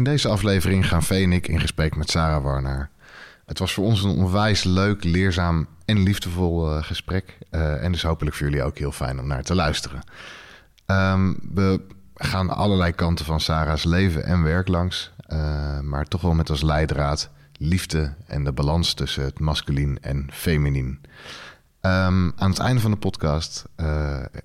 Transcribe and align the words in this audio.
In 0.00 0.06
deze 0.06 0.28
aflevering 0.28 0.88
gaan 0.88 1.02
Vee 1.02 1.24
en 1.24 1.32
ik 1.32 1.48
in 1.48 1.60
gesprek 1.60 1.96
met 1.96 2.10
Sarah 2.10 2.42
Warner. 2.42 2.90
Het 3.46 3.58
was 3.58 3.72
voor 3.72 3.84
ons 3.84 4.02
een 4.02 4.10
onwijs 4.10 4.64
leuk, 4.64 5.04
leerzaam 5.04 5.66
en 5.84 6.02
liefdevol 6.02 6.76
uh, 6.76 6.82
gesprek. 6.82 7.38
Uh, 7.50 7.84
en 7.84 7.92
dus 7.92 8.02
hopelijk 8.02 8.36
voor 8.36 8.46
jullie 8.46 8.62
ook 8.62 8.78
heel 8.78 8.92
fijn 8.92 9.20
om 9.20 9.26
naar 9.26 9.42
te 9.42 9.54
luisteren. 9.54 10.02
Um, 10.86 11.38
we 11.54 11.80
gaan 12.14 12.50
allerlei 12.50 12.92
kanten 12.92 13.24
van 13.24 13.40
Sarah's 13.40 13.84
leven 13.84 14.24
en 14.24 14.42
werk 14.42 14.68
langs. 14.68 15.12
Uh, 15.28 15.80
maar 15.80 16.04
toch 16.04 16.20
wel 16.20 16.34
met 16.34 16.50
als 16.50 16.62
leidraad 16.62 17.30
liefde 17.56 18.14
en 18.26 18.44
de 18.44 18.52
balans 18.52 18.94
tussen 18.94 19.24
het 19.24 19.40
masculien 19.40 19.98
en 20.02 20.28
feminien. 20.32 21.00
Um, 21.80 22.32
aan 22.36 22.50
het 22.50 22.58
einde 22.58 22.80
van 22.80 22.90
de 22.90 22.96
podcast 22.96 23.64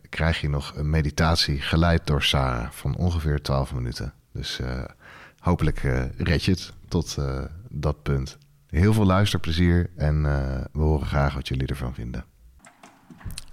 krijg 0.10 0.42
je 0.42 0.50
nog 0.50 0.74
een 0.76 0.90
meditatie 0.90 1.62
geleid 1.62 2.08
door 2.08 2.24
Sarah 2.24 2.72
van 2.72 2.96
ongeveer 2.96 3.42
12 3.42 3.74
minuten. 3.74 4.14
Dus 4.32 4.60
hopelijk 5.46 5.84
uh, 5.84 6.04
red 6.18 6.44
je 6.44 6.52
het 6.52 6.74
tot 6.88 7.16
uh, 7.20 7.42
dat 7.70 8.04
punt. 8.04 8.38
Heel 8.70 8.94
veel 8.94 9.06
luisterplezier 9.06 9.90
en 9.96 10.16
uh, 10.16 10.58
we 10.72 10.82
horen 10.82 11.08
graag 11.08 11.34
wat 11.34 11.48
jullie 11.48 11.68
ervan 11.68 11.94
vinden. 11.94 12.26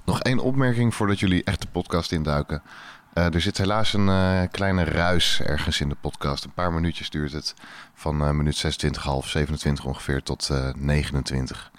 Nog 0.04 0.20
één 0.20 0.38
opmerking 0.38 0.94
voordat 0.94 1.20
jullie 1.20 1.44
echt 1.44 1.60
de 1.60 1.68
podcast 1.72 2.12
induiken. 2.12 2.62
er 3.12 3.40
zit 3.40 3.58
helaas 3.58 3.92
een 3.92 4.48
kleine 4.50 4.84
ruis 4.84 5.40
ergens 5.40 5.80
in 5.80 5.88
de 5.88 5.96
podcast. 6.00 6.44
Een 6.44 6.52
paar 6.52 6.72
minuutjes 6.72 7.10
duurt 7.10 7.32
het. 7.32 7.54
Van 7.94 8.36
minuut 8.36 8.56
26, 8.56 9.02
half 9.02 9.28
27 9.28 9.84
ongeveer 9.84 10.22
tot 10.22 10.50
29. 10.76 11.70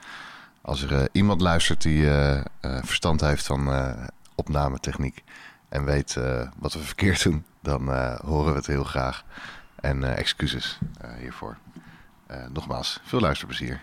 Als 0.61 0.81
er 0.81 1.09
iemand 1.11 1.41
luistert 1.41 1.81
die 1.81 2.07
verstand 2.61 3.21
heeft 3.21 3.45
van 3.45 3.69
opnametechniek 4.35 5.23
en 5.69 5.85
weet 5.85 6.17
wat 6.57 6.73
we 6.73 6.79
verkeerd 6.79 7.23
doen, 7.23 7.45
dan 7.61 7.81
horen 8.25 8.51
we 8.51 8.57
het 8.57 8.67
heel 8.67 8.83
graag. 8.83 9.23
En 9.83 10.01
uh, 10.01 10.17
excuses 10.17 10.79
uh, 11.05 11.11
hiervoor. 11.19 11.57
Uh, 12.31 12.37
nogmaals, 12.53 12.99
veel 13.03 13.19
luisterplezier. 13.19 13.81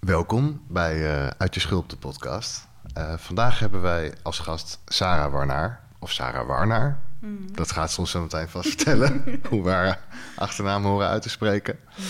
Welkom 0.00 0.62
bij 0.68 1.30
Uit 1.38 1.54
je 1.54 1.60
Schulp, 1.60 1.88
de 1.88 1.96
podcast. 1.96 2.68
vandaag 3.16 3.58
hebben 3.58 3.80
wij 3.80 4.14
als 4.22 4.38
gast 4.38 4.78
Sarah 4.86 5.32
Warnaar. 5.32 5.80
Of 5.98 6.12
Sarah 6.12 6.46
Warnaar. 6.46 7.00
Mm. 7.18 7.52
Dat 7.52 7.72
gaat 7.72 7.98
ons 7.98 8.10
zo 8.10 8.20
meteen 8.20 8.48
vast 8.48 8.68
vertellen. 8.68 9.24
hoe 9.48 9.62
we 9.62 9.70
haar 9.70 10.00
achternaam 10.36 10.84
horen 10.84 11.08
uit 11.08 11.22
te 11.22 11.28
spreken. 11.28 11.78
Mm. 11.96 12.04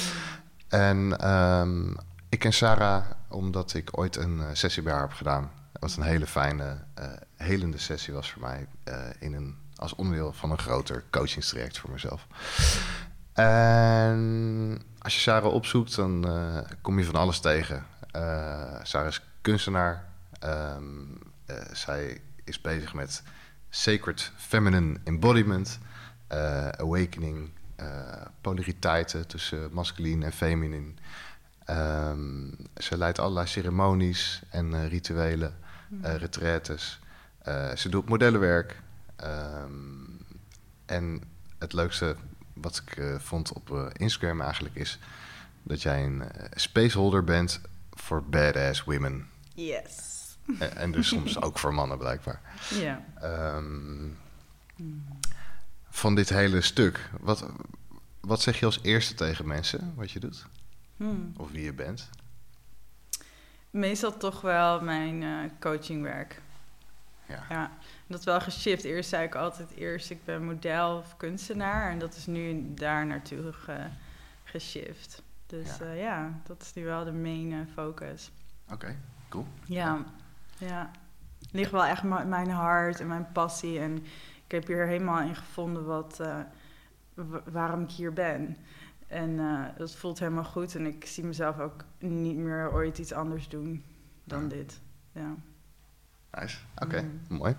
En 0.69 1.31
um, 1.31 1.97
ik 2.29 2.39
ken 2.39 2.53
Sarah 2.53 3.05
omdat 3.29 3.75
ik 3.75 3.99
ooit 3.99 4.17
een 4.17 4.43
sessie 4.53 4.83
bij 4.83 4.93
haar 4.93 5.03
heb 5.03 5.13
gedaan. 5.13 5.51
Wat 5.73 5.97
een 5.97 6.03
hele 6.03 6.27
fijne, 6.27 6.85
helende 7.37 7.79
sessie 7.79 8.15
was 8.15 8.31
voor 8.31 8.43
mij. 8.43 8.67
in 9.19 9.35
een 9.35 9.60
als 9.81 9.95
onderdeel 9.95 10.33
van 10.33 10.51
een 10.51 10.59
groter 10.59 11.05
coachingstraject 11.11 11.79
voor 11.79 11.91
mezelf. 11.91 12.27
En 13.33 14.83
als 14.99 15.15
je 15.15 15.21
Sarah 15.21 15.53
opzoekt, 15.53 15.97
dan 15.97 16.27
uh, 16.27 16.59
kom 16.81 16.99
je 16.99 17.05
van 17.05 17.15
alles 17.15 17.41
tegen. 17.41 17.87
Uh, 18.17 18.75
Sarah 18.83 19.09
is 19.09 19.23
kunstenaar. 19.41 20.09
Um, 20.45 21.19
uh, 21.47 21.57
zij 21.73 22.21
is 22.45 22.61
bezig 22.61 22.95
met 22.95 23.23
sacred 23.69 24.33
feminine 24.37 24.99
embodiment, 25.05 25.79
awakening, 26.77 27.51
polariteiten 28.41 29.27
tussen 29.27 29.73
masculin 29.73 30.23
en 30.23 30.33
feminin. 30.33 30.99
Um, 31.71 32.57
ze 32.77 32.99
leidt 32.99 33.19
allerlei 33.19 33.47
ceremonies 33.47 34.43
en 34.51 34.89
rituelen, 34.89 35.57
mm. 35.89 36.05
retraites. 36.05 37.01
ze 37.75 37.89
doet 37.89 38.09
modellenwerk, 38.09 38.83
Um, 39.25 40.27
en 40.87 41.23
het 41.59 41.73
leukste 41.73 42.17
wat 42.53 42.83
ik 42.87 42.97
uh, 42.97 43.19
vond 43.19 43.53
op 43.53 43.71
uh, 43.71 43.87
Instagram 43.93 44.41
eigenlijk 44.41 44.75
is 44.75 44.99
dat 45.63 45.83
jij 45.83 46.05
een 46.05 46.19
uh, 46.19 46.45
spaceholder 46.51 47.25
bent 47.25 47.61
voor 47.91 48.25
badass 48.25 48.85
women. 48.85 49.29
Yes. 49.55 50.19
En, 50.59 50.77
en 50.77 50.93
dus 50.93 51.09
soms 51.09 51.41
ook 51.41 51.59
voor 51.59 51.75
mannen 51.75 51.99
blijkbaar. 51.99 52.41
Ja. 52.81 53.05
Um, 53.57 54.19
van 55.91 56.15
dit 56.15 56.29
hele 56.29 56.61
stuk, 56.61 57.11
wat, 57.21 57.47
wat 58.21 58.41
zeg 58.41 58.59
je 58.59 58.67
als 58.67 58.79
eerste 58.83 59.15
tegen 59.15 59.47
mensen 59.47 59.93
wat 59.97 60.11
je 60.11 60.21
doet? 60.21 60.47
Hmm. 60.97 61.33
Of 61.37 61.51
wie 61.51 61.63
je 61.63 61.73
bent? 61.73 62.09
Meestal 63.71 64.17
toch 64.17 64.41
wel 64.41 64.81
mijn 64.81 65.53
coachingwerk. 65.61 66.41
Ja. 67.27 67.45
ja 67.49 67.71
dat 68.11 68.25
wel 68.25 68.41
geshift. 68.41 68.85
Eerst 68.85 69.09
zei 69.09 69.25
ik 69.25 69.35
altijd 69.35 69.71
eerst, 69.71 70.11
ik 70.11 70.25
ben 70.25 70.45
model 70.45 70.97
of 70.97 71.17
kunstenaar. 71.17 71.91
En 71.91 71.99
dat 71.99 72.17
is 72.17 72.27
nu 72.27 72.75
daar 72.75 73.07
naartoe 73.07 73.53
ge, 73.53 73.87
geshift. 74.45 75.23
Dus 75.47 75.77
ja. 75.79 75.85
Uh, 75.85 76.01
ja. 76.01 76.41
dat 76.47 76.63
is 76.63 76.75
nu 76.75 76.85
wel 76.85 77.05
de 77.05 77.13
main 77.13 77.51
uh, 77.51 77.61
focus. 77.73 78.31
Oké, 78.73 78.97
cool. 79.29 79.47
Ja, 79.65 80.05
ja. 80.59 80.91
Ligt 81.51 81.71
wel 81.71 81.85
echt 81.85 82.03
mijn 82.03 82.51
hart 82.51 83.01
en 83.01 83.07
mijn 83.07 83.33
passie. 83.33 83.79
En 83.79 83.97
ik 84.45 84.51
heb 84.53 84.67
hier 84.67 84.87
helemaal 84.87 85.21
in 85.21 85.37
gevonden 85.37 85.85
wat, 85.85 86.19
uh, 86.21 86.39
waarom 87.45 87.83
ik 87.83 87.91
hier 87.91 88.13
ben. 88.13 88.57
En 89.07 89.37
dat 89.77 89.95
voelt 89.95 90.19
helemaal 90.19 90.45
goed. 90.45 90.75
En 90.75 90.87
ik 90.87 91.05
zie 91.07 91.25
mezelf 91.25 91.59
ook 91.59 91.85
niet 91.99 92.37
meer 92.37 92.73
ooit 92.73 92.99
iets 92.99 93.13
anders 93.13 93.49
doen 93.49 93.85
dan 94.25 94.49
dit. 94.49 94.81
Ja. 95.13 95.35
Nice, 96.31 96.59
oké, 96.79 97.01
mm. 97.01 97.37
mooi. 97.37 97.57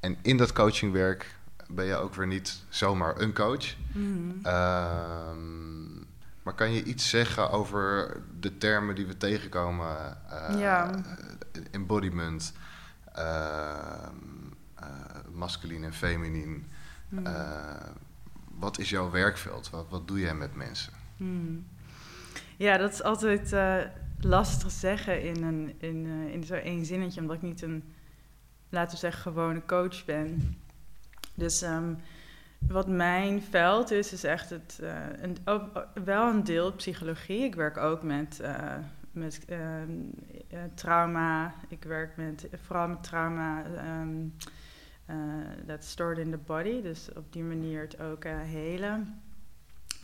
En 0.00 0.16
in 0.22 0.36
dat 0.36 0.52
coachingwerk 0.52 1.34
ben 1.68 1.84
je 1.84 1.96
ook 1.96 2.14
weer 2.14 2.26
niet 2.26 2.62
zomaar 2.68 3.20
een 3.20 3.32
coach. 3.32 3.74
Mm. 3.92 4.40
Um, 4.46 6.06
maar 6.42 6.54
kan 6.54 6.72
je 6.72 6.82
iets 6.82 7.08
zeggen 7.08 7.50
over 7.50 8.16
de 8.40 8.58
termen 8.58 8.94
die 8.94 9.06
we 9.06 9.16
tegenkomen? 9.16 10.18
Uh, 10.30 10.60
ja. 10.60 10.90
Embodiment, 11.70 12.52
uh, 13.18 13.74
uh, 14.80 14.86
masculin 15.32 15.84
en 15.84 15.92
feminin. 15.92 16.66
Mm. 17.08 17.24
wat 18.58 18.78
is 18.78 18.90
jouw 18.90 19.10
werkveld? 19.10 19.70
Wat, 19.70 19.86
wat 19.88 20.08
doe 20.08 20.20
jij 20.20 20.34
met 20.34 20.54
mensen? 20.54 20.92
Ja, 22.56 22.76
dat 22.76 22.92
is 22.92 23.02
altijd 23.02 23.52
lastig 24.20 24.70
zeggen 24.70 25.22
in, 25.22 25.42
een, 25.42 25.74
in, 25.78 26.04
uh, 26.04 26.32
in 26.34 26.44
zo'n 26.44 26.56
één 26.56 26.84
zinnetje, 26.84 27.20
omdat 27.20 27.36
ik 27.36 27.42
niet 27.42 27.62
een, 27.62 27.84
laten 28.68 28.92
we 28.92 28.96
zeggen, 28.96 29.22
gewone 29.22 29.64
coach 29.66 30.04
ben. 30.04 30.56
Dus 31.34 31.62
um, 31.62 31.98
wat 32.58 32.88
mijn 32.88 33.42
veld 33.42 33.90
is, 33.90 34.12
is 34.12 34.24
echt 34.24 34.50
het, 34.50 34.78
uh, 34.82 34.94
een, 35.20 35.36
ook, 35.44 35.86
wel 36.04 36.28
een 36.28 36.44
deel 36.44 36.72
psychologie. 36.72 37.44
Ik 37.44 37.54
werk 37.54 37.76
ook 37.76 38.02
met, 38.02 38.40
met 39.10 39.44
ehm, 39.48 39.90
trauma. 40.74 41.54
Ik 41.68 41.84
werk 41.84 42.16
met, 42.16 42.48
vooral 42.62 42.88
met 42.88 43.02
trauma 43.02 43.64
um, 44.00 44.34
dat 45.66 45.84
stored 45.84 46.18
in 46.18 46.30
the 46.30 46.38
body. 46.46 46.82
Dus 46.82 47.08
op 47.16 47.32
die 47.32 47.42
manier 47.42 47.80
het 47.80 48.00
ook 48.00 48.24
helen. 48.24 49.20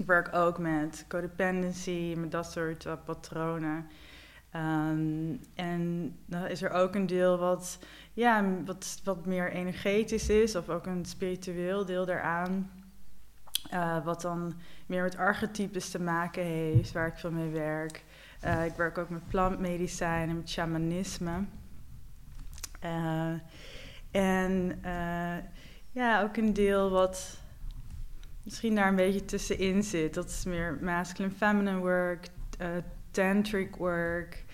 Ik 0.03 0.09
werk 0.09 0.35
ook 0.35 0.59
met 0.59 1.05
codependency, 1.09 2.15
met 2.17 2.31
dat 2.31 2.53
soort 2.53 2.85
uh, 2.85 2.93
patronen. 3.05 3.87
Um, 4.57 5.41
en 5.55 6.15
dan 6.27 6.47
is 6.47 6.63
er 6.63 6.71
ook 6.71 6.95
een 6.95 7.07
deel 7.07 7.39
wat, 7.39 7.79
ja, 8.13 8.45
wat, 8.65 9.01
wat 9.05 9.27
meer 9.27 9.53
energetisch 9.53 10.29
is, 10.29 10.57
of 10.57 10.69
ook 10.69 10.87
een 10.87 11.05
spiritueel 11.05 11.85
deel 11.85 12.07
daaraan. 12.07 12.71
Uh, 13.73 14.05
wat 14.05 14.21
dan 14.21 14.55
meer 14.87 15.03
met 15.03 15.17
archetypes 15.17 15.91
te 15.91 16.01
maken 16.01 16.43
heeft, 16.43 16.93
waar 16.93 17.07
ik 17.07 17.19
veel 17.19 17.31
mee 17.31 17.51
werk. 17.51 18.05
Uh, 18.45 18.65
ik 18.65 18.75
werk 18.75 18.99
ook 18.99 19.09
met 19.09 19.29
plantmedicijn 19.29 20.29
en 20.29 20.37
met 20.37 20.51
shamanisme. 20.51 21.45
En 24.11 24.81
ja, 25.91 26.23
ook 26.23 26.37
een 26.37 26.53
deel 26.53 26.91
wat 26.91 27.41
misschien 28.43 28.75
daar 28.75 28.89
een 28.89 28.97
beetje 28.97 29.25
tussenin 29.25 29.83
zit. 29.83 30.15
Dat 30.15 30.29
is 30.29 30.44
meer 30.44 30.79
masculine 30.81 31.35
feminine 31.35 31.79
work, 31.79 32.29
tantric 33.11 33.77
work 33.77 34.44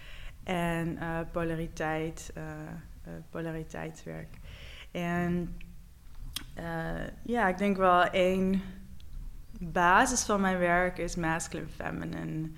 en 0.45 0.99
polariteit, 1.33 2.33
polariteitswerk. 3.31 4.37
En 4.91 5.57
ja, 7.23 7.49
ik 7.49 7.59
denk 7.59 7.77
wel 7.77 8.05
één 8.05 8.63
basis 9.61 10.23
van 10.23 10.41
mijn 10.41 10.59
werk 10.59 10.99
is 10.99 11.17
masculine 11.17 11.69
feminine. 11.69 12.49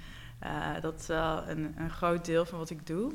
Uh, 0.42 0.80
dat 0.80 1.00
is 1.00 1.06
wel 1.06 1.48
een, 1.48 1.74
een, 1.76 1.90
groot 1.90 2.24
deel 2.24 2.44
van 2.44 2.58
wat 2.58 2.70
ik 2.70 2.86
doe. 2.86 3.12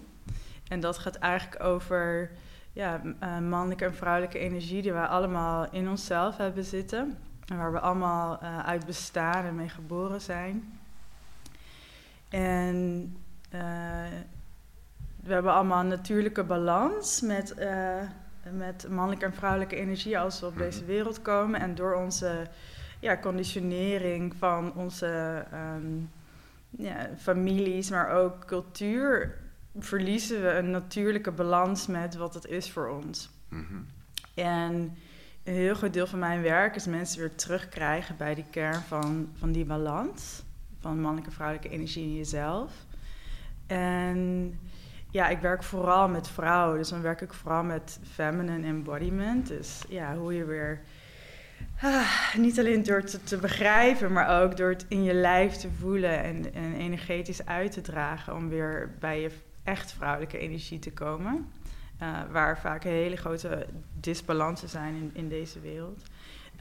En 0.67 0.79
dat 0.79 0.97
gaat 0.97 1.15
eigenlijk 1.15 1.63
over 1.63 2.31
ja, 2.73 3.01
uh, 3.03 3.39
mannelijke 3.39 3.85
en 3.85 3.93
vrouwelijke 3.93 4.39
energie 4.39 4.81
die 4.81 4.93
wij 4.93 5.05
allemaal 5.05 5.67
in 5.71 5.89
onszelf 5.89 6.37
hebben 6.37 6.63
zitten. 6.63 7.17
En 7.45 7.57
waar 7.57 7.71
we 7.71 7.79
allemaal 7.79 8.39
uh, 8.43 8.59
uit 8.59 8.85
bestaan 8.85 9.45
en 9.45 9.55
mee 9.55 9.69
geboren 9.69 10.21
zijn. 10.21 10.79
En 12.29 13.17
we 15.23 15.33
hebben 15.33 15.53
allemaal 15.53 15.79
een 15.79 15.87
natuurlijke 15.87 16.43
balans 16.43 17.21
met, 17.21 17.55
met 18.51 18.89
mannelijke 18.89 19.25
en 19.25 19.33
vrouwelijke 19.33 19.75
energie 19.75 20.19
als 20.19 20.39
we 20.39 20.45
op 20.45 20.57
deze 20.57 20.79
mhm. 20.79 20.87
wereld 20.87 21.21
komen. 21.21 21.59
En 21.59 21.75
door 21.75 21.93
onze 21.95 22.47
ja, 22.99 23.17
conditionering 23.17 24.35
van 24.35 24.73
onze 24.73 25.45
um, 25.53 26.09
ja, 26.69 27.09
families, 27.17 27.89
maar 27.89 28.09
ook 28.09 28.45
cultuur, 28.45 29.37
verliezen 29.77 30.41
we 30.41 30.49
een 30.49 30.71
natuurlijke 30.71 31.31
balans 31.31 31.87
met 31.87 32.15
wat 32.15 32.33
het 32.33 32.45
is 32.45 32.71
voor 32.71 32.89
ons. 32.89 33.29
Mhm. 33.49 33.75
En 34.33 34.97
een 35.45 35.53
heel 35.53 35.75
groot 35.75 35.93
deel 35.93 36.07
van 36.07 36.19
mijn 36.19 36.41
werk 36.41 36.75
is 36.75 36.85
mensen 36.85 37.19
weer 37.19 37.35
terugkrijgen 37.35 38.17
bij 38.17 38.35
die 38.35 38.45
kern 38.49 38.81
van, 38.81 39.29
van 39.37 39.51
die 39.51 39.65
balans. 39.65 40.43
Van 40.79 40.99
mannelijke 40.99 41.29
en 41.29 41.35
vrouwelijke 41.35 41.69
energie 41.69 42.03
in 42.03 42.15
jezelf. 42.15 42.71
En 43.67 44.59
ja, 45.11 45.27
ik 45.27 45.39
werk 45.39 45.63
vooral 45.63 46.07
met 46.09 46.27
vrouwen. 46.27 46.77
Dus 46.77 46.89
dan 46.89 47.01
werk 47.01 47.21
ik 47.21 47.33
vooral 47.33 47.63
met 47.63 47.99
feminine 48.13 48.67
embodiment. 48.67 49.47
Dus 49.47 49.81
ja, 49.89 50.15
hoe 50.15 50.33
je 50.33 50.45
weer 50.45 50.81
Ah, 51.81 52.35
niet 52.37 52.59
alleen 52.59 52.83
door 52.83 52.97
het 52.97 53.27
te, 53.27 53.37
begrijpen, 53.37 54.11
maar 54.11 54.43
ook 54.43 54.57
door 54.57 54.69
het 54.69 54.85
in 54.87 55.03
je 55.03 55.13
lijf 55.13 55.53
te 55.53 55.69
voelen 55.79 56.23
en, 56.23 56.53
en 56.53 56.73
energetisch 56.73 57.45
uit 57.45 57.71
te 57.71 57.81
dragen 57.81 58.35
om 58.35 58.49
weer 58.49 58.95
bij 58.99 59.21
je 59.21 59.31
echt 59.63 59.93
vrouwelijke 59.93 60.37
energie 60.37 60.79
te 60.79 60.91
komen. 60.91 61.47
Uh, 62.05 62.31
waar 62.31 62.59
vaak 62.59 62.83
hele 62.83 63.15
grote 63.15 63.65
disbalansen 63.99 64.69
zijn 64.69 64.95
in, 64.95 65.09
in 65.13 65.29
deze 65.29 65.59
wereld. 65.59 66.03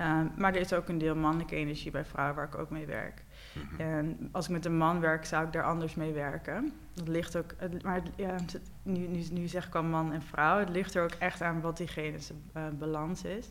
Uh, 0.01 0.21
maar 0.37 0.55
er 0.55 0.61
is 0.61 0.73
ook 0.73 0.89
een 0.89 0.99
deel 0.99 1.17
mannelijke 1.17 1.57
energie 1.57 1.91
bij 1.91 2.05
vrouwen 2.05 2.37
waar 2.37 2.47
ik 2.47 2.59
ook 2.59 2.71
mee 2.71 2.87
werk. 2.87 3.23
Mhm. 3.53 3.81
En 3.81 4.29
als 4.33 4.45
ik 4.45 4.51
met 4.51 4.65
een 4.65 4.77
man 4.77 5.01
werk, 5.01 5.25
zou 5.25 5.47
ik 5.47 5.53
daar 5.53 5.65
anders 5.65 5.95
mee 5.95 6.13
werken. 6.13 6.73
Dat 6.95 7.09
ligt 7.09 7.37
ook, 7.37 7.55
maar 7.83 8.03
ja, 8.17 8.37
nu, 8.83 9.07
nu, 9.07 9.25
nu 9.33 9.47
zeg 9.47 9.67
ik 9.67 9.75
al 9.75 9.83
man 9.83 10.13
en 10.13 10.23
vrouw, 10.23 10.59
het 10.59 10.69
ligt 10.69 10.95
er 10.95 11.03
ook 11.03 11.15
echt 11.19 11.43
aan 11.43 11.61
wat 11.61 11.77
diegene 11.77 12.19
uh, 12.57 12.63
balans 12.79 13.25
is. 13.25 13.51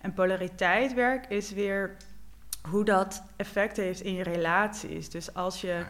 En 0.00 0.12
polariteitwerk 0.12 1.26
is 1.26 1.52
weer 1.52 1.96
hoe 2.68 2.84
dat 2.84 3.22
effect 3.36 3.76
heeft 3.76 4.00
in 4.00 4.14
je 4.14 4.22
relaties. 4.22 5.10
Dus 5.10 5.34
als 5.34 5.60
je. 5.60 5.84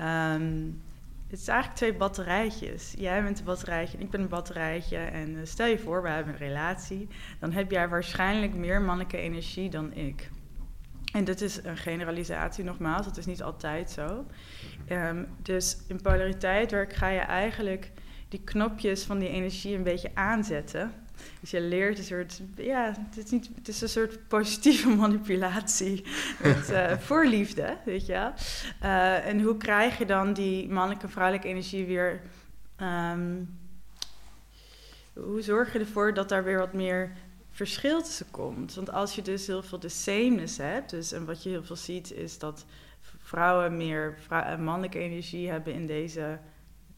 Um, 0.00 0.80
het 1.28 1.40
is 1.40 1.48
eigenlijk 1.48 1.78
twee 1.78 1.94
batterijtjes. 1.94 2.94
Jij 2.98 3.22
bent 3.22 3.38
een 3.38 3.44
batterijtje 3.44 3.96
en 3.96 4.04
ik 4.04 4.10
ben 4.10 4.20
een 4.20 4.28
batterijtje. 4.28 4.96
En 4.96 5.30
uh, 5.30 5.40
stel 5.44 5.66
je 5.66 5.78
voor, 5.78 6.02
we 6.02 6.08
hebben 6.08 6.32
een 6.32 6.38
relatie. 6.38 7.08
Dan 7.40 7.52
heb 7.52 7.70
jij 7.70 7.88
waarschijnlijk 7.88 8.54
meer 8.54 8.82
mannelijke 8.82 9.16
energie 9.16 9.70
dan 9.70 9.92
ik. 9.92 10.30
En 11.12 11.24
dit 11.24 11.40
is 11.40 11.64
een 11.64 11.76
generalisatie 11.76 12.64
nogmaals, 12.64 13.06
dat 13.06 13.16
is 13.16 13.26
niet 13.26 13.42
altijd 13.42 13.90
zo. 13.90 14.26
Um, 14.90 15.26
dus 15.42 15.76
in 15.88 16.02
polariteitwerk 16.02 16.92
ga 16.92 17.08
je 17.08 17.20
eigenlijk 17.20 17.92
die 18.28 18.40
knopjes 18.44 19.04
van 19.04 19.18
die 19.18 19.28
energie 19.28 19.76
een 19.76 19.82
beetje 19.82 20.10
aanzetten. 20.14 20.92
Dus 21.40 21.50
je 21.50 21.60
leert 21.60 21.98
een 21.98 22.04
soort, 22.04 22.40
ja, 22.56 22.94
het 23.10 23.24
is, 23.24 23.30
niet, 23.30 23.50
het 23.54 23.68
is 23.68 23.80
een 23.80 23.88
soort 23.88 24.28
positieve 24.28 24.88
manipulatie 25.04 26.04
met 26.42 26.70
uh, 26.70 26.98
voorliefde, 27.08 27.76
weet 27.84 28.06
je 28.06 28.12
wel. 28.12 28.32
Uh, 28.82 29.26
en 29.26 29.40
hoe 29.40 29.56
krijg 29.56 29.98
je 29.98 30.06
dan 30.06 30.32
die 30.32 30.68
mannelijke 30.68 31.06
en 31.06 31.12
vrouwelijke 31.12 31.48
energie 31.48 31.86
weer... 31.86 32.20
Um, 32.82 33.48
hoe 35.20 35.42
zorg 35.42 35.72
je 35.72 35.78
ervoor 35.78 36.14
dat 36.14 36.28
daar 36.28 36.44
weer 36.44 36.58
wat 36.58 36.72
meer 36.72 37.12
verschil 37.50 38.02
tussen 38.02 38.30
komt? 38.30 38.74
Want 38.74 38.92
als 38.92 39.14
je 39.14 39.22
dus 39.22 39.46
heel 39.46 39.62
veel 39.62 39.78
de 39.78 39.88
sameness 39.88 40.56
hebt, 40.56 40.90
dus 40.90 41.12
en 41.12 41.24
wat 41.24 41.42
je 41.42 41.48
heel 41.48 41.64
veel 41.64 41.76
ziet 41.76 42.12
is 42.12 42.38
dat 42.38 42.64
vrouwen 43.18 43.76
meer 43.76 44.18
vrou 44.26 44.44
eh, 44.44 44.58
mannelijke 44.58 44.98
energie 44.98 45.50
hebben 45.50 45.72
in 45.72 45.86
deze 45.86 46.38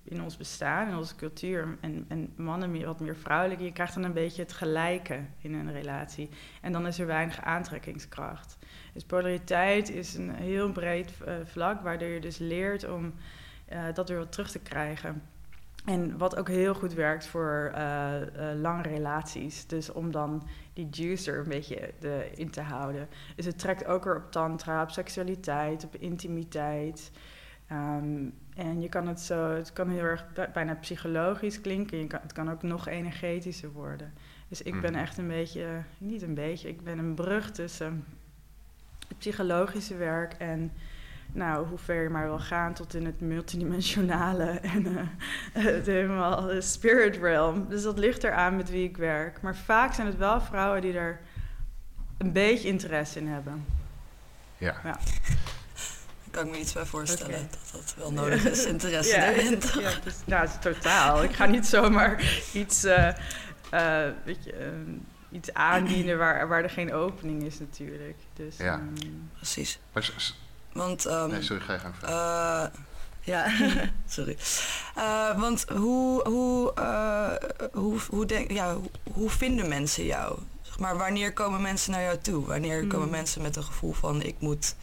in 0.09 0.23
ons 0.23 0.37
bestaan, 0.37 0.89
in 0.89 0.97
onze 0.97 1.17
cultuur. 1.17 1.77
En, 1.81 2.05
en 2.09 2.33
mannen 2.37 2.71
meer, 2.71 2.87
wat 2.87 3.01
meer 3.01 3.17
vrouwelijk. 3.17 3.61
Je 3.61 3.73
krijgt 3.73 3.95
dan 3.95 4.05
een 4.05 4.13
beetje 4.13 4.43
het 4.43 4.53
gelijke 4.53 5.21
in 5.39 5.55
een 5.55 5.73
relatie. 5.73 6.29
En 6.61 6.73
dan 6.73 6.87
is 6.87 6.99
er 6.99 7.07
weinig 7.07 7.43
aantrekkingskracht. 7.43 8.59
Dus 8.93 9.05
polariteit 9.05 9.91
is 9.91 10.15
een 10.15 10.31
heel 10.31 10.73
breed 10.73 11.13
uh, 11.27 11.35
vlak, 11.45 11.81
waardoor 11.81 12.09
je 12.09 12.21
dus 12.21 12.39
leert 12.39 12.91
om 12.91 13.15
uh, 13.73 13.83
dat 13.95 14.09
weer 14.09 14.19
wat 14.19 14.33
terug 14.33 14.51
te 14.51 14.59
krijgen. 14.59 15.23
En 15.85 16.19
wat 16.19 16.37
ook 16.37 16.49
heel 16.49 16.75
goed 16.75 16.95
werkt 16.95 17.27
voor 17.27 17.73
uh, 17.75 18.15
lange 18.61 18.83
relaties. 18.83 19.67
Dus 19.67 19.93
om 19.93 20.11
dan 20.11 20.49
die 20.73 20.89
juicer 20.91 21.39
een 21.39 21.49
beetje 21.49 21.93
in 22.35 22.51
te 22.51 22.61
houden. 22.61 23.09
Dus 23.37 23.45
het 23.45 23.59
trekt 23.59 23.87
ook 23.87 24.05
weer 24.05 24.17
op 24.17 24.31
tantra, 24.31 24.83
op 24.83 24.91
seksualiteit, 24.91 25.85
op 25.85 25.97
intimiteit. 25.97 27.11
Um, 27.73 28.35
en 28.59 28.81
je 28.81 28.89
kan 28.89 29.07
het 29.07 29.21
zo, 29.21 29.51
het 29.51 29.73
kan 29.73 29.91
heel 29.91 30.05
erg 30.05 30.25
bijna 30.53 30.75
psychologisch 30.75 31.61
klinken. 31.61 31.99
Je 31.99 32.07
kan, 32.07 32.21
het 32.23 32.33
kan 32.33 32.51
ook 32.51 32.63
nog 32.63 32.89
energetischer 32.89 33.73
worden. 33.73 34.13
Dus 34.49 34.63
ik 34.63 34.81
ben 34.81 34.93
mhm. 34.93 35.01
echt 35.01 35.19
een 35.19 35.29
beetje, 35.29 35.83
niet 35.99 36.23
een 36.23 36.35
beetje, 36.35 36.69
ik 36.69 36.83
ben 36.83 36.99
een 36.99 37.15
brug 37.15 37.51
tussen 37.51 38.05
het 39.09 39.19
psychologische 39.19 39.97
werk 39.97 40.33
en 40.33 40.73
nou, 41.33 41.67
hoe 41.67 41.79
ver 41.79 42.03
je 42.03 42.09
maar 42.09 42.27
wil 42.27 42.39
gaan 42.39 42.75
tot 42.75 42.95
in 42.95 43.07
het 43.07 43.21
multidimensionale 43.21 44.45
en 44.75 44.87
uh, 44.87 45.01
het 45.53 45.87
helemaal 45.87 46.41
de 46.41 46.61
spirit 46.61 47.17
realm. 47.17 47.69
Dus 47.69 47.83
dat 47.83 47.99
ligt 47.99 48.25
eraan 48.25 48.57
met 48.57 48.71
wie 48.71 48.89
ik 48.89 48.97
werk. 48.97 49.41
Maar 49.41 49.57
vaak 49.57 49.93
zijn 49.93 50.07
het 50.07 50.17
wel 50.17 50.41
vrouwen 50.41 50.81
die 50.81 50.99
er 50.99 51.21
een 52.19 52.33
beetje 52.33 52.69
interesse 52.69 53.19
in 53.19 53.29
hebben. 53.29 53.65
Ja. 54.57 54.75
ja 54.85 54.99
kan 56.39 56.47
ik 56.47 56.53
me 56.53 56.59
iets 56.59 56.73
bij 56.73 56.87
voorstellen 56.87 57.49
dat 57.51 57.71
dat 57.73 57.95
wel 57.97 58.13
nodig 58.13 58.45
is, 58.45 58.65
interesse 58.65 59.17
ja, 59.17 59.33
erin. 59.33 59.61
Ja, 59.81 59.91
dus, 60.05 60.15
nou, 60.25 60.49
totaal. 60.61 61.23
Ik 61.23 61.33
ga 61.35 61.47
niet 61.47 61.67
zomaar 61.67 62.43
iets, 62.53 62.85
uh, 62.85 63.09
uh, 63.75 64.07
weet 64.25 64.45
je, 64.45 64.53
uh, 64.53 65.37
iets 65.39 65.53
aandienen 65.53 66.19
waar, 66.19 66.49
waar 66.49 66.63
er 66.63 66.71
geen 66.71 66.93
opening 66.93 67.43
is 67.43 67.59
natuurlijk. 67.59 68.17
Dus, 68.35 68.57
ja. 68.57 68.75
Um, 68.75 69.31
Precies. 69.35 69.79
Want, 70.73 71.07
um, 71.07 71.29
nee, 71.29 71.43
sorry, 71.43 71.63
ga 71.63 71.73
je 71.73 71.79
gang 71.79 71.95
ja, 73.21 73.47
sorry. 74.17 74.37
want 75.37 75.65
hoe, 75.69 76.29
hoe, 76.29 76.73
hoe, 77.73 77.99
hoe, 78.11 78.27
denk, 78.27 78.51
ja, 78.51 78.77
hoe 79.13 79.31
vinden 79.31 79.69
mensen 79.69 80.05
jou? 80.05 80.39
Zeg 80.63 80.79
maar 80.79 80.97
wanneer 80.97 81.33
komen 81.33 81.63
mensen 81.63 81.93
naar 81.93 82.03
jou 82.03 82.19
toe? 82.19 82.47
Wanneer 82.47 82.87
komen 82.87 83.09
hmm. 83.09 83.17
mensen 83.17 83.43
met 83.43 83.57
een 83.57 83.65
gevoel 83.65 83.93
van 83.93 84.23
ik 84.23 84.35
moet 84.39 84.75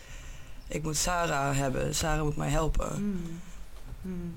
ik 0.67 0.83
moet 0.83 0.97
Sarah 0.97 1.57
hebben. 1.57 1.95
Sarah 1.95 2.23
moet 2.23 2.35
mij 2.35 2.49
helpen. 2.49 2.89
Hmm. 2.89 3.41
Hmm. 4.01 4.35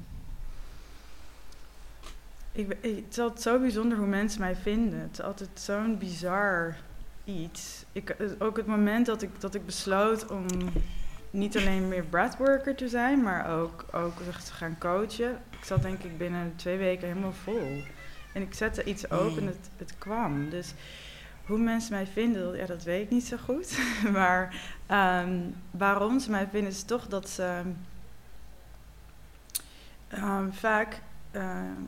Ik, 2.53 2.69
het 2.69 3.05
is 3.11 3.19
altijd 3.19 3.43
zo 3.43 3.59
bijzonder 3.59 3.99
hoe 3.99 4.07
mensen 4.07 4.41
mij 4.41 4.57
vinden. 4.57 5.01
Het 5.01 5.13
is 5.13 5.21
altijd 5.21 5.51
zo'n 5.55 5.99
bizar 5.99 6.77
iets. 7.25 7.85
Ik, 7.93 8.17
ook 8.39 8.57
het 8.57 8.67
moment 8.67 9.07
dat 9.07 9.23
ik, 9.23 9.41
dat 9.41 9.55
ik 9.55 9.67
besloot 9.67 10.27
om 10.27 10.47
niet 11.31 11.57
alleen 11.57 11.89
meer 11.89 12.05
breathworker 12.05 12.75
te 12.75 12.89
zijn, 12.89 13.23
maar 13.23 13.59
ook, 13.61 13.85
ook 13.93 14.17
te 14.45 14.53
gaan 14.53 14.77
coachen. 14.79 15.31
Ik 15.51 15.65
zat 15.65 15.83
denk 15.83 16.03
ik 16.03 16.19
binnen 16.19 16.53
twee 16.57 16.77
weken 16.77 17.09
helemaal 17.09 17.33
vol. 17.33 17.83
En 18.33 18.43
ik 18.43 18.55
zette 18.55 18.85
iets 18.85 19.11
open 19.11 19.43
en 19.43 19.47
het, 19.47 19.71
het 19.77 19.95
kwam. 19.99 20.51
Dus 20.51 20.75
hoe 21.49 21.59
mensen 21.59 21.93
mij 21.93 22.07
vinden, 22.07 22.57
ja, 22.57 22.67
dat 22.67 22.83
weet 22.83 23.03
ik 23.03 23.11
niet 23.11 23.27
zo 23.27 23.37
goed. 23.37 23.79
maar 24.13 24.63
ehm, 24.87 25.41
waarom 25.71 26.21
ze 26.21 26.31
mij 26.31 26.49
vinden 26.51 26.71
is 26.71 26.83
toch 26.83 27.07
dat 27.07 27.29
ze 27.29 27.63
um, 30.15 30.53
vaak, 30.53 31.01
uh, 31.33 31.43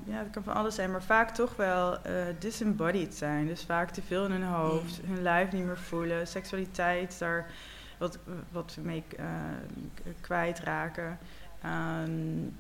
ja, 0.05 0.19
het 0.19 0.31
kan 0.31 0.43
van 0.43 0.55
alles 0.55 0.75
zijn, 0.75 0.91
maar 0.91 1.03
vaak 1.03 1.31
toch 1.31 1.57
wel 1.57 1.93
uh, 1.93 2.23
disembodied 2.39 3.15
zijn. 3.15 3.47
Dus 3.47 3.65
vaak 3.65 3.91
te 3.91 4.03
veel 4.03 4.25
in 4.25 4.31
hun 4.31 4.43
hoofd, 4.43 5.03
mm. 5.03 5.15
hun 5.15 5.23
lijf 5.23 5.53
niet 5.53 5.65
meer 5.65 5.79
voelen, 5.79 6.27
seksualiteit 6.27 7.19
daar 7.19 7.51
wat, 7.99 8.19
wat 8.51 8.75
we 8.75 8.81
mee 8.81 9.05
uh, 9.19 9.27
kwijtraken. 10.21 11.19
Um, 11.65 12.57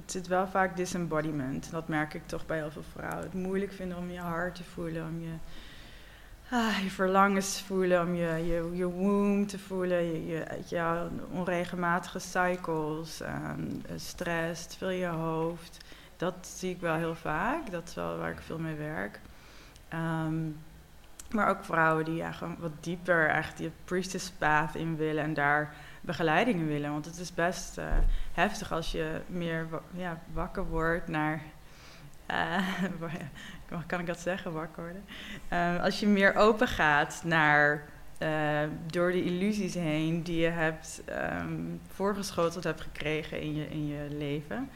het 0.00 0.12
zit 0.12 0.26
wel 0.26 0.46
vaak 0.46 0.76
disembodiment. 0.76 1.70
Dat 1.70 1.88
merk 1.88 2.14
ik 2.14 2.26
toch 2.26 2.46
bij 2.46 2.56
heel 2.56 2.70
veel 2.70 2.84
vrouwen. 2.92 3.22
Het 3.22 3.34
moeilijk 3.34 3.72
vinden 3.72 3.98
om 3.98 4.10
je 4.10 4.18
hart 4.18 4.54
te 4.54 4.64
voelen, 4.64 5.06
om 5.06 5.20
je, 5.20 5.32
ah, 6.50 6.78
je 6.82 6.90
verlangens 6.90 7.62
voelen, 7.62 8.02
om 8.02 8.14
je, 8.14 8.46
je, 8.46 8.70
je 8.72 8.86
womb 8.86 9.48
te 9.48 9.58
voelen, 9.58 10.26
je, 10.26 10.46
je, 10.66 11.08
onregelmatige 11.30 12.18
cycles, 12.18 13.20
um, 13.20 13.82
stress, 13.96 14.76
veel 14.76 14.90
je 14.90 15.06
hoofd. 15.06 15.84
Dat 16.16 16.34
zie 16.56 16.70
ik 16.70 16.80
wel 16.80 16.94
heel 16.94 17.14
vaak. 17.14 17.70
Dat 17.70 17.88
is 17.88 17.94
wel 17.94 18.18
waar 18.18 18.30
ik 18.30 18.40
veel 18.40 18.58
mee 18.58 18.76
werk. 18.76 19.20
Um, 19.94 20.56
maar 21.30 21.48
ook 21.48 21.64
vrouwen 21.64 22.04
die 22.04 22.14
ja, 22.14 22.32
wat 22.58 22.72
dieper 22.80 23.28
echt 23.28 23.56
die 23.56 23.70
priestess 23.84 24.30
path 24.30 24.74
in 24.74 24.96
willen 24.96 25.24
en 25.24 25.34
daar 25.34 25.74
begeleiding 26.00 26.60
in 26.60 26.66
willen. 26.66 26.92
Want 26.92 27.04
het 27.04 27.18
is 27.18 27.34
best 27.34 27.78
uh, 27.78 27.84
heftig 28.32 28.72
als 28.72 28.92
je 28.92 29.20
meer 29.26 29.66
ja, 29.90 30.18
wakker 30.32 30.66
wordt 30.66 31.08
naar. 31.08 31.42
Uh, 32.30 32.58
kan 33.86 34.00
ik 34.00 34.06
dat 34.06 34.20
zeggen, 34.20 34.52
wakker 34.52 34.82
worden? 34.82 35.04
Uh, 35.52 35.82
als 35.82 36.00
je 36.00 36.06
meer 36.06 36.34
open 36.34 36.68
gaat 36.68 37.22
naar. 37.24 37.84
door 38.86 39.12
de 39.12 39.24
illusies 39.24 39.74
heen 39.74 40.22
die 40.22 40.40
je 40.40 40.48
hebt 40.48 41.02
um, 41.40 41.80
voorgeschoteld 41.88 42.64
hebt 42.64 42.80
gekregen 42.80 43.40
in 43.40 43.54
je, 43.54 43.68
in 43.68 43.86
je 43.86 44.06
leven 44.10 44.68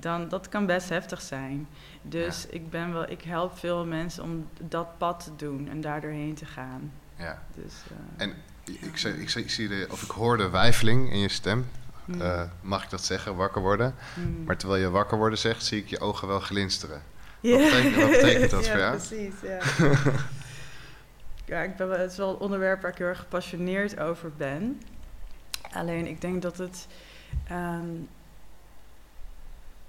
dan 0.00 0.28
dat 0.28 0.48
kan 0.48 0.66
best 0.66 0.88
heftig 0.88 1.20
zijn. 1.22 1.68
Dus 2.02 2.46
ik 2.46 2.70
ben 2.70 2.92
wel, 2.92 3.10
ik 3.10 3.22
help 3.22 3.58
veel 3.58 3.84
mensen 3.84 4.22
om 4.22 4.48
dat 4.60 4.98
pad 4.98 5.24
te 5.24 5.30
doen 5.36 5.68
en 5.68 5.80
daar 5.80 6.00
doorheen 6.00 6.34
te 6.34 6.44
gaan. 6.44 6.92
Ja. 7.16 7.42
Dus, 7.54 7.74
uh, 7.92 8.22
en 8.22 8.34
ik, 8.64 8.98
zei, 8.98 9.14
ik, 9.14 9.30
zei, 9.30 9.44
ik, 9.44 9.50
zie 9.50 9.68
de, 9.68 9.86
of 9.90 10.02
ik 10.02 10.10
hoor 10.10 10.36
de 10.36 10.48
wijfeling 10.48 11.12
in 11.12 11.18
je 11.18 11.28
stem. 11.28 11.66
Uh, 12.06 12.42
mag 12.60 12.84
ik 12.84 12.90
dat 12.90 13.04
zeggen, 13.04 13.36
wakker 13.36 13.62
worden? 13.62 13.94
Hmm. 14.14 14.44
Maar 14.44 14.56
terwijl 14.56 14.80
je 14.80 14.90
wakker 14.90 15.18
worden 15.18 15.38
zegt, 15.38 15.64
zie 15.64 15.80
ik 15.80 15.86
je 15.86 16.00
ogen 16.00 16.28
wel 16.28 16.40
glinsteren. 16.40 17.02
Wat, 17.50 17.58
betekent, 17.58 17.96
wat, 17.96 18.10
betekent, 18.10 18.50
dat 18.50 18.64
ja, 18.66 18.70
voor 18.70 18.80
jou? 18.80 18.96
Precies, 18.96 19.34
ja, 19.42 19.58
ja 21.56 21.62
ik 21.62 21.76
ben, 21.76 22.00
het 22.00 22.10
is 22.10 22.16
wel 22.16 22.30
een 22.30 22.36
onderwerp 22.38 22.82
waar 22.82 22.90
ik 22.90 22.98
heel 22.98 23.06
erg 23.06 23.18
gepassioneerd 23.18 24.00
over 24.00 24.32
ben. 24.36 24.82
Alleen 25.72 26.06
ik 26.06 26.20
denk 26.20 26.42
dat 26.42 26.58
het 26.58 26.86
um, 27.52 28.08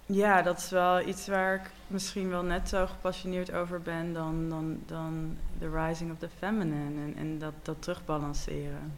ja, 0.09 0.41
dat 0.41 0.57
is 0.57 0.69
wel 0.69 1.07
iets 1.07 1.27
waar 1.27 1.55
ik 1.55 1.69
misschien 1.87 2.29
wel 2.29 2.43
net 2.43 2.69
zo 2.69 2.85
gepassioneerd 2.85 3.51
over 3.51 3.81
ben 3.81 4.13
dan, 4.13 4.49
dan, 4.49 4.79
dan 4.85 5.37
The 5.59 5.69
Rising 5.69 6.11
of 6.11 6.17
the 6.17 6.29
Feminine 6.37 7.01
en, 7.01 7.13
en 7.17 7.39
dat, 7.39 7.53
dat 7.61 7.81
terugbalanceren. 7.81 8.93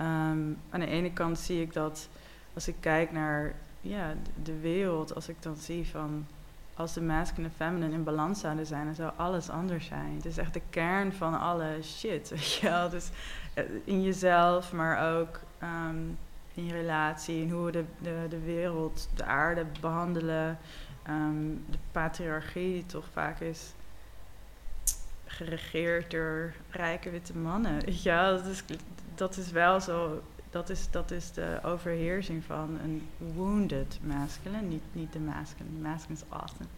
Um, 0.00 0.58
aan 0.70 0.80
de 0.80 0.86
ene 0.86 1.12
kant 1.12 1.38
zie 1.38 1.60
ik 1.60 1.72
dat 1.72 2.08
als 2.54 2.68
ik 2.68 2.74
kijk 2.80 3.12
naar 3.12 3.54
ja, 3.80 4.14
de 4.42 4.60
wereld, 4.60 5.14
als 5.14 5.28
ik 5.28 5.42
dan 5.42 5.56
zie 5.56 5.86
van 5.86 6.26
als 6.76 6.92
de 6.92 7.02
masculine 7.02 7.48
en 7.48 7.54
feminine 7.54 7.94
in 7.94 8.04
balans 8.04 8.40
zouden 8.40 8.66
zijn, 8.66 8.84
dan 8.84 8.94
zou 8.94 9.12
alles 9.16 9.50
anders 9.50 9.86
zijn. 9.86 10.14
Het 10.14 10.24
is 10.24 10.38
echt 10.38 10.54
de 10.54 10.62
kern 10.70 11.12
van 11.12 11.40
alle 11.40 11.78
shit. 11.82 12.28
Weet? 12.62 12.90
Dus 12.90 13.10
eh, 13.54 13.64
in 13.84 14.02
jezelf, 14.02 14.72
maar 14.72 15.18
ook 15.18 15.40
um, 15.62 16.18
in 16.54 16.66
je 16.66 16.72
relatie 16.72 17.42
en 17.42 17.50
hoe 17.50 17.64
we 17.64 17.72
de, 17.72 17.84
de, 17.98 18.26
de 18.28 18.40
wereld, 18.40 19.08
de 19.14 19.24
aarde 19.24 19.66
behandelen. 19.80 20.58
Um, 21.08 21.64
de 21.70 21.78
patriarchie 21.92 22.72
die 22.72 22.86
toch 22.86 23.04
vaak 23.12 23.40
is 23.40 23.74
geregeerd 25.24 26.10
door 26.10 26.52
rijke 26.70 27.10
witte 27.10 27.36
mannen. 27.36 27.82
Ja, 27.84 28.30
dat 28.30 28.46
is, 28.46 28.64
dat 29.14 29.36
is 29.36 29.50
wel 29.50 29.80
zo. 29.80 30.22
Dat 30.56 30.68
is, 30.68 30.90
dat 30.90 31.10
is 31.10 31.32
de 31.32 31.58
overheersing 31.62 32.44
van 32.44 32.78
een 32.82 33.08
wounded 33.34 33.98
masculine, 34.02 34.62
niet, 34.62 34.82
niet 34.92 35.12
de 35.12 35.18
masculine. 35.18 35.78
Masculine 35.78 36.20
is 36.20 36.24
awesome. 36.28 36.68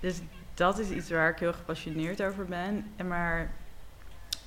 Dus 0.00 0.20
dat 0.54 0.78
is 0.78 0.90
iets 0.90 1.10
waar 1.10 1.30
ik 1.30 1.38
heel 1.38 1.52
gepassioneerd 1.52 2.22
over 2.22 2.44
ben. 2.44 2.86
En 2.96 3.08
maar 3.08 3.50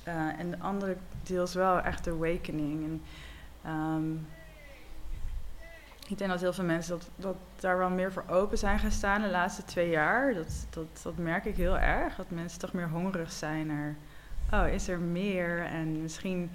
uh, 0.08 0.38
en 0.38 0.50
de 0.50 0.58
andere 0.58 0.96
deel 1.22 1.42
is 1.42 1.54
wel 1.54 1.80
echt 1.80 2.08
awakening. 2.08 2.84
En, 2.84 3.02
um, 3.72 4.26
ik 6.06 6.18
denk 6.18 6.30
dat 6.30 6.40
heel 6.40 6.52
veel 6.52 6.64
mensen 6.64 6.98
dat, 6.98 7.08
dat 7.16 7.36
daar 7.60 7.78
wel 7.78 7.90
meer 7.90 8.12
voor 8.12 8.24
open 8.28 8.58
zijn 8.58 8.78
gaan 8.78 8.90
staan 8.90 9.22
de 9.22 9.30
laatste 9.30 9.64
twee 9.64 9.90
jaar. 9.90 10.34
Dat, 10.34 10.66
dat, 10.70 11.00
dat 11.02 11.16
merk 11.16 11.44
ik 11.44 11.56
heel 11.56 11.78
erg. 11.78 12.14
Dat 12.16 12.30
mensen 12.30 12.58
toch 12.58 12.72
meer 12.72 12.88
hongerig 12.88 13.32
zijn 13.32 13.66
naar, 13.66 13.96
oh, 14.52 14.68
is 14.68 14.88
er 14.88 14.98
meer? 14.98 15.64
En 15.64 16.02
misschien 16.02 16.50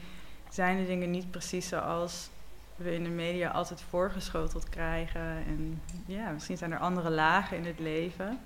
zijn 0.54 0.78
de 0.78 0.86
dingen 0.86 1.12
niet 1.12 1.32
precies 1.32 1.68
zoals 1.68 2.30
we 2.76 2.94
in 2.94 3.04
de 3.04 3.10
media 3.10 3.50
altijd 3.50 3.82
voorgeschoteld 3.90 4.70
krijgen. 4.70 5.22
En 5.22 5.82
ja, 6.06 6.30
misschien 6.30 6.58
zijn 6.58 6.72
er 6.72 6.80
andere 6.80 7.10
lagen 7.10 7.58
in 7.58 7.66
het 7.66 7.80
leven. 7.80 8.40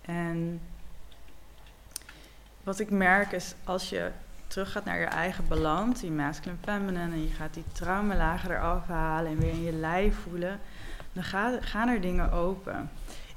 En 0.00 0.60
wat 2.62 2.78
ik 2.78 2.90
merk 2.90 3.32
is 3.32 3.54
als 3.64 3.88
je 3.88 4.10
terug 4.46 4.72
gaat 4.72 4.84
naar 4.84 4.98
je 4.98 5.06
eigen 5.06 5.48
balans, 5.48 6.00
die 6.00 6.10
masculine 6.10 6.60
feminine, 6.62 7.12
en 7.12 7.22
je 7.22 7.34
gaat 7.34 7.54
die 7.54 7.64
traumalagen 7.72 8.50
eraf 8.50 8.86
halen 8.86 9.30
en 9.30 9.38
weer 9.38 9.50
in 9.50 9.62
je 9.62 9.72
lijf 9.72 10.16
voelen, 10.16 10.60
dan 11.12 11.24
gaan 11.60 11.88
er 11.88 12.00
dingen 12.00 12.32
open. 12.32 12.90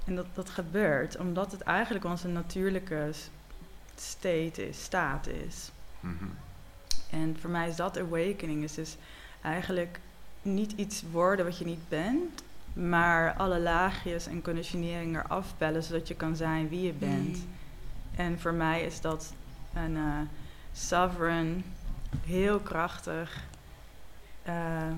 En 0.06 0.16
dat, 0.16 0.26
dat 0.34 0.50
gebeurt 0.50 1.18
omdat 1.18 1.52
het 1.52 1.62
eigenlijk 1.62 2.06
onze 2.06 2.28
natuurlijke 2.28 3.12
state 3.96 4.68
is, 4.68 4.84
staat 4.84 5.28
is. 5.28 5.72
Mhm. 6.00 6.26
En 7.12 7.38
voor 7.40 7.50
mij 7.50 7.68
is 7.68 7.76
dat 7.76 8.00
awakening, 8.00 8.64
is 8.64 8.74
dus 8.74 8.98
eigenlijk 9.42 10.00
niet 10.42 10.72
iets 10.72 11.04
worden 11.12 11.46
wat 11.46 11.58
je 11.58 11.66
niet 11.66 11.90
bent, 11.90 12.44
maar 12.74 13.34
alle 13.34 13.60
laagjes 13.60 14.28
en 14.28 14.42
conditionering 14.42 15.18
eraf 15.18 15.54
bellen, 15.58 15.84
zodat 15.84 16.08
je 16.08 16.16
kan 16.16 16.36
zijn 16.36 16.70
wie 16.70 16.82
je 16.82 16.94
bent. 16.94 17.38
Mm. 17.38 17.50
En 18.16 18.40
voor 18.40 18.54
mij 18.54 18.82
is 18.82 19.02
dat 19.02 19.34
een... 19.74 19.96
Uh, 19.96 20.22
sovereign, 20.74 21.64
heel 22.26 22.60
krachtig, 22.60 23.44
uh, 24.48 24.92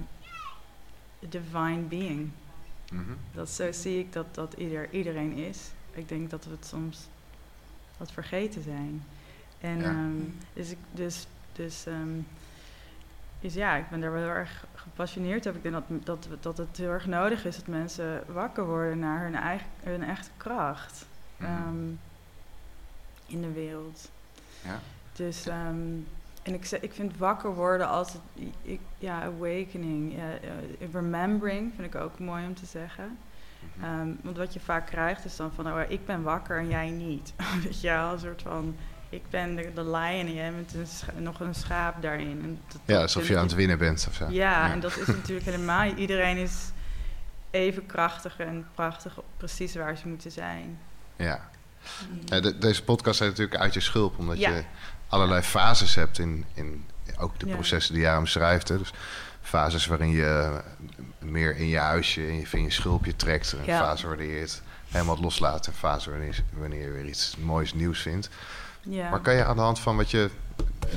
divine 1.19 1.81
being. 1.81 2.29
Mhm. 2.91 3.13
Dat 3.33 3.49
zo 3.49 3.71
zie 3.71 3.99
ik 3.99 4.13
dat 4.13 4.35
dat 4.35 4.53
ieder, 4.53 4.91
iedereen 4.91 5.33
is. 5.33 5.59
Ik 5.91 6.09
denk 6.09 6.29
dat 6.29 6.45
we 6.45 6.51
het 6.51 6.65
soms 6.65 7.07
wat 7.97 8.11
vergeten 8.11 8.63
zijn. 8.63 9.03
En 9.59 9.79
ja. 9.79 9.89
um, 9.89 10.37
dus, 10.53 10.69
ik, 10.69 10.77
dus, 10.91 11.27
dus, 11.53 11.85
um, 11.85 12.27
dus 13.39 13.53
ja, 13.53 13.75
ik 13.75 13.89
ben 13.89 14.01
daar 14.01 14.11
wel 14.11 14.21
heel 14.21 14.29
erg 14.29 14.65
gepassioneerd 14.75 15.47
over. 15.47 15.65
Ik 15.65 15.71
denk 15.71 16.05
dat, 16.05 16.27
dat, 16.27 16.43
dat 16.43 16.57
het 16.57 16.77
heel 16.77 16.89
erg 16.89 17.05
nodig 17.05 17.45
is 17.45 17.55
dat 17.55 17.67
mensen 17.67 18.23
wakker 18.27 18.65
worden 18.65 18.99
naar 18.99 19.23
hun, 19.23 19.35
eigen, 19.35 19.67
hun 19.83 20.03
echte 20.03 20.29
kracht 20.37 21.05
mm 21.37 21.45
-hmm. 21.45 21.67
um, 21.67 21.99
in 23.25 23.41
de 23.41 23.51
wereld. 23.51 24.11
Ja. 24.63 24.79
Dus, 25.13 25.47
um, 25.47 26.07
en 26.43 26.53
ik, 26.53 26.71
ik 26.71 26.93
vind 26.93 27.17
wakker 27.17 27.55
worden 27.55 27.87
altijd, 27.87 28.21
ik, 28.61 28.79
ja, 28.97 29.21
awakening, 29.21 30.15
ja, 30.15 30.33
uh, 30.33 30.91
remembering 30.91 31.73
vind 31.75 31.93
ik 31.93 32.01
ook 32.01 32.19
mooi 32.19 32.45
om 32.45 32.55
te 32.55 32.65
zeggen. 32.65 33.17
Um, 33.83 34.19
want 34.21 34.37
wat 34.37 34.53
je 34.53 34.59
vaak 34.59 34.85
krijgt 34.85 35.25
is 35.25 35.35
dan 35.35 35.51
van, 35.51 35.67
oh, 35.67 35.79
ik 35.87 36.05
ben 36.05 36.23
wakker 36.23 36.57
en 36.57 36.67
jij 36.67 36.89
niet. 36.89 37.33
dat 37.63 37.81
je 37.81 37.89
een 37.89 38.19
soort 38.19 38.41
van, 38.41 38.75
ik 39.13 39.29
ben 39.29 39.55
de, 39.55 39.71
de 39.73 39.83
lion 39.83 40.27
en 40.27 40.33
jij 40.33 40.51
bent 40.51 40.73
een 40.73 41.23
nog 41.23 41.39
een 41.39 41.55
schaap 41.55 42.01
daarin. 42.01 42.41
En 42.43 42.59
dat, 42.67 42.81
ja, 42.85 43.01
alsof 43.01 43.27
je 43.27 43.37
aan 43.37 43.43
het 43.43 43.53
winnen 43.53 43.77
bent 43.77 44.05
of 44.09 44.15
zo. 44.15 44.25
Ja, 44.29 44.71
en 44.71 44.79
dat 44.79 44.97
is 44.97 45.07
natuurlijk 45.07 45.45
helemaal, 45.45 45.85
iedereen 45.85 46.37
is 46.37 46.71
even 47.51 47.85
krachtig 47.85 48.39
en 48.39 48.67
prachtig, 48.75 49.19
precies 49.37 49.75
waar 49.75 49.97
ze 49.97 50.07
moeten 50.07 50.31
zijn. 50.31 50.79
Ja. 51.15 51.49
Mm. 52.09 52.41
de, 52.41 52.57
deze 52.57 52.83
podcast 52.83 53.19
heet 53.19 53.29
natuurlijk 53.29 53.61
uit 53.61 53.73
je 53.73 53.79
schulp, 53.79 54.17
omdat 54.17 54.39
je 54.39 54.63
allerlei 55.07 55.41
fases 55.41 55.95
hebt 55.95 56.19
in, 56.19 56.45
in 56.53 56.85
ook 57.17 57.39
de 57.39 57.45
processen 57.45 57.93
die 57.93 58.03
jij 58.03 58.17
omschrijft. 58.17 58.67
Hè. 58.67 58.77
Dus 58.77 58.93
fases 59.41 59.85
waarin 59.85 60.09
je 60.09 60.61
meer 61.19 61.55
in 61.55 61.67
je 61.67 61.77
huisje, 61.77 62.27
in 62.27 62.39
je, 62.39 62.47
in 62.51 62.63
je 62.63 62.71
schulpje 62.71 63.15
trekt. 63.15 63.51
Een 63.51 63.65
fase 63.65 64.07
waarin 64.07 64.27
je 64.27 64.39
het 64.39 64.61
helemaal 64.89 65.19
loslaat. 65.19 65.67
Een 65.67 65.73
fase 65.73 66.09
wanneer, 66.09 66.43
wanneer 66.53 66.81
je 66.81 66.91
weer 66.91 67.05
iets 67.05 67.35
moois 67.37 67.73
nieuws 67.73 67.99
vindt. 67.99 68.29
Ja. 68.83 69.09
Maar 69.09 69.19
kan 69.19 69.33
je 69.33 69.45
aan 69.45 69.55
de 69.55 69.61
hand 69.61 69.79
van 69.79 69.95
wat 69.95 70.11
je 70.11 70.29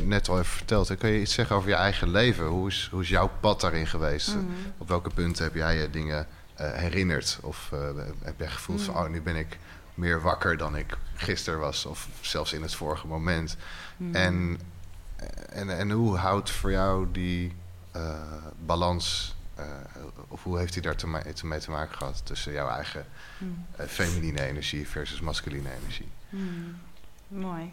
net 0.05 0.29
al 0.29 0.39
even 0.39 0.57
verteld, 0.57 0.97
kan 0.97 1.11
je 1.11 1.21
iets 1.21 1.35
zeggen 1.35 1.57
over 1.57 1.69
je 1.69 1.75
eigen 1.75 2.11
leven? 2.11 2.47
Hoe 2.47 2.69
is, 2.69 2.89
hoe 2.91 3.03
is 3.03 3.09
jouw 3.09 3.31
pad 3.41 3.61
daarin 3.61 3.87
geweest? 3.87 4.35
Mhm. 4.35 4.45
Op 4.79 4.89
welke 4.89 5.11
punten 5.11 5.45
heb 5.45 5.55
jij 5.55 5.77
je 5.77 5.91
dingen 5.91 6.27
uh, 6.61 6.73
herinnerd? 6.73 7.39
Of 7.43 7.71
uh, 7.75 7.81
heb 8.23 8.39
jij 8.39 8.49
gevoeld 8.49 8.83
van, 8.83 8.95
mhm. 8.95 9.03
oh, 9.03 9.11
nu 9.11 9.23
ben 9.23 9.37
ik 9.37 9.59
meer 9.95 10.21
wakker 10.21 10.57
dan 10.57 10.77
ik 10.77 10.97
gisteren 11.15 11.61
was, 11.61 11.87
of 11.87 12.09
zelfs 12.21 12.53
in 12.53 12.63
het 12.63 12.75
vorige 12.75 13.07
moment. 13.07 13.57
Hmm. 13.97 14.15
En, 14.15 14.61
en, 15.49 15.79
en 15.79 15.91
hoe 15.91 16.17
houdt 16.17 16.51
voor 16.51 16.71
jou 16.71 17.07
die 17.13 17.55
uh, 17.97 18.15
balans, 18.65 19.37
uh, 19.59 19.65
of 20.29 20.43
hoe 20.43 20.59
heeft 20.59 20.73
hij 20.75 20.83
daar 20.83 20.97
te, 20.97 21.07
mee 21.47 21.61
te 21.61 21.71
maken 21.71 21.97
gehad 21.97 22.27
tussen 22.27 22.53
jouw 22.53 22.69
eigen 22.69 23.07
uh, 23.41 23.87
feminine 23.87 24.43
energie 24.43 24.89
versus 24.89 25.21
masculine 25.21 25.69
energie? 25.81 26.09
Hmm. 26.31 26.77
Mooi. 27.37 27.73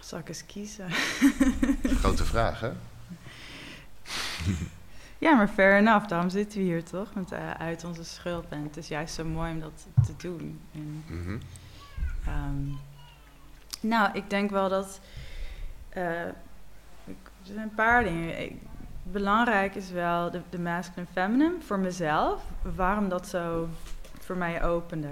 zal 0.00 0.18
ik 0.18 0.28
eens 0.28 0.46
kiezen? 0.46 0.90
Grote 2.00 2.24
vraag, 2.24 2.60
hè? 2.60 2.70
ja, 5.26 5.34
maar 5.34 5.48
fair 5.48 5.76
enough. 5.78 6.06
Daarom 6.06 6.30
zitten 6.30 6.58
we 6.58 6.64
hier 6.64 6.84
toch? 6.84 7.14
Met 7.14 7.32
uh, 7.32 7.50
uit 7.50 7.84
onze 7.84 8.04
schuld. 8.04 8.46
En 8.48 8.62
het 8.62 8.76
is 8.76 8.88
juist 8.88 9.14
zo 9.14 9.24
mooi 9.24 9.52
om 9.52 9.60
dat 9.60 9.86
te 10.06 10.12
doen. 10.16 10.60
En, 10.72 11.04
Mhm. 11.06 11.38
um, 12.28 12.78
nou, 13.80 14.10
ik 14.12 14.30
denk 14.30 14.50
wel 14.50 14.68
dat... 14.68 15.00
Uh, 15.96 16.26
ik, 17.04 17.16
er 17.40 17.46
zijn 17.46 17.58
een 17.58 17.74
paar 17.74 18.04
dingen. 18.04 18.42
Ik, 18.42 18.52
belangrijk 19.02 19.74
is 19.74 19.90
wel 19.90 20.30
de, 20.30 20.40
de 20.50 20.58
masculine 20.58 21.08
feminine 21.12 21.54
voor 21.60 21.78
mezelf. 21.78 22.42
Waarom 22.62 23.08
dat 23.08 23.28
zo 23.28 23.68
voor 24.20 24.36
mij 24.36 24.64
opende. 24.64 25.08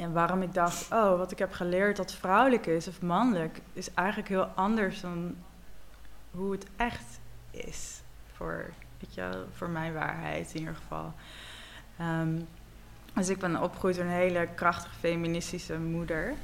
En 0.00 0.12
waarom 0.12 0.42
ik 0.42 0.54
dacht, 0.54 0.92
oh, 0.92 1.16
wat 1.16 1.30
ik 1.30 1.38
heb 1.38 1.52
geleerd 1.52 1.96
dat 1.96 2.12
vrouwelijk 2.12 2.66
is 2.66 2.88
of 2.88 3.02
mannelijk, 3.02 3.60
is 3.72 3.94
eigenlijk 3.94 4.28
heel 4.28 4.44
anders 4.44 5.00
dan 5.00 5.36
hoe 6.30 6.52
het 6.52 6.66
echt 6.76 7.20
is. 7.50 8.00
Voor, 8.32 8.70
weet 8.98 9.14
je, 9.14 9.44
voor 9.52 9.68
mijn 9.68 9.92
waarheid 9.92 10.50
in 10.52 10.58
ieder 10.58 10.74
geval. 10.74 11.12
Um, 12.00 12.48
dus 13.14 13.28
ik 13.28 13.38
ben 13.38 13.62
opgegroeid 13.62 13.96
door 13.96 14.04
een 14.04 14.10
hele 14.10 14.48
krachtige 14.54 14.94
feministische 14.94 15.78
moeder. 15.78 16.34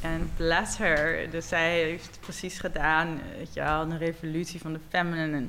En 0.00 0.30
bless 0.36 0.78
her. 0.78 1.30
Dus 1.30 1.48
zij 1.48 1.80
heeft 1.82 2.18
precies 2.20 2.58
gedaan, 2.58 3.20
weet 3.36 3.54
je 3.54 3.60
wel, 3.60 3.80
een 3.80 3.98
revolutie 3.98 4.60
van 4.60 4.72
de 4.72 4.80
feminine. 4.88 5.48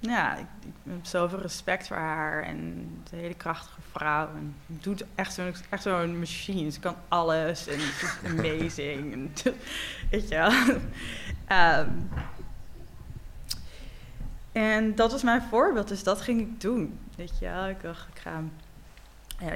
Ja, 0.00 0.36
ik, 0.36 0.46
ik, 0.60 0.72
heb 0.82 1.04
zoveel 1.04 1.40
respect 1.40 1.86
voor 1.86 1.96
haar. 1.96 2.42
En 2.42 2.56
een 2.56 3.18
hele 3.18 3.34
krachtige 3.34 3.80
vrouw. 3.90 4.28
En 4.28 4.54
doet 4.66 5.04
echt 5.14 5.34
zo'n 5.34 5.54
echt 5.70 5.82
zo'n 5.82 6.18
machine. 6.18 6.70
Ze 6.70 6.80
kan 6.80 6.96
alles. 7.08 7.66
En 7.66 7.78
het 7.78 8.02
is 8.02 8.30
amazing. 8.30 9.12
en. 9.12 9.32
Um, 11.52 12.08
en 14.52 14.94
dat 14.94 15.12
was 15.12 15.22
mijn 15.22 15.42
voorbeeld. 15.42 15.88
Dus 15.88 16.02
dat 16.02 16.20
ging 16.20 16.40
ik 16.40 16.60
doen. 16.60 16.98
Weet 17.16 17.38
je. 17.38 17.66
Ik 17.70 17.82
dacht, 17.82 18.08
ik 18.14 18.20
ga 18.20 18.42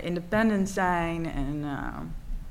independent 0.00 0.68
zijn. 0.68 1.32
En 1.32 1.64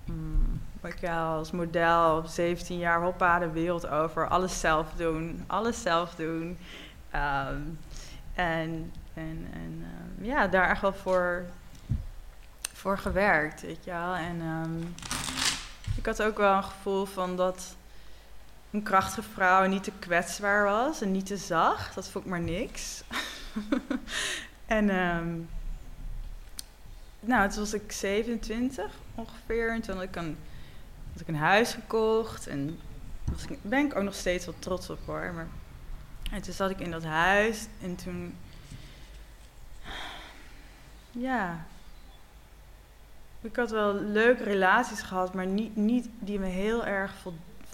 mm, 0.05 0.61
ik 0.83 0.97
wel 1.01 1.37
als 1.37 1.51
model 1.51 2.17
op 2.17 2.25
17 2.25 2.77
jaar 2.77 3.01
hoppa 3.01 3.39
de 3.39 3.49
wereld 3.49 3.87
over. 3.87 4.27
Alles 4.27 4.59
zelf 4.59 4.93
doen. 4.95 5.43
Alles 5.47 5.81
zelf 5.81 6.15
doen. 6.15 6.57
Um, 7.15 7.79
en 8.35 8.91
en, 9.13 9.47
en 9.53 9.85
um, 10.17 10.25
ja, 10.25 10.47
daar 10.47 10.69
echt 10.69 10.81
wel 10.81 10.93
voor, 10.93 11.45
voor 12.73 12.97
gewerkt, 12.97 13.61
weet 13.61 13.83
je 13.83 13.91
wel. 13.91 14.15
En 14.15 14.41
um, 14.41 14.95
ik 15.97 16.05
had 16.05 16.21
ook 16.21 16.37
wel 16.37 16.55
een 16.55 16.63
gevoel 16.63 17.05
van 17.05 17.35
dat 17.35 17.75
een 18.71 18.83
krachtige 18.83 19.29
vrouw 19.33 19.65
niet 19.65 19.83
te 19.83 19.91
kwetsbaar 19.99 20.63
was 20.63 21.01
en 21.01 21.11
niet 21.11 21.25
te 21.25 21.37
zacht. 21.37 21.95
Dat 21.95 22.07
vond 22.09 22.25
ik 22.25 22.31
maar 22.31 22.41
niks. 22.41 23.03
en 24.65 24.85
nou, 27.19 27.49
toen 27.49 27.59
was 27.59 27.73
ik 27.73 27.91
27 27.91 28.91
ongeveer. 29.15 29.71
En 29.71 29.81
toen 29.81 29.95
had 29.95 30.03
ik 30.03 30.15
een, 30.15 30.37
had 31.11 31.21
ik 31.21 31.27
een 31.27 31.35
huis 31.35 31.73
gekocht. 31.73 32.47
En 32.47 32.79
daar 33.25 33.57
ben 33.61 33.85
ik 33.85 33.95
ook 33.95 34.03
nog 34.03 34.15
steeds 34.15 34.45
wel 34.45 34.55
trots 34.59 34.89
op 34.89 34.99
hoor. 35.05 35.31
Maar 35.33 35.47
en 36.31 36.41
toen 36.41 36.53
zat 36.53 36.69
ik 36.69 36.79
in 36.79 36.91
dat 36.91 37.03
huis 37.03 37.67
en 37.81 37.95
toen. 37.95 38.35
Ja. 41.11 41.65
Ik 43.41 43.55
had 43.55 43.71
wel 43.71 43.93
leuke 43.93 44.43
relaties 44.43 45.01
gehad, 45.01 45.33
maar 45.33 45.45
niet, 45.45 45.75
niet 45.75 46.09
die 46.19 46.39
me 46.39 46.45
heel 46.45 46.85
erg 46.85 47.13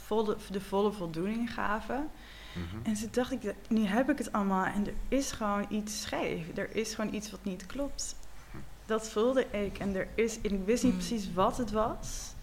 vol, 0.06 0.36
de 0.52 0.62
volle 0.62 0.92
voldoening 0.92 1.54
gaven. 1.54 2.10
Mm-hmm. 2.54 2.80
En 2.84 2.94
toen 2.94 3.10
dacht 3.12 3.32
ik, 3.32 3.56
nu 3.68 3.86
heb 3.86 4.10
ik 4.10 4.18
het 4.18 4.32
allemaal 4.32 4.66
en 4.66 4.88
er 4.88 4.94
is 5.08 5.32
gewoon 5.32 5.66
iets 5.70 6.02
scheef. 6.02 6.58
Er 6.58 6.76
is 6.76 6.94
gewoon 6.94 7.14
iets 7.14 7.32
wat 7.32 7.44
niet 7.44 7.66
klopt. 7.66 8.16
Dat 8.86 9.10
voelde 9.10 9.46
ik 9.52 9.78
en 9.78 9.96
er 9.96 10.08
is, 10.16 10.40
ik 10.42 10.66
wist 10.66 10.84
niet 10.84 10.98
precies 10.98 11.34
wat 11.34 11.58
het 11.58 11.72
was. 11.72 12.36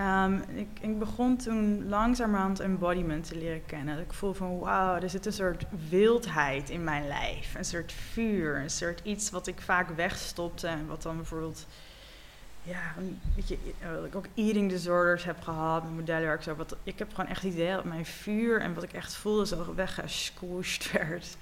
Um, 0.00 0.42
ik, 0.54 0.68
ik, 0.80 0.98
begon 0.98 1.36
toen 1.36 1.88
langzamerhand 1.88 2.60
embodiment 2.60 3.28
te 3.28 3.36
leren 3.36 3.66
kennen. 3.66 3.98
Ik 3.98 4.12
voel 4.12 4.32
van 4.32 4.58
wauw, 4.58 4.94
er 4.94 5.10
zit 5.10 5.26
een 5.26 5.32
soort 5.32 5.64
wildheid 5.88 6.70
in 6.70 6.84
mijn 6.84 7.06
lijf. 7.06 7.54
Een 7.54 7.64
soort 7.64 7.92
vuur, 7.92 8.56
een 8.56 8.70
soort 8.70 9.00
iets 9.04 9.30
wat 9.30 9.46
ik 9.46 9.60
vaak 9.60 9.88
wegstopte. 9.88 10.66
En 10.66 10.86
wat 10.86 11.02
dan 11.02 11.16
bijvoorbeeld, 11.16 11.66
ja, 12.62 12.94
weet 13.34 13.48
je, 13.48 13.58
dat 13.94 14.04
ik 14.04 14.14
ook 14.14 14.26
eating 14.34 14.70
disorders 14.70 15.24
heb 15.24 15.40
gehad, 15.42 15.82
met 15.82 15.92
modellenwerk 15.92 16.42
zo. 16.42 16.54
Wat, 16.54 16.76
ik 16.82 16.98
heb 16.98 17.14
gewoon 17.14 17.30
echt 17.30 17.42
het 17.42 17.52
idee 17.52 17.72
dat 17.72 17.84
mijn 17.84 18.06
vuur 18.06 18.60
en 18.60 18.74
wat 18.74 18.82
ik 18.82 18.92
echt 18.92 19.14
voelde 19.14 19.46
zo 19.46 19.74
weggesquooshed 19.74 20.92
werd. 20.98 21.36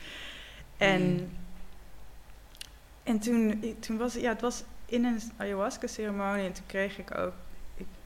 En, 0.77 1.13
mm. 1.13 1.31
en 3.03 3.19
toen, 3.19 3.75
toen 3.81 3.97
was 3.97 4.15
ja, 4.15 4.29
het 4.29 4.41
was 4.41 4.65
in 4.87 5.05
een 5.05 5.21
ayahuasca 5.37 5.87
ceremonie 5.87 6.47
en 6.47 6.53
toen 6.53 6.67
kreeg 6.67 6.99
ik 6.99 7.19
ook 7.19 7.33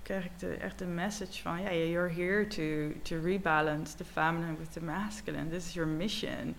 kreeg 0.08 0.24
ik 0.24 0.38
de, 0.38 0.54
echt 0.54 0.78
de 0.78 0.86
message 0.86 1.42
van, 1.42 1.62
ja, 1.62 1.72
yeah, 1.72 1.90
you're 1.90 2.12
here 2.12 2.46
to, 2.46 2.98
to 3.02 3.20
rebalance 3.22 3.96
the 3.96 4.04
feminine 4.04 4.56
with 4.58 4.72
the 4.72 4.80
masculine. 4.80 5.50
This 5.50 5.66
is 5.66 5.74
your 5.74 5.88
mission. 5.88 6.54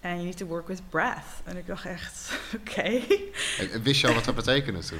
And 0.00 0.14
you 0.14 0.24
need 0.24 0.36
to 0.36 0.46
work 0.46 0.68
with 0.68 0.82
breath. 0.88 1.42
En 1.44 1.56
ik 1.56 1.66
dacht 1.66 1.84
echt, 1.84 2.38
oké. 2.56 2.70
Okay. 2.70 3.82
Wist 3.82 4.00
je 4.00 4.06
al 4.06 4.14
wat 4.14 4.24
dat 4.24 4.34
betekende 4.34 4.80
toen? 4.80 4.98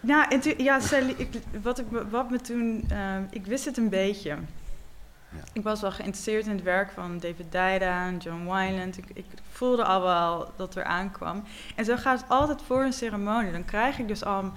Nou, 0.00 0.30
en 0.30 0.40
toen, 0.40 0.54
ja, 0.56 0.80
zij, 0.80 1.14
ik, 1.16 1.28
wat, 1.62 1.78
ik, 1.78 1.86
wat 2.10 2.30
me 2.30 2.40
toen... 2.40 2.88
Uh, 2.92 3.16
ik 3.30 3.46
wist 3.46 3.64
het 3.64 3.76
een 3.76 3.88
beetje. 3.88 4.28
Ja. 4.28 5.42
Ik 5.52 5.62
was 5.62 5.80
wel 5.80 5.92
geïnteresseerd 5.92 6.46
in 6.46 6.52
het 6.52 6.62
werk 6.62 6.90
van 6.90 7.18
David 7.18 7.52
Dijda 7.52 8.06
en 8.06 8.16
John 8.16 8.44
Wineland. 8.44 8.98
Ik, 8.98 9.04
ik 9.14 9.26
voelde 9.50 9.84
al 9.84 10.02
wel 10.02 10.52
dat 10.56 10.74
er 10.74 10.84
aankwam. 10.84 11.44
En 11.76 11.84
zo 11.84 11.96
gaat 11.96 12.20
het 12.20 12.28
altijd 12.28 12.62
voor 12.62 12.82
een 12.82 12.92
ceremonie. 12.92 13.52
Dan 13.52 13.64
krijg 13.64 13.98
ik 13.98 14.08
dus 14.08 14.24
al 14.24 14.52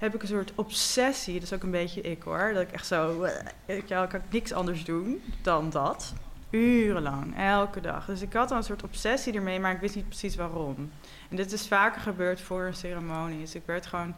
heb 0.00 0.14
ik 0.14 0.22
een 0.22 0.28
soort 0.28 0.52
obsessie. 0.54 1.34
Dat 1.34 1.42
is 1.42 1.52
ook 1.52 1.62
een 1.62 1.70
beetje 1.70 2.00
ik 2.00 2.22
hoor. 2.22 2.50
Dat 2.54 2.62
ik 2.62 2.72
echt 2.72 2.86
zo. 2.86 3.26
Ik, 3.66 3.88
ja, 3.88 4.06
kan 4.06 4.20
niks 4.30 4.52
anders 4.52 4.84
doen 4.84 5.22
dan 5.42 5.70
dat. 5.70 6.12
Urenlang, 6.50 7.36
elke 7.36 7.80
dag. 7.80 8.06
Dus 8.06 8.22
ik 8.22 8.32
had 8.32 8.50
al 8.50 8.56
een 8.56 8.62
soort 8.62 8.82
obsessie 8.82 9.32
ermee, 9.32 9.60
maar 9.60 9.72
ik 9.72 9.80
wist 9.80 9.94
niet 9.94 10.08
precies 10.08 10.36
waarom. 10.36 10.90
En 11.28 11.36
dit 11.36 11.52
is 11.52 11.68
vaker 11.68 12.00
gebeurd 12.00 12.40
voor 12.40 12.62
een 12.62 12.74
ceremonie. 12.74 13.40
Dus 13.40 13.54
ik 13.54 13.62
werd 13.64 13.86
gewoon. 13.86 14.14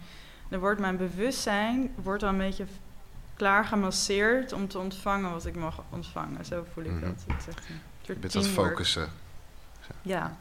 Dan 0.49 0.61
wordt 0.61 0.81
mijn 0.81 0.97
bewustzijn 0.97 1.91
wordt 1.95 2.23
al 2.23 2.29
een 2.29 2.39
beetje 2.39 2.65
klaar 3.37 3.65
gemasseerd 3.65 4.53
om 4.53 4.69
te 4.69 4.79
ontvangen 4.79 5.31
wat 5.31 5.47
ik 5.47 5.57
mag 5.57 5.83
ontvangen. 5.91 6.45
Zo 6.45 6.67
voel 6.73 6.85
ik 6.85 6.91
mm 6.91 6.99
-hmm. 6.99 7.09
dat. 7.09 7.25
Het 7.27 7.41
is 7.41 7.55
echt 7.55 7.69
een 7.69 7.81
soort 8.03 8.07
Je 8.07 8.15
bent 8.15 8.37
aan 8.37 8.43
het 8.43 8.51
focussen. 8.51 9.09
Ja, 10.03 10.37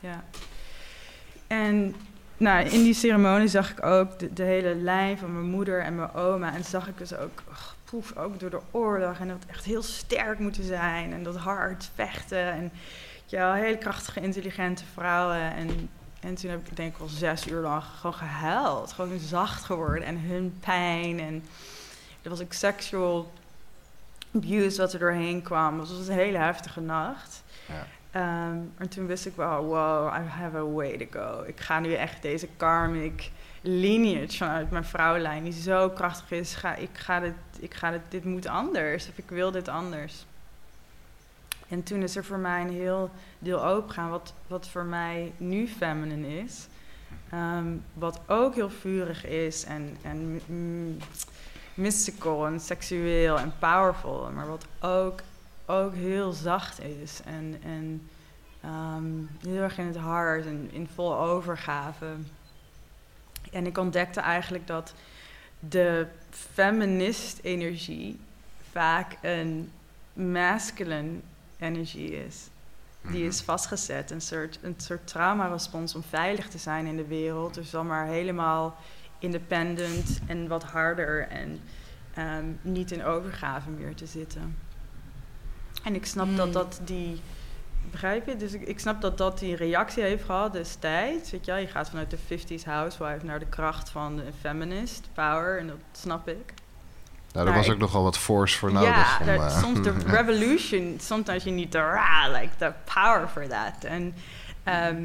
ja. 0.00 0.24
En 1.46 1.94
nou, 2.38 2.64
in 2.64 2.82
die 2.82 2.94
ceremonie 2.94 3.48
zag 3.48 3.70
ik 3.70 3.84
ook 3.84 4.36
de, 4.36 4.42
hele 4.42 4.74
lijn 4.74 5.18
van 5.18 5.32
mijn 5.32 5.50
moeder 5.50 5.82
en 5.82 5.96
mijn 5.96 6.14
oma. 6.14 6.54
En 6.54 6.64
zag 6.64 6.88
ik 6.88 6.98
dus 6.98 7.16
ook, 7.16 7.42
ach, 7.50 7.76
poef, 7.84 8.16
ook 8.16 8.40
door 8.40 8.50
de 8.50 8.60
oorlog. 8.70 9.18
En 9.18 9.28
dat 9.28 9.44
echt 9.46 9.64
heel 9.64 9.82
sterk 9.82 10.38
moeten 10.38 10.64
zijn. 10.64 11.12
En 11.12 11.22
dat 11.22 11.36
hard 11.36 11.90
vechten. 11.94 12.52
En 12.52 12.72
ja, 13.26 13.54
hele 13.54 13.78
krachtige, 13.78 14.20
intelligente 14.20 14.84
vrouwen. 14.92 15.54
En, 15.54 15.90
en 16.20 16.34
toen 16.34 16.50
heb 16.50 16.66
ik 16.68 16.76
denk 16.76 16.92
ik 16.92 16.98
wel 16.98 17.08
zes 17.08 17.46
uur 17.46 17.60
lang 17.60 17.82
gewoon 17.82 18.14
gehuild. 18.14 18.92
Gewoon 18.92 19.18
zacht 19.18 19.64
geworden. 19.64 20.04
En 20.04 20.20
hun 20.20 20.58
pijn. 20.60 21.20
En 21.20 21.44
er 22.22 22.30
was 22.30 22.40
ook 22.40 22.52
sexual 22.52 23.32
abuse 24.34 24.80
wat 24.80 24.92
er 24.92 24.98
doorheen 24.98 25.42
kwam. 25.42 25.80
Dus 25.80 25.88
het 25.88 25.98
was 25.98 26.08
een 26.08 26.14
hele 26.14 26.38
heftige 26.38 26.80
nacht. 26.80 27.42
Ja. 27.66 27.86
Um, 28.18 28.72
en 28.76 28.88
toen 28.88 29.06
wist 29.06 29.26
ik 29.26 29.36
wel, 29.36 29.64
wow, 29.64 30.14
I 30.14 30.28
have 30.28 30.56
a 30.56 30.64
way 30.64 30.96
to 30.96 31.06
go. 31.10 31.42
Ik 31.46 31.60
ga 31.60 31.80
nu 31.80 31.94
echt 31.94 32.22
deze 32.22 32.48
karmic 32.56 33.30
lineage 33.60 34.36
vanuit 34.36 34.70
mijn 34.70 34.84
vrouwlijn, 34.84 35.44
die 35.44 35.52
zo 35.52 35.90
krachtig 35.90 36.30
is, 36.30 36.54
ga, 36.54 36.74
ik 36.74 36.90
ga 36.92 37.20
dit, 37.20 37.34
ik 37.58 37.74
ga 37.74 37.90
dit, 37.90 38.00
dit 38.08 38.24
moet 38.24 38.46
anders, 38.46 39.08
of 39.08 39.18
ik 39.18 39.28
wil 39.28 39.50
dit 39.50 39.68
anders. 39.68 40.26
En 41.68 41.82
toen 41.82 42.02
is 42.02 42.16
er 42.16 42.24
voor 42.24 42.38
mij 42.38 42.60
een 42.60 42.72
heel 42.72 43.10
deel 43.38 43.64
opengaan, 43.64 44.10
wat, 44.10 44.34
wat 44.46 44.68
voor 44.68 44.84
mij 44.84 45.32
nu 45.36 45.68
feminine 45.68 46.38
is. 46.38 46.66
Um, 47.34 47.84
wat 47.92 48.20
ook 48.26 48.54
heel 48.54 48.70
vurig 48.70 49.26
is 49.26 49.64
en, 49.64 49.96
en 50.02 50.40
mystical 51.74 52.46
en 52.46 52.60
seksueel 52.60 53.38
en 53.38 53.52
powerful, 53.58 54.30
maar 54.34 54.48
wat 54.48 54.66
ook 54.80 55.20
ook 55.68 55.94
heel 55.94 56.32
zacht 56.32 56.80
is. 56.82 57.20
En, 57.24 57.60
en 57.62 58.08
um, 58.64 59.30
heel 59.40 59.62
erg 59.62 59.78
in 59.78 59.86
het 59.86 59.96
hart 59.96 60.46
en 60.46 60.68
in 60.72 60.88
vol 60.94 61.16
overgave. 61.16 62.06
En 63.52 63.66
ik 63.66 63.78
ontdekte 63.78 64.20
eigenlijk 64.20 64.66
dat 64.66 64.94
de 65.58 66.06
feminist-energie 66.30 68.20
vaak 68.70 69.16
een 69.22 69.72
masculine 70.12 71.18
energie 71.58 72.24
is. 72.24 72.48
Die 73.10 73.26
is 73.26 73.40
vastgezet, 73.40 74.10
een 74.10 74.20
soort, 74.20 74.58
een 74.62 74.74
soort 74.76 75.06
trauma-respons 75.06 75.94
om 75.94 76.02
veilig 76.02 76.48
te 76.48 76.58
zijn 76.58 76.86
in 76.86 76.96
de 76.96 77.06
wereld. 77.06 77.54
Dus 77.54 77.70
dan 77.70 77.86
maar 77.86 78.06
helemaal 78.06 78.76
independent 79.18 80.20
en 80.26 80.48
wat 80.48 80.64
harder 80.64 81.28
en 81.28 81.60
um, 82.18 82.58
niet 82.62 82.90
in 82.90 83.04
overgave 83.04 83.70
meer 83.70 83.94
te 83.94 84.06
zitten. 84.06 84.67
En 85.88 85.94
ik 85.94 86.06
snap 86.06 86.26
Mm. 86.26 86.36
dat 86.36 86.52
dat 86.52 86.80
die... 86.84 87.20
Begrijp 87.90 88.26
je? 88.26 88.36
Dus 88.36 88.52
ik, 88.52 88.62
ik 88.62 88.78
snap 88.80 89.00
dat 89.00 89.18
dat 89.18 89.38
die 89.38 89.56
reactie 89.56 90.02
heeft 90.02 90.24
gehad 90.24 90.52
destijds. 90.52 91.30
Weet 91.30 91.44
je, 91.46 91.52
je 91.52 91.66
gaat 91.66 91.88
vanuit 91.88 92.10
de 92.10 92.16
50s 92.18 92.64
housewife 92.64 93.24
naar 93.24 93.38
de 93.38 93.46
kracht 93.46 93.90
van 93.90 94.16
de 94.16 94.22
feminist 94.40 95.08
power. 95.14 95.58
En 95.58 95.66
dat 95.66 95.76
snap 95.92 96.28
ik. 96.28 96.52
Nou, 97.32 97.46
daar 97.46 97.54
was 97.54 97.66
ik- 97.66 97.72
ook 97.72 97.78
nogal 97.78 98.02
wat 98.02 98.18
force 98.18 98.58
voor 98.58 98.72
nodig. 98.72 98.88
Ja, 98.88 99.18
om, 99.20 99.26
dat- 99.26 99.52
eh, 99.52 99.58
soms 99.62 99.82
de 99.82 99.92
revolution, 100.06 100.96
sometimes 101.00 101.44
you 101.44 101.54
need 101.56 101.70
the 101.70 101.78
rah, 101.90 102.32
like 102.40 102.50
the 102.58 102.72
power 102.94 103.28
for 103.28 103.48
that. 103.48 103.84
En, 103.84 104.14
ehm, 104.64 105.02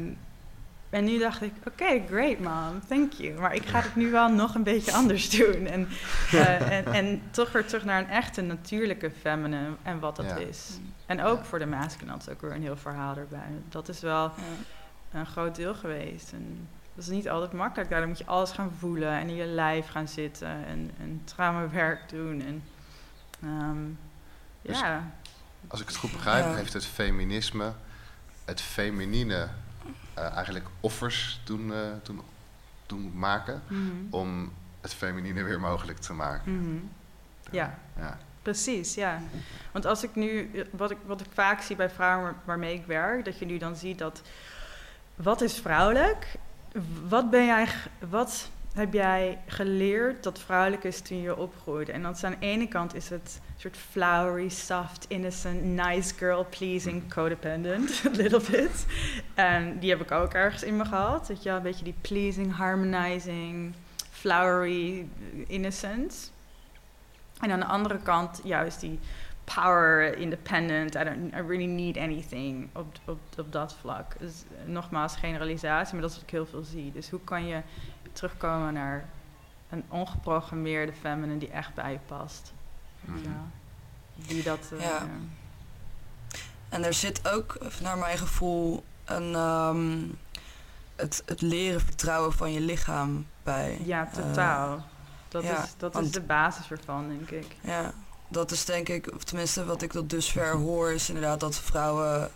en 0.94 1.04
nu 1.04 1.18
dacht 1.18 1.42
ik, 1.42 1.52
oké, 1.66 2.02
great 2.08 2.38
mom, 2.38 2.80
thank 2.88 3.12
you. 3.12 3.40
Maar 3.40 3.54
ik 3.54 3.66
ga 3.66 3.80
het 3.80 3.96
nu 3.96 4.10
wel 4.10 4.28
nog 4.28 4.54
een 4.54 4.62
beetje 4.62 4.92
anders 4.92 5.30
doen. 5.30 5.66
En, 5.66 5.88
eh, 6.32 6.70
en, 6.78 6.84
en 6.92 7.22
toch 7.30 7.52
weer 7.52 7.66
terug 7.66 7.84
naar 7.84 7.98
een 8.00 8.08
echte 8.08 8.42
natuurlijke 8.42 9.10
feminine 9.20 9.68
en 9.82 9.98
wat 9.98 10.16
dat 10.16 10.24
Ja. 10.26 10.36
is. 10.36 10.78
En 11.06 11.22
ook 11.22 11.38
Ja. 11.38 11.44
voor 11.44 11.58
de 11.58 11.66
masculine 11.66 12.12
had 12.12 12.22
ze 12.24 12.30
ook 12.30 12.40
weer 12.40 12.52
een 12.54 12.62
heel 12.62 12.76
verhaal 12.76 13.16
erbij. 13.16 13.50
Dat 13.68 13.88
is 13.88 14.00
wel 14.00 14.22
Ja. 14.22 15.18
een 15.18 15.26
groot 15.26 15.54
deel 15.56 15.74
geweest. 15.74 16.32
En 16.32 16.68
dat 16.94 17.04
is 17.04 17.10
niet 17.10 17.28
altijd 17.28 17.52
makkelijk. 17.52 17.90
Daar 17.90 18.08
moet 18.08 18.18
je 18.18 18.26
alles 18.26 18.50
gaan 18.50 18.72
voelen 18.78 19.10
en 19.12 19.28
in 19.28 19.34
je 19.34 19.46
lijf 19.46 19.86
gaan 19.88 20.08
zitten 20.08 20.48
en, 20.66 20.90
en 21.00 21.20
traumawerk 21.24 22.08
doen. 22.08 22.42
En, 22.46 22.62
ehm, 23.42 23.76
Dus- 24.62 24.80
ja. 24.80 25.10
Als 25.68 25.80
ik 25.80 25.86
het 25.86 25.96
goed 25.96 26.12
begrijp, 26.12 26.44
Ja. 26.44 26.54
heeft 26.54 26.72
het 26.72 26.86
feminisme 26.86 27.72
het 28.44 28.60
feminine 28.60 29.48
eh, 30.14 30.32
eigenlijk 30.34 30.66
offers 30.80 31.40
doen, 31.44 31.72
eh, 31.72 31.78
doen, 32.02 32.20
doen 32.86 33.10
maken 33.18 33.62
Mhm. 33.68 33.80
om 34.10 34.52
het 34.80 34.94
feminine 34.94 35.42
weer 35.42 35.60
mogelijk 35.60 35.98
te 35.98 36.12
maken. 36.12 36.56
Mhm. 36.56 36.76
Ja, 37.50 37.78
Ja. 37.98 38.18
precies, 38.42 38.94
ja. 38.94 39.20
Want 39.72 39.86
als 39.86 40.02
ik 40.02 40.14
nu, 40.14 40.50
wat 40.70 40.90
ik, 40.90 40.98
wat 41.06 41.20
ik 41.20 41.26
vaak 41.32 41.60
zie 41.60 41.76
bij 41.76 41.90
vrouwen 41.90 42.24
waar- 42.24 42.34
waarmee 42.44 42.74
ik 42.74 42.86
werk, 42.86 43.24
dat 43.24 43.38
je 43.38 43.44
nu 43.46 43.58
dan 43.58 43.76
ziet 43.76 43.98
dat, 43.98 44.22
wat 45.14 45.40
is 45.40 45.58
vrouwelijk? 45.60 46.34
Wat 47.08 47.30
ben 47.30 47.46
jij, 47.46 47.68
wat 48.08 48.48
heb 48.74 48.92
jij 48.92 49.38
geleerd 49.46 50.22
dat 50.22 50.38
vrouwelijk 50.38 50.84
is 50.84 51.00
toen 51.00 51.20
je 51.20 51.36
opgroeide? 51.36 51.92
En 51.92 52.02
dat 52.02 52.16
is 52.16 52.24
aan 52.24 52.30
de 52.40 52.46
ene 52.46 52.68
kant 52.68 52.94
is 52.94 53.08
het 53.08 53.40
flowery, 53.72 54.48
soft, 54.48 55.04
innocent, 55.08 55.62
nice 55.64 56.14
girl, 56.14 56.44
pleasing, 56.44 57.08
codependent, 57.08 58.02
a 58.06 58.10
little 58.10 58.40
bit. 58.50 58.86
En 59.34 59.78
die 59.78 59.90
heb 59.90 60.00
ik 60.00 60.10
ook 60.10 60.32
ergens 60.32 60.62
in 60.62 60.76
me 60.76 60.84
gehad, 60.84 61.28
weet 61.28 61.42
je 61.42 61.50
een 61.50 61.62
beetje 61.62 61.84
die 61.84 61.94
pleasing, 62.00 62.56
harmonizing, 62.56 63.74
flowery, 64.10 65.08
innocent. 65.46 66.32
En 67.40 67.50
aan 67.50 67.60
de 67.60 67.66
andere 67.66 67.98
kant 67.98 68.40
juist 68.44 68.80
die 68.80 68.98
power, 69.44 70.16
independent, 70.16 70.94
I, 70.94 71.04
don't, 71.04 71.34
I 71.34 71.40
really 71.40 71.66
need 71.66 71.96
anything 71.96 72.68
op, 72.72 72.86
op, 73.04 73.18
op 73.38 73.52
dat 73.52 73.74
vlak. 73.74 74.18
Dus 74.18 74.42
eh, 74.42 74.72
nogmaals, 74.72 75.16
generalisatie, 75.16 75.92
maar 75.92 76.02
dat 76.02 76.10
is 76.10 76.16
wat 76.16 76.26
ik 76.26 76.30
heel 76.30 76.46
veel 76.46 76.62
zie. 76.62 76.92
Dus 76.92 77.10
hoe 77.10 77.20
kan 77.24 77.46
je 77.46 77.62
terugkomen 78.12 78.72
naar 78.72 79.08
een 79.70 79.84
ongeprogrammeerde 79.88 80.92
feminine 80.92 81.38
die 81.38 81.50
echt 81.50 81.74
bij 81.74 81.92
je 81.92 81.98
past? 82.06 82.52
Mhm. 83.04 83.22
wel? 83.22 83.32
Die 84.14 84.42
dat... 84.42 84.58
eh, 84.72 84.80
Ja. 84.80 85.06
En 86.68 86.84
er 86.84 86.94
zit 86.94 87.28
ook, 87.32 87.58
naar 87.80 87.98
mijn 87.98 88.18
gevoel, 88.18 88.84
een, 89.04 89.34
ehm, 89.34 89.96
het, 90.96 91.22
het 91.26 91.40
leren 91.40 91.80
vertrouwen 91.80 92.32
van 92.32 92.52
je 92.52 92.60
lichaam 92.60 93.26
bij. 93.42 93.78
ja, 93.84 94.06
Eh, 94.06 94.12
totaal. 94.12 94.86
dat 95.28 95.42
ja, 95.42 95.62
is, 95.62 95.70
dat 95.76 96.00
is 96.00 96.10
de 96.10 96.20
basis 96.20 96.70
ervan, 96.70 97.08
denk 97.08 97.30
ik. 97.30 97.56
Ja, 97.60 97.92
dat 98.28 98.50
is 98.50 98.64
denk 98.64 98.88
ik, 98.88 99.12
of 99.14 99.24
tenminste 99.24 99.64
wat 99.64 99.82
ik 99.82 99.92
tot 99.92 100.10
dusver 100.10 100.52
hoor, 100.56 100.92
is 100.92 101.08
inderdaad 101.08 101.40
dat 101.40 101.56
vrouwen 101.56 102.30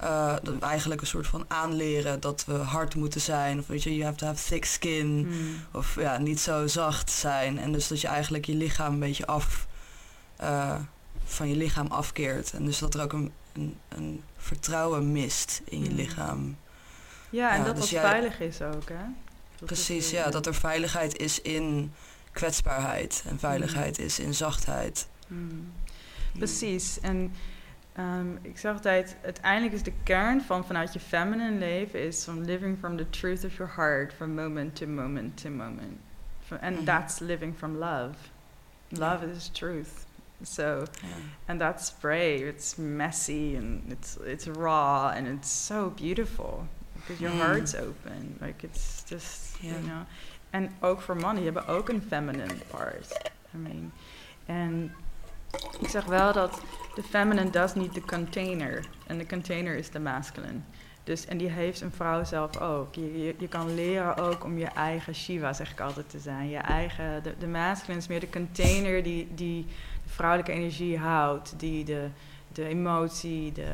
eh, 0.00 0.34
dat 0.42 0.54
we 0.54 0.60
eigenlijk 0.60 1.00
een 1.00 1.06
soort 1.06 1.26
van 1.26 1.44
aanleren 1.48 2.20
dat 2.20 2.44
we 2.46 2.52
hard 2.54 2.94
moeten 2.94 3.20
zijn. 3.20 3.58
Of 3.58 3.66
weet 3.66 3.82
je, 3.82 3.90
you 3.92 4.04
have 4.04 4.16
to 4.16 4.26
have 4.26 4.44
thick 4.48 4.64
skin. 4.64 5.06
Hmm. 5.28 5.56
Of 5.72 5.94
ja, 6.00 6.18
niet 6.18 6.40
zo 6.40 6.66
zacht 6.66 7.10
zijn. 7.10 7.58
En 7.58 7.72
dus 7.72 7.88
dat 7.88 8.00
je 8.00 8.08
eigenlijk 8.08 8.44
je 8.44 8.54
lichaam 8.54 8.92
een 8.92 8.98
beetje 8.98 9.26
af, 9.26 9.66
eh, 10.36 10.76
van 11.24 11.48
je 11.48 11.56
lichaam 11.56 11.86
afkeert. 11.86 12.52
En 12.52 12.64
dus 12.64 12.78
dat 12.78 12.94
er 12.94 13.02
ook 13.02 13.12
een, 13.12 13.32
een, 13.52 13.76
een 13.88 14.22
vertrouwen 14.36 15.12
mist 15.12 15.62
in 15.64 15.82
je 15.84 15.90
Mm. 15.90 15.96
lichaam. 15.96 16.56
Ja, 17.30 17.50
en 17.52 17.58
Ja, 17.58 17.64
dat 17.64 17.76
dus 17.76 17.90
jij- 17.90 18.00
veilig 18.02 18.40
is 18.40 18.62
ook, 18.62 18.88
hè? 18.88 19.04
Dat 19.58 19.66
Precies, 19.68 20.10
ja, 20.10 20.30
dat 20.30 20.46
er 20.46 20.54
veiligheid 20.54 21.16
is 21.18 21.40
in 21.40 21.92
kwetsbaarheid. 22.32 23.22
En 23.26 23.38
veiligheid 23.38 23.98
is 23.98 24.18
in 24.18 24.34
zachtheid. 24.34 25.08
Hmm. 25.26 25.72
Precies. 26.32 27.00
En 27.00 27.32
ehm, 27.92 28.36
ik 28.42 28.58
zeg 28.58 28.72
altijd, 28.72 29.16
uiteindelijk 29.24 29.72
is 29.74 29.82
de 29.82 29.92
kern 30.02 30.40
van 30.42 30.64
vanuit 30.64 30.92
je 30.92 31.00
feminine 31.00 31.58
leven 31.58 32.02
is 32.06 32.22
from 32.24 32.40
living 32.42 32.78
from 32.78 32.96
the 32.96 33.10
truth 33.10 33.44
of 33.44 33.56
your 33.56 33.72
heart, 33.76 34.12
from 34.14 34.34
moment 34.34 34.76
to 34.76 34.86
moment 34.86 35.42
to 35.42 35.50
moment. 35.50 35.98
And 36.60 36.76
Mhm. 36.76 36.84
that's 36.84 37.18
living 37.18 37.56
from 37.58 37.76
love. 37.76 38.14
Love 38.88 39.26
is 39.30 39.48
truth. 39.48 39.88
So, 40.42 40.82
and 41.46 41.58
that's 41.60 41.92
brave. 42.00 42.46
It's 42.48 42.74
messy 42.76 43.56
and 43.56 43.92
it's 43.92 44.16
it's 44.24 44.46
raw 44.46 45.08
and 45.14 45.26
it's 45.26 45.66
so 45.66 45.90
beautiful 45.90 46.66
because 46.94 47.20
your 47.22 47.34
Mm. 47.34 47.40
heart's 47.40 47.74
open. 47.74 48.36
Like 48.40 48.66
it's 48.66 49.02
just 49.08 49.56
you 49.60 49.74
know. 49.82 50.02
En 50.50 50.70
ook 50.80 51.00
voor 51.00 51.16
mannen, 51.16 51.42
die 51.42 51.44
hebben 51.52 51.66
ook 51.66 51.88
een 51.88 52.02
feminine 52.08 52.54
part. 52.70 53.30
I 53.54 53.58
mean, 53.58 53.92
en 54.46 54.94
ik 55.80 55.88
zeg 55.88 56.04
wel 56.04 56.32
dat 56.32 56.60
de 56.94 57.02
feminine 57.02 57.50
does 57.50 57.74
need 57.74 57.94
the 57.94 58.00
container 58.00 58.84
en 59.06 59.18
de 59.18 59.26
container 59.26 59.76
is 59.76 59.90
de 59.90 60.00
masculine. 60.00 60.58
Dus, 61.04 61.26
en 61.26 61.38
die 61.38 61.48
heeft 61.48 61.80
een 61.80 61.92
vrouw 61.92 62.24
zelf 62.24 62.56
ook. 62.56 62.94
Je, 62.94 63.18
je, 63.22 63.34
je 63.38 63.48
kan 63.48 63.74
leren 63.74 64.16
ook 64.16 64.44
om 64.44 64.58
je 64.58 64.66
eigen 64.66 65.14
Shiva, 65.14 65.52
zeg 65.52 65.70
ik 65.70 65.80
altijd, 65.80 66.10
te 66.10 66.18
zijn. 66.18 66.48
Je 66.48 66.56
eigen, 66.56 67.22
de, 67.22 67.34
de 67.38 67.46
masculine 67.46 67.98
is 68.00 68.06
meer 68.06 68.20
de 68.20 68.30
container 68.30 69.02
die, 69.02 69.28
die 69.34 69.66
de 70.04 70.10
vrouwelijke 70.10 70.52
energie 70.52 70.98
houdt. 70.98 71.54
Die 71.56 71.84
de, 71.84 72.06
de 72.52 72.64
emotie, 72.64 73.52
de, 73.52 73.68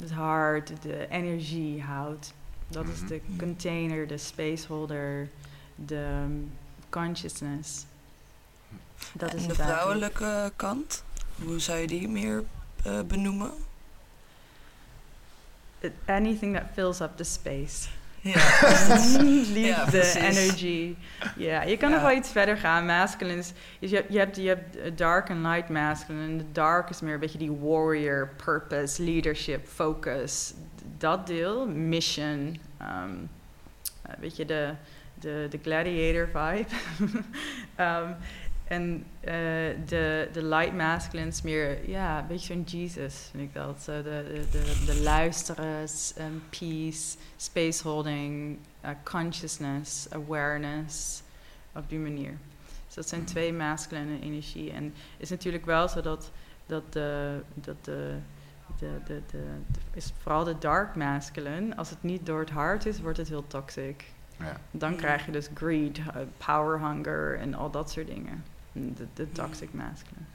het 0.00 0.10
hart, 0.10 0.72
de 0.82 1.06
energie 1.10 1.82
houdt. 1.82 2.32
Dat 2.68 2.84
is 2.88 3.00
de 3.08 3.20
Mhm. 3.26 3.38
container, 3.38 4.06
de 4.06 4.18
spaceholder, 4.18 5.28
de 5.74 6.06
um, 6.24 6.52
consciousness. 6.90 7.84
Dat 9.12 9.34
is 9.34 9.42
en 9.42 9.48
de 9.48 9.54
het 9.54 9.60
eigenlijk. 9.60 10.14
vrouwelijke 10.16 10.52
kant, 10.56 11.04
hoe 11.44 11.58
zou 11.60 11.78
je 11.78 11.86
die 11.86 12.08
meer 12.08 12.44
eh, 12.84 13.00
benoemen? 13.06 13.50
Anything 16.06 16.54
that 16.56 16.66
fills 16.74 17.00
up 17.00 17.16
the 17.16 17.24
space. 17.24 17.88
Ja, 18.20 18.34
Liefde, 19.52 19.60
Ja, 19.60 20.14
energy. 20.14 20.94
Ja, 21.36 21.62
je 21.62 21.76
kan 21.76 21.88
Ja. 21.90 21.94
nog 21.94 22.04
wel 22.04 22.16
iets 22.16 22.30
verder 22.30 22.56
gaan. 22.56 22.86
Masculine 22.86 23.38
is... 23.38 23.52
is 23.78 23.90
je, 23.90 23.96
hebt- 23.96 24.12
je, 24.12 24.18
hebt, 24.18 24.36
je 24.36 24.48
hebt 24.48 24.76
eh, 24.76 24.90
dark 24.96 25.28
en 25.28 25.42
light 25.42 25.68
masculine. 25.68 26.24
En 26.24 26.38
de 26.38 26.52
dark 26.52 26.90
is 26.90 27.00
meer 27.00 27.14
een 27.14 27.20
beetje 27.20 27.38
die 27.38 27.50
warrior, 27.52 28.28
purpose, 28.44 29.02
leadership, 29.02 29.66
focus. 29.68 30.54
Dat 30.98 31.26
deel, 31.26 31.66
mission. 31.68 32.60
eh, 32.78 33.02
weet 34.18 34.36
je, 34.36 34.44
de, 34.44 34.74
de, 35.14 35.46
de 35.50 35.58
gladiator 35.62 36.26
vibe. 36.26 36.68
Ehm, 37.76 38.10
en 38.72 39.04
eh, 39.20 39.32
de, 39.86 40.28
de 40.32 40.44
light 40.44 40.72
masculine 40.74 41.28
is 41.28 41.42
meer, 41.42 41.88
ja, 41.88 42.18
een 42.18 42.26
beetje 42.26 42.52
zo'n 42.54 42.62
Jesus, 42.62 43.28
vind 43.30 43.42
ik 43.42 43.54
dat. 43.54 43.82
Zo 43.82 44.02
de, 44.02 44.44
de, 44.50 44.58
de, 44.58 44.82
de 44.86 45.00
luisteren, 45.02 45.86
ehm, 46.16 46.32
peace, 46.58 47.16
space 47.36 47.88
holding, 47.88 48.58
eh, 48.80 48.90
consciousness, 49.04 50.06
awareness, 50.10 51.22
op 51.74 51.88
die 51.88 51.98
manier. 51.98 52.34
Dus 52.86 52.94
dat 52.94 53.08
zijn 53.08 53.24
twee 53.24 53.52
masculine 53.52 54.20
energie. 54.20 54.70
En 54.72 54.84
het 54.84 54.94
is 55.16 55.30
natuurlijk 55.30 55.64
wel 55.64 55.88
zo 55.88 56.00
dat, 56.00 56.30
dat, 56.66 56.92
de, 56.92 57.40
dat 57.54 57.84
de, 57.84 58.14
de, 58.78 58.90
de, 59.06 59.20
de, 59.30 59.40
de- 59.72 59.78
is 59.94 60.12
vooral 60.22 60.44
de 60.44 60.58
dark 60.58 60.94
masculine, 60.96 61.76
als 61.76 61.90
het 61.90 62.02
niet 62.02 62.26
door 62.26 62.40
het 62.40 62.50
hart 62.50 62.86
is, 62.86 63.00
wordt 63.00 63.18
het 63.18 63.28
heel 63.28 63.46
toxic. 63.46 64.04
Ja. 64.38 64.56
Dan 64.70 64.90
Mm. 64.90 64.96
krijg 64.96 65.26
je 65.26 65.32
dus 65.32 65.48
greed, 65.54 65.98
uh, 65.98 66.06
power 66.46 66.80
hunger 66.80 67.38
en 67.38 67.54
al 67.54 67.70
dat 67.70 67.90
soort 67.90 68.06
dingen. 68.06 68.44
De, 68.72 69.06
de 69.14 69.32
toxic 69.32 69.72
masculine. 69.72 70.26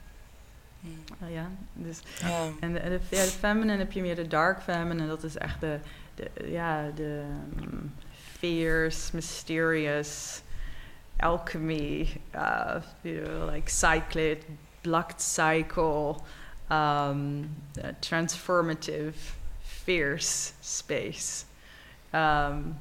Oh 1.22 1.30
ja, 1.30 1.50
dus 1.72 2.00
ja. 2.20 2.48
en 2.60 2.72
de, 2.72 2.80
de, 2.80 3.00
ja, 3.08 3.22
de 3.22 3.30
feminine 3.30 3.78
heb 3.78 3.92
je 3.92 4.00
meer 4.00 4.16
de 4.16 4.26
dark 4.26 4.62
feminine. 4.62 5.06
Dat 5.06 5.22
is 5.22 5.36
echt 5.36 5.60
de, 5.60 5.78
de 6.14 6.30
ja, 6.44 6.90
de 6.94 7.24
um, 7.60 7.94
fierce, 8.38 9.10
mysterious, 9.14 10.42
alchemy, 11.16 12.20
uh, 12.34 12.80
you 13.00 13.24
know, 13.24 13.50
like 13.50 13.70
cyclid, 13.70 14.44
blocked 14.80 15.20
cycle, 15.20 16.16
um, 16.70 17.50
uh, 17.78 17.92
transformative, 18.00 19.16
fierce 19.62 20.52
space. 20.60 21.44
Um, 22.12 22.78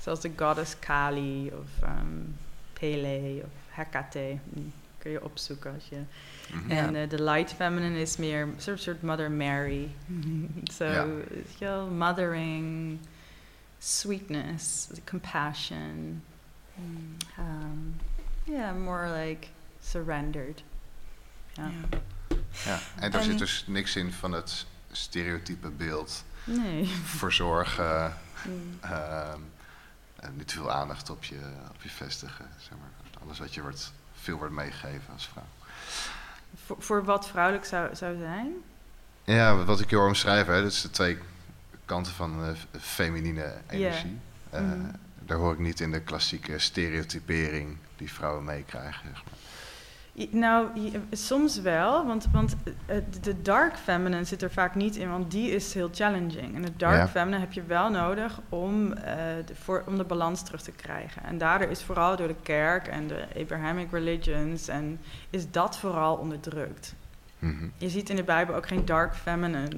zoals 0.00 0.20
de 0.20 0.30
goddess 0.36 0.78
Kali 0.78 1.50
of 1.52 1.88
um, 1.88 2.34
Pele 2.72 3.42
of 3.44 3.50
Hecate. 3.70 4.40
Mm, 4.54 4.72
kun 4.98 5.10
je 5.10 5.24
opzoeken 5.24 5.74
als 5.74 5.88
je... 5.88 6.00
Mhm. 6.52 6.70
Ja. 6.70 6.76
En 6.76 6.94
eh, 6.96 7.08
de 7.08 7.22
light 7.22 7.52
feminine 7.52 8.00
is 8.00 8.16
meer 8.16 8.42
een 8.42 8.54
soort, 8.56 8.80
soort 8.80 9.02
Mother 9.02 9.30
Mary. 9.30 9.88
so, 10.78 10.84
Ja. 11.58 11.80
mothering, 11.84 12.98
sweetness, 13.78 14.88
compassion. 15.04 16.22
Mm. 16.74 17.16
Um, 17.38 17.96
yeah, 18.44 18.76
more 18.76 19.10
like 19.18 19.46
surrendered. 19.82 20.62
Ja. 21.52 21.70
Ja. 21.90 21.98
Ja. 22.64 22.78
En 23.00 23.10
daar 23.10 23.20
En- 23.20 23.26
zit 23.26 23.38
dus 23.38 23.64
niks 23.66 23.96
in 23.96 24.12
van 24.12 24.32
het 24.32 24.66
stereotype 24.90 25.68
beeld. 25.70 26.24
Nee. 26.44 26.86
Verzorgen, 27.18 28.14
Mm. 28.46 28.78
ehm, 28.80 29.40
en 30.16 30.36
niet 30.36 30.48
te 30.48 30.54
veel 30.54 30.72
aandacht 30.72 31.10
op 31.10 31.24
je, 31.24 31.38
op 31.74 31.82
je 31.82 31.88
vestigen. 31.90 32.48
Zeg 32.58 32.70
maar. 32.78 33.22
Alles 33.22 33.38
wat 33.38 33.54
je 33.54 33.62
wordt, 33.62 33.92
veel 34.28 34.38
wordt 34.38 34.54
meegegeven 34.54 35.12
als 35.12 35.28
vrouw. 35.32 35.44
Voor, 36.66 36.76
voor 36.78 37.04
wat 37.04 37.28
vrouwelijk 37.28 37.64
zou, 37.64 37.94
zou 37.96 38.18
zijn? 38.18 38.52
Ja, 39.24 39.64
wat 39.64 39.80
ik 39.80 39.90
je 39.90 39.96
hoor 39.96 40.06
omschrijven, 40.06 40.54
hè, 40.54 40.62
dat 40.62 40.72
is 40.72 40.80
de 40.82 40.90
twee 40.90 41.18
kanten 41.84 42.12
van 42.12 42.56
f- 42.56 42.66
feminine 42.80 43.54
energie. 43.68 44.18
Eh, 44.50 44.60
Mhm. 44.60 44.90
Daar 45.20 45.38
hoor 45.38 45.52
ik 45.52 45.58
niet 45.58 45.80
in 45.80 45.90
de 45.90 46.00
klassieke 46.00 46.58
stereotypering 46.58 47.76
die 47.96 48.12
vrouwen 48.12 48.44
meekrijgen. 48.44 49.02
Zeg 49.14 49.22
maar. 49.24 49.34
Nou, 50.30 50.68
soms 51.12 51.60
wel, 51.60 52.06
want, 52.06 52.26
want 52.32 52.56
eh, 52.86 52.96
de 53.20 53.42
dark 53.42 53.76
feminine 53.76 54.24
zit 54.24 54.42
er 54.42 54.50
vaak 54.50 54.74
niet 54.74 54.96
in, 54.96 55.10
want 55.10 55.30
die 55.30 55.50
is 55.50 55.74
heel 55.74 55.88
challenging. 55.92 56.54
En 56.54 56.62
de 56.62 56.76
dark 56.76 56.96
Ja. 56.96 57.08
feminine 57.08 57.40
heb 57.40 57.52
je 57.52 57.62
wel 57.62 57.90
nodig 57.90 58.40
om, 58.48 58.92
eh, 58.92 59.14
de, 59.46 59.54
voor, 59.54 59.82
om 59.86 59.96
de 59.96 60.04
balans 60.04 60.42
terug 60.42 60.62
te 60.62 60.70
krijgen. 60.72 61.22
En 61.24 61.38
daardoor 61.38 61.68
is 61.68 61.82
vooral 61.82 62.16
door 62.16 62.28
de 62.28 62.36
kerk 62.42 62.86
en 62.88 63.06
de 63.08 63.24
Abrahamic 63.40 63.90
religions, 63.90 64.68
en 64.68 65.00
is 65.30 65.50
dat 65.50 65.78
vooral 65.78 66.16
onderdrukt. 66.16 66.94
Mhm. 67.38 67.68
Je 67.76 67.88
ziet 67.88 68.10
in 68.10 68.16
de 68.16 68.24
Bijbel 68.24 68.54
ook 68.54 68.66
geen 68.66 68.84
dark 68.84 69.14
feminine, 69.14 69.68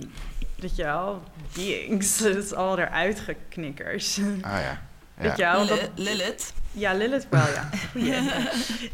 weet 0.57 0.77
je 0.77 0.83
wel, 0.83 1.23
beings. 1.55 2.19
Dat 2.23 2.37
is 2.37 2.55
al 2.55 2.79
eruit 2.79 3.21
geknikkers. 3.21 4.19
Ah 4.41 4.61
ja. 4.61 4.81
Weet 5.15 5.37
je 5.37 5.43
ja. 5.43 5.53
wel, 5.53 5.67
dat, 5.67 5.91
Li- 5.95 6.05
Lilith. 6.05 6.53
Ja, 6.73 6.93
Lilith 6.95 7.27
wel, 7.31 7.47
ja. 7.47 7.69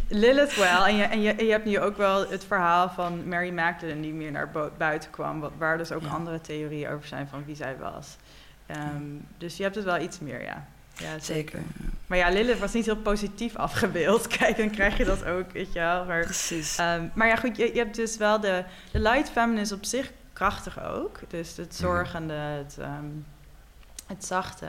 Lilith 0.09 0.57
wel. 0.57 0.87
En 0.87 0.97
je, 0.97 1.03
en, 1.03 1.21
je, 1.21 1.45
je 1.45 1.51
hebt 1.51 1.65
nu 1.65 1.81
ook 1.81 1.97
wel 1.97 2.29
het 2.29 2.45
verhaal 2.45 2.89
van 2.91 3.29
Mary 3.29 3.51
Magdalene 3.51 4.01
die 4.01 4.13
meer 4.13 4.31
naar 4.31 4.51
buiten 4.79 5.11
kwam. 5.11 5.41
Wat, 5.41 5.53
waar 5.59 5.79
dus 5.79 5.93
ook 5.93 6.03
Ja. 6.03 6.09
andere 6.09 6.41
theorieën 6.41 6.91
over 6.91 7.07
zijn 7.07 7.29
van 7.29 7.45
wie 7.45 7.57
zij 7.57 7.77
was. 7.81 8.17
Ehm, 8.67 9.03
dus 9.39 9.57
je 9.57 9.63
hebt 9.63 9.75
het 9.75 9.85
wel 9.85 10.01
iets 10.01 10.19
meer, 10.19 10.43
ja. 10.43 10.67
Ja, 10.99 11.19
zeker. 11.19 11.23
Zeker. 11.25 11.61
Maar 12.07 12.19
ja, 12.19 12.29
Lilith 12.31 12.59
was 12.59 12.73
niet 12.73 12.85
heel 12.85 12.97
positief 12.97 13.57
afgebeeld. 13.57 14.27
Kijk, 14.39 14.57
dan 14.57 14.71
krijg 14.71 14.97
je 14.97 15.05
dat 15.05 15.25
ook, 15.25 15.51
weet 15.53 15.73
je 15.73 15.79
wel. 15.79 16.05
Maar, 16.05 16.25
Precies. 16.25 16.77
ehm, 16.77 17.07
maar 17.15 17.27
ja, 17.29 17.37
goed, 17.37 17.57
je, 17.57 17.73
je 17.73 17.79
hebt 17.79 17.97
dus 17.97 18.17
wel 18.17 18.41
de... 18.41 18.65
De 18.91 18.99
light 18.99 19.31
feminine 19.31 19.61
is 19.61 19.73
op 19.73 19.85
zich 19.85 20.13
krachtig 20.33 20.83
ook. 20.85 21.19
Dus 21.29 21.57
het 21.57 21.75
zorgende, 21.75 22.33
het, 22.35 22.77
ehm, 22.81 23.05
het 24.07 24.25
zachte. 24.25 24.67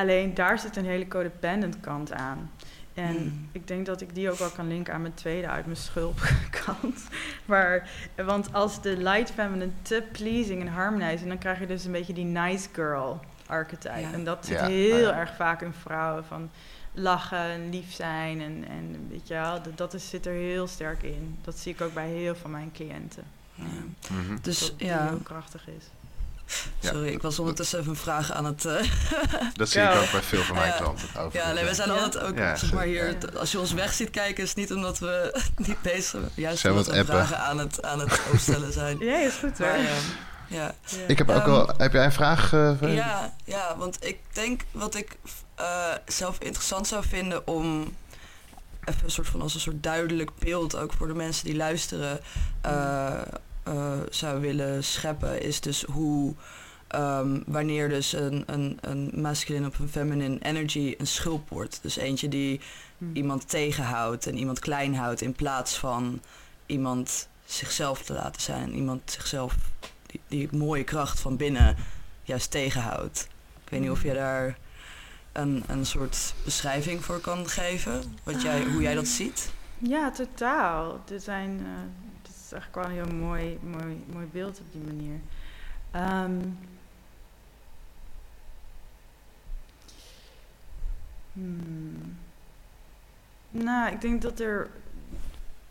Alleen 0.00 0.34
daar 0.34 0.58
zit 0.58 0.76
een 0.76 0.84
hele 0.84 1.08
codependent 1.08 1.80
kant 1.80 2.12
aan. 2.12 2.50
En 2.94 3.14
Mm. 3.22 3.48
ik 3.52 3.66
denk 3.66 3.86
dat 3.86 4.00
ik 4.00 4.14
die 4.14 4.30
ook 4.30 4.38
wel 4.38 4.50
kan 4.50 4.68
linken 4.68 4.94
aan 4.94 5.00
mijn 5.02 5.14
tweede 5.14 5.48
uit 5.48 5.64
mijn 5.64 5.76
schulpkant. 5.76 7.08
maar, 7.44 7.90
want 8.16 8.52
als 8.52 8.82
de 8.82 8.96
light 8.96 9.30
feminine 9.30 9.70
te 9.82 10.02
pleasing 10.12 10.60
en 10.60 10.68
harmonizing, 10.68 11.28
dan 11.28 11.38
krijg 11.38 11.58
je 11.60 11.66
dus 11.66 11.84
een 11.84 11.92
beetje 11.92 12.12
die 12.12 12.24
nice 12.24 12.68
girl 12.72 13.20
archetype. 13.46 14.00
Ja. 14.00 14.12
En 14.12 14.24
dat 14.24 14.46
zit 14.46 14.58
Ja, 14.58 14.66
heel 14.66 15.08
ja. 15.08 15.18
erg 15.18 15.34
vaak 15.36 15.62
in 15.62 15.72
vrouwen 15.72 16.24
van 16.24 16.50
lachen 16.92 17.38
en 17.38 17.70
lief 17.70 17.92
zijn 17.92 18.40
en, 18.40 18.64
en 18.68 19.06
weet 19.10 19.28
je 19.28 19.34
wel, 19.34 19.62
dat, 19.62 19.76
dat 19.78 19.94
is, 19.94 20.08
zit 20.08 20.26
er 20.26 20.32
heel 20.32 20.66
sterk 20.66 21.02
in. 21.02 21.38
Dat 21.42 21.58
zie 21.58 21.72
ik 21.72 21.80
ook 21.80 21.94
bij 21.94 22.08
heel 22.08 22.32
veel 22.32 22.34
van 22.34 22.50
mijn 22.50 22.72
cliënten. 22.72 23.24
Ja. 23.54 23.64
Mhm. 24.10 24.36
Dus 24.42 24.60
dat 24.60 24.78
die 24.78 24.86
ja, 24.88 25.08
heel 25.08 25.18
krachtig 25.22 25.68
is. 25.68 25.84
Ja. 26.80 26.90
sorry, 26.90 27.08
ik 27.08 27.22
was 27.22 27.38
ondertussen 27.38 27.78
even 27.78 27.90
een 27.90 27.96
vraag 27.96 28.32
aan 28.32 28.44
het... 28.44 28.64
eh, 28.64 28.74
Dat 29.54 29.68
zie 29.68 29.82
ik 29.82 29.90
ook 29.94 30.10
bij 30.10 30.22
veel 30.22 30.42
van 30.42 30.56
mijn 30.56 30.68
Ja. 30.68 30.76
klanten. 30.76 31.08
Over 31.18 31.38
ja, 31.38 31.52
nee, 31.52 31.64
we 31.64 31.74
zijn 31.74 31.88
Ja. 31.88 31.94
altijd 31.94 32.24
ook, 32.24 32.36
Ja, 32.38 32.56
zeg 32.56 32.72
maar 32.72 32.84
hier, 32.84 33.16
als 33.38 33.52
je 33.52 33.58
ons 33.58 33.72
weg 33.72 33.92
ziet 33.92 34.10
kijken, 34.10 34.42
is 34.42 34.48
het 34.48 34.58
niet 34.58 34.72
omdat 34.72 34.98
we 34.98 35.40
niet 35.56 35.82
bezig 35.82 36.04
zijn. 36.04 36.28
Juist 36.34 36.60
Zijn 36.60 36.72
we 36.72 36.78
omdat 36.78 36.94
aan 36.94 37.00
we 37.00 37.12
vragen 37.12 37.38
aan 37.38 37.58
het, 37.58 37.82
aan 37.82 38.00
het 38.00 38.20
opstellen 38.32 38.72
zijn. 38.72 38.98
Ja, 38.98 39.16
is 39.16 39.34
goed 39.34 39.58
hoor. 39.58 39.66
Maar, 39.66 39.76
ehm, 39.78 39.86
ja. 40.46 40.74
Ja. 40.86 40.96
Ik 41.06 41.18
heb 41.18 41.30
ook 41.30 41.36
Ehm, 41.36 41.50
wel... 41.50 41.70
Heb 41.76 41.92
jij 41.92 42.04
een 42.04 42.12
vraag? 42.12 42.52
eh, 42.52 42.72
voor- 42.78 42.88
Ja, 42.88 43.34
ja, 43.44 43.76
want 43.76 44.04
ik 44.06 44.18
denk 44.32 44.60
wat 44.70 44.94
ik 44.94 45.16
eh, 45.54 45.86
zelf 46.06 46.38
interessant 46.38 46.86
zou 46.86 47.04
vinden 47.08 47.46
om 47.46 47.96
even 48.84 49.04
een 49.04 49.10
soort 49.10 49.28
van 49.28 49.42
als 49.42 49.54
een 49.54 49.60
soort 49.60 49.82
duidelijk 49.82 50.30
beeld 50.38 50.76
ook 50.76 50.92
voor 50.92 51.06
de 51.06 51.14
mensen 51.14 51.44
die 51.44 51.56
luisteren 51.56 52.20
eh, 52.60 53.12
eh, 53.62 53.92
zou 54.10 54.40
willen 54.40 54.84
scheppen, 54.84 55.42
is 55.42 55.60
dus 55.60 55.82
hoe 55.82 56.34
ehm, 56.86 57.40
wanneer 57.46 57.88
dus 57.88 58.12
een, 58.12 58.42
een, 58.46 58.78
een 58.80 59.10
masculine 59.14 59.66
of 59.66 59.78
een 59.78 59.88
feminine 59.88 60.38
energy 60.40 60.94
een 60.98 61.06
schulp 61.06 61.48
wordt. 61.48 61.78
Dus 61.82 61.96
eentje 61.96 62.28
die 62.28 62.60
Hm. 63.00 63.06
iemand 63.12 63.48
tegenhoudt 63.48 64.26
en 64.26 64.36
iemand 64.36 64.58
klein 64.58 64.94
houdt 64.94 65.20
in 65.20 65.32
plaats 65.32 65.78
van 65.78 66.20
iemand 66.66 67.28
zichzelf 67.44 68.02
te 68.02 68.12
laten 68.12 68.42
zijn. 68.42 68.74
Iemand 68.74 69.10
zichzelf, 69.10 69.54
die, 70.06 70.20
die 70.28 70.56
mooie 70.56 70.84
kracht 70.84 71.20
van 71.20 71.36
binnen 71.36 71.76
juist 72.22 72.50
tegenhoudt. 72.50 73.28
Ik 73.64 73.70
weet 73.70 73.80
niet 73.80 73.90
of 73.90 74.02
je 74.02 74.14
daar 74.14 74.58
een, 75.32 75.64
een 75.66 75.86
soort 75.86 76.34
beschrijving 76.44 77.04
voor 77.04 77.20
kan 77.20 77.48
geven, 77.48 78.02
wat 78.22 78.42
jij, 78.42 78.64
hoe 78.64 78.82
jij 78.82 78.94
dat 78.94 79.06
ziet. 79.06 79.52
Ja, 79.78 80.10
totaal. 80.10 81.00
Dit, 81.04 81.22
zijn, 81.22 81.60
eh, 81.60 82.09
is 82.52 82.56
eigenlijk 82.56 82.74
wel 82.74 82.98
een 82.98 83.04
heel 83.04 83.16
mooi, 83.18 83.58
mooi, 83.62 84.04
mooi 84.12 84.26
beeld 84.26 84.60
op 84.60 84.72
die 84.72 84.82
manier. 84.82 85.20
Ehm, 85.90 86.40
hmm. 91.32 92.18
Nou, 93.50 93.92
ik 93.92 94.00
denk 94.00 94.22
dat 94.22 94.40
er 94.40 94.70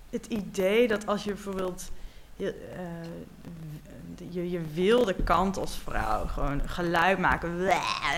het 0.09 0.25
idee 0.25 0.87
dat 0.87 1.07
als 1.07 1.23
je 1.23 1.33
bijvoorbeeld 1.33 1.91
je, 2.39 2.54
eh, 2.75 4.30
je, 4.30 4.49
je 4.49 4.62
wilde 4.73 5.15
kant 5.23 5.58
als 5.58 5.78
vrouw 5.78 6.25
gewoon 6.25 6.62
geluid 6.65 7.17
maken 7.17 7.69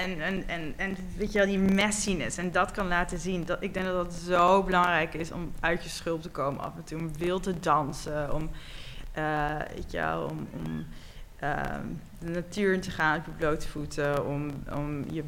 en, 0.03 0.21
en, 0.21 0.47
en, 0.47 0.73
en 0.77 0.97
weet 1.17 1.31
je 1.31 1.37
wel, 1.37 1.47
die 1.47 1.59
messiness 1.59 2.37
en 2.37 2.51
dat 2.51 2.71
kan 2.71 2.87
laten 2.87 3.19
zien. 3.19 3.45
Dat, 3.45 3.63
ik 3.63 3.73
denk 3.73 3.85
dat 3.85 3.95
dat 3.95 4.13
zo 4.13 4.63
belangrijk 4.63 5.13
is 5.13 5.31
om 5.31 5.51
uit 5.59 5.83
je 5.83 5.89
schulp 5.89 6.21
te 6.21 6.29
komen 6.29 6.61
af 6.61 6.75
en 6.75 6.83
toe, 6.83 6.99
om 6.99 7.17
wild 7.17 7.43
te 7.43 7.59
dansen, 7.59 8.33
om, 8.33 8.49
eh, 9.11 9.57
weet 9.75 9.91
je 9.91 10.27
om, 10.29 10.47
om 10.65 10.85
ehm, 11.39 11.85
de 12.19 12.29
natuur 12.29 12.73
in 12.73 12.81
te 12.81 12.91
gaan 12.91 13.17
op 13.17 13.25
je 13.25 13.31
blote 13.31 13.67
voeten, 13.67 14.25
om, 14.25 14.51
om, 14.75 15.03
je, 15.11 15.23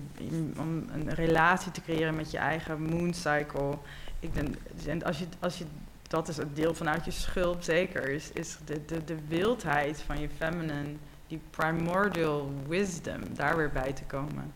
om 0.59 0.83
een 0.91 1.13
relatie 1.13 1.71
te 1.71 1.81
creëren 1.81 2.15
met 2.15 2.31
je 2.31 2.37
eigen 2.37 2.81
moon 2.81 3.13
cycle. 3.13 3.77
Ik 4.19 4.33
denk, 4.33 4.55
en 4.87 5.03
als 5.03 5.19
je, 5.19 5.25
als 5.39 5.57
je 5.57 5.65
dat 6.13 6.27
is 6.27 6.37
het 6.37 6.55
deel 6.55 6.73
vanuit 6.73 7.05
je 7.05 7.11
schulp, 7.11 7.63
zeker. 7.63 8.09
Is, 8.09 8.29
is 8.33 8.57
de, 8.65 8.85
de, 8.85 9.03
de 9.03 9.17
wildheid 9.27 10.03
van 10.05 10.19
je 10.19 10.29
feminine, 10.37 10.95
die 11.27 11.41
primordial 11.49 12.53
wisdom, 12.67 13.21
daar 13.35 13.57
weer 13.57 13.71
bij 13.71 13.93
te 13.93 14.03
komen. 14.03 14.53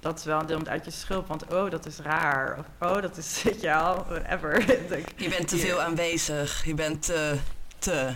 Dat 0.00 0.18
is 0.18 0.24
wel 0.24 0.40
een 0.40 0.46
deel 0.46 0.66
uit 0.66 0.84
je 0.84 0.90
schulp, 0.90 1.26
want 1.26 1.52
oh, 1.54 1.70
dat 1.70 1.86
is 1.86 1.98
raar. 1.98 2.58
Of 2.58 2.88
oh, 2.88 3.02
dat 3.02 3.16
is, 3.16 3.42
weet 3.42 3.60
je 3.60 3.66
wel, 3.66 4.04
whatever. 4.08 4.64
Je 5.22 5.28
bent 5.28 5.48
te 5.48 5.56
veel 5.56 5.80
aanwezig, 5.82 6.64
je 6.64 6.74
bent 6.74 7.02
te, 7.02 7.36
te 7.78 8.10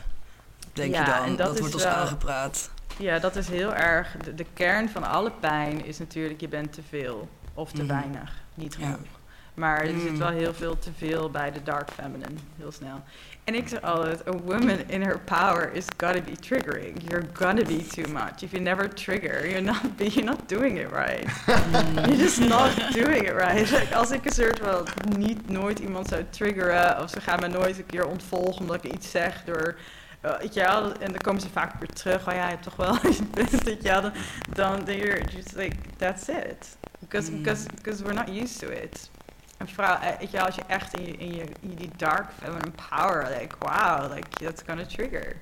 denk 0.72 0.94
Ja, 0.94 1.00
je 1.04 1.10
dan. 1.12 1.24
en 1.24 1.36
dat 1.36 1.58
wordt 1.58 1.74
ons 1.74 1.84
wel- 1.84 1.92
aangepraat. 1.92 2.70
Ja, 2.98 3.18
dat 3.18 3.36
is 3.36 3.48
heel 3.48 3.74
erg. 3.74 4.16
De, 4.24 4.34
de 4.34 4.46
kern 4.54 4.88
van 4.88 5.02
alle 5.04 5.30
pijn 5.40 5.84
is 5.84 5.98
natuurlijk, 5.98 6.40
je 6.40 6.48
bent 6.48 6.72
te 6.72 6.82
veel 6.88 7.28
of 7.54 7.72
te 7.72 7.82
Mhm. 7.82 7.92
weinig. 7.92 8.32
Niet 8.54 8.76
Ja. 8.78 8.98
Maar 9.60 9.80
er 9.80 9.86
zit 10.00 10.10
Mm. 10.12 10.18
wel 10.18 10.28
heel 10.28 10.54
veel 10.54 10.78
te 10.78 10.90
veel 10.96 11.30
bij 11.30 11.52
de 11.52 11.62
dark 11.62 11.90
feminine, 11.90 12.38
heel 12.58 12.72
snel. 12.72 13.02
En 13.44 13.54
ik 13.54 13.68
zeg 13.68 13.82
altijd, 13.82 14.28
a 14.28 14.32
woman 14.32 14.78
in 14.86 15.02
her 15.02 15.18
power 15.18 15.72
is 15.72 15.84
gotta 15.96 16.20
be 16.20 16.36
triggering. 16.40 17.02
You're 17.08 17.26
gonna 17.32 17.62
be 17.62 17.86
too 17.86 18.12
much. 18.12 18.42
If 18.42 18.50
you 18.50 18.62
never 18.62 18.88
trigger, 18.94 19.46
you're 19.48 19.62
not, 19.64 19.96
be- 19.96 20.04
you're 20.08 20.24
not 20.30 20.48
doing 20.48 20.78
it 20.78 20.90
right. 20.92 21.24
You're 21.94 22.16
just 22.16 22.38
not 22.48 22.92
doing 22.92 23.22
it 23.28 23.32
right. 23.32 23.70
Like, 23.70 23.94
als 23.94 24.10
ik 24.10 24.24
een 24.26 24.32
soort 24.32 24.58
van 24.58 24.86
niet 25.18 25.48
nooit 25.50 25.78
iemand 25.78 26.08
zou 26.08 26.24
triggeren, 26.30 27.02
of 27.02 27.10
ze 27.10 27.20
gaan 27.20 27.40
me 27.40 27.48
nooit 27.48 27.78
een 27.78 27.86
keer 27.86 28.06
ontvolgen 28.06 28.60
omdat 28.60 28.84
ik 28.84 28.92
iets 28.92 29.10
zeg 29.10 29.42
door. 29.44 29.76
weet 30.40 30.54
je 30.54 30.60
wel, 30.60 30.92
en 30.92 31.10
dan 31.12 31.20
komen 31.20 31.40
ze 31.40 31.48
vaak 31.48 31.72
weer 31.78 31.88
terug. 31.88 32.28
Oh 32.28 32.34
ja, 32.34 32.42
je 32.44 32.50
hebt 32.50 32.62
toch 32.62 32.76
wel. 32.76 32.98
Weet 33.64 33.82
je 33.82 33.88
wel, 33.88 34.00
dan, 34.00 34.12
dan 34.84 34.96
you're 34.96 35.20
just 35.36 35.54
like, 35.56 35.76
that's 35.96 36.28
it. 36.28 36.76
Because, 36.98 37.30
Mm. 37.30 37.36
because, 37.42 37.66
because 37.74 38.02
we're 38.02 38.14
not 38.14 38.28
used 38.28 38.58
to 38.58 38.66
it. 38.68 39.10
En 39.60 39.68
vrouw, 39.68 39.98
eh, 39.98 40.18
weet 40.18 40.30
je 40.30 40.42
als 40.44 40.54
je 40.54 40.62
echt 40.66 40.96
in 40.98 41.04
je, 41.06 41.16
in 41.16 41.34
je, 41.34 41.44
in 41.60 41.74
die 41.74 41.90
dark 41.96 42.30
feminine 42.42 42.72
power, 42.88 43.38
like, 43.38 43.54
wow, 43.58 44.12
like, 44.14 44.28
that's 44.44 44.62
gonna 44.66 44.86
trigger. 44.86 45.36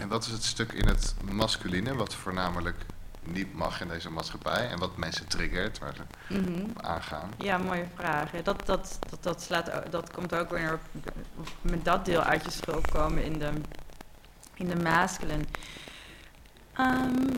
En 0.00 0.08
wat 0.08 0.24
is 0.26 0.32
het 0.32 0.44
stuk 0.44 0.72
in 0.72 0.86
het 0.88 1.14
masculine 1.30 1.94
wat 1.94 2.14
voornamelijk 2.14 2.76
niet 3.24 3.54
mag 3.54 3.80
in 3.80 3.88
deze 3.88 4.10
maatschappij 4.10 4.68
en 4.68 4.78
wat 4.78 4.96
mensen 4.96 5.26
triggert, 5.28 5.78
waar 5.78 5.94
ze 5.94 6.34
Mhm. 6.38 6.62
op 6.70 6.82
aangaan. 6.82 7.30
Ja, 7.38 7.58
mooie 7.58 7.86
vraag. 7.94 8.30
Dat, 8.30 8.66
dat, 8.66 8.98
dat, 9.10 9.22
dat, 9.22 9.42
slaat, 9.42 9.70
dat 9.90 10.10
komt 10.10 10.34
ook 10.34 10.50
weer 10.50 10.72
op, 11.36 11.48
met 11.60 11.84
dat 11.84 12.04
deel 12.04 12.20
uit 12.22 12.44
je 12.44 12.50
schulp 12.50 12.90
komen 12.90 13.24
in 13.24 13.38
de, 13.38 13.50
in 14.54 14.68
de 14.68 14.76
masculine. 14.76 15.44
Ehm, 16.72 17.28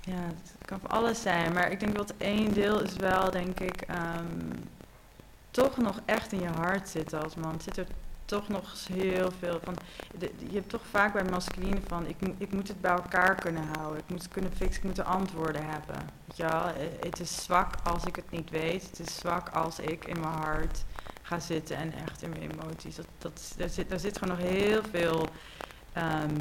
ja, 0.00 0.20
het 0.26 0.52
kan 0.64 0.80
van 0.80 0.90
alles 0.90 1.22
zijn, 1.22 1.52
maar 1.52 1.70
ik 1.70 1.80
denk 1.80 1.94
dat 1.96 2.14
één 2.18 2.52
deel 2.52 2.80
is 2.82 2.96
wel, 2.96 3.30
denk 3.30 3.60
ik, 3.60 3.80
ehm, 3.80 4.50
toch 5.50 5.76
nog 5.76 6.00
echt 6.04 6.32
in 6.32 6.40
je 6.40 6.48
hart 6.48 6.88
zitten 6.88 7.22
als 7.22 7.34
man. 7.34 7.60
Zit 7.60 7.76
er 7.76 7.86
toch 8.24 8.48
nog 8.48 8.86
heel 8.92 9.30
veel 9.38 9.60
van. 9.64 9.76
je 10.18 10.54
hebt 10.54 10.68
toch 10.68 10.86
vaak 10.90 11.12
bij 11.12 11.24
masculine 11.24 11.80
van, 11.86 12.06
ik, 12.06 12.16
ik 12.38 12.52
moet 12.52 12.68
het 12.68 12.80
bij 12.80 12.90
elkaar 12.90 13.34
kunnen 13.34 13.68
houden. 13.76 13.98
Ik 13.98 14.08
moet 14.08 14.22
het 14.22 14.32
kunnen 14.32 14.52
fixen, 14.56 14.78
ik 14.78 14.84
moet 14.84 14.96
de 14.96 15.04
antwoorden 15.04 15.64
hebben. 15.66 15.96
Weet 16.26 16.36
je 16.36 16.42
wel? 16.42 16.64
Eh, 16.66 16.72
Het 17.00 17.20
is 17.20 17.42
zwak 17.42 17.74
als 17.84 18.04
ik 18.04 18.16
het 18.16 18.30
niet 18.30 18.50
weet. 18.50 18.82
Het 18.82 18.98
is 18.98 19.16
zwak 19.16 19.48
als 19.48 19.78
ik 19.78 20.04
in 20.04 20.20
mijn 20.20 20.32
hart 20.32 20.84
ga 21.22 21.38
zitten 21.38 21.76
en 21.76 21.92
echt 21.92 22.22
in 22.22 22.30
mijn 22.30 22.50
emoties. 22.50 22.96
Dat, 22.96 23.06
dat, 23.18 23.54
daar, 23.56 23.68
zit, 23.68 23.88
daar 23.88 24.00
zit 24.00 24.18
gewoon 24.18 24.36
nog 24.36 24.46
heel 24.46 24.82
veel 24.90 25.28
ehm, 25.92 26.34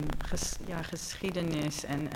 ja, 0.66 0.82
geschiedenis 0.82 1.86
en, 1.86 2.10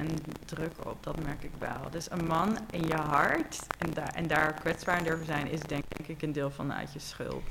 druk 0.46 0.74
op. 0.86 1.04
Dat 1.04 1.24
merk 1.24 1.44
ik 1.44 1.52
wel. 1.60 1.90
Dus 1.92 2.12
een 2.12 2.26
man 2.26 2.58
in 2.72 2.88
je 2.88 2.96
hart 2.96 3.60
en, 3.78 3.94
daar 3.94 4.14
en 4.14 4.28
daar 4.28 4.54
kwetsbaar 4.54 4.98
in 4.98 5.04
durven 5.04 5.26
zijn, 5.26 5.48
is 5.48 5.60
denk 5.60 5.84
ik 6.06 6.22
een 6.22 6.32
deel 6.32 6.52
van 6.52 6.74
uit 6.74 6.94
je 6.94 7.00
schulp. 7.00 7.44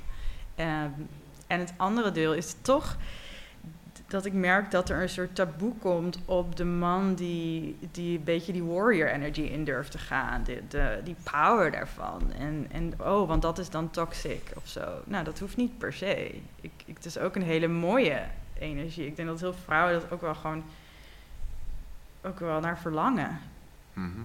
Ehm, 0.54 0.90
en 1.46 1.58
het 1.58 1.72
andere 1.76 2.12
deel 2.12 2.34
is 2.34 2.54
toch 2.62 2.96
dat 4.12 4.24
ik 4.24 4.32
merk 4.32 4.70
dat 4.70 4.88
er 4.88 5.02
een 5.02 5.08
soort 5.08 5.34
taboe 5.34 5.72
komt 5.78 6.18
op 6.24 6.56
de 6.56 6.64
man 6.64 7.14
die, 7.14 7.76
die 7.90 8.18
een 8.18 8.24
beetje 8.24 8.52
die 8.52 8.64
warrior 8.64 9.08
energy 9.08 9.40
in 9.40 9.64
durft 9.64 9.90
te 9.90 9.98
gaan. 9.98 10.44
De, 10.68 11.00
die 11.04 11.16
power 11.30 11.70
daarvan. 11.70 12.32
En, 12.38 12.66
en 12.72 12.92
oh, 13.00 13.28
want 13.28 13.42
dat 13.42 13.58
is 13.58 13.70
dan 13.70 13.90
toxic 13.90 14.52
of 14.56 14.68
zo. 14.68 15.00
Nou, 15.04 15.24
dat 15.24 15.38
hoeft 15.38 15.56
niet 15.56 15.78
per 15.78 15.92
se. 15.92 16.34
Ik, 16.60 16.72
ik, 16.84 16.96
het 16.96 17.04
is 17.04 17.18
ook 17.18 17.36
een 17.36 17.42
hele 17.42 17.68
mooie 17.68 18.20
energie. 18.62 19.06
Ik 19.06 19.16
denk 19.16 19.28
dat 19.28 19.40
heel 19.40 19.52
veel 19.52 19.62
vrouwen 19.64 20.00
dat 20.00 20.10
ook 20.10 20.20
wel 20.20 20.34
gewoon 20.34 20.64
ook 22.22 22.38
wel 22.38 22.60
naar 22.60 22.78
verlangen. 22.78 23.40
Mhm. 23.92 24.20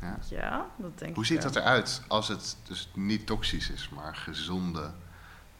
Ja. 0.00 0.18
Ja, 0.28 0.66
dat 0.76 0.98
denk 0.98 1.14
Hoe 1.14 1.22
ik 1.24 1.30
ziet 1.30 1.42
wel. 1.42 1.52
dat 1.52 1.62
eruit 1.62 2.02
als 2.08 2.28
het 2.28 2.56
dus 2.66 2.90
niet 2.94 3.26
toxisch 3.26 3.70
is, 3.70 3.88
maar 3.88 4.16
gezonde, 4.16 4.90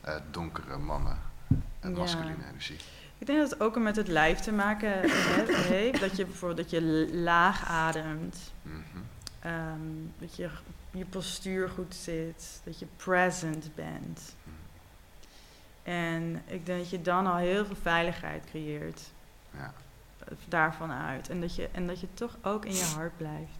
eh, 0.01 0.15
donkere 0.31 0.77
mannen 0.79 1.19
en 1.81 1.91
Ja. 1.91 1.97
masculine 1.99 2.47
energie? 2.51 2.77
Ik 3.19 3.27
denk 3.27 3.39
dat 3.39 3.51
het 3.51 3.61
ook 3.61 3.79
met 3.79 3.97
het 3.97 4.09
lijf 4.09 4.39
te 4.39 4.53
maken 4.53 4.91
he- 5.11 5.55
heeft. 5.55 6.01
Dat 6.01 6.17
je 6.17 6.25
bijvoorbeeld 6.25 6.71
dat 6.71 6.81
je 6.81 7.09
laag 7.13 7.67
ademt. 7.69 8.53
Mhm. 8.63 8.77
Ehm, 9.41 9.81
dat 10.19 10.37
je 10.37 10.49
je 10.91 11.05
postuur 11.05 11.69
goed 11.69 11.95
zit, 11.95 12.61
dat 12.65 12.79
je 12.79 12.87
present 12.97 13.75
bent. 13.75 14.35
En 15.83 16.43
ik 16.47 16.67
denk 16.67 16.79
dat 16.79 16.91
je 16.91 17.03
dan 17.03 17.27
al 17.27 17.37
heel 17.37 17.65
veel 17.67 17.77
veiligheid 17.83 18.45
creëert 18.45 19.11
Ja. 19.57 19.73
daarvan 20.49 20.91
uit. 20.93 21.29
En 21.29 21.41
dat, 21.41 21.55
je, 21.55 21.69
en 21.73 21.87
dat 21.87 22.01
je 22.01 22.07
toch 22.15 22.37
ook 22.43 22.65
in 22.65 22.75
je 22.75 22.85
hart 22.97 23.17
blijft. 23.17 23.59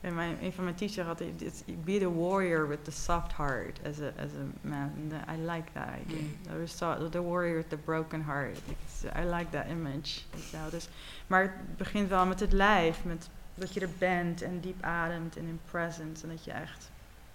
En 0.00 0.14
mijn, 0.14 0.36
een 0.44 0.52
van 0.52 0.64
mijn 0.64 0.76
teachers 0.76 1.06
had 1.06 1.20
it's- 1.20 1.62
be 1.84 1.98
the 1.98 2.14
warrior 2.14 2.68
with 2.68 2.84
the 2.84 2.90
soft 2.90 3.36
heart 3.36 3.80
as 3.86 4.00
a, 4.00 4.06
as 4.06 4.30
a 4.32 4.68
man. 4.68 4.90
I 5.34 5.40
like 5.50 5.72
that 5.72 5.88
idea. 6.06 6.20
Mm. 6.22 6.60
The 6.60 6.66
so- 6.66 7.08
The 7.08 7.22
warrior 7.22 7.54
with 7.56 7.68
the 7.68 7.76
broken 7.76 8.22
heart. 8.24 8.58
It's- 8.58 9.04
I 9.22 9.24
like 9.24 9.50
that 9.50 9.66
image. 9.70 10.20
wel. 10.52 10.70
Dus, 10.70 10.88
maar 11.26 11.42
het 11.42 11.76
begint 11.76 12.08
wel 12.08 12.26
met 12.26 12.40
het 12.40 12.52
lijf, 12.52 13.04
met 13.04 13.28
dat 13.54 13.74
je 13.74 13.80
er 13.80 13.88
bent 13.98 14.42
en 14.42 14.60
diep 14.60 14.82
ademt 14.82 15.36
en 15.36 15.44
in 15.46 15.60
presence. 15.70 16.22
En 16.22 16.28
dat 16.28 16.44
je 16.44 16.52
echt 16.52 16.90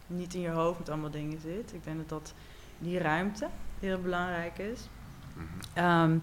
niet 0.08 0.34
in 0.34 0.42
je 0.42 0.50
hoofd 0.50 0.80
met 0.80 0.90
allemaal 0.90 1.12
dingen 1.12 1.40
zit. 1.42 1.74
Ik 1.74 1.84
denk 1.84 1.98
dat 1.98 2.10
dat 2.10 2.34
die 2.80 3.00
ruimte 3.00 3.48
heel 3.80 4.02
belangrijk 4.02 4.58
is. 4.58 4.90
Mhm. 5.34 5.46
Ehm, 5.74 6.18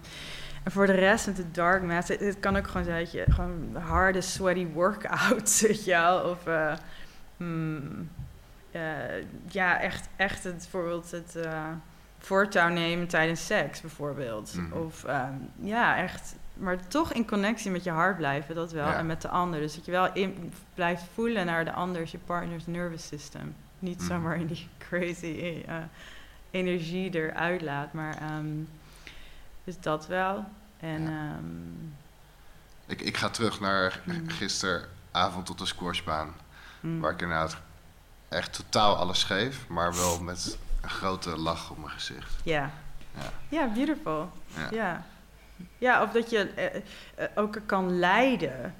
en 0.63 0.71
voor 0.71 0.85
de 0.85 0.93
rest 0.93 1.25
met 1.27 1.35
de 1.35 1.51
dark 1.51 1.83
matter, 1.83 2.15
het, 2.17 2.25
het 2.25 2.39
kan 2.39 2.57
ook 2.57 2.67
gewoon 2.67 2.83
zijn 2.83 2.99
dat 3.03 3.11
je 3.11 3.25
gewoon 3.29 3.75
harde, 3.75 4.21
sweaty 4.21 4.67
workouts, 4.67 5.61
weet 5.67 5.85
je 5.85 5.91
wel. 5.91 6.19
Of 6.29 6.47
eh, 6.47 6.73
hmm, 7.37 8.09
eh, 8.71 8.81
ja, 9.49 9.79
echt, 9.79 10.07
echt 10.15 10.43
het, 10.43 10.55
bijvoorbeeld 10.57 11.11
het 11.11 11.35
eh, 11.35 11.63
voortouw 12.19 12.69
nemen 12.69 13.07
tijdens 13.07 13.45
seks 13.45 13.81
bijvoorbeeld. 13.81 14.53
Mhm. 14.55 14.73
Of 14.73 15.03
ehm, 15.03 15.33
ja, 15.59 15.97
echt, 15.97 16.35
maar 16.53 16.87
toch 16.87 17.13
in 17.13 17.25
connectie 17.27 17.71
met 17.71 17.83
je 17.83 17.89
hart 17.91 18.17
blijven, 18.17 18.55
dat 18.55 18.71
wel. 18.71 18.87
Ja. 18.87 18.97
En 18.97 19.05
met 19.05 19.21
de 19.21 19.27
ander. 19.27 19.59
Dus 19.59 19.75
dat 19.75 19.85
je 19.85 19.91
wel 19.91 20.13
in, 20.13 20.53
blijft 20.73 21.03
voelen 21.13 21.45
naar 21.45 21.65
de 21.65 21.71
ander, 21.71 22.07
je 22.11 22.17
partner's 22.25 22.65
nervous 22.67 23.07
system. 23.07 23.55
Niet 23.79 23.97
Mhm. 23.99 24.07
zomaar 24.07 24.35
in 24.39 24.47
die 24.47 24.67
crazy 24.89 25.63
energie 26.51 27.13
eruit 27.15 27.61
laat, 27.61 27.93
maar... 27.93 28.17
ehm, 28.17 28.45
dus 29.63 29.79
dat 29.79 30.07
wel. 30.07 30.45
En 30.79 31.01
Ja. 31.01 31.07
ehm, 31.35 31.95
Ik, 32.85 33.01
ik 33.01 33.17
ga 33.17 33.29
terug 33.29 33.59
naar 33.59 34.01
Mm. 34.03 34.29
gisteravond 34.29 35.49
op 35.49 35.57
de 35.57 35.65
squashbaan. 35.65 36.33
mm, 36.79 36.99
Waar 36.99 37.11
ik 37.11 37.21
inderdaad 37.21 37.57
echt 38.29 38.53
totaal 38.53 38.95
alles 38.95 39.23
geef, 39.23 39.67
maar 39.67 39.95
wel 39.95 40.21
met 40.21 40.57
een 40.81 40.89
grote 40.89 41.37
lach 41.37 41.69
op 41.71 41.77
mijn 41.77 41.89
gezicht. 41.89 42.31
ja. 42.43 42.71
Ja. 43.17 43.29
Ja, 43.49 43.67
beautiful. 43.73 44.31
Ja. 44.55 44.67
Ja. 44.71 45.05
Ja, 45.77 46.03
of 46.03 46.11
dat 46.11 46.29
je 46.29 46.39
eh, 46.49 46.75
eh, 47.15 47.29
ook 47.35 47.59
kan 47.65 47.99
leiden, 47.99 48.75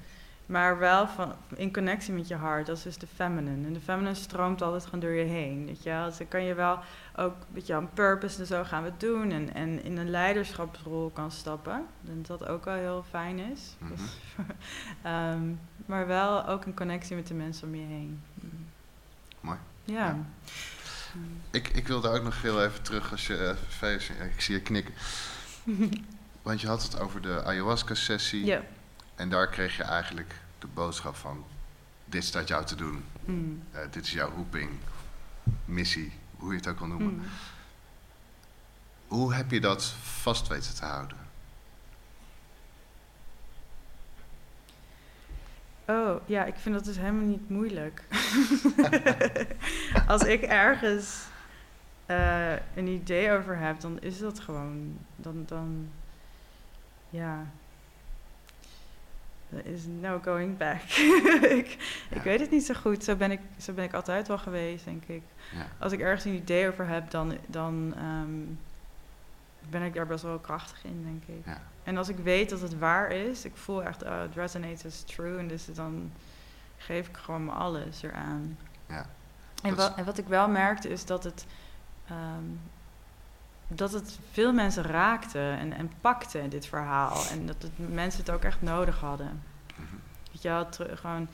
maar 0.48 0.78
wel 0.78 1.08
van, 1.08 1.34
in 1.54 1.72
connectie 1.72 2.12
met 2.12 2.28
je 2.28 2.34
hart. 2.34 2.66
Dat 2.66 2.76
is 2.76 2.82
dus 2.82 2.98
de 2.98 3.06
feminine. 3.06 3.66
En 3.66 3.72
de 3.72 3.80
feminine 3.80 4.14
stroomt 4.14 4.62
altijd 4.62 4.84
gewoon 4.84 5.00
door 5.00 5.10
je 5.10 5.24
heen. 5.24 5.66
Weet 5.66 5.82
je 5.82 5.90
wel? 5.90 6.04
Dus 6.04 6.18
dan 6.18 6.28
kan 6.28 6.42
je 6.42 6.54
wel 6.54 6.78
ook 7.16 7.34
weet 7.52 7.66
je, 7.66 7.82
purpose 7.94 8.40
en 8.40 8.46
zo 8.46 8.64
gaan 8.64 8.82
we 8.82 8.88
het 8.88 9.00
doen. 9.00 9.30
En, 9.30 9.54
en 9.54 9.84
in 9.84 9.96
een 9.96 10.10
leiderschapsrol 10.10 11.10
kan 11.10 11.30
stappen. 11.30 11.86
En 12.06 12.22
dat 12.26 12.46
ook 12.46 12.64
wel 12.64 12.74
heel 12.74 13.04
fijn 13.10 13.38
is. 13.38 13.76
Mhm. 13.78 13.90
Dus, 13.90 14.00
ehm, 15.02 15.42
maar 15.86 16.06
wel 16.06 16.46
ook 16.46 16.64
in 16.64 16.74
connectie 16.74 17.16
met 17.16 17.26
de 17.26 17.34
mensen 17.34 17.68
om 17.68 17.74
je 17.74 17.86
heen. 17.86 18.22
Mm. 18.34 18.66
Mooi. 19.40 19.58
Ja. 19.84 20.06
Ja. 20.06 20.16
Ik, 21.50 21.68
ik 21.68 21.86
wilde 21.86 22.08
ook 22.08 22.22
nog 22.22 22.42
heel 22.42 22.64
even 22.64 22.82
terug 22.82 23.10
als 23.10 23.26
je 23.26 23.54
feest. 23.68 24.10
Ik 24.34 24.40
zie 24.40 24.54
je 24.54 24.62
knikken. 24.62 24.94
Want 26.42 26.60
je 26.60 26.66
had 26.66 26.82
het 26.82 27.00
over 27.00 27.22
de 27.22 27.44
ayahuasca-sessie. 27.44 28.44
Ja. 28.44 28.62
En 29.18 29.28
daar 29.28 29.48
kreeg 29.48 29.76
je 29.76 29.82
eigenlijk 29.82 30.34
de 30.58 30.66
boodschap 30.66 31.16
van: 31.16 31.44
dit 32.04 32.24
staat 32.24 32.48
jou 32.48 32.64
te 32.64 32.74
doen. 32.74 33.04
Mm. 33.24 33.62
Eh, 33.72 33.80
dit 33.90 34.04
is 34.04 34.12
jouw 34.12 34.30
roeping, 34.30 34.70
missie, 35.64 36.12
hoe 36.36 36.50
je 36.50 36.56
het 36.56 36.68
ook 36.68 36.78
wil 36.78 36.88
noemen. 36.88 37.14
Mm. 37.14 37.24
Hoe 39.06 39.34
heb 39.34 39.50
je 39.50 39.60
dat 39.60 39.84
vast 40.02 40.48
weten 40.48 40.74
te 40.74 40.84
houden? 40.84 41.16
Oh, 45.84 46.20
ja, 46.26 46.44
ik 46.44 46.54
vind 46.56 46.74
dat 46.74 46.84
dus 46.84 46.96
helemaal 46.96 47.26
niet 47.26 47.50
moeilijk. 47.50 48.04
Als 50.06 50.22
ik 50.22 50.42
ergens 50.42 51.24
eh, 52.06 52.52
een 52.52 52.86
idee 52.86 53.32
over 53.32 53.56
heb, 53.56 53.80
dan 53.80 54.00
is 54.00 54.18
dat 54.18 54.40
gewoon, 54.40 54.98
dan, 55.16 55.44
dan, 55.46 55.88
ja, 57.10 57.46
er 59.52 59.66
is 59.66 59.80
no 60.00 60.18
going 60.22 60.56
back. 60.56 60.82
ik, 61.60 61.76
Ja. 62.10 62.16
ik 62.16 62.22
weet 62.22 62.40
het 62.40 62.50
niet 62.50 62.64
zo 62.64 62.74
goed, 62.74 63.04
zo 63.04 63.16
ben, 63.16 63.30
ik, 63.30 63.40
zo 63.60 63.72
ben 63.72 63.84
ik 63.84 63.92
altijd 63.94 64.28
wel 64.28 64.38
geweest, 64.38 64.84
denk 64.84 65.04
ik. 65.04 65.22
Ja. 65.54 65.66
Als 65.78 65.92
ik 65.92 66.00
ergens 66.00 66.24
een 66.24 66.34
idee 66.34 66.68
over 66.68 66.86
heb, 66.88 67.10
dan, 67.10 67.36
dan 67.46 67.94
ehm, 67.96 68.30
ben 69.70 69.82
ik 69.82 69.94
daar 69.94 70.06
best 70.06 70.22
wel 70.22 70.38
krachtig 70.38 70.84
in, 70.84 71.02
denk 71.04 71.38
ik. 71.38 71.44
Ja. 71.46 71.60
En 71.82 71.96
als 71.96 72.08
ik 72.08 72.16
weet 72.16 72.50
dat 72.50 72.60
het 72.60 72.78
waar 72.78 73.10
is, 73.12 73.44
ik 73.44 73.56
voel 73.56 73.82
echt, 73.84 74.02
oh, 74.04 74.20
het 74.20 74.34
resonates 74.34 74.84
as 74.86 75.00
true. 75.02 75.38
En 75.38 75.48
dus 75.48 75.64
dan 75.74 76.12
geef 76.76 77.08
ik 77.08 77.16
gewoon 77.16 77.48
alles 77.50 78.02
eraan. 78.02 78.58
Ja. 78.88 79.06
En, 79.62 79.68
Dat 79.74 79.78
wa- 79.78 79.88
is- 79.88 79.94
en 79.96 80.04
wat 80.04 80.18
ik 80.18 80.26
wel 80.26 80.48
merkte 80.48 80.88
is 80.88 81.04
dat 81.04 81.24
het, 81.24 81.46
ehm, 82.08 82.44
dat 83.68 83.92
het 83.92 84.18
veel 84.30 84.52
mensen 84.52 84.82
raakte 84.82 85.38
en, 85.38 85.72
en 85.72 85.92
pakte 86.00 86.48
dit 86.48 86.66
verhaal. 86.66 87.22
En 87.30 87.46
dat 87.46 87.62
het, 87.62 87.94
mensen 87.94 88.20
het 88.20 88.30
ook 88.30 88.42
echt 88.42 88.62
nodig 88.62 89.00
hadden. 89.00 89.42
Mhm. 89.76 89.96
Weet 90.32 90.42
je 90.42 90.48
wel, 90.48 90.66
gewoon, 90.96 91.28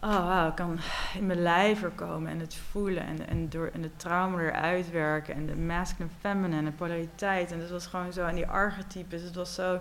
oh 0.00 0.26
wauw, 0.26 0.48
ik 0.48 0.54
kan 0.54 0.78
in 1.14 1.26
mijn 1.26 1.42
lijf 1.42 1.82
er 1.82 1.90
komen 1.90 2.30
en 2.30 2.40
het 2.40 2.54
voelen 2.54 3.06
en, 3.06 3.28
en, 3.28 3.48
door, 3.48 3.70
en 3.72 3.82
het 3.82 3.98
trauma 3.98 4.38
eruit 4.38 4.90
werken 4.90 5.34
en 5.34 5.46
de 5.46 5.56
masculine 5.56 6.14
feminine 6.20 6.56
en 6.56 6.64
de 6.64 6.70
polariteit. 6.70 7.52
En 7.52 7.60
het 7.60 7.70
was 7.70 7.86
gewoon 7.86 8.12
zo, 8.12 8.26
en 8.26 8.34
die 8.34 8.46
archetypes, 8.46 9.22
het 9.22 9.34
was 9.34 9.54
zo, 9.54 9.80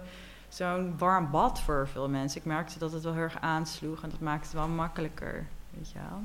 zo'n 0.49 0.97
warm 0.97 1.31
bad 1.31 1.61
voor 1.61 1.87
veel 1.87 2.09
mensen. 2.09 2.39
Ik 2.39 2.45
merkte 2.45 2.79
dat 2.79 2.91
het 2.91 3.03
wel 3.03 3.13
heel 3.13 3.21
erg 3.21 3.41
aansloeg 3.41 4.03
en 4.03 4.09
dat 4.09 4.19
maakte 4.19 4.45
het 4.45 4.55
wel 4.55 4.67
makkelijker, 4.67 5.45
weet 5.69 5.91
je 5.91 5.99
wel. 5.99 6.23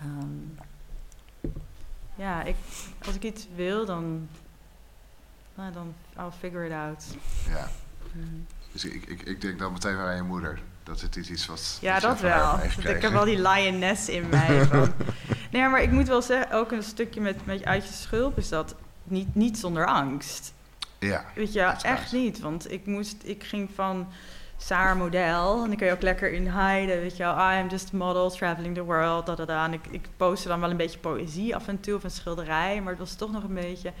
Ehm, 0.00 0.60
ja, 2.14 2.42
ik, 2.42 2.56
als 3.06 3.14
ik 3.14 3.22
iets 3.22 3.46
wil, 3.54 3.86
dan, 3.86 4.28
nou, 5.54 5.72
dan 5.72 5.94
I'll 6.18 6.30
figure 6.38 6.66
it 6.66 6.72
out. 6.72 7.04
ja. 7.48 7.68
Mhm. 8.12 8.26
Dus 8.72 8.84
ik, 8.84 9.06
ik, 9.06 9.22
ik 9.22 9.40
denk 9.40 9.58
dan 9.58 9.72
meteen 9.72 9.96
weer 9.96 10.06
aan 10.06 10.16
je 10.16 10.22
moeder. 10.22 10.60
Dat 10.82 11.00
het 11.00 11.16
is 11.16 11.30
iets 11.30 11.46
wat... 11.46 11.78
Ja, 11.80 11.92
wat 11.92 12.02
je 12.02 12.06
dat 12.08 12.20
wel. 12.20 12.56
Dat 12.56 12.94
ik 12.94 13.02
heb 13.02 13.12
wel 13.12 13.24
die 13.24 13.40
lioness 13.48 14.08
in 14.08 14.28
mij. 14.28 14.64
Van. 14.66 14.92
Nee, 15.50 15.68
maar 15.68 15.82
ik 15.82 15.90
moet 15.90 16.08
wel 16.08 16.22
zeggen, 16.22 16.52
ook 16.52 16.72
een 16.72 16.82
stukje 16.82 17.20
met, 17.20 17.46
met 17.46 17.64
uit 17.64 17.86
je 17.86 17.92
schulp 17.92 18.38
is 18.38 18.48
dat 18.48 18.74
niet, 19.04 19.34
niet 19.34 19.58
zonder 19.58 19.86
angst. 19.86 20.52
Ja, 20.98 21.24
Weet 21.34 21.52
je, 21.52 21.72
is 21.76 21.82
echt 21.82 22.10
waar. 22.10 22.20
niet. 22.20 22.40
Want 22.40 22.72
ik 22.72 22.86
moest, 22.86 23.16
ik 23.22 23.44
ging 23.44 23.70
van 23.74 24.08
Saar 24.64 24.96
model 24.96 25.62
en 25.62 25.68
dan 25.68 25.76
kun 25.76 25.86
je 25.86 25.92
ook 25.92 26.02
lekker 26.02 26.32
in 26.32 26.42
hiden, 26.42 27.00
weet 27.00 27.16
je 27.16 27.22
wel. 27.22 27.34
I 27.34 27.60
am 27.60 27.68
just 27.68 27.94
a 27.94 27.96
model, 27.96 28.30
traveling 28.30 28.74
the 28.74 28.82
world. 28.82 29.48
En 29.48 29.72
ik, 29.72 29.86
ik 29.90 30.08
postte 30.16 30.48
dan 30.48 30.60
wel 30.60 30.70
een 30.70 30.76
beetje 30.76 30.98
poëzie 30.98 31.54
af 31.54 31.68
en 31.68 31.80
toe 31.80 31.94
of 31.94 32.04
een 32.04 32.10
schilderij, 32.10 32.80
maar 32.80 32.90
het 32.90 32.98
was 32.98 33.14
toch 33.14 33.32
nog 33.32 33.42
een 33.42 33.54
beetje... 33.54 33.92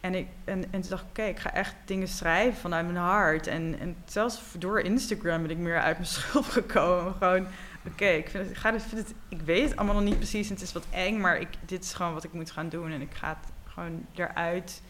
En, 0.00 0.14
ik, 0.14 0.26
en, 0.44 0.64
en 0.70 0.80
toen 0.80 0.90
dacht 0.90 1.02
ik, 1.02 1.08
oké, 1.08 1.22
ik 1.22 1.38
ga 1.38 1.52
echt 1.54 1.74
dingen 1.84 2.08
schrijven 2.08 2.60
vanuit 2.60 2.86
mijn 2.86 2.98
hart. 2.98 3.46
En, 3.46 3.78
en 3.80 3.96
zelfs 4.04 4.40
door 4.58 4.80
Instagram 4.80 5.42
ben 5.42 5.50
ik 5.50 5.56
meer 5.56 5.80
uit 5.80 5.96
mijn 5.96 6.08
schulp 6.16 6.44
gekomen. 6.44 7.14
Gewoon, 7.14 7.46
oké, 7.86 8.06
ik, 8.06 8.28
vind 8.28 8.42
het, 8.42 8.52
ik, 8.52 8.58
ga 8.58 8.80
vind 8.80 9.08
het, 9.08 9.14
ik 9.28 9.40
weet 9.40 9.68
het 9.68 9.76
allemaal 9.76 9.94
nog 9.94 10.04
niet 10.04 10.16
precies 10.16 10.48
en 10.48 10.54
het 10.54 10.62
is 10.62 10.72
wat 10.72 10.86
eng, 10.90 11.20
maar 11.20 11.40
ik, 11.40 11.48
dit 11.66 11.84
is 11.84 11.92
gewoon 11.92 12.14
wat 12.14 12.24
ik 12.24 12.32
moet 12.32 12.50
gaan 12.50 12.68
doen. 12.68 12.90
En 12.90 13.00
ik 13.00 13.14
ga 13.14 13.28
het 13.28 13.52
gewoon 13.72 14.06
eruit. 14.14 14.82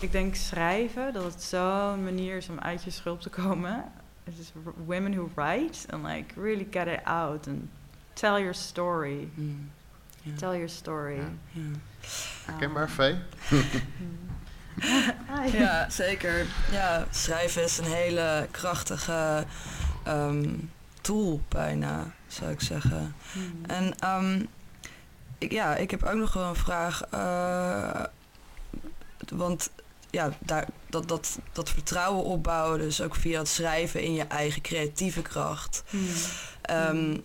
Ik 0.00 0.12
denk 0.12 0.34
schrijven, 0.34 1.12
dat 1.12 1.24
het 1.24 1.42
zo'n 1.42 2.04
manier 2.04 2.36
is 2.36 2.48
om 2.48 2.58
uit 2.58 2.84
je 2.84 2.90
schulp 2.90 3.20
te 3.20 3.30
komen. 3.30 3.84
Het 4.28 4.38
is 4.38 4.52
r- 4.64 4.84
women 4.86 5.12
who 5.14 5.30
write 5.34 5.86
and 5.92 6.04
like 6.06 6.34
really 6.40 6.66
get 6.70 6.86
it 6.86 7.04
out 7.04 7.46
and 7.46 7.68
tell 8.12 8.38
your 8.38 8.54
story. 8.54 9.28
Mm. 9.34 9.70
Tell 10.36 10.52
your 10.52 10.68
story. 10.68 11.16
Ja. 11.16 11.28
Ja. 11.52 11.60
herkenbaar, 12.44 12.90
Vee? 12.90 13.16
Ja, 15.52 15.90
zeker. 15.90 16.46
Ja, 16.70 17.06
schrijven 17.10 17.62
is 17.62 17.78
een 17.78 17.84
hele 17.92 18.48
krachtige 18.50 19.44
ehm, 20.04 20.54
tool 21.00 21.40
bijna, 21.48 22.14
zou 22.26 22.50
ik 22.50 22.60
zeggen. 22.60 23.14
Hmm. 23.32 23.64
En 23.66 23.98
ehm, 23.98 24.44
ik, 25.38 25.52
ja, 25.52 25.76
ik 25.76 25.90
heb 25.90 26.02
ook 26.02 26.14
nog 26.18 26.32
wel 26.32 26.48
een 26.48 26.54
vraag. 26.56 27.02
eh, 27.02 28.04
want 29.28 29.70
ja, 30.10 30.32
daar, 30.38 30.68
dat, 30.86 31.08
dat, 31.08 31.38
dat 31.52 31.70
vertrouwen 31.70 32.24
opbouwen, 32.24 32.78
dus 32.78 33.00
ook 33.00 33.14
via 33.14 33.38
het 33.38 33.48
schrijven 33.48 34.02
in 34.02 34.14
je 34.14 34.24
eigen 34.24 34.62
creatieve 34.62 35.22
kracht. 35.22 35.82
Hmm. 35.90 36.08
Ehm, 36.62 37.16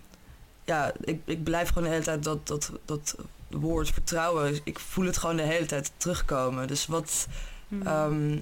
ja, 0.65 0.93
ik, 1.01 1.21
ik 1.25 1.43
blijf 1.43 1.67
gewoon 1.67 1.83
de 1.83 1.89
hele 1.89 2.03
tijd 2.03 2.23
dat, 2.23 2.47
dat, 2.47 2.71
dat 2.85 3.15
woord 3.49 3.89
vertrouwen. 3.89 4.59
Ik 4.63 4.79
voel 4.79 5.05
het 5.05 5.17
gewoon 5.17 5.35
de 5.35 5.41
hele 5.41 5.65
tijd 5.65 5.91
terugkomen. 5.97 6.67
Dus 6.67 6.85
wat 6.85 7.27
Hmm. 7.67 7.87
ehm, 7.87 8.37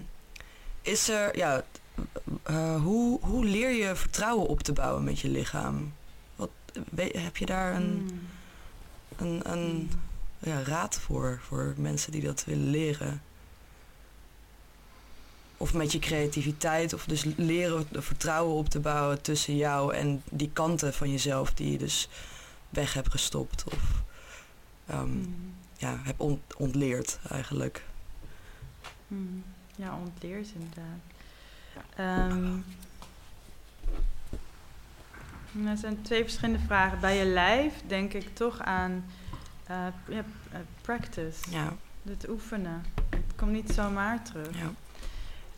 is 0.82 1.10
er, 1.10 1.38
ja, 1.38 1.64
eh, 2.44 2.82
hoe, 2.82 3.20
hoe 3.22 3.46
leer 3.46 3.72
je 3.72 3.96
vertrouwen 3.96 4.48
op 4.48 4.62
te 4.62 4.74
bouwen 4.74 5.04
met 5.04 5.20
je 5.20 5.30
lichaam? 5.30 5.94
Wat, 6.36 6.50
heb 6.96 7.38
je 7.38 7.46
daar 7.46 7.76
een, 7.76 8.12
Hmm. 9.18 9.28
een, 9.28 9.52
een 9.52 9.92
ja, 10.40 10.64
raad 10.64 10.96
voor, 11.00 11.40
voor 11.48 11.74
mensen 11.78 12.12
die 12.12 12.22
dat 12.22 12.44
willen 12.46 12.70
leren? 12.70 13.22
Of 15.62 15.74
met 15.74 15.92
je 15.92 16.00
creativiteit, 16.00 16.94
of 16.94 17.06
dus 17.06 17.24
leren 17.36 17.88
vertrouwen 17.92 18.56
op 18.56 18.70
te 18.70 18.80
bouwen 18.80 19.22
tussen 19.22 19.56
jou 19.56 19.94
en 19.96 20.22
die 20.30 20.50
kanten 20.54 20.94
van 20.94 21.12
jezelf 21.12 21.54
die 21.54 21.72
je 21.72 21.78
dus 21.78 22.10
weg 22.70 22.94
hebt 22.94 23.12
gestopt 23.12 23.64
of 23.74 24.04
ehm, 24.88 25.00
Hmm. 25.02 25.54
ja, 25.78 26.00
ont- 26.18 26.56
ontleerd 26.58 27.20
eigenlijk. 27.30 27.84
Hmm. 29.08 29.44
Ja, 29.76 29.98
ontleerd 29.98 30.48
inderdaad. 30.54 31.00
Ehm, 31.96 32.50
nou, 35.52 35.68
er 35.70 35.78
zijn 35.78 36.02
twee 36.02 36.24
verschillende 36.24 36.60
vragen. 36.66 37.00
Bij 37.00 37.18
je 37.18 37.26
lijf 37.26 37.74
denk 37.88 38.14
ik 38.14 38.36
toch 38.36 38.60
aan 38.60 39.06
eh, 39.66 39.88
eh, 40.10 40.20
practice, 40.82 41.50
Ja, 41.50 41.76
het 42.04 42.30
oefenen. 42.30 42.86
Het 43.10 43.36
komt 43.36 43.52
niet 43.52 43.72
zomaar 43.72 44.24
terug. 44.24 44.58
ja. 44.58 44.72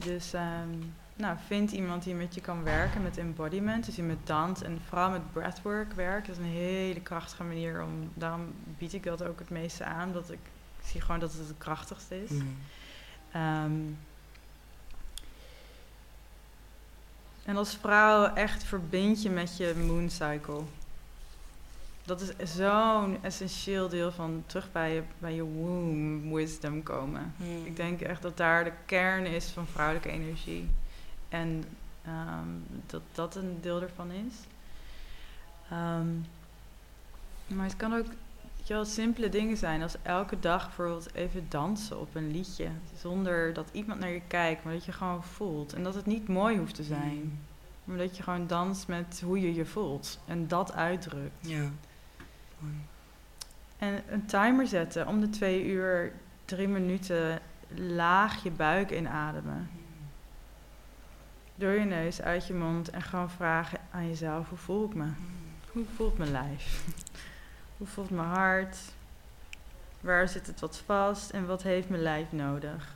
Dus 0.04 0.34
ehm, 0.34 0.70
nou, 1.16 1.38
vind 1.48 1.72
iemand 1.72 2.04
die 2.04 2.16
met 2.16 2.36
je 2.36 2.42
kan 2.42 2.64
werken 2.64 3.02
met 3.02 3.18
embodiment, 3.18 3.86
dus 3.86 3.96
die 3.96 4.04
met 4.04 4.28
dans 4.28 4.62
en 4.62 4.82
vooral 4.88 5.10
met 5.10 5.32
breathwork 5.32 5.94
werkt. 5.94 6.28
Dat 6.28 6.38
is 6.38 6.44
een 6.44 6.52
hele 6.52 7.02
krachtige 7.02 7.44
manier 7.44 7.84
om, 7.84 8.12
daarom 8.14 8.54
bied 8.78 8.94
ik 8.94 9.04
dat 9.04 9.24
ook 9.24 9.40
het 9.40 9.50
meeste 9.50 9.84
aan, 9.84 10.12
dat 10.12 10.32
ik, 10.32 10.40
ik 10.80 10.88
zie 10.88 11.02
gewoon 11.02 11.20
dat 11.20 11.34
het 11.34 11.48
het 11.48 11.58
krachtigste 11.58 12.24
is. 12.24 12.30
Mm. 12.30 12.58
Ehm, 13.32 13.82
en 17.46 17.58
als 17.58 17.76
vrouw 17.76 18.34
echt 18.34 18.64
verbind 18.64 19.22
je 19.22 19.30
met 19.30 19.58
je 19.58 19.84
moon 19.88 20.10
cycle. 20.10 20.62
Dat 22.06 22.22
is 22.22 22.56
zo'n 22.56 23.18
essentieel 23.22 23.90
deel 23.90 24.12
van 24.12 24.44
terug 24.46 24.72
bij 24.72 24.94
je, 24.94 25.04
bij 25.20 25.34
je 25.34 25.44
womb 25.44 26.34
wisdom 26.34 26.84
komen. 26.84 27.34
Mm. 27.38 27.66
Ik 27.66 27.76
denk 27.76 28.02
echt 28.02 28.22
dat 28.22 28.38
daar 28.38 28.64
de 28.64 28.74
kern 28.86 29.26
is 29.26 29.46
van 29.46 29.68
vrouwelijke 29.68 30.10
energie. 30.10 30.70
En 31.30 31.64
ehm, 32.06 32.48
dat 32.86 33.02
dat 33.12 33.36
een 33.36 33.58
deel 33.62 33.82
ervan 33.82 34.12
is. 34.12 34.36
Ehm, 35.70 36.08
maar 37.48 37.66
het 37.66 37.78
kan 37.78 37.94
ook 37.94 38.06
wel, 38.68 38.86
simpele 38.86 39.30
dingen 39.30 39.58
zijn. 39.58 39.82
Als 39.82 39.96
elke 40.02 40.40
dag 40.40 40.66
bijvoorbeeld 40.66 41.14
even 41.14 41.46
dansen 41.50 42.00
op 42.00 42.16
een 42.16 42.32
liedje. 42.32 42.68
Zonder 42.98 43.54
dat 43.54 43.70
iemand 43.72 44.00
naar 44.00 44.10
je 44.10 44.22
kijkt, 44.28 44.64
maar 44.64 44.74
dat 44.74 44.86
je 44.86 44.92
gewoon 44.92 45.24
voelt. 45.24 45.74
En 45.74 45.84
dat 45.84 45.96
het 45.96 46.06
niet 46.06 46.28
mooi 46.28 46.58
hoeft 46.58 46.76
te 46.76 46.84
zijn. 46.84 47.40
Maar 47.84 47.98
dat 47.98 48.18
je 48.18 48.24
gewoon 48.24 48.48
danst 48.48 48.88
met 48.88 49.22
hoe 49.26 49.42
je 49.42 49.54
je 49.54 49.66
voelt. 49.66 50.20
En 50.26 50.48
dat 50.48 50.74
uitdrukt. 50.74 51.48
Ja. 51.48 51.70
En 53.78 54.04
een 54.08 54.26
timer 54.26 54.68
zetten 54.68 55.08
om 55.08 55.20
de 55.20 55.30
twee 55.30 55.66
uur, 55.66 56.14
drie 56.46 56.68
minuten 56.68 57.40
laag 57.76 58.44
je 58.44 58.52
buik 58.52 58.92
inademen. 58.92 59.70
Door 61.56 61.72
je 61.72 61.86
neus, 61.86 62.22
uit 62.22 62.48
je 62.48 62.54
mond 62.54 62.90
en 62.90 63.02
gewoon 63.02 63.30
vragen 63.30 63.80
aan 63.92 64.08
jezelf: 64.08 64.50
hoe 64.50 64.58
voel 64.58 64.86
ik 64.86 64.94
me? 64.94 65.08
Hoe 65.72 65.86
voelt 65.96 66.18
mijn 66.18 66.32
lijf? 66.32 66.86
hoe 67.78 67.88
voelt 67.88 68.10
mijn 68.10 68.28
hart? 68.28 68.78
Waar 70.02 70.28
zit 70.28 70.48
het 70.48 70.60
wat 70.60 70.82
vast 70.86 71.30
en 71.30 71.46
wat 71.46 71.64
heeft 71.64 71.90
mijn 71.90 72.02
lijf 72.02 72.32
nodig? 72.32 72.96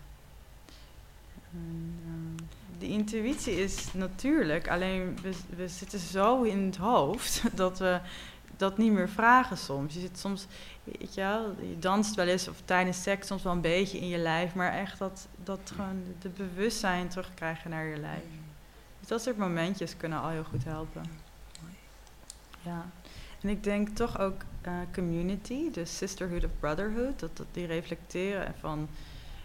En, 1.53 1.99
ehm, 2.05 2.45
de 2.79 2.87
intuïtie 2.87 3.55
is 3.55 3.93
natuurlijk, 3.93 4.67
alleen 4.67 5.17
we, 5.21 5.33
we 5.55 5.67
zitten 5.67 5.99
zo 5.99 6.41
in 6.43 6.65
het 6.65 6.77
hoofd 6.77 7.43
dat 7.57 7.79
we 7.79 7.99
dat 8.57 8.77
niet 8.77 8.91
meer 8.91 9.09
vragen 9.09 9.57
soms. 9.57 9.93
Je 9.93 9.99
zit 9.99 10.19
soms, 10.19 10.45
weet 10.83 11.13
je 11.13 11.21
wel, 11.21 11.55
je 11.59 11.79
danst 11.79 12.15
wel 12.15 12.27
eens 12.27 12.47
of 12.47 12.61
tijdens 12.65 13.01
seks 13.01 13.27
soms 13.27 13.43
wel 13.43 13.53
een 13.53 13.61
beetje 13.61 13.99
in 13.99 14.07
je 14.07 14.17
lijf, 14.17 14.55
maar 14.55 14.73
echt 14.73 14.99
dat, 14.99 15.27
dat 15.43 15.71
gewoon 15.75 16.03
de 16.19 16.29
bewustzijn 16.29 17.07
terugkrijgen 17.07 17.69
naar 17.69 17.85
je 17.85 17.97
lijf. 17.97 18.23
Dus 18.99 19.07
dat 19.07 19.21
soort 19.21 19.37
momentjes 19.37 19.97
kunnen 19.97 20.21
al 20.21 20.29
heel 20.29 20.43
goed 20.43 20.63
helpen. 20.63 21.03
Ja. 22.61 22.85
En 23.41 23.49
ik 23.49 23.63
denk 23.63 23.89
toch 23.89 24.19
ook 24.19 24.41
eh, 24.61 24.73
community, 24.93 25.71
dus 25.71 25.97
sisterhood 25.97 26.43
of 26.43 26.51
brotherhood, 26.59 27.19
dat, 27.19 27.37
dat 27.37 27.47
die 27.51 27.65
reflecteren 27.65 28.53
van 28.59 28.89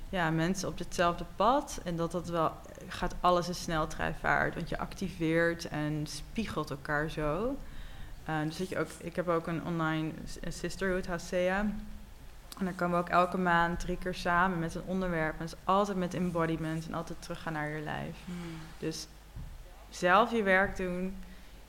ja, 0.08 0.30
mensen 0.30 0.68
op 0.68 0.78
hetzelfde 0.78 1.24
pad. 1.36 1.80
En 1.84 1.96
dat 1.96 2.12
dat 2.12 2.28
wel 2.28 2.52
gaat 2.88 3.14
alles 3.20 3.48
in 3.48 3.54
sneltreinvaart, 3.54 4.54
want 4.54 4.68
je 4.68 4.78
activeert 4.78 5.68
en 5.68 6.06
spiegelt 6.06 6.70
elkaar 6.70 7.10
zo. 7.10 7.56
Eh, 8.24 8.42
dus 8.44 8.56
dat 8.56 8.68
je 8.68 8.78
ook, 8.78 8.88
ik 8.98 9.16
heb 9.16 9.28
ook 9.28 9.46
een 9.46 9.64
online 9.64 10.10
een 10.40 10.52
sisterhood, 10.52 11.06
HCA. 11.06 11.58
En 12.58 12.64
dan 12.64 12.74
komen 12.74 12.96
we 12.96 13.02
ook 13.02 13.10
elke 13.10 13.38
maand 13.38 13.80
drie 13.80 13.96
keer 13.96 14.14
samen 14.14 14.58
met 14.58 14.74
een 14.74 14.82
onderwerp. 14.86 15.32
En 15.32 15.38
dat 15.38 15.48
is 15.52 15.58
altijd 15.64 15.96
met 15.96 16.14
embodiment 16.14 16.86
en 16.86 16.94
altijd 16.94 17.22
teruggaan 17.22 17.52
naar 17.52 17.68
je 17.68 17.82
lijf. 17.82 18.16
Mm. 18.24 18.34
Dus 18.78 19.06
zelf 19.90 20.32
je 20.32 20.42
werk 20.42 20.76
doen, 20.76 21.16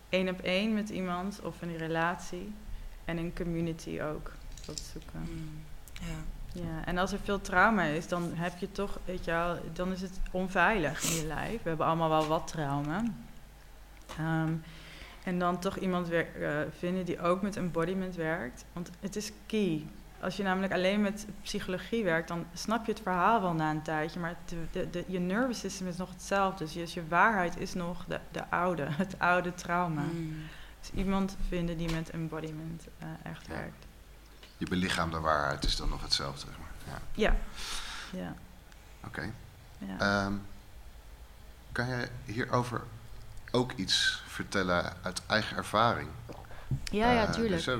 één 0.09 0.29
op 0.29 0.39
één 0.39 0.73
met 0.73 0.89
iemand 0.89 1.39
of 1.41 1.61
in 1.61 1.69
een 1.69 1.77
relatie. 1.77 2.53
En 3.05 3.17
in 3.17 3.33
community 3.35 4.01
ook, 4.01 4.31
dat 4.65 4.79
zoeken. 4.93 5.19
Mm. 5.19 5.61
Ja. 5.93 6.41
Ja, 6.53 6.85
en 6.85 6.97
als 6.97 7.11
er 7.11 7.19
veel 7.23 7.41
trauma 7.41 7.83
is, 7.83 8.07
dan 8.07 8.31
heb 8.33 8.57
je 8.57 8.71
toch, 8.71 8.99
weet 9.05 9.25
je 9.25 9.31
wel, 9.31 9.59
dan 9.73 9.91
is 9.91 10.01
het 10.01 10.19
onveilig 10.31 11.03
in 11.03 11.15
je 11.15 11.27
lijf. 11.27 11.63
We 11.63 11.69
hebben 11.69 11.85
allemaal 11.85 12.09
wel 12.09 12.27
wat 12.27 12.47
trauma. 12.47 13.03
Ehm, 14.17 14.53
en 15.23 15.39
dan 15.39 15.59
toch 15.59 15.77
iemand 15.77 16.09
eh, 16.11 16.25
vinden 16.77 17.05
die 17.05 17.21
ook 17.21 17.41
met 17.41 17.57
embodiment 17.57 18.15
werkt. 18.15 18.65
Want 18.73 18.89
het 18.99 19.15
is 19.15 19.31
key. 19.45 19.85
Als 20.19 20.37
je 20.37 20.43
namelijk 20.43 20.73
alleen 20.73 21.01
met 21.01 21.27
psychologie 21.41 22.03
werkt, 22.03 22.27
dan 22.27 22.45
snap 22.53 22.85
je 22.85 22.91
het 22.91 23.01
verhaal 23.01 23.41
wel 23.41 23.53
na 23.53 23.71
een 23.71 23.81
tijdje. 23.81 24.19
Maar 24.19 24.35
de, 24.45 24.55
de, 24.71 24.89
de- 24.89 25.03
je 25.07 25.19
nervous 25.19 25.59
system 25.59 25.87
is 25.87 25.97
nog 25.97 26.09
hetzelfde. 26.09 26.63
Dus 26.63 26.73
je, 26.73 26.79
dus 26.79 26.93
je 26.93 27.07
waarheid 27.07 27.57
is 27.59 27.73
nog 27.73 28.05
de, 28.05 28.19
de 28.31 28.49
oude, 28.49 28.85
het 29.03 29.19
oude 29.19 29.53
trauma. 29.53 30.01
Mm. 30.01 30.35
Dus 30.79 30.91
iemand 30.93 31.37
vinden 31.47 31.77
die 31.77 31.91
met 31.91 32.09
embodiment 32.09 32.83
eh, 32.99 33.07
echt 33.31 33.45
Ja. 33.47 33.53
werkt. 33.53 33.85
Je 34.57 34.65
belichaamde 34.69 35.19
waarheid 35.19 35.63
is 35.65 35.75
dan 35.75 35.89
nog 35.89 36.01
hetzelfde. 36.01 36.39
Zeg 36.47 36.57
maar. 36.59 36.99
ja. 37.13 37.31
Ja. 37.31 37.35
Ja. 38.19 38.33
Oké. 39.07 39.31
ja. 39.77 39.99
Ehm, 40.25 40.33
kan 41.71 41.87
je 41.87 42.07
hierover 42.25 42.81
ook 43.55 43.71
iets 43.71 44.21
vertellen 44.27 44.93
uit 45.01 45.21
eigen 45.27 45.57
ervaring. 45.57 46.07
Ja, 46.91 47.11
ja, 47.11 47.25
Eh, 47.27 47.31
tuurlijk. 47.31 47.65
dus, 47.65 47.67
eh. 47.67 47.79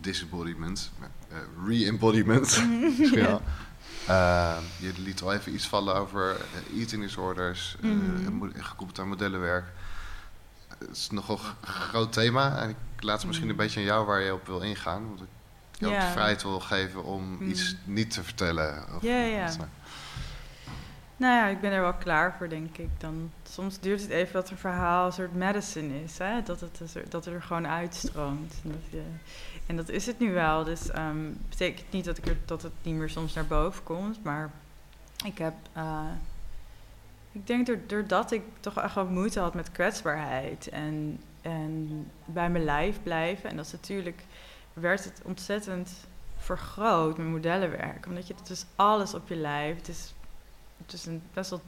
Disembodiment, 0.00 0.90
uh, 1.32 1.38
re-embodiment. 1.66 2.62
Eh, 4.06 4.56
je 4.78 4.92
liet 4.96 5.22
al 5.22 5.32
even 5.32 5.54
iets 5.54 5.66
vallen 5.66 5.94
over 5.94 6.30
eh, 6.36 6.78
eating 6.80 7.02
disorders, 7.02 7.76
eh, 7.82 7.88
mo- 8.30 8.50
gekoppeld 8.56 8.98
aan 8.98 9.08
modellenwerk. 9.08 9.64
Het 10.78 10.96
is 10.96 11.10
nogal 11.10 11.38
een 11.60 11.66
groot 11.72 12.12
thema 12.12 12.58
en 12.58 12.68
ik 12.70 12.76
laat 12.98 13.16
het 13.18 13.26
misschien 13.26 13.48
een 13.48 13.54
Mhm. 13.54 13.64
beetje 13.64 13.80
aan 13.80 13.86
jou 13.86 14.06
waar 14.06 14.20
je 14.20 14.32
op 14.32 14.46
wil 14.46 14.60
ingaan. 14.60 15.06
Want 15.08 15.20
ik 15.20 15.26
Ja. 15.78 16.06
de 16.06 16.12
vrijheid 16.12 16.42
wil 16.42 16.60
geven 16.60 17.04
om 17.04 17.32
Mhm. 17.32 17.48
iets 17.50 17.74
niet 17.84 18.10
te 18.10 18.22
vertellen. 18.24 18.84
Of, 18.96 19.02
Ja, 19.02 19.16
ja. 19.24 19.50
Wat, 21.16 21.28
Nou 21.28 21.32
ja, 21.34 21.46
ik 21.46 21.60
ben 21.60 21.72
er 21.72 21.80
wel 21.80 21.94
klaar 21.94 22.34
voor, 22.38 22.48
denk 22.48 22.76
ik. 22.78 22.88
Dan, 22.98 23.30
soms 23.42 23.80
duurt 23.80 24.00
het 24.02 24.10
even 24.10 24.32
dat 24.32 24.50
een 24.50 24.56
verhaal 24.56 25.06
een 25.06 25.12
soort 25.12 25.34
medicine 25.34 26.02
is. 26.02 26.18
Hè? 26.18 26.42
Dat, 26.42 26.60
het, 26.60 26.80
soort- 26.84 27.10
dat 27.10 27.26
er 27.26 27.42
gewoon 27.42 27.66
uitstroomt. 27.68 28.54
En 28.64 28.70
dat, 28.70 28.80
je, 28.90 29.02
en 29.66 29.76
dat 29.76 29.88
is 29.88 30.06
het 30.06 30.18
nu 30.18 30.32
wel. 30.32 30.64
Dus 30.64 30.90
ehm 30.90 31.32
betekent 31.48 31.92
niet 31.92 32.04
dat, 32.04 32.18
ik 32.18 32.26
er, 32.26 32.36
dat 32.44 32.62
het 32.62 32.72
niet 32.82 32.94
meer 32.94 33.10
soms 33.10 33.34
naar 33.34 33.46
boven 33.46 33.82
komt. 33.82 34.24
Maar 34.24 34.50
ik 35.24 35.38
heb... 35.38 35.54
eh, 35.72 36.00
ik 37.32 37.46
denk 37.46 37.66
door- 37.66 37.80
doordat 37.86 38.30
ik 38.32 38.42
toch 38.60 38.76
echt 38.76 38.94
wel 38.94 39.06
moeite 39.06 39.40
had 39.40 39.54
met 39.54 39.72
kwetsbaarheid. 39.72 40.68
En, 40.68 41.20
en 41.42 41.88
bij 42.24 42.50
mijn 42.50 42.64
lijf 42.64 43.02
blijven. 43.02 43.50
En 43.50 43.56
dat 43.56 43.66
is 43.66 43.72
natuurlijk... 43.72 44.22
werd 44.72 45.04
het 45.04 45.20
ontzettend 45.24 45.90
vergroot, 46.38 47.16
mijn 47.16 47.30
modellenwerk. 47.30 48.06
Omdat 48.06 48.26
je... 48.26 48.34
Het 48.34 48.50
is 48.50 48.64
alles 48.76 49.14
op 49.14 49.28
je 49.28 49.36
lijf. 49.36 49.76
Het 49.76 49.88
is 49.88 50.14
het 50.76 50.92
is 50.92 51.06
een 51.06 51.22
best 51.32 51.50
wel, 51.50 51.62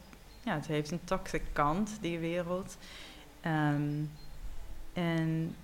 ja, 0.45 0.55
het 0.55 0.67
heeft 0.67 0.91
een 0.91 1.05
toxic 1.05 1.43
kant, 1.53 1.99
die 2.01 2.19
wereld. 2.19 2.77
Ehm, 3.41 4.05
en 4.93 5.55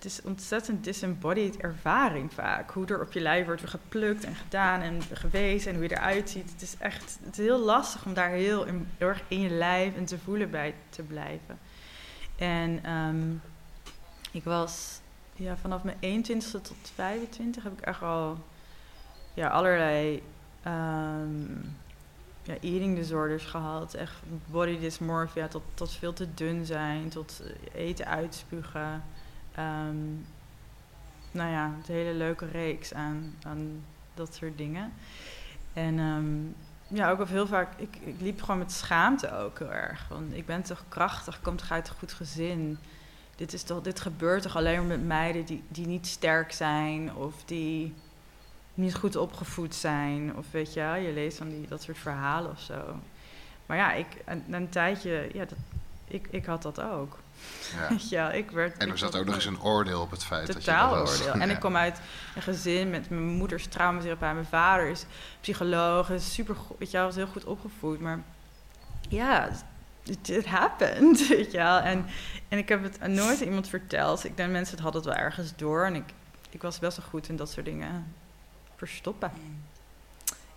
het 0.00 0.04
is 0.04 0.22
ontzettend 0.22 0.84
disembodied 0.84 1.56
ervaring 1.56 2.32
vaak. 2.32 2.70
Hoe 2.70 2.86
er 2.86 3.00
op 3.00 3.12
je 3.12 3.20
lijf 3.20 3.46
wordt 3.46 3.68
geplukt 3.68 4.24
en 4.24 4.34
gedaan 4.34 4.80
en 4.80 5.02
gewezen 5.12 5.70
en 5.70 5.76
hoe 5.76 5.88
je 5.88 5.96
eruit 5.96 6.30
ziet. 6.30 6.50
Het 6.50 6.62
is 6.62 6.76
echt 6.78 7.18
het 7.22 7.38
is 7.38 7.44
heel 7.44 7.58
lastig 7.58 8.04
om 8.04 8.14
daar 8.14 8.30
heel, 8.30 8.64
in, 8.64 8.88
erg 8.98 9.22
in 9.28 9.40
je 9.40 9.50
lijf 9.50 9.96
en 9.96 10.04
te 10.04 10.18
voelen 10.18 10.50
bij 10.50 10.74
te 10.88 11.02
blijven. 11.02 11.58
En 12.36 12.84
ehm, 12.84 13.32
ik 14.30 14.44
was 14.44 15.00
ja, 15.34 15.56
vanaf 15.56 15.82
mijn 15.82 16.24
21ste 16.24 16.60
tot 16.60 16.92
25 16.94 17.62
heb 17.62 17.72
ik 17.72 17.80
echt 17.80 18.02
al 18.02 18.38
ja, 19.34 19.48
allerlei 19.48 20.22
ehm, 20.62 21.44
ja, 22.50 22.60
eating 22.60 22.96
disorders 22.96 23.44
gehad. 23.44 23.94
Echt 23.94 24.14
body 24.46 24.78
dysmorphia, 24.78 25.48
tot, 25.48 25.62
tot 25.74 25.92
veel 25.92 26.12
te 26.12 26.34
dun 26.34 26.66
zijn, 26.66 27.08
tot 27.08 27.42
eten 27.74 28.06
uitspugen. 28.06 29.02
Ehm, 29.54 29.96
nou 31.30 31.50
ja, 31.50 31.74
het 31.76 31.86
hele 31.86 32.12
leuke 32.12 32.46
reeks 32.46 32.94
aan, 32.94 33.34
dat 34.14 34.34
soort 34.34 34.58
dingen. 34.58 34.92
En 35.72 35.98
ehm, 35.98 36.96
ja, 36.96 37.10
ook 37.10 37.18
wel 37.18 37.26
heel 37.26 37.46
vaak, 37.46 37.72
ik, 37.76 37.96
ik 38.04 38.20
liep 38.20 38.42
gewoon 38.42 38.58
met 38.58 38.72
schaamte 38.72 39.36
ook 39.36 39.58
heel 39.58 39.72
erg. 39.72 40.08
Want 40.08 40.34
ik 40.34 40.46
ben 40.46 40.62
toch 40.62 40.84
krachtig, 40.88 41.36
ik 41.36 41.42
kom 41.42 41.56
toch 41.56 41.70
uit 41.70 41.88
een 41.88 41.94
goed 41.94 42.12
gezin. 42.12 42.78
Dit, 43.36 43.52
is 43.52 43.62
toch, 43.62 43.82
dit 43.82 44.00
gebeurt 44.00 44.42
toch 44.42 44.56
alleen 44.56 44.76
maar 44.76 44.98
met 44.98 45.06
meiden 45.06 45.44
die, 45.44 45.62
die 45.68 45.86
niet 45.86 46.06
sterk 46.06 46.52
zijn 46.52 47.14
of 47.14 47.44
die 47.44 47.94
niet 48.74 48.94
goed 48.94 49.16
opgevoed 49.16 49.74
zijn. 49.74 50.36
Of 50.36 50.46
weet 50.50 50.72
je, 50.72 50.80
je 50.80 51.10
leest 51.14 51.38
dan 51.38 51.48
die, 51.48 51.66
dat 51.68 51.82
soort 51.82 51.98
verhalen 51.98 52.50
of 52.50 52.60
zo. 52.60 52.98
Maar 53.66 53.76
ja, 53.76 53.92
ik, 53.92 54.06
een, 54.24 54.44
een 54.50 54.68
tijdje, 54.68 55.28
ja, 55.32 55.44
dat, 55.44 55.58
ik, 56.06 56.26
ik 56.30 56.44
had 56.44 56.62
dat 56.62 56.80
ook. 56.80 57.18
ja. 57.76 57.88
Weet 57.88 58.08
je 58.08 58.16
wel, 58.16 58.32
ik 58.32 58.50
werd, 58.50 58.76
En 58.76 58.90
er 58.90 58.98
zat 58.98 59.16
ook 59.16 59.24
nog 59.24 59.34
eens 59.34 59.44
een 59.44 59.62
oordeel 59.62 60.00
op 60.00 60.10
het 60.10 60.24
feit 60.24 60.46
dat 60.46 60.56
je 60.56 60.62
totaal 60.62 60.90
dat 60.94 60.98
was. 61.08 61.18
oordeel. 61.18 61.32
En 61.40 61.48
Ja. 61.48 61.54
ik 61.54 61.60
kom 61.60 61.76
uit 61.76 62.00
een 62.34 62.42
gezin 62.42 62.90
met 62.90 63.10
mijn 63.10 63.22
moeders 63.22 63.66
traumatherapeut. 63.66 64.32
Mijn 64.34 64.46
vader 64.46 64.86
is 64.88 65.04
psycholoog. 65.40 66.10
Is 66.10 66.32
super 66.34 66.54
goed, 66.54 66.78
weet 66.78 66.90
je 66.90 66.96
wel, 66.96 67.06
was 67.06 67.14
heel 67.14 67.26
goed 67.26 67.44
opgevoed. 67.44 68.00
Maar 68.00 68.22
ja, 69.08 69.48
it, 70.22 70.46
happened, 70.46 71.26
weet 71.28 71.50
je 71.52 71.58
wel. 71.58 71.78
En, 71.78 72.06
en 72.48 72.58
ik 72.58 72.68
heb 72.68 72.82
het 72.82 73.06
nooit 73.06 73.40
aan 73.40 73.46
iemand 73.46 73.68
verteld. 73.68 74.24
Ik 74.24 74.36
denk 74.36 74.50
mensen 74.50 74.74
het 74.74 74.82
hadden 74.84 75.02
het 75.02 75.10
wel 75.14 75.24
ergens 75.24 75.52
door. 75.56 75.84
En 75.84 75.94
ik, 75.94 76.04
ik 76.50 76.62
was 76.62 76.78
best 76.78 76.96
wel 76.96 77.06
goed 77.06 77.28
in 77.28 77.36
dat 77.36 77.50
soort 77.50 77.66
dingen 77.66 78.14
verstoppen. 78.86 79.32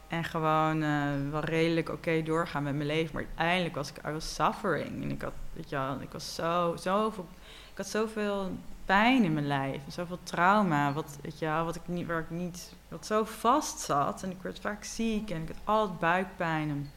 En 0.08 0.24
gewoon 0.24 0.84
eh, 0.84 1.30
wel 1.32 1.40
redelijk 1.44 1.90
oké 1.90 2.24
doorgaan 2.24 2.64
met 2.64 2.74
mijn 2.76 2.88
leven. 2.88 3.14
Maar 3.14 3.24
uiteindelijk 3.24 3.76
was 3.76 3.90
ik, 3.90 3.98
I 4.08 4.12
was 4.12 4.34
suffering. 4.36 5.04
En 5.04 5.12
ik 5.12 5.22
had, 5.22 5.34
weet 5.54 5.70
je 5.70 5.76
wel, 5.76 6.02
ik 6.02 6.12
was 6.12 6.36
zo, 6.36 6.76
zoveel, 6.80 7.28
ik 7.72 7.78
had 7.78 7.88
zoveel 7.88 8.52
pijn 8.86 9.24
in 9.24 9.34
mijn 9.34 9.48
lijf. 9.48 9.82
Zoveel 9.88 10.20
trauma, 10.24 10.94
wat, 10.94 11.18
weet 11.22 11.40
je 11.40 11.46
wel, 11.46 11.66
wat 11.66 11.76
ik 11.76 11.82
niet, 11.86 12.08
waar 12.08 12.20
ik 12.20 12.30
niet, 12.30 12.74
wat 12.88 13.06
zo 13.06 13.24
vast 13.24 13.80
zat. 13.80 14.24
En 14.24 14.32
ik 14.32 14.42
werd 14.42 14.60
vaak 14.60 14.84
ziek 14.84 15.30
en 15.30 15.42
ik 15.42 15.48
had 15.48 15.58
altijd 15.64 16.00
buikpijn. 16.00 16.70
En 16.70 16.92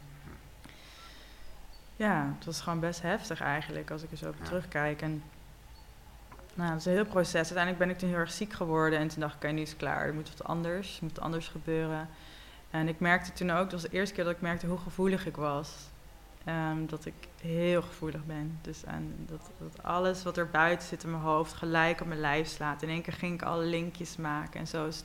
ja, 1.97 2.33
het 2.37 2.45
was 2.45 2.61
gewoon 2.61 2.81
best 2.81 3.03
heftig 3.03 3.41
eigenlijk, 3.41 3.91
als 3.91 4.03
ik 4.03 4.11
er 4.11 4.17
zo 4.17 4.29
op 4.29 4.35
Ja. 4.39 4.45
terugkijk. 4.45 5.03
En 5.03 5.23
nou, 6.57 6.71
het 6.71 6.81
is 6.81 6.87
een 6.87 6.93
heel 6.93 7.05
proces. 7.05 7.35
Uiteindelijk 7.35 7.79
ben 7.79 7.91
ik 7.91 7.99
toen 7.99 8.09
heel 8.09 8.19
erg 8.19 8.33
ziek 8.33 8.53
geworden. 8.53 8.99
En 8.99 9.09
toen 9.09 9.21
dacht 9.21 9.35
ik, 9.35 9.43
oké, 9.43 9.53
nu 9.53 9.61
is 9.61 9.69
het 9.69 9.79
klaar. 9.79 10.07
Er 10.07 10.15
moet 10.15 10.29
wat 10.37 10.47
anders, 10.47 10.97
er 10.97 11.05
moet 11.05 11.21
anders 11.21 11.49
gebeuren. 11.49 12.09
En 12.71 12.89
ik 12.89 13.01
merkte 13.01 13.33
toen 13.33 13.51
ook, 13.51 13.71
dat 13.71 13.73
was 13.73 13.83
de 13.83 13.97
eerste 13.97 14.15
keer 14.15 14.25
dat 14.25 14.33
ik 14.33 14.41
merkte 14.41 14.67
hoe 14.67 14.79
gevoelig 14.79 15.27
ik 15.27 15.37
was. 15.37 15.71
Ehm, 16.45 16.87
dat 16.87 17.05
ik 17.07 17.15
heel 17.41 17.83
gevoelig 17.83 18.25
ben. 18.25 18.59
Dus 18.63 18.85
en 18.85 19.15
dat, 19.27 19.51
dat 19.59 19.83
alles 19.83 20.23
wat 20.23 20.37
er 20.37 20.51
buiten 20.51 20.89
zit 20.89 21.05
in 21.05 21.11
mijn 21.11 21.23
hoofd 21.23 21.53
gelijk 21.53 22.01
op 22.01 22.07
mijn 22.07 22.21
lijf 22.21 22.49
slaat. 22.49 22.83
In 22.83 22.89
één 22.89 23.03
keer 23.03 23.13
ging 23.13 23.35
ik 23.35 23.43
alle 23.43 23.65
linkjes 23.65 24.17
maken. 24.17 24.61
En 24.61 24.67
zo 24.67 24.87
is 24.87 25.05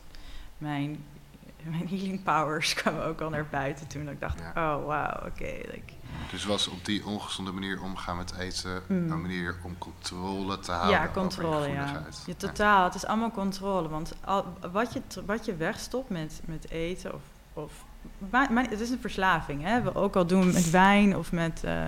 mijn, 0.58 1.06
mijn 1.64 1.88
healing 1.88 2.24
powers 2.24 2.74
kwamen 2.82 3.06
ook 3.06 3.22
al 3.22 3.30
naar 3.30 3.48
buiten 3.48 3.88
toen. 3.88 4.04
Dat 4.06 4.14
ik 4.14 4.20
dacht, 4.20 4.40
Ja. 4.40 4.78
oh 4.78 4.86
wauw, 4.86 5.26
oké. 5.28 5.54
like, 5.72 5.94
Dus 6.32 6.46
was 6.46 6.68
op 6.68 6.86
die 6.86 7.06
ongezonde 7.06 7.52
manier 7.52 7.82
omgaan 7.82 8.18
met 8.18 8.34
eten 8.38 8.84
Mm. 8.88 9.12
een 9.12 9.22
manier 9.22 9.56
om 9.64 9.78
controle 9.78 10.60
te 10.60 10.72
houden 10.72 10.92
ja, 10.96 11.02
over 11.02 11.14
controle, 11.14 11.68
je 11.68 11.74
ja. 11.74 12.04
ja. 12.26 12.34
Totaal, 12.38 12.84
het 12.84 12.96
is 12.96 13.06
allemaal 13.06 13.32
controle. 13.32 13.90
Want 13.90 14.14
al, 14.26 14.46
wat, 14.72 14.94
je, 14.94 15.02
wat 15.26 15.46
je 15.46 15.56
wegstopt 15.56 16.10
met, 16.10 16.42
met 16.46 16.70
eten 16.70 17.14
of... 17.14 17.22
of 17.54 17.86
maar, 18.30 18.54
maar 18.54 18.70
het 18.70 18.80
is 18.80 18.90
een 18.90 19.00
verslaving, 19.02 19.64
hè. 19.64 19.82
We 19.82 19.96
ook 19.96 20.16
al 20.16 20.26
doen 20.26 20.46
met 20.54 20.70
wijn 20.70 21.18
of 21.18 21.32
met, 21.32 21.64
eh, 21.64 21.88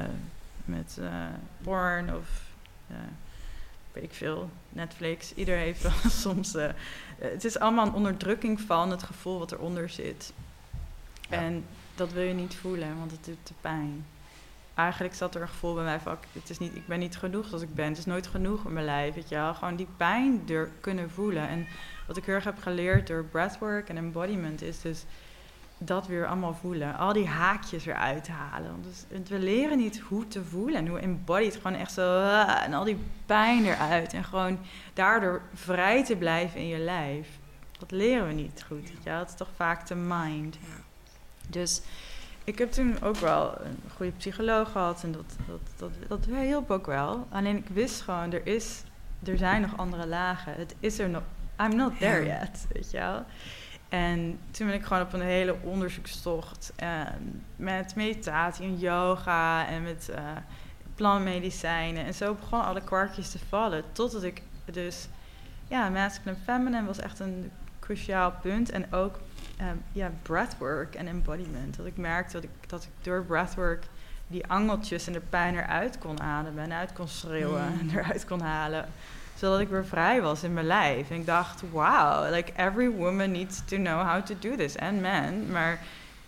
met 0.65 0.97
eh, 1.01 1.07
porn 1.61 2.15
of... 2.15 2.27
eh, 2.87 2.95
weet 3.91 4.03
ik 4.03 4.13
veel, 4.13 4.49
Netflix. 4.69 5.33
Ieder 5.33 5.57
heeft 5.57 5.81
wel 5.81 6.11
soms... 6.23 6.53
het 7.17 7.45
is 7.45 7.59
allemaal 7.59 7.85
een 7.85 7.93
onderdrukking 7.93 8.61
van 8.61 8.91
het 8.91 9.03
gevoel 9.03 9.39
wat 9.39 9.51
eronder 9.51 9.89
zit. 9.89 10.33
Ja. 11.29 11.37
En 11.37 11.65
dat 11.95 12.11
wil 12.11 12.23
je 12.23 12.33
niet 12.33 12.55
voelen, 12.55 12.97
want 12.97 13.11
het 13.11 13.25
doet 13.25 13.37
te 13.45 13.53
pijn. 13.61 14.05
Eigenlijk 14.73 15.13
zat 15.15 15.35
er 15.35 15.41
een 15.41 15.47
gevoel 15.47 15.73
bij 15.73 15.83
mij 15.83 15.99
van... 15.99 16.17
Het 16.31 16.49
is 16.49 16.59
niet, 16.59 16.75
ik 16.75 16.87
ben 16.87 16.99
niet 16.99 17.17
genoeg 17.17 17.47
zoals 17.47 17.61
ik 17.61 17.73
ben. 17.73 17.87
Het 17.87 17.97
is 17.97 18.05
nooit 18.05 18.27
genoeg 18.27 18.65
in 18.65 18.73
mijn 18.73 18.85
lijf, 18.85 19.29
je. 19.29 19.51
Gewoon 19.53 19.75
die 19.75 19.87
pijn 19.97 20.41
er 20.49 20.69
kunnen 20.79 21.09
voelen. 21.09 21.47
En 21.47 21.67
wat 22.07 22.17
ik 22.17 22.25
heel 22.25 22.35
erg 22.35 22.43
heb 22.43 22.61
geleerd 22.61 23.07
door 23.07 23.23
breathwork 23.23 23.89
en 23.89 23.97
embodiment... 23.97 24.61
is 24.61 24.81
dus 24.81 25.05
dat 25.77 26.07
weer 26.07 26.27
allemaal 26.27 26.53
voelen. 26.53 26.97
Al 26.97 27.13
die 27.13 27.27
haakjes 27.27 27.85
eruit 27.85 28.27
halen. 28.27 28.83
Dus, 28.83 29.27
we 29.29 29.39
leren 29.39 29.77
niet 29.77 29.99
hoe 29.99 30.27
te 30.27 30.43
voelen 30.43 30.75
en 30.75 30.87
hoe 30.87 30.99
embodied. 30.99 31.55
Gewoon 31.55 31.77
echt 31.77 31.91
zo... 31.91 32.19
ah, 32.19 32.63
en 32.63 32.73
al 32.73 32.83
die 32.83 32.97
pijn 33.25 33.65
eruit. 33.65 34.13
En 34.13 34.23
gewoon 34.23 34.59
daardoor 34.93 35.41
vrij 35.53 36.05
te 36.05 36.15
blijven 36.15 36.59
in 36.59 36.67
je 36.67 36.79
lijf. 36.79 37.27
Dat 37.79 37.91
leren 37.91 38.27
we 38.27 38.33
niet 38.33 38.63
goed. 38.67 38.91
Het 39.03 39.29
is 39.29 39.35
toch 39.35 39.49
vaak 39.55 39.87
de 39.87 39.95
mind. 39.95 40.55
Ja. 40.55 40.82
Dus 41.53 41.81
ik 42.43 42.57
heb 42.57 42.71
toen 42.71 43.01
ook 43.01 43.17
wel 43.17 43.61
een 43.65 43.79
goede 43.95 44.11
psycholoog 44.11 44.71
gehad. 44.71 45.03
En 45.03 45.11
dat, 45.11 45.35
dat, 45.47 45.59
dat, 45.77 45.91
dat 46.07 46.25
hielp 46.25 46.71
ook 46.71 46.85
wel. 46.85 47.27
Alleen 47.29 47.57
ik 47.57 47.67
wist 47.73 48.01
gewoon, 48.01 48.33
er, 48.33 48.47
is, 48.47 48.83
er 49.23 49.37
zijn 49.37 49.61
nog 49.61 49.77
andere 49.77 50.07
lagen. 50.07 50.53
Het 50.53 50.75
is 50.79 50.99
er 50.99 51.09
nog... 51.09 51.23
I'm 51.59 51.75
not 51.75 51.99
there 51.99 52.25
yet, 52.25 52.65
weet 52.71 52.91
je 52.91 52.97
wel. 52.97 53.25
En 53.89 54.39
toen 54.51 54.67
ben 54.67 54.75
ik 54.75 54.83
gewoon 54.83 55.03
op 55.03 55.13
een 55.13 55.21
hele 55.21 55.55
onderzoekstocht 55.63 56.73
en 56.75 57.43
met 57.55 57.95
meditatie 57.95 58.65
en 58.65 58.77
yoga 58.77 59.67
en 59.67 59.83
met 59.83 60.09
eh 60.09 60.21
plantmedicijnen. 60.95 62.05
En 62.05 62.13
zo 62.13 62.33
begonnen 62.33 62.67
alle 62.67 62.81
kwarkjes 62.81 63.29
te 63.29 63.39
vallen. 63.49 63.83
Totdat 63.91 64.23
ik 64.23 64.41
dus, 64.71 65.07
ja, 65.67 65.89
masculine 65.89 66.41
feminine 66.43 66.85
was 66.85 66.99
echt 66.99 67.19
een 67.19 67.51
cruciaal 67.79 68.33
punt. 68.41 68.69
En 68.69 68.93
ook 68.93 69.19
ehm, 69.63 69.75
ja, 69.91 70.11
breathwork 70.21 70.95
en 70.95 71.07
embodiment. 71.07 71.77
Dat 71.77 71.85
ik 71.85 71.97
merkte 71.97 72.33
dat 72.33 72.43
ik, 72.43 72.69
dat 72.69 72.83
ik 72.83 72.89
door 73.01 73.23
breathwork 73.23 73.83
die 74.27 74.47
angeltjes 74.47 75.07
en 75.07 75.13
de 75.13 75.21
pijn 75.29 75.55
eruit 75.55 75.97
kon 75.97 76.21
ademen 76.21 76.63
en 76.63 76.73
uit 76.73 76.93
kon 76.93 77.07
schreeuwen 77.07 77.71
Mm. 77.71 77.79
en 77.79 77.97
eruit 77.97 78.25
kon 78.25 78.41
halen 78.41 78.85
zodat 79.35 79.59
ik 79.59 79.67
weer 79.69 79.85
vrij 79.85 80.21
was 80.21 80.43
in 80.43 80.53
mijn 80.53 80.65
lijf. 80.65 81.09
En 81.09 81.15
ik 81.15 81.25
dacht, 81.25 81.61
wow, 81.71 82.33
like 82.33 82.51
every 82.55 82.89
woman 82.89 83.31
needs 83.31 83.61
to 83.65 83.75
know 83.77 84.07
how 84.09 84.25
to 84.25 84.35
do 84.39 84.55
this. 84.55 84.75
En 84.75 85.01
man. 85.01 85.51
Maar 85.51 85.79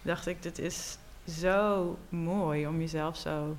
dacht 0.01 0.27
ik, 0.27 0.43
dit 0.43 0.59
is 0.59 0.97
zo 1.39 1.97
mooi 2.09 2.67
om 2.67 2.79
jezelf 2.79 3.17
zo 3.17 3.57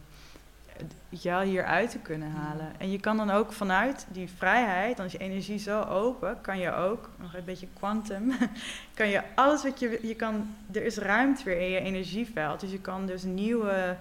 ja, 1.09 1.43
hieruit 1.43 1.91
te 1.91 1.99
kunnen 1.99 2.31
halen. 2.31 2.73
En 2.79 2.91
je 2.91 3.01
kan 3.01 3.17
dan 3.17 3.31
ook 3.31 3.53
vanuit 3.53 4.07
die 4.09 4.29
vrijheid, 4.37 4.97
dan 4.97 5.07
is 5.07 5.13
je 5.13 5.19
energie 5.19 5.59
zo 5.59 5.83
open, 5.83 6.41
kan 6.41 6.59
je 6.59 6.75
ook, 6.75 7.11
nog 7.17 7.35
een 7.35 7.45
beetje 7.45 7.69
quantum, 7.75 8.33
kan 8.95 9.09
je 9.09 9.23
alles 9.35 9.63
wat 9.63 9.81
je, 9.81 9.99
je 10.03 10.15
kan, 10.15 10.55
er 10.73 10.85
is 10.85 10.97
ruimte 10.97 11.45
weer 11.45 11.61
in 11.61 11.71
je 11.71 11.81
energieveld. 11.81 12.61
Dus 12.61 12.71
je 12.71 12.81
kan 12.81 13.07
dus 13.07 13.23
nieuwe 13.23 13.97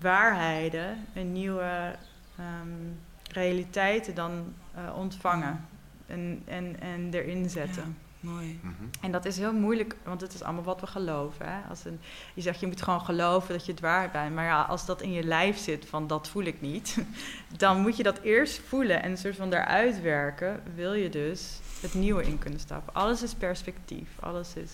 waarheden 0.00 1.06
en 1.12 1.32
nieuwe 1.32 1.94
ehm, 2.38 2.92
realiteiten 3.32 4.14
dan 4.14 4.54
uh, 4.76 4.96
ontvangen 4.96 5.66
en, 6.06 6.42
en, 6.46 6.80
en 6.80 7.08
erin 7.12 7.50
zetten. 7.50 7.96
Mooi. 8.20 8.58
Mhm. 8.62 8.72
En 9.00 9.12
dat 9.12 9.24
is 9.24 9.36
heel 9.36 9.52
moeilijk, 9.52 9.96
want 10.04 10.20
het 10.20 10.34
is 10.34 10.42
allemaal 10.42 10.62
wat 10.62 10.80
we 10.80 10.86
geloven. 10.86 11.46
Hè? 11.46 11.68
Als 11.68 11.84
een, 11.84 12.00
je 12.34 12.42
zegt, 12.42 12.60
je 12.60 12.66
moet 12.66 12.82
gewoon 12.82 13.00
geloven 13.00 13.52
dat 13.54 13.66
je 13.66 13.72
het 13.72 13.80
waar 13.80 14.10
bent. 14.10 14.34
Maar 14.34 14.44
ja, 14.44 14.62
als 14.62 14.86
dat 14.86 15.02
in 15.02 15.12
je 15.12 15.22
lijf 15.22 15.58
zit, 15.58 15.86
van 15.86 16.06
dat 16.06 16.28
voel 16.28 16.42
ik 16.44 16.60
niet... 16.60 16.98
dan 17.56 17.80
moet 17.80 17.96
je 17.96 18.02
dat 18.02 18.18
eerst 18.18 18.60
voelen 18.66 19.02
en 19.02 19.10
een 19.10 19.18
soort 19.18 19.36
van 19.36 19.50
daaruit 19.50 20.02
werken... 20.02 20.62
wil 20.74 20.92
je 20.92 21.08
dus 21.08 21.58
het 21.80 21.94
nieuwe 21.94 22.24
in 22.24 22.38
kunnen 22.38 22.60
stappen. 22.60 22.94
Alles 22.94 23.22
is 23.22 23.34
perspectief. 23.34 24.08
Alles 24.20 24.54
is, 24.54 24.72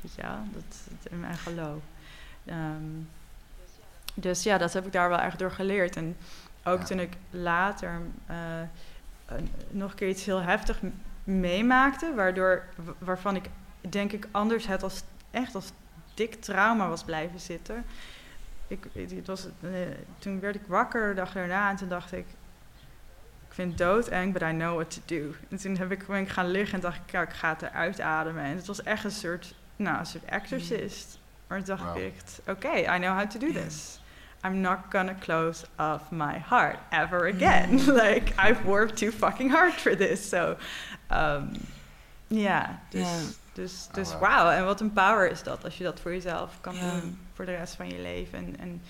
weet 0.00 0.14
je 0.14 0.22
wel, 0.22 0.38
dat 0.52 0.64
is 1.00 1.10
in 1.10 1.20
mijn 1.20 1.36
geloof. 1.36 1.82
Ehm, 2.44 2.84
dus 4.14 4.42
ja, 4.42 4.58
dat 4.58 4.72
heb 4.72 4.86
ik 4.86 4.92
daar 4.92 5.08
wel 5.08 5.18
echt 5.18 5.38
door 5.38 5.50
geleerd. 5.52 5.96
En 5.96 6.16
ook 6.64 6.78
Ja. 6.78 6.84
toen 6.84 7.00
ik 7.00 7.12
later 7.30 8.00
eh, 8.26 8.36
nog 9.70 9.90
een 9.90 9.96
keer 9.96 10.08
iets 10.08 10.24
heel 10.24 10.42
heftig 10.42 10.80
meemaakte, 11.24 12.14
waardoor, 12.14 12.62
wa- 12.76 12.92
waarvan 12.98 13.36
ik 13.36 13.44
denk 13.80 14.12
ik 14.12 14.26
anders 14.30 14.66
het 14.66 14.82
als 14.82 15.02
echt 15.30 15.54
als 15.54 15.72
dik 16.14 16.34
trauma 16.34 16.88
was 16.88 17.04
blijven 17.04 17.40
zitten. 17.40 17.84
Ik, 18.66 18.84
het 18.92 19.26
was, 19.26 19.46
eh, 19.60 19.70
toen 20.18 20.40
werd 20.40 20.54
ik 20.54 20.62
wakker 20.66 21.08
de 21.08 21.14
dag 21.14 21.32
daarna 21.32 21.70
en 21.70 21.76
toen 21.76 21.88
dacht 21.88 22.12
ik, 22.12 22.26
ik 23.48 23.54
vind 23.58 23.68
het 23.68 23.78
doodeng, 23.78 24.32
but 24.32 24.42
I 24.42 24.50
know 24.50 24.74
what 24.74 24.90
to 24.90 25.00
do. 25.16 25.34
En 25.50 25.56
toen 25.56 25.76
heb 25.76 25.90
ik, 25.92 26.06
ben 26.06 26.16
ik 26.20 26.28
gaan 26.28 26.50
liggen 26.50 26.74
en 26.74 26.80
dacht 26.80 27.00
ik, 27.06 27.10
ja, 27.10 27.22
ik 27.22 27.32
ga 27.32 27.48
het 27.48 27.62
eruit 27.62 28.00
ademen. 28.00 28.44
En 28.44 28.56
het 28.56 28.66
was 28.66 28.82
echt 28.82 29.04
een 29.04 29.10
soort, 29.10 29.54
nou, 29.76 29.98
een 29.98 30.06
soort 30.06 30.24
exorcist. 30.24 31.18
Maar 31.46 31.62
toen 31.62 31.76
dacht 31.76 31.96
ik 31.96 32.14
oké, 32.46 32.76
I 32.76 32.98
know 32.98 33.18
how 33.18 33.30
to 33.30 33.38
do 33.38 33.52
this. 33.52 34.00
I'm 34.46 34.60
not 34.60 34.78
gonna 34.90 35.14
close 35.20 35.66
off 35.78 36.10
my 36.10 36.38
heart 36.48 36.78
ever 36.90 37.26
again. 37.34 37.70
like 38.02 38.32
I've 38.48 38.64
worked 38.64 38.96
too 38.96 39.10
fucking 39.10 39.50
hard 39.52 39.72
for 39.72 39.96
this. 39.96 40.28
So, 40.28 40.56
um, 41.14 41.50
ja, 42.26 42.80
dus, 42.88 43.00
Ja. 43.00 43.16
dus, 43.52 43.84
Oh, 43.88 43.94
dus 43.94 44.10
wow. 44.12 44.20
wauw. 44.20 44.50
En 44.50 44.64
wat 44.64 44.80
een 44.80 44.92
power 44.92 45.30
is 45.30 45.42
dat 45.42 45.64
als 45.64 45.78
je 45.78 45.84
dat 45.84 46.00
voor 46.00 46.12
jezelf 46.12 46.58
kan 46.60 46.74
Ja. 46.74 46.90
doen 47.00 47.18
voor 47.34 47.44
de 47.44 47.56
rest 47.56 47.74
van 47.74 47.88
je 47.88 47.98
leven 47.98 48.38
en, 48.38 48.56
en, 48.58 48.80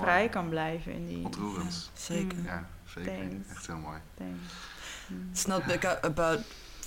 vrij 0.00 0.28
kan 0.28 0.48
blijven 0.48 0.92
in 0.92 1.06
die 1.06 1.24
Ontroerend. 1.24 1.90
Zeker. 1.94 2.38
Ja, 2.44 2.66
zeker. 2.84 3.12
Thanks. 3.12 3.48
Echt 3.50 3.66
heel 3.66 3.76
mooi. 3.76 3.98
thing. 4.14 4.36
Mm. 5.06 5.28
It's 5.30 5.46
not 5.46 5.62
about 6.04 6.40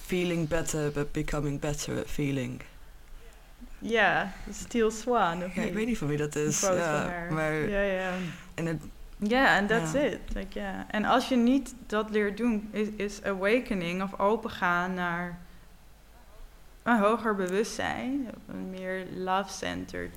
feeling 0.04 0.48
better, 0.48 0.92
but 0.92 1.12
becoming 1.12 1.60
better 1.60 2.00
at 2.00 2.08
feeling. 2.08 2.62
Ja, 3.80 4.32
Steel 4.52 4.92
Swan. 4.92 5.44
Of 5.44 5.56
Ja, 5.56 5.62
ik 5.62 5.74
weet 5.74 5.86
niet 5.86 5.98
van 5.98 6.08
wie 6.08 6.18
dat 6.18 6.36
is. 6.36 6.60
Ja, 6.62 7.28
maar 7.30 7.54
Ja, 7.54 7.82
ja. 7.82 8.12
en 8.56 8.66
het, 8.66 8.82
Ja, 9.22 9.56
en 9.58 9.68
that's 9.68 9.92
Ja. 9.92 10.00
it. 10.00 10.20
Like. 10.34 10.60
En 10.88 11.06
als 11.06 11.30
je 11.30 11.36
niet 11.36 11.74
dat 11.88 12.10
leert 12.10 12.38
doen, 12.38 12.70
is, 12.72 12.88
is 12.98 13.24
awakening 13.24 14.04
of 14.04 14.20
opengaan 14.20 14.94
naar 14.94 15.40
een 16.84 17.00
hoger 17.00 17.36
bewustzijn, 17.36 18.28
een 18.48 18.70
meer 18.70 19.06
love-centered 19.16 20.16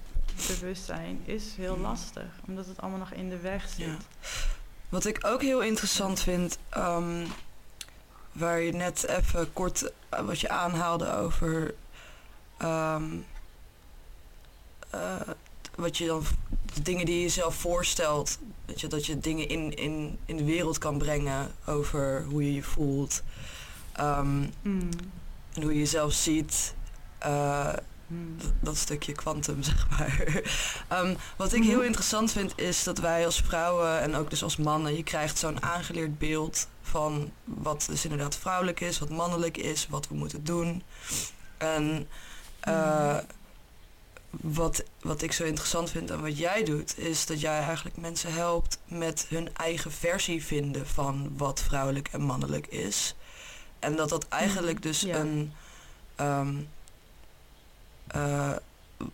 bewustzijn, 0.48 1.20
is 1.24 1.54
heel 1.56 1.76
Mm. 1.76 1.82
lastig. 1.82 2.24
Omdat 2.46 2.66
het 2.66 2.80
allemaal 2.80 2.98
nog 2.98 3.12
in 3.12 3.28
de 3.28 3.38
weg 3.38 3.68
zit. 3.68 3.86
Ja. 3.86 3.96
Wat 4.88 5.04
ik 5.04 5.26
ook 5.26 5.42
heel 5.42 5.60
interessant 5.62 6.20
vind, 6.20 6.58
ehm, 6.68 7.26
waar 8.32 8.60
je 8.60 8.72
net 8.72 9.06
even 9.08 9.52
kort 9.52 9.92
eh, 10.08 10.20
wat 10.20 10.40
je 10.40 10.48
aanhaalde 10.48 11.12
over 11.12 11.74
ehm, 12.58 13.04
eh, 14.90 15.20
wat 15.74 15.96
je 15.98 16.06
dan, 16.06 16.24
de 16.74 16.82
dingen 16.82 17.06
die 17.06 17.14
je 17.14 17.20
jezelf 17.20 17.54
voorstelt, 17.54 18.38
dat 18.66 18.80
je, 18.80 18.86
dat 18.86 19.06
je 19.06 19.18
dingen 19.18 19.48
in, 19.48 19.74
in, 19.76 20.18
in 20.26 20.36
de 20.36 20.44
wereld 20.44 20.78
kan 20.78 20.98
brengen 20.98 21.50
over 21.66 22.24
hoe 22.28 22.44
je 22.44 22.54
je 22.54 22.62
voelt 22.62 23.22
ehm, 23.92 24.36
Mm. 24.62 24.88
en 25.54 25.62
hoe 25.62 25.72
je 25.72 25.78
jezelf 25.78 26.12
ziet. 26.12 26.74
eh, 27.18 27.72
Mm. 28.06 28.36
dat- 28.60 28.76
stukje 28.76 29.12
kwantum, 29.12 29.62
zeg 29.72 29.88
maar. 29.90 30.42
Ehm, 30.88 31.14
wat 31.36 31.52
ik 31.52 31.62
heel 31.62 31.76
Mhm. 31.76 31.84
interessant 31.86 32.32
vind, 32.32 32.52
is 32.58 32.82
dat 32.82 32.98
wij 32.98 33.24
als 33.24 33.40
vrouwen 33.40 34.00
en 34.00 34.14
ook 34.14 34.30
dus 34.30 34.42
als 34.42 34.56
mannen, 34.56 34.96
je 34.96 35.02
krijgt 35.02 35.38
zo'n 35.38 35.62
aangeleerd 35.62 36.18
beeld 36.18 36.68
van 36.82 37.30
wat 37.44 37.84
dus 37.90 38.02
inderdaad 38.04 38.36
vrouwelijk 38.36 38.80
is, 38.80 38.98
wat 38.98 39.08
mannelijk 39.08 39.56
is, 39.56 39.86
wat 39.90 40.08
we 40.08 40.14
moeten 40.14 40.44
doen. 40.44 40.82
En 41.58 42.08
eh, 42.60 43.16
wat, 44.40 44.82
wat 45.02 45.22
ik 45.22 45.32
zo 45.32 45.44
interessant 45.44 45.90
vind 45.90 46.10
en 46.10 46.20
wat 46.22 46.38
jij 46.38 46.64
doet, 46.64 46.98
is 46.98 47.26
dat 47.26 47.40
jij 47.40 47.58
eigenlijk 47.60 47.96
mensen 47.96 48.32
helpt 48.32 48.78
met 48.86 49.26
hun 49.28 49.54
eigen 49.56 49.92
versie 49.92 50.44
vinden 50.44 50.86
van 50.86 51.32
wat 51.36 51.62
vrouwelijk 51.62 52.08
en 52.08 52.20
mannelijk 52.22 52.66
is. 52.66 53.14
En 53.78 53.96
dat 53.96 54.08
dat 54.08 54.28
eigenlijk 54.28 54.82
dus 54.82 55.00
Ja. 55.00 55.16
een. 55.18 55.52
ehm, 56.14 56.54
eh, 58.06 58.50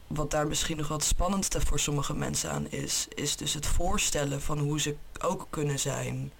wat 0.06 0.30
daar 0.30 0.46
misschien 0.46 0.76
nog 0.76 0.88
wat 0.88 1.04
spannendste 1.04 1.60
voor 1.60 1.78
sommige 1.80 2.14
mensen 2.14 2.50
aan 2.50 2.70
is, 2.70 3.06
is 3.14 3.36
dus 3.36 3.54
het 3.54 3.66
voorstellen 3.66 4.42
van 4.42 4.58
hoe 4.58 4.80
ze 4.80 4.96
ook 5.20 5.46
kunnen 5.50 5.78
zijn. 5.78 6.32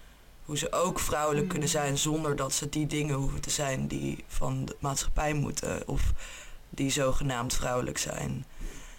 Hoe 0.45 0.59
ze 0.59 0.73
ook 0.73 1.01
vrouwelijk 1.01 1.45
Mm. 1.45 1.51
kunnen 1.51 1.69
zijn 1.69 1.99
zonder 1.99 2.37
dat 2.37 2.53
ze 2.53 2.69
die 2.69 2.87
dingen 2.87 3.15
hoeven 3.17 3.41
te 3.41 3.51
zijn 3.51 3.87
die 3.87 4.25
van 4.29 4.65
de 4.65 4.77
maatschappij 4.79 5.33
moeten 5.33 5.89
of 5.89 6.13
die 6.71 6.91
zogenaamd 6.91 7.55
vrouwelijk 7.55 7.99
zijn. 7.99 8.45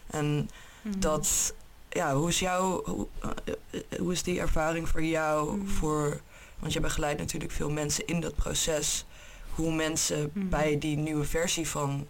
En 0.09 0.49
Mm. 0.81 0.99
dat, 0.99 1.53
ja, 1.89 2.15
hoe 2.15 2.27
is 2.29 2.39
jouw, 2.39 2.83
hoe, 2.85 3.07
eh, 3.21 3.29
eh, 3.71 3.99
hoe 3.99 4.11
is 4.11 4.23
die 4.23 4.39
ervaring 4.39 4.89
voor 4.89 5.03
jou? 5.03 5.57
Mm. 5.57 5.67
Voor, 5.67 6.21
want 6.59 6.73
je 6.73 6.79
begeleidt 6.79 7.19
natuurlijk 7.19 7.51
veel 7.51 7.69
mensen 7.69 8.07
in 8.07 8.19
dat 8.19 8.35
proces. 8.35 9.05
Hoe 9.49 9.73
mensen 9.73 10.31
Mm. 10.33 10.49
bij 10.49 10.77
die 10.79 10.97
nieuwe 10.97 11.25
versie 11.25 11.67
van, 11.67 12.07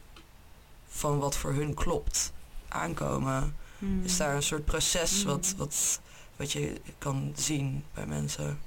van 0.87 1.19
wat 1.19 1.37
voor 1.37 1.53
hun 1.53 1.73
klopt 1.73 2.33
aankomen. 2.67 3.55
Is 4.03 4.17
daar 4.17 4.35
een 4.35 4.43
soort 4.43 4.65
proces 4.65 5.23
wat, 5.23 5.53
wat, 5.57 5.99
wat 6.35 6.51
je 6.51 6.81
kan 6.97 7.31
zien 7.35 7.83
bij 7.93 8.05
mensen? 8.05 8.59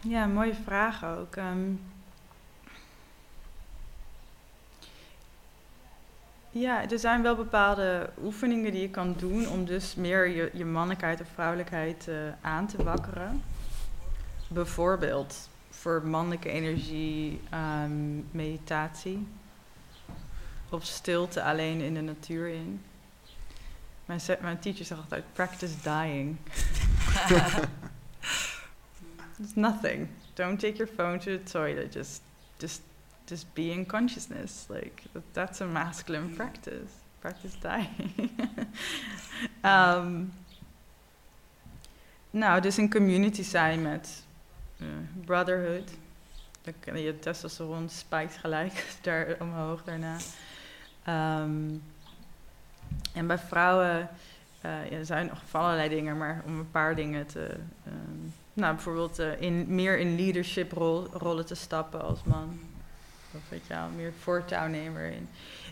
Ja, 0.00 0.26
mooie 0.26 0.54
vraag 0.64 1.04
ook. 1.04 1.36
Ehm, 1.36 1.72
ja, 6.50 6.90
er 6.90 6.98
zijn 6.98 7.22
wel 7.22 7.36
bepaalde 7.36 8.10
oefeningen 8.22 8.72
die 8.72 8.80
je 8.80 8.90
kan 8.90 9.14
doen 9.18 9.48
om 9.48 9.64
dus 9.64 9.94
meer 9.94 10.28
je, 10.28 10.50
je 10.52 10.64
mannelijkheid 10.64 11.20
of 11.20 11.26
vrouwelijkheid 11.34 12.08
eh, 12.08 12.16
aan 12.40 12.66
te 12.66 12.82
wakkeren. 12.82 13.42
Bijvoorbeeld 14.48 15.48
voor 15.70 16.06
mannelijke 16.06 16.48
energie, 16.48 17.40
ehm, 17.50 18.18
meditatie. 18.30 19.26
Of 20.68 20.84
stilte 20.84 21.42
alleen 21.42 21.80
in 21.80 21.94
de 21.94 22.00
natuur 22.00 22.48
in. 22.48 22.82
Mijn, 24.04 24.20
mijn 24.40 24.58
teacher 24.58 24.84
zegt 24.84 25.00
altijd, 25.00 25.24
practice 25.32 25.74
dying. 25.82 26.36
It's 29.42 29.56
nothing. 29.56 30.08
Don't 30.34 30.60
take 30.60 30.76
your 30.76 30.86
phone 30.86 31.18
to 31.20 31.38
the 31.38 31.50
toilet. 31.50 31.92
Just, 31.92 32.22
just, 32.58 32.82
just 33.30 33.46
be 33.54 33.70
in 33.70 33.86
consciousness. 33.86 34.66
Like 34.68 35.02
that, 35.12 35.22
that's 35.32 35.60
a 35.60 35.66
masculine 35.66 36.34
practice. 36.34 36.90
Practice 37.20 37.58
dying. 37.60 38.30
Ehm, 39.60 40.24
nou, 42.30 42.60
dus 42.60 42.76
een 42.76 42.90
community 42.90 43.42
zijn 43.42 43.82
met 43.82 44.24
eh, 44.78 44.86
brotherhood. 45.24 45.90
Dan 46.62 47.00
je 47.00 47.18
testosteron 47.18 47.88
spijkt 47.88 48.36
gelijk 48.36 48.86
daar 49.02 49.36
omhoog 49.38 49.84
daarna. 49.84 50.16
Ehm, 51.04 51.74
en 53.12 53.26
bij 53.26 53.38
vrouwen 53.38 54.08
ja, 54.62 54.84
er 54.90 55.06
zijn 55.06 55.26
nog 55.26 55.42
allerlei 55.50 55.88
dingen, 55.88 56.16
maar 56.16 56.42
om 56.46 56.58
een 56.58 56.70
paar 56.70 56.94
dingen 56.94 57.26
te. 57.26 57.46
ehm, 57.84 58.30
nou, 58.52 58.74
bijvoorbeeld 58.74 59.18
eh, 59.18 59.40
in, 59.40 59.64
meer 59.74 59.98
in 59.98 60.16
leadership 60.16 60.72
rol, 60.72 61.06
rollen 61.12 61.46
te 61.46 61.54
stappen 61.54 62.02
als 62.02 62.22
man. 62.24 62.60
Of 63.34 63.40
weet 63.48 63.66
je 63.66 63.74
wel, 63.74 63.88
meer 63.96 64.12
voortouw 64.20 64.66
nemen 64.66 65.02
erin. 65.02 65.28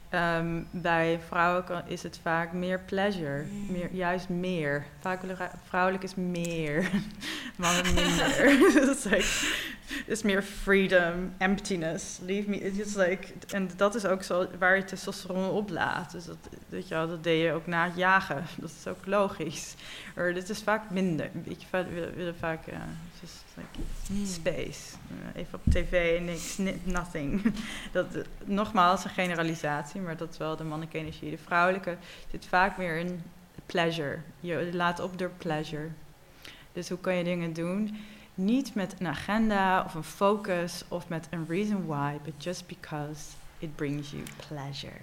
Ehm, 0.08 0.62
bij 0.70 1.20
vrouwen 1.26 1.64
kan, 1.64 1.82
is 1.86 2.02
het 2.02 2.18
vaak 2.22 2.52
meer 2.52 2.80
pleasure. 2.80 3.44
Meer, 3.68 3.88
juist 3.92 4.28
meer. 4.28 4.86
Vaak 5.00 5.20
vrouwelijk 5.66 6.04
is 6.04 6.14
meer. 6.14 6.90
Mannen 7.56 7.94
minder. 7.94 8.58
dat 8.86 8.96
is 8.96 9.04
like 9.04 9.56
is 10.06 10.22
meer 10.22 10.42
freedom, 10.42 11.32
emptiness. 11.38 12.18
Leave 12.22 12.48
me. 12.48 12.56
It's 12.56 12.94
like, 12.94 13.28
en 13.50 13.70
dat 13.76 13.94
is 13.94 14.04
ook 14.06 14.22
zo 14.22 14.46
waar 14.58 14.76
je 14.76 14.84
testosteron 14.84 15.50
oplaat. 15.50 16.10
Dus 16.12 16.24
dat, 16.24 16.36
dat, 16.68 16.88
je, 16.88 16.94
dat 16.94 17.22
deed 17.24 17.42
je 17.42 17.52
ook 17.52 17.66
na 17.66 17.84
het 17.84 17.96
jagen. 17.96 18.44
Dat 18.60 18.70
is 18.80 18.86
ook 18.86 19.06
logisch. 19.06 19.74
Maar 20.14 20.34
dit 20.34 20.48
is 20.48 20.62
vaak 20.62 20.90
minder. 20.90 21.30
Weet 21.44 21.62
je, 21.62 21.66
we 21.70 22.12
willen 22.14 22.36
vaak 22.36 22.66
uh, 22.66 22.74
just 23.20 23.44
like 23.54 23.68
Hmm. 24.06 24.26
space. 24.26 24.96
Uh, 25.10 25.40
even 25.40 25.58
op 25.64 25.72
tv, 25.72 26.20
niks, 26.20 26.58
ni- 26.58 26.80
nothing. 26.84 27.54
dat, 27.92 28.06
nogmaals, 28.44 29.04
een 29.04 29.10
generalisatie, 29.10 30.00
maar 30.00 30.16
dat 30.16 30.30
is 30.30 30.38
wel 30.38 30.56
de 30.56 30.64
mannelijke 30.64 30.98
energie. 30.98 31.30
De 31.30 31.38
vrouwelijke 31.38 31.96
zit 32.30 32.46
vaak 32.46 32.76
meer 32.76 32.96
in 32.96 33.22
pleasure. 33.66 34.18
Je 34.40 34.70
laat 34.72 35.00
op 35.00 35.18
door 35.18 35.30
pleasure. 35.38 35.88
Dus 36.72 36.88
hoe 36.88 36.98
kan 36.98 37.14
je 37.14 37.24
dingen 37.24 37.52
doen? 37.52 37.96
Niet 38.40 38.74
met 38.74 38.94
een 38.98 39.06
agenda 39.06 39.82
of 39.84 39.94
een 39.94 40.04
focus 40.04 40.84
of 40.88 41.08
met 41.08 41.26
een 41.30 41.46
reason 41.48 41.86
why, 41.86 42.18
but 42.24 42.42
just 42.42 42.66
because 42.66 43.20
it 43.58 43.76
brings 43.76 44.10
you 44.10 44.22
pleasure. 44.48 45.00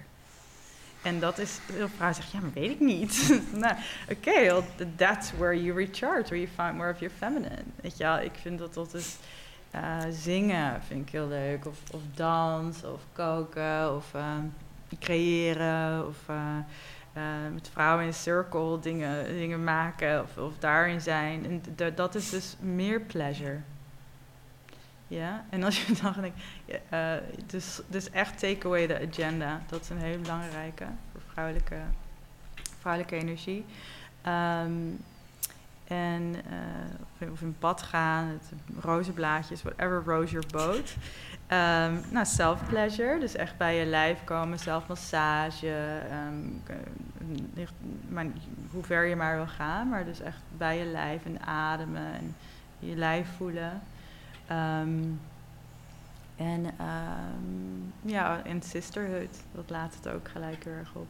En 1.02 1.20
dat 1.20 1.38
is, 1.38 1.58
heel 1.72 1.88
vrouwen 1.88 2.14
zeggen, 2.14 2.38
ja, 2.38 2.44
maar 2.44 2.54
weet 2.54 2.70
ik 2.70 2.80
niet. 2.80 3.40
nou, 3.62 3.74
oké, 4.10 4.62
that's 4.96 5.32
where 5.32 5.62
you 5.62 5.76
recharge, 5.76 6.22
where 6.22 6.40
you 6.40 6.48
find 6.56 6.74
more 6.76 6.92
of 6.92 7.00
your 7.00 7.14
feminine. 7.16 7.62
Weet 7.80 7.96
je 7.96 8.04
wel, 8.04 8.18
ik 8.18 8.34
vind 8.40 8.58
dat 8.58 8.74
dat 8.74 8.94
is, 8.94 9.16
eh, 9.70 9.98
zingen 10.10 10.82
vind 10.82 11.06
ik 11.06 11.12
heel 11.12 11.28
leuk. 11.28 11.66
Of, 11.66 11.78
of 11.92 12.00
dans, 12.14 12.84
of 12.84 13.00
koken, 13.12 13.94
of 13.94 14.14
eh, 14.14 14.36
creëren, 14.98 16.06
of... 16.06 16.16
eh, 16.26 16.58
uh, 17.16 17.22
met 17.52 17.68
vrouwen 17.72 18.02
in 18.02 18.08
een 18.08 18.14
circle 18.14 18.78
dingen, 18.78 19.26
dingen 19.26 19.64
maken 19.64 20.22
of, 20.22 20.36
of 20.36 20.58
daarin 20.58 21.00
zijn. 21.00 21.44
En 21.46 21.62
dat 21.94 22.14
is 22.14 22.30
dus 22.30 22.56
meer 22.60 23.00
pleasure. 23.00 23.60
Ja, 25.08 25.44
en 25.50 25.62
als 25.62 25.84
je 25.84 25.92
dan 26.02 26.14
denkt, 26.20 26.38
uh, 26.92 27.12
dus, 27.46 27.80
dus 27.88 28.10
echt 28.10 28.38
take 28.38 28.66
away 28.66 28.86
the 28.86 29.08
agenda. 29.08 29.60
Dat 29.66 29.80
is 29.80 29.88
een 29.88 29.98
hele 29.98 30.18
belangrijke 30.18 30.86
voor 31.12 31.20
vrouwelijke, 31.32 31.76
vrouwelijke 32.80 33.16
energie. 33.16 33.64
Um, 34.26 35.04
en 35.86 36.34
uh, 37.20 37.30
of 37.32 37.40
in 37.40 37.56
bad 37.58 37.82
gaan, 37.82 38.40
rozenblaadjes, 38.80 39.62
whatever 39.62 40.02
rose 40.04 40.32
your 40.32 40.46
boat. 40.50 40.94
Um, 41.52 42.02
nou, 42.10 42.26
self-pleasure, 42.26 43.18
dus 43.18 43.34
echt 43.34 43.56
bij 43.56 43.76
je 43.76 43.84
lijf 43.84 44.24
komen, 44.24 44.58
zelfmassage, 44.58 46.00
um, 46.28 46.62
maar, 48.08 48.26
hoe 48.70 48.82
ver 48.82 49.04
je 49.04 49.16
maar 49.16 49.36
wil 49.36 49.46
gaan, 49.46 49.88
maar 49.88 50.04
dus 50.04 50.20
echt 50.20 50.40
bij 50.56 50.78
je 50.78 50.84
lijf 50.84 51.24
en 51.24 51.40
ademen 51.40 52.12
en 52.12 52.34
je 52.78 52.96
lijf 52.96 53.28
voelen. 53.36 53.82
Um, 54.50 55.20
en 56.36 56.66
ja, 58.02 58.42
en 58.44 58.62
sisterhood, 58.62 59.36
dat 59.52 59.70
laat 59.70 59.94
het 59.94 60.08
ook 60.08 60.28
gelijk 60.28 60.64
heel 60.64 60.72
erg 60.72 60.94
op. 60.94 61.08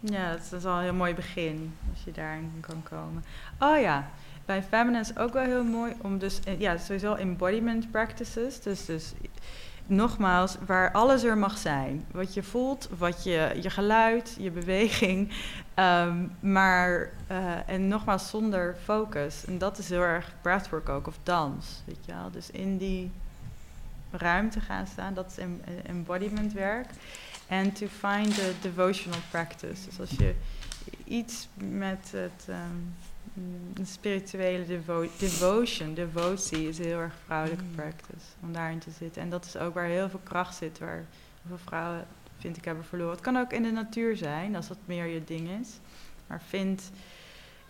ja, 0.00 0.30
dat 0.30 0.52
is 0.52 0.64
al 0.64 0.76
een 0.76 0.82
heel 0.82 0.94
mooi 0.94 1.14
begin, 1.14 1.76
als 1.92 2.04
je 2.04 2.12
daarin 2.12 2.52
kan 2.60 2.82
komen. 2.82 3.24
Oh 3.58 3.80
ja, 3.80 4.10
bij 4.50 4.62
feminine 4.62 5.00
is 5.00 5.16
ook 5.16 5.32
wel 5.32 5.44
heel 5.44 5.64
mooi 5.64 5.94
om 6.00 6.18
dus, 6.18 6.40
ja, 6.58 6.76
sowieso 6.76 7.14
embodiment 7.14 7.90
practices. 7.90 8.60
Dus, 8.60 8.84
dus 8.84 9.12
nogmaals, 9.86 10.56
waar 10.66 10.92
alles 10.92 11.22
er 11.22 11.38
mag 11.38 11.58
zijn. 11.58 12.06
Wat 12.10 12.34
je 12.34 12.42
voelt, 12.42 12.88
wat 12.98 13.24
je, 13.24 13.58
je 13.62 13.70
geluid, 13.70 14.36
je 14.38 14.50
beweging. 14.50 15.32
Um, 15.74 16.32
maar, 16.40 17.10
uh, 17.30 17.68
en 17.68 17.88
nogmaals, 17.88 18.30
zonder 18.30 18.76
focus. 18.84 19.44
En 19.44 19.58
dat 19.58 19.78
is 19.78 19.88
heel 19.88 20.02
erg 20.02 20.32
breathwork 20.40 20.88
ook, 20.88 21.06
of 21.06 21.18
dans. 21.22 21.82
Weet 21.84 22.04
je 22.06 22.12
wel? 22.12 22.30
Dus 22.30 22.50
in 22.50 22.78
die 22.78 23.10
ruimte 24.10 24.60
gaan 24.60 24.86
staan, 24.86 25.14
dat 25.14 25.30
is 25.30 25.38
em, 25.38 25.60
embodiment 25.86 26.52
werk. 26.52 26.86
En 27.46 27.72
to 27.72 27.86
find 27.86 28.34
the 28.34 28.52
devotional 28.60 29.20
practice. 29.30 29.84
Dus 29.88 30.00
als 30.00 30.10
je 30.10 30.34
iets 31.04 31.48
met 31.54 32.12
het... 32.12 32.46
Um, 32.48 32.94
een 33.74 33.86
spirituele 33.86 34.66
devo 34.66 35.06
devotion, 35.18 35.94
devotie 35.94 36.68
is 36.68 36.78
heel 36.78 36.98
erg 36.98 37.14
vrouwelijke 37.24 37.64
mm. 37.64 37.74
practice 37.74 38.26
om 38.42 38.52
daarin 38.52 38.78
te 38.78 38.90
zitten. 38.90 39.22
En 39.22 39.30
dat 39.30 39.44
is 39.44 39.56
ook 39.56 39.74
waar 39.74 39.84
heel 39.84 40.08
veel 40.08 40.20
kracht 40.22 40.54
zit, 40.54 40.78
waar 40.78 40.96
heel 40.96 41.48
veel 41.48 41.58
vrouwen, 41.58 42.06
vind 42.38 42.56
ik, 42.56 42.64
hebben 42.64 42.84
verloren. 42.84 43.12
Het 43.12 43.20
kan 43.20 43.36
ook 43.36 43.52
in 43.52 43.62
de 43.62 43.70
natuur 43.70 44.16
zijn, 44.16 44.56
als 44.56 44.68
dat 44.68 44.78
meer 44.84 45.06
je 45.06 45.24
ding 45.24 45.48
is. 45.60 45.78
Maar 46.26 46.42
vind, 46.42 46.90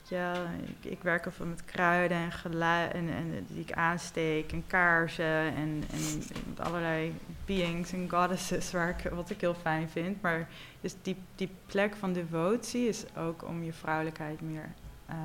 ja, 0.03 0.35
ik, 0.67 0.91
ik 0.91 1.03
werk 1.03 1.27
veel 1.31 1.47
met 1.47 1.65
kruiden 1.65 2.17
en 2.17 2.33
geluid 2.33 2.93
en, 2.93 3.09
en 3.09 3.47
die 3.49 3.61
ik 3.61 3.73
aansteek 3.73 4.53
en 4.53 4.65
kaarsen 4.67 5.55
en, 5.55 5.83
en 5.93 6.23
allerlei 6.59 7.15
beings 7.45 7.93
en 7.93 8.11
goddesses, 8.11 8.73
waar 8.73 8.89
ik, 8.89 9.11
wat 9.11 9.31
ik 9.31 9.41
heel 9.41 9.55
fijn 9.55 9.89
vind. 9.89 10.23
Maar 10.23 10.49
dus 10.81 10.95
die, 11.03 11.17
die 11.35 11.51
plek 11.67 11.97
van 11.97 12.13
devotie 12.13 12.89
is 12.89 13.05
ook 13.17 13.45
om 13.45 13.63
je 13.63 13.73
vrouwelijkheid 13.73 14.41
meer 14.41 14.73
uh, 15.11 15.17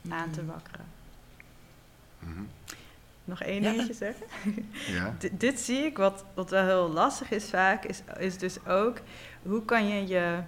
mm. 0.00 0.12
aan 0.12 0.30
te 0.30 0.46
wakkeren. 0.46 0.86
Mm 2.18 2.34
-hmm. 2.34 2.48
Nog 3.24 3.42
één 3.42 3.62
ja. 3.62 3.70
dingetje 3.70 3.92
zeggen? 3.92 4.26
Ja. 4.96 5.14
dit 5.32 5.60
zie 5.60 5.78
ik, 5.78 5.96
wat, 5.96 6.24
wat 6.34 6.50
wel 6.50 6.64
heel 6.64 6.88
lastig 6.88 7.30
is 7.30 7.50
vaak, 7.50 7.84
is, 7.84 8.02
is 8.18 8.38
dus 8.38 8.66
ook 8.66 8.98
hoe 9.42 9.64
kan 9.64 9.88
je 9.88 10.06
je, 10.06 10.38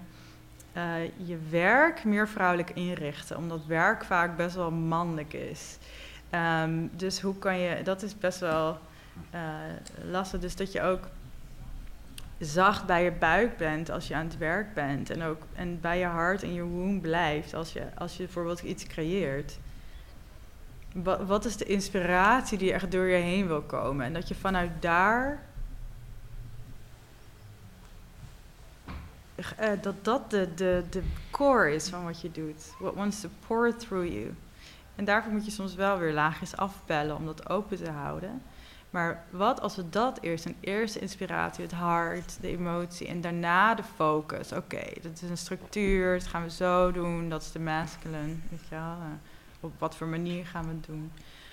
uh, 0.76 1.04
je 1.28 1.38
werk 1.50 2.04
meer 2.04 2.28
vrouwelijk 2.28 2.70
inrichten, 2.70 3.36
omdat 3.36 3.66
werk 3.66 4.04
vaak 4.04 4.36
best 4.36 4.54
wel 4.54 4.70
mannelijk 4.70 5.32
is. 5.32 5.78
Um, 6.30 6.90
dus 6.96 7.20
hoe 7.20 7.38
kan 7.38 7.58
je, 7.58 7.82
dat 7.82 8.02
is 8.02 8.18
best 8.18 8.38
wel 8.38 8.78
uh, 9.34 9.40
lastig, 10.10 10.40
dus 10.40 10.56
dat 10.56 10.72
je 10.72 10.82
ook 10.82 11.08
zacht 12.44 12.86
bij 12.86 13.04
je 13.04 13.12
buik 13.12 13.56
bent 13.56 13.90
als 13.90 14.08
je 14.08 14.14
aan 14.14 14.26
het 14.26 14.38
werk 14.38 14.74
bent. 14.74 15.10
En 15.10 15.22
ook 15.22 15.42
en 15.52 15.80
bij 15.80 15.98
je 15.98 16.04
hart 16.04 16.42
en 16.42 16.52
je 16.52 16.62
womb 16.62 17.02
blijft 17.02 17.54
als 17.54 17.72
je, 17.72 17.82
als 17.94 18.16
je 18.16 18.22
bijvoorbeeld 18.22 18.60
iets 18.60 18.86
creëert. 18.86 19.58
Wat, 20.94 21.26
wat 21.26 21.44
is 21.44 21.56
de 21.56 21.64
inspiratie 21.64 22.58
die 22.58 22.72
echt 22.72 22.90
door 22.90 23.06
je 23.06 23.22
heen 23.22 23.46
wil 23.46 23.62
komen? 23.62 24.06
En 24.06 24.12
dat 24.12 24.28
je 24.28 24.34
vanuit 24.34 24.70
daar. 24.80 25.42
Uh, 29.60 29.68
dat 29.80 30.04
dat 30.04 30.30
de, 30.30 30.54
de, 30.54 30.84
de 30.90 31.02
core 31.30 31.74
is 31.74 31.88
van 31.88 32.04
wat 32.04 32.20
je 32.20 32.30
doet. 32.30 32.72
What 32.78 32.94
wants 32.94 33.20
to 33.20 33.28
pour 33.46 33.76
through 33.76 34.12
you. 34.12 34.34
En 34.94 35.04
daarvoor 35.04 35.32
moet 35.32 35.44
je 35.44 35.50
soms 35.50 35.74
wel 35.74 35.98
weer 35.98 36.12
laagjes 36.12 36.56
afbellen 36.56 37.16
om 37.16 37.26
dat 37.26 37.48
open 37.48 37.76
te 37.76 37.90
houden. 37.90 38.42
Maar 38.92 39.24
wat 39.30 39.60
als 39.60 39.76
we 39.76 39.88
dat 39.88 40.18
eerst, 40.20 40.44
een 40.44 40.56
eerste 40.60 40.98
inspiratie, 40.98 41.64
het 41.64 41.72
hart, 41.72 42.36
de 42.40 42.48
emotie 42.48 43.06
en 43.06 43.20
daarna 43.20 43.74
de 43.74 43.82
focus. 43.96 44.52
Oké, 44.52 44.76
okay, 44.76 44.96
dat 45.02 45.22
is 45.22 45.30
een 45.30 45.36
structuur, 45.36 46.18
dat 46.18 46.26
gaan 46.26 46.42
we 46.42 46.50
zo 46.50 46.92
doen, 46.92 47.28
dat 47.28 47.42
is 47.42 47.52
de 47.52 47.60
masculine, 47.60 48.34
weet 48.50 48.68
je 48.68 48.74
wel. 48.74 48.96
Uh, 48.98 49.04
op 49.60 49.72
wat 49.78 49.96
voor 49.96 50.06
manier 50.06 50.46
gaan 50.46 50.64
we 50.64 50.70
het 50.70 50.86
doen. 50.86 51.12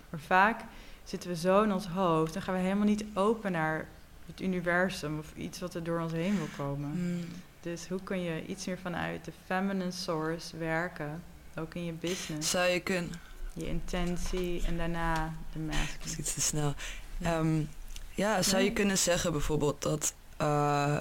Maar 0.10 0.20
vaak 0.20 0.62
zitten 1.04 1.30
we 1.30 1.36
zo 1.36 1.64
in 1.64 1.74
ons 1.74 1.88
hoofd, 1.88 2.34
dan 2.34 2.42
gaan 2.42 2.54
we 2.54 2.60
helemaal 2.60 2.86
niet 2.86 3.06
open 3.14 3.52
naar 3.52 3.88
het 4.26 4.42
universum 4.42 5.20
of 5.20 5.34
iets 5.36 5.60
wat 5.60 5.74
er 5.74 5.84
door 5.84 6.00
ons 6.00 6.12
heen 6.12 6.38
wil 6.38 6.50
komen. 6.58 6.90
Mm. 6.90 7.26
Dus 7.62 7.88
hoe 7.88 8.04
kun 8.04 8.22
je 8.22 8.46
iets 8.46 8.66
meer 8.66 8.78
vanuit 8.78 9.26
de 9.26 9.32
feminine 9.46 9.92
source 9.92 10.58
werken, 10.58 11.24
ook 11.56 11.74
in 11.74 11.86
je 11.86 11.94
business? 11.94 12.50
Zou 12.50 12.68
je 12.68 12.80
kunnen. 12.80 13.12
Je 13.54 13.68
intentie 13.68 14.64
en 14.66 14.78
daarna 14.78 15.34
de 15.54 15.60
masculine. 15.60 15.98
Dat 15.98 16.06
is 16.06 16.18
iets 16.18 16.34
te 16.34 16.42
snel. 16.42 16.74
Ja, 17.20 17.38
um, 17.38 17.70
ja 18.16 18.42
zou 18.42 18.64
je 18.64 18.74
kunnen 18.74 18.98
zeggen 18.98 19.32
bijvoorbeeld 19.32 19.82
dat, 19.82 20.14
uh, 20.42 21.00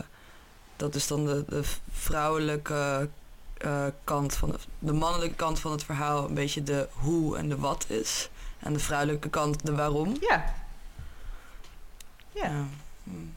dat 0.76 0.94
is 0.94 1.06
dan 1.06 1.26
de, 1.26 1.44
de 1.48 1.62
vrouwelijke 1.90 3.08
uh, 3.64 3.86
kant 4.04 4.34
van 4.34 4.50
de, 4.50 4.58
de, 4.78 4.92
mannelijke 4.92 5.34
kant 5.34 5.60
van 5.60 5.72
het 5.72 5.84
verhaal 5.84 6.28
een 6.28 6.34
beetje 6.34 6.62
de 6.62 6.88
hoe 6.92 7.36
en 7.36 7.48
de 7.48 7.56
wat 7.56 7.86
is. 7.88 8.28
En 8.58 8.72
de 8.72 8.78
vrouwelijke 8.78 9.28
kant 9.28 9.66
de 9.66 9.74
waarom. 9.74 10.16
Ja. 10.20 10.54
Ja. 12.32 12.64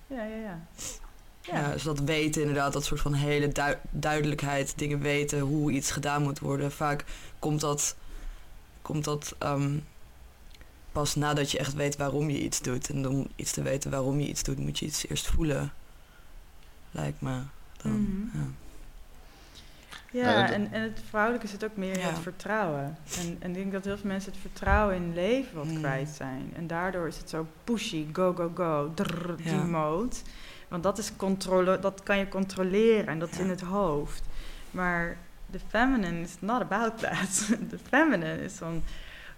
Ja, 0.07 0.23
ja, 0.23 0.23
ja. 0.23 0.35
ja. 0.35 0.59
ja. 1.41 1.59
ja 1.59 1.71
dus 1.71 1.83
dat 1.83 1.99
weten 1.99 2.41
inderdaad, 2.41 2.73
dat 2.73 2.85
soort 2.85 3.01
van 3.01 3.13
hele 3.13 3.47
du 3.47 3.75
duidelijkheid, 3.89 4.73
dingen 4.77 4.99
weten 4.99 5.39
hoe 5.39 5.71
iets 5.71 5.91
gedaan 5.91 6.21
moet 6.21 6.39
worden. 6.39 6.71
Vaak 6.71 7.05
komt 7.39 7.61
dat, 7.61 7.95
komt 8.81 9.03
dat 9.03 9.35
um, 9.39 9.85
pas 10.91 11.15
nadat 11.15 11.51
je 11.51 11.57
echt 11.57 11.73
weet 11.73 11.97
waarom 11.97 12.29
je 12.29 12.41
iets 12.41 12.61
doet. 12.61 12.89
En 12.89 13.07
om 13.07 13.27
iets 13.35 13.51
te 13.51 13.61
weten 13.61 13.91
waarom 13.91 14.19
je 14.19 14.27
iets 14.27 14.43
doet, 14.43 14.59
moet 14.59 14.79
je 14.79 14.85
iets 14.85 15.07
eerst 15.07 15.27
voelen. 15.27 15.73
Lijkt 16.91 17.21
me. 17.21 17.39
Dan, 17.81 17.91
mm 17.91 18.29
-hmm. 18.33 18.41
ja. 18.41 18.47
Ja, 20.13 20.51
en, 20.51 20.71
en 20.71 20.81
het 20.81 20.99
vrouwelijke 21.09 21.47
zit 21.47 21.63
ook 21.63 21.75
meer 21.75 21.93
in 21.93 21.99
Ja. 21.99 22.07
het 22.07 22.19
vertrouwen. 22.19 22.97
En, 23.19 23.35
en 23.39 23.49
ik 23.49 23.55
denk 23.55 23.71
dat 23.71 23.85
heel 23.85 23.97
veel 23.97 24.07
mensen 24.09 24.31
het 24.31 24.41
vertrouwen 24.41 24.95
in 24.95 25.13
leven 25.13 25.55
wat 25.57 25.65
Mm. 25.65 25.77
kwijt 25.77 26.09
zijn. 26.09 26.51
En 26.55 26.67
daardoor 26.67 27.07
is 27.07 27.17
het 27.17 27.29
zo 27.29 27.47
pushy, 27.63 28.05
go, 28.13 28.33
go, 28.33 28.51
go, 28.55 28.91
drrr, 28.95 29.35
die 29.37 29.53
mode. 29.53 30.15
Want 30.67 30.83
dat, 30.83 30.97
is 30.97 31.15
controle, 31.15 31.79
dat 31.79 32.03
kan 32.03 32.17
je 32.17 32.27
controleren 32.27 33.07
en 33.07 33.19
dat 33.19 33.29
is 33.31 33.37
in 33.39 33.49
het 33.49 33.61
hoofd. 33.61 34.23
Maar 34.71 35.17
de 35.45 35.59
feminine 35.67 36.21
is 36.21 36.35
not 36.39 36.61
about 36.61 36.99
that. 36.99 37.47
De 37.69 37.77
feminine 37.87 38.43
is 38.43 38.53
van, 38.53 38.83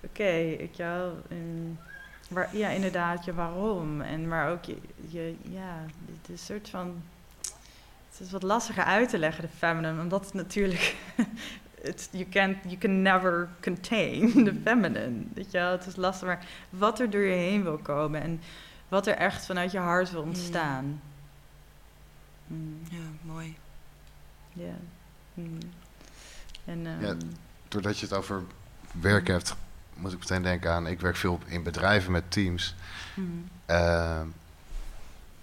oké, 0.03 0.33
ik 0.39 0.75
jou, 0.75 1.13
waar, 2.29 2.57
ja, 2.57 2.69
inderdaad, 2.69 3.25
je 3.25 3.33
waarom. 3.33 4.01
En 4.01 4.27
maar 4.27 4.51
ook 4.51 4.63
je, 4.63 4.77
je 5.07 5.35
ja, 5.49 5.85
het 6.05 6.29
is 6.29 6.29
een 6.29 6.37
soort 6.37 6.69
van. 6.69 7.03
Het 8.11 8.21
is 8.21 8.31
wat 8.31 8.43
lastiger 8.43 8.83
uit 8.83 9.09
te 9.09 9.17
leggen, 9.17 9.43
de 9.43 9.49
feminine, 9.57 10.01
omdat 10.01 10.25
het 10.25 10.33
natuurlijk. 10.33 10.95
It's, 11.81 12.07
you, 12.11 12.25
can't, 12.29 12.57
you 12.63 12.77
can 12.77 13.01
never 13.01 13.49
contain 13.61 14.31
the 14.45 14.59
feminine. 14.63 15.23
Weet 15.33 15.51
je 15.51 15.57
wel? 15.57 15.71
Het 15.71 15.85
is 15.85 15.95
lastig, 15.95 16.27
maar 16.27 16.45
wat 16.69 16.99
er 16.99 17.09
door 17.09 17.21
je 17.21 17.33
heen 17.33 17.63
wil 17.63 17.77
komen 17.77 18.21
en 18.21 18.41
wat 18.87 19.07
er 19.07 19.15
echt 19.15 19.45
vanuit 19.45 19.71
je 19.71 19.77
hart 19.77 20.11
wil 20.11 20.21
ontstaan. 20.21 21.01
Mm. 22.47 22.81
Ja, 22.89 22.97
mooi. 23.21 23.55
Ja. 24.53 24.75
Mm. 25.33 25.57
En, 26.65 26.81
Ja, 26.81 27.07
ehm, 27.07 27.17
Doordat 27.67 27.99
je 27.99 28.05
het 28.05 28.15
over 28.15 28.43
werk 28.91 29.27
hebt, 29.27 29.55
moet 30.03 30.13
ik 30.13 30.19
meteen 30.19 30.41
denken 30.41 30.71
aan... 30.71 30.87
Ik 30.87 30.99
werk 30.99 31.15
veel 31.15 31.39
in 31.45 31.63
bedrijven 31.63 32.11
met 32.11 32.31
teams. 32.31 32.75
mm. 33.13 33.47
Ehm, 33.65 34.27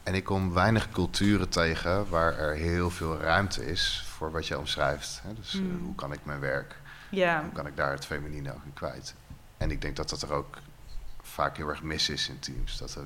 en 0.03 0.15
ik 0.15 0.25
kom 0.25 0.53
weinig 0.53 0.91
culturen 0.91 1.49
tegen 1.49 2.09
waar 2.09 2.39
er 2.39 2.55
heel 2.55 2.91
veel 2.91 3.19
ruimte 3.19 3.67
is 3.67 4.05
voor 4.07 4.31
wat 4.31 4.47
je 4.47 4.59
omschrijft. 4.59 5.21
Hè? 5.23 5.35
Dus 5.35 5.55
eh, 5.55 5.61
Mm. 5.61 5.81
hoe 5.85 5.95
kan 5.95 6.13
ik 6.13 6.19
mijn 6.23 6.41
werk, 6.41 6.77
ja. 7.11 7.43
hoe 7.43 7.53
kan 7.53 7.67
ik 7.67 7.77
daar 7.77 7.91
het 7.93 8.07
feminine 8.07 8.55
ook 8.55 8.65
in 8.65 8.73
kwijt? 8.73 9.15
En 9.57 9.71
ik 9.71 9.81
denk 9.81 9.97
dat 9.97 10.09
dat 10.11 10.23
er 10.23 10.33
ook 10.33 10.57
vaak 11.23 11.57
heel 11.57 11.69
erg 11.69 11.83
mis 11.83 12.09
is 12.09 12.29
in 12.29 12.39
teams. 12.39 12.79
Dat 12.79 12.91
de 12.93 13.05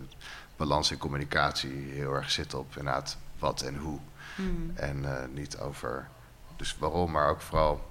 balans 0.57 0.91
in 0.91 0.99
communicatie 0.99 1.73
heel 1.93 2.13
erg 2.15 2.31
zit 2.31 2.55
op 2.55 2.77
inderdaad 2.77 3.17
wat 3.39 3.63
en 3.63 3.77
hoe. 3.77 3.99
Mm. 4.37 4.73
En 4.75 5.05
eh, 5.19 5.29
niet 5.33 5.59
over 5.59 6.09
dus 6.57 6.77
waarom, 6.79 7.11
maar 7.11 7.29
ook 7.29 7.41
vooral 7.41 7.91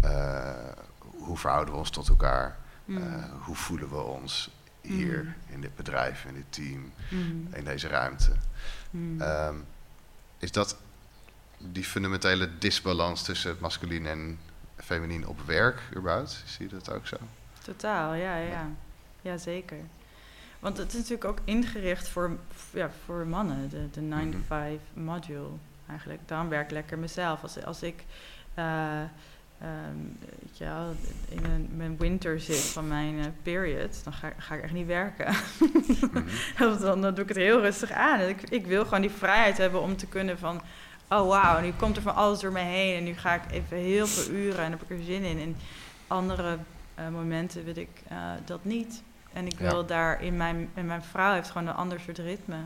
eh, 0.00 0.54
hoe 0.98 1.36
verhouden 1.38 1.74
we 1.74 1.80
ons 1.80 1.90
tot 1.90 2.08
elkaar? 2.08 2.56
Mm. 2.90 2.96
Eh, 3.02 3.24
hoe 3.40 3.54
voelen 3.56 3.88
we 3.88 3.96
ons 4.00 4.50
hier 4.80 5.24
Mm. 5.24 5.54
in 5.54 5.60
dit 5.60 5.76
bedrijf, 5.76 6.24
in 6.24 6.34
dit 6.34 6.44
team, 6.48 6.92
Mm. 7.10 7.48
in 7.52 7.64
deze 7.64 7.88
ruimte? 7.88 8.32
Mm. 8.90 9.20
Ehm, 9.20 9.54
is 10.38 10.52
dat 10.52 10.76
die 11.58 11.84
fundamentele 11.84 12.58
disbalans 12.58 13.22
tussen 13.22 13.50
het 13.50 13.60
masculien 13.60 14.06
en 14.06 14.38
feminien 14.76 15.26
op 15.26 15.40
werk 15.40 15.80
überhaupt? 15.96 16.42
Zie 16.46 16.68
je 16.68 16.74
dat 16.74 16.90
ook 16.92 17.06
zo? 17.06 17.16
Totaal, 17.62 18.14
ja, 18.14 18.36
ja. 18.36 18.68
Ja, 19.22 19.36
zeker. 19.36 19.76
Want 20.58 20.76
het 20.78 20.88
is 20.88 20.94
natuurlijk 20.94 21.24
ook 21.24 21.38
ingericht 21.44 22.08
voor, 22.08 22.38
ja, 22.72 22.90
voor 23.04 23.26
mannen, 23.26 23.68
de, 23.68 23.90
de 23.90 24.00
9 24.00 24.30
to 24.30 24.36
Mhm. 24.36 24.46
5 24.46 24.80
module 24.92 25.48
eigenlijk. 25.88 26.20
Daarom 26.26 26.48
werk 26.48 26.64
ik 26.64 26.70
lekker 26.70 26.98
mezelf. 26.98 27.42
Als, 27.42 27.64
als 27.64 27.82
ik 27.82 28.04
eh, 28.54 29.02
ehm, 29.60 29.96
weet 30.40 30.58
je 30.58 30.64
wel, 30.64 30.94
in 31.28 31.44
een, 31.50 31.68
mijn 31.76 31.96
winter 31.98 32.40
zit 32.40 32.56
van 32.60 32.88
mijn 32.88 33.18
eh, 33.18 33.26
period, 33.42 34.04
dan 34.04 34.12
ga, 34.12 34.32
ga 34.38 34.54
ik 34.54 34.62
echt 34.62 34.72
niet 34.72 34.86
werken. 34.86 35.34
Mhm. 36.00 36.22
Dan, 36.80 37.00
dan 37.00 37.14
doe 37.14 37.22
ik 37.22 37.28
het 37.28 37.36
heel 37.36 37.60
rustig 37.60 37.90
aan. 37.92 38.20
Ik, 38.20 38.42
ik 38.50 38.66
wil 38.66 38.84
gewoon 38.84 39.00
die 39.00 39.10
vrijheid 39.10 39.58
hebben 39.58 39.80
om 39.80 39.96
te 39.96 40.06
kunnen 40.06 40.38
van... 40.38 40.60
Oh 41.08 41.28
wauw, 41.28 41.60
nu 41.60 41.72
komt 41.72 41.96
er 41.96 42.02
van 42.02 42.14
alles 42.14 42.40
door 42.40 42.52
me 42.52 42.60
heen. 42.60 42.96
En 42.96 43.04
nu 43.04 43.14
ga 43.14 43.34
ik 43.34 43.50
even 43.50 43.76
heel 43.76 44.06
veel 44.06 44.34
uren 44.34 44.64
en 44.64 44.70
heb 44.70 44.82
ik 44.82 44.90
er 44.98 45.04
zin 45.04 45.22
in. 45.22 45.38
En 45.40 45.56
andere 46.06 46.58
eh, 46.94 47.08
momenten 47.08 47.64
wil 47.64 47.76
ik 47.76 48.02
eh, 48.08 48.16
dat 48.44 48.64
niet. 48.64 49.02
En 49.32 49.46
ik 49.46 49.58
Ja. 49.58 49.70
wil 49.70 49.86
daar 49.86 50.22
in 50.22 50.36
mijn... 50.36 50.70
En 50.74 50.86
mijn 50.86 51.02
vrouw 51.02 51.32
heeft 51.32 51.50
gewoon 51.50 51.66
een 51.68 51.74
ander 51.74 52.00
soort 52.00 52.18
ritme. 52.18 52.56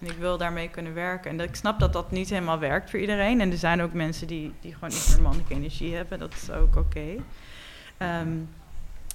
En 0.00 0.06
ik 0.06 0.16
wil 0.18 0.38
daarmee 0.38 0.68
kunnen 0.68 0.94
werken. 0.94 1.30
En 1.30 1.36
dat, 1.36 1.48
ik 1.48 1.54
snap 1.54 1.78
dat 1.80 1.92
dat 1.92 2.10
niet 2.10 2.30
helemaal 2.30 2.58
werkt 2.58 2.90
voor 2.90 2.98
iedereen. 2.98 3.40
En 3.40 3.50
er 3.50 3.58
zijn 3.58 3.80
ook 3.82 3.92
mensen 3.92 4.26
die, 4.26 4.52
die 4.60 4.72
gewoon 4.74 4.90
iets 4.90 5.12
meer 5.12 5.22
mannelijke 5.22 5.54
energie 5.54 5.94
hebben. 5.94 6.18
Dat 6.18 6.32
is 6.34 6.50
ook 6.50 6.76
oké. 6.76 7.14
Ehm, 7.96 8.28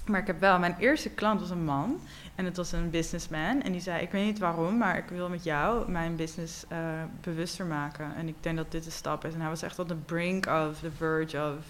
maar 0.06 0.20
ik 0.20 0.26
heb 0.26 0.40
wel... 0.40 0.58
Mijn 0.58 0.76
eerste 0.78 1.10
klant 1.10 1.40
was 1.40 1.50
een 1.50 1.64
man. 1.64 2.00
En 2.34 2.44
het 2.44 2.56
was 2.56 2.72
een 2.72 2.90
businessman. 2.90 3.62
En 3.62 3.72
die 3.72 3.80
zei, 3.80 4.02
ik 4.02 4.10
weet 4.10 4.24
niet 4.24 4.38
waarom, 4.38 4.76
maar 4.78 4.96
ik 4.96 5.08
wil 5.08 5.28
met 5.28 5.44
jou 5.44 5.90
mijn 5.90 6.16
business 6.16 6.64
eh, 6.68 6.78
bewuster 7.20 7.66
maken. 7.66 8.14
En 8.16 8.28
ik 8.28 8.34
denk 8.40 8.56
dat 8.56 8.70
dit 8.70 8.84
de 8.84 8.90
stap 8.90 9.24
is. 9.24 9.34
En 9.34 9.40
hij 9.40 9.48
was 9.48 9.62
echt 9.62 9.78
on 9.78 9.86
the 9.86 9.94
brink 9.94 10.46
of, 10.46 10.78
the 10.80 10.90
verge 10.96 11.36
of 11.36 11.64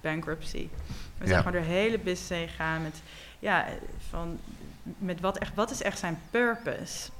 bankruptcy. 0.00 0.68
We 1.18 1.26
zijn 1.26 1.28
Ja. 1.30 1.36
gewoon 1.38 1.52
door 1.52 1.62
de 1.62 1.66
hele 1.68 1.98
business 1.98 2.28
heen 2.28 2.48
gegaan 2.48 2.82
met, 2.82 3.02
ja, 3.38 3.66
van, 4.10 4.38
met 4.98 5.20
wat, 5.20 5.38
echt, 5.38 5.54
wat 5.54 5.70
is 5.70 5.82
echt 5.82 5.98
zijn 5.98 6.18
purpose? 6.30 7.10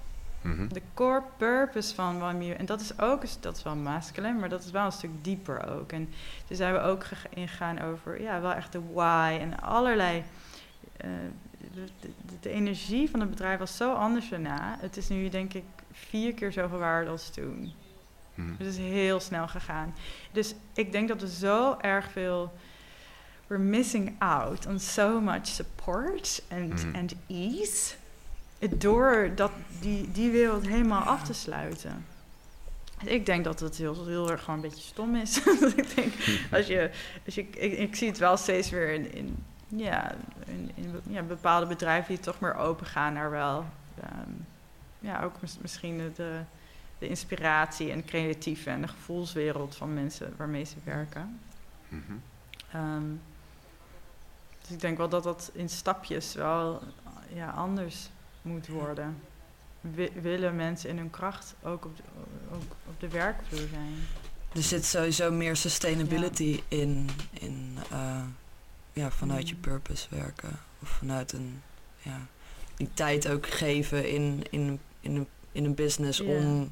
Mhm. 0.42 0.68
De 0.68 0.82
core 0.94 1.22
purpose 1.36 1.94
van 1.94 2.42
je... 2.44 2.54
En 2.54 2.66
dat 2.66 2.80
is 2.80 2.98
ook, 3.00 3.22
dat 3.40 3.56
is 3.56 3.62
wel 3.62 3.76
masculine, 3.76 4.38
maar 4.38 4.48
dat 4.48 4.64
is 4.64 4.70
wel 4.70 4.84
een 4.84 4.92
stuk 4.92 5.10
dieper 5.24 5.68
ook. 5.68 5.92
En 5.92 6.08
toen 6.46 6.56
zijn 6.56 6.72
we 6.72 6.80
ook 6.80 7.04
gega- 7.04 7.28
ingegaan 7.34 7.80
over, 7.80 8.20
ja, 8.22 8.40
wel 8.40 8.52
echt 8.52 8.72
de 8.72 8.80
why 8.92 9.38
en 9.40 9.60
allerlei... 9.60 10.24
eh, 10.96 11.08
de, 11.74 11.84
de, 12.00 12.10
de 12.40 12.50
energie 12.50 13.10
van 13.10 13.20
het 13.20 13.30
bedrijf 13.30 13.58
was 13.58 13.76
zo 13.76 13.92
anders 13.92 14.28
daarna. 14.28 14.76
Het 14.80 14.96
is 14.96 15.08
nu 15.08 15.28
denk 15.28 15.54
ik 15.54 15.64
vier 15.92 16.34
keer 16.34 16.52
zoveel 16.52 16.78
waard 16.78 17.08
als 17.08 17.30
toen. 17.30 17.72
Mhm. 18.34 18.50
Het 18.58 18.66
is 18.66 18.76
heel 18.76 19.20
snel 19.20 19.48
gegaan. 19.48 19.94
Dus 20.32 20.54
ik 20.74 20.92
denk 20.92 21.08
dat 21.08 21.20
we 21.20 21.28
zo 21.28 21.76
erg 21.80 22.10
veel... 22.10 22.52
We're 23.46 23.62
missing 23.62 24.14
out 24.18 24.66
on 24.66 24.78
so 24.78 25.20
much 25.20 25.46
support 25.46 26.42
and, 26.50 26.84
Mhm. 26.84 26.94
and 26.96 27.14
ease. 27.26 27.94
Door 28.68 29.32
dat, 29.34 29.52
die, 29.80 30.10
die 30.10 30.30
wereld 30.30 30.66
helemaal 30.66 31.02
af 31.02 31.22
te 31.22 31.32
sluiten. 31.32 32.06
Ik 33.04 33.26
denk 33.26 33.44
dat 33.44 33.60
het 33.60 33.76
heel, 33.76 34.06
heel 34.06 34.30
erg 34.30 34.40
gewoon 34.44 34.54
een 34.62 34.68
beetje 34.68 34.82
stom 34.84 35.16
is. 35.16 35.42
ik 35.76 35.94
denk, 35.94 36.12
als 36.52 36.66
je, 36.66 36.90
als 37.26 37.34
je, 37.34 37.40
ik, 37.40 37.78
ik 37.78 37.96
zie 37.96 38.08
het 38.08 38.18
wel 38.18 38.36
steeds 38.36 38.70
weer 38.70 38.88
in, 38.92 39.14
in, 39.14 39.44
ja, 39.68 40.14
in, 40.46 40.70
ja, 41.08 41.22
bepaalde 41.22 41.66
bedrijven 41.66 42.14
die 42.14 42.22
toch 42.24 42.40
meer 42.40 42.54
open 42.54 42.86
gaan 42.86 43.12
naar 43.12 43.30
wel... 43.30 43.64
ehm, 44.02 44.30
ja, 44.98 45.22
ook 45.22 45.40
mis- 45.40 45.58
misschien 45.60 45.98
de- 45.98 46.12
de, 46.14 46.40
de 46.98 47.08
inspiratie 47.08 47.90
en 47.90 48.04
creatieve 48.04 48.70
en 48.70 48.80
de 48.80 48.88
gevoelswereld 48.88 49.76
van 49.76 49.94
mensen 49.94 50.34
waarmee 50.36 50.64
ze 50.64 50.76
werken. 50.84 51.40
Mhm. 51.88 52.12
Ehm, 52.72 53.04
dus 54.60 54.70
ik 54.70 54.80
denk 54.80 54.96
wel 54.96 55.08
dat 55.08 55.22
dat 55.22 55.50
in 55.54 55.68
stapjes 55.68 56.34
wel 56.34 56.82
ja, 57.32 57.50
anders 57.50 58.10
moet 58.42 58.68
worden. 58.68 59.16
Wi- 59.80 60.12
willen 60.20 60.56
mensen 60.56 60.90
in 60.90 60.96
hun 60.96 61.10
kracht 61.10 61.54
ook 61.62 61.84
op 61.84 61.96
de, 61.96 62.02
ook 62.54 62.62
op 62.88 63.00
de 63.00 63.08
werkvloer 63.08 63.68
zijn? 63.72 63.94
Er 64.54 64.62
zit 64.62 64.84
sowieso 64.84 65.32
meer 65.32 65.56
sustainability 65.56 66.62
in, 66.68 67.08
in 67.32 67.78
eh, 67.90 68.22
ja, 68.92 69.10
vanuit 69.10 69.48
je 69.48 69.54
Mm. 69.54 69.60
purpose 69.60 70.06
werken. 70.10 70.58
Of 70.82 70.88
vanuit 70.88 71.32
een, 71.32 71.62
ja, 71.98 72.18
die 72.76 72.88
tijd 72.94 73.28
ook 73.28 73.46
geven 73.46 74.10
in, 74.10 74.42
in, 74.50 74.80
in, 75.00 75.16
een, 75.16 75.26
in 75.52 75.64
een 75.64 75.74
business 75.74 76.20
om 76.20 76.70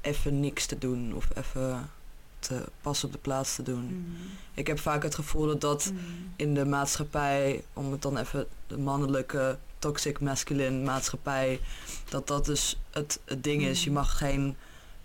even 0.00 0.40
niks 0.40 0.66
te 0.66 0.78
doen 0.78 1.14
of 1.14 1.28
even 1.36 1.90
te 2.38 2.64
pas 2.80 3.04
op 3.04 3.12
de 3.12 3.18
plaats 3.18 3.54
te 3.54 3.62
doen. 3.62 3.84
Mm. 3.84 4.16
Ik 4.54 4.66
heb 4.66 4.78
vaak 4.78 5.02
het 5.02 5.14
gevoel 5.14 5.46
dat 5.46 5.60
dat 5.60 5.90
Mm. 5.92 5.98
in 6.36 6.54
de 6.54 6.64
maatschappij, 6.66 7.64
om 7.72 7.92
het 7.92 8.02
dan 8.02 8.16
even 8.18 8.46
de 8.66 8.78
mannelijke 8.78 9.58
toxic 9.84 10.20
masculine 10.20 10.84
maatschappij, 10.84 11.60
dat 12.08 12.26
dat 12.26 12.44
dus 12.44 12.76
het, 12.90 13.20
het 13.24 13.42
ding 13.44 13.62
is. 13.62 13.84
Je 13.84 13.90
Mm. 13.90 13.94
mag 13.96 14.18
geen 14.18 14.56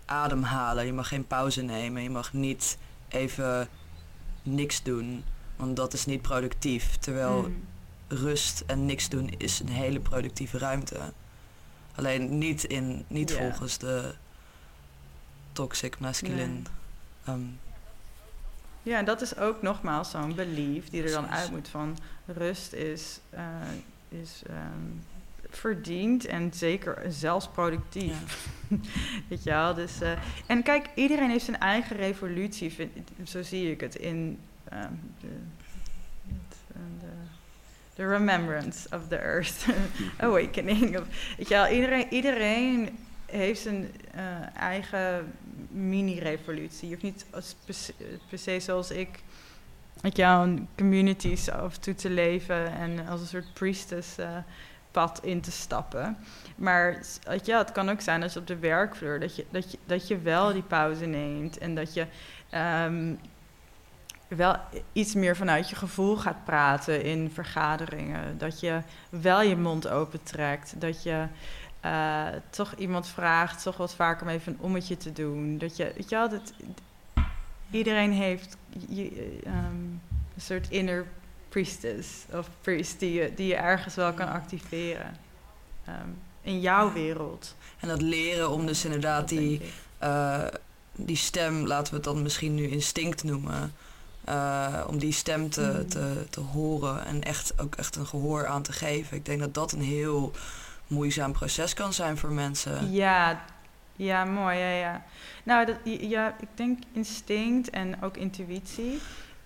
ademhalen, 0.06 0.86
je 0.86 0.94
mag 0.94 1.08
geen 1.08 1.28
pauze 1.28 1.62
nemen, 1.62 2.02
je 2.04 2.10
mag 2.10 2.34
niet 2.34 2.78
even 3.08 3.68
niks 4.44 4.84
doen, 4.84 5.24
want 5.56 5.76
dat 5.76 5.94
is 5.94 6.06
niet 6.06 6.22
productief. 6.22 6.96
Terwijl 6.98 7.42
Mm. 7.42 7.64
rust 8.08 8.64
en 8.68 8.86
niks 8.86 9.10
doen 9.10 9.30
is 9.38 9.60
een 9.60 9.70
hele 9.70 10.00
productieve 10.00 10.58
ruimte. 10.58 11.00
Alleen 11.96 12.38
niet, 12.38 12.64
in, 12.64 13.06
niet 13.08 13.34
volgens 13.34 13.78
de 13.78 14.14
toxic 15.54 16.00
masculine. 16.00 16.46
Nee. 16.48 16.64
ehm, 17.26 17.42
Ja, 18.84 18.98
en 18.98 19.06
dat 19.06 19.22
is 19.22 19.38
ook 19.38 19.62
nogmaals 19.62 20.10
zo'n 20.10 20.36
belief 20.36 20.90
die 20.90 21.04
er 21.04 21.12
dan 21.12 21.28
uit 21.30 21.52
moet 21.52 21.68
van 21.68 21.98
rust 22.26 22.74
is, 22.74 23.20
eh, 23.30 23.44
is 24.10 24.42
ehm, 24.48 24.88
verdiend 25.50 26.26
en 26.26 26.52
zeker 26.54 27.02
zelfs 27.10 27.48
productief. 27.48 28.48
Weet 29.30 29.44
je 29.44 29.50
wel? 29.50 29.74
Dus, 29.74 30.02
eh, 30.02 30.12
en 30.46 30.64
kijk, 30.64 30.86
iedereen 30.96 31.30
heeft 31.30 31.46
zijn 31.46 31.60
eigen 31.60 31.96
revolutie, 31.96 32.72
vind- 32.72 33.10
zo 33.24 33.42
zie 33.44 33.72
ik 33.72 33.82
het 33.82 33.96
in 33.96 34.40
ehm, 34.64 34.94
de, 35.22 35.28
het, 36.28 36.58
eh, 36.74 36.82
de, 37.00 37.08
de 37.96 38.08
remembrance 38.08 38.88
of 38.96 39.08
the 39.08 39.18
earth, 39.18 39.66
awakening. 40.18 40.98
Of, 41.00 41.06
weet 41.38 41.48
je 41.48 41.54
wel, 41.56 41.68
iedereen, 41.68 42.08
iedereen 42.14 42.98
heeft 43.26 43.62
zijn 43.62 43.92
eh, 44.12 44.56
eigen 44.56 45.34
mini-revolutie. 45.70 46.90
Je 46.90 46.94
hoeft 46.94 47.04
niet 47.04 47.26
per 48.30 48.38
se 48.40 48.60
zoals 48.60 48.92
ik 48.92 49.10
met 50.02 50.18
jou 50.18 50.66
communities 50.78 51.50
af 51.50 51.78
toe 51.78 51.96
te 51.96 52.10
leven 52.10 52.72
en 52.72 53.08
als 53.08 53.22
een 53.22 53.28
soort 53.28 53.54
priestess 53.54 54.16
pad 54.92 55.20
in 55.24 55.42
te 55.42 55.52
stappen. 55.52 56.18
Maar 56.56 57.06
je, 57.44 57.54
het 57.54 57.72
kan 57.72 57.90
ook 57.90 58.02
zijn 58.02 58.24
als 58.24 58.38
op 58.38 58.48
de 58.48 58.58
werkvloer 58.58 59.20
dat 59.20 59.36
je, 59.36 59.46
dat 59.50 59.72
je, 59.72 59.78
dat 59.86 60.08
je 60.08 60.20
wel 60.20 60.54
die 60.54 60.62
pauze 60.62 61.06
neemt 61.06 61.58
en 61.58 61.76
dat 61.76 61.94
je 61.94 62.06
ehm, 62.50 63.14
wel 64.28 64.56
iets 64.94 65.14
meer 65.14 65.36
vanuit 65.36 65.70
je 65.70 65.76
gevoel 65.76 66.18
gaat 66.18 66.44
praten 66.46 67.04
in 67.04 67.32
vergaderingen. 67.34 68.38
Dat 68.38 68.60
je 68.60 68.82
wel 69.10 69.42
je 69.42 69.56
mond 69.56 69.88
opentrekt. 69.88 70.82
Dat 70.82 71.04
je 71.04 71.28
eh, 71.80 72.28
toch 72.50 72.74
iemand 72.76 73.08
vraagt, 73.08 73.64
toch 73.64 73.78
wat 73.78 73.96
vaker 73.96 74.28
om 74.28 74.32
even 74.32 74.54
een 74.54 74.62
ommetje 74.62 74.98
te 74.98 75.12
doen. 75.12 75.58
Dat 75.58 75.78
je, 75.78 75.92
weet 75.96 76.10
je 76.10 76.16
wel, 76.16 76.40
iedereen 77.72 78.12
heeft 78.12 78.58
je, 78.88 79.40
ehm, 79.46 79.56
een 80.36 80.42
soort 80.42 80.70
inner 80.70 81.06
priestess 81.50 82.08
of 82.34 82.50
priest 82.62 83.00
die 83.00 83.14
je, 83.14 83.32
die 83.36 83.48
je 83.48 83.56
ergens 83.56 83.96
wel 83.96 84.14
kan 84.14 84.28
activeren. 84.30 85.18
Ehm, 85.86 86.08
in 86.42 86.60
jouw 86.60 86.94
wereld. 86.94 87.56
En 87.80 87.88
dat 87.88 88.02
leren 88.02 88.50
om 88.50 88.66
dus 88.66 88.86
inderdaad 88.86 89.28
die, 89.30 89.62
eh, 89.98 90.44
die 90.96 91.16
stem, 91.16 91.68
laten 91.68 91.90
we 91.90 91.96
het 91.96 92.04
dan 92.06 92.22
misschien 92.22 92.56
nu 92.56 92.68
instinct 92.68 93.24
noemen. 93.24 93.74
eh, 94.24 94.84
om 94.88 94.98
die 94.98 95.12
stem 95.12 95.50
te, 95.50 95.80
Mm. 95.82 95.90
te, 95.90 96.26
te 96.30 96.40
horen 96.40 97.06
en 97.06 97.24
echt 97.24 97.54
ook 97.62 97.76
echt 97.76 97.96
een 97.96 98.06
gehoor 98.08 98.48
aan 98.48 98.62
te 98.62 98.72
geven. 98.72 99.18
Ik 99.18 99.26
denk 99.26 99.40
dat 99.40 99.54
dat 99.54 99.72
een 99.72 99.82
heel 99.82 100.32
moeizaam 100.88 101.32
proces 101.32 101.74
kan 101.74 101.94
zijn 101.94 102.18
voor 102.18 102.32
mensen. 102.32 102.92
Ja, 102.92 103.46
ja, 104.00 104.26
mooi, 104.26 104.58
ja, 104.58 104.72
ja. 104.72 105.04
Nou, 105.44 105.66
dat, 105.66 105.76
ja, 105.84 106.36
ik 106.40 106.48
denk 106.54 106.80
instinct 106.92 107.70
en 107.70 108.02
ook 108.02 108.18
intuïtie. 108.18 109.00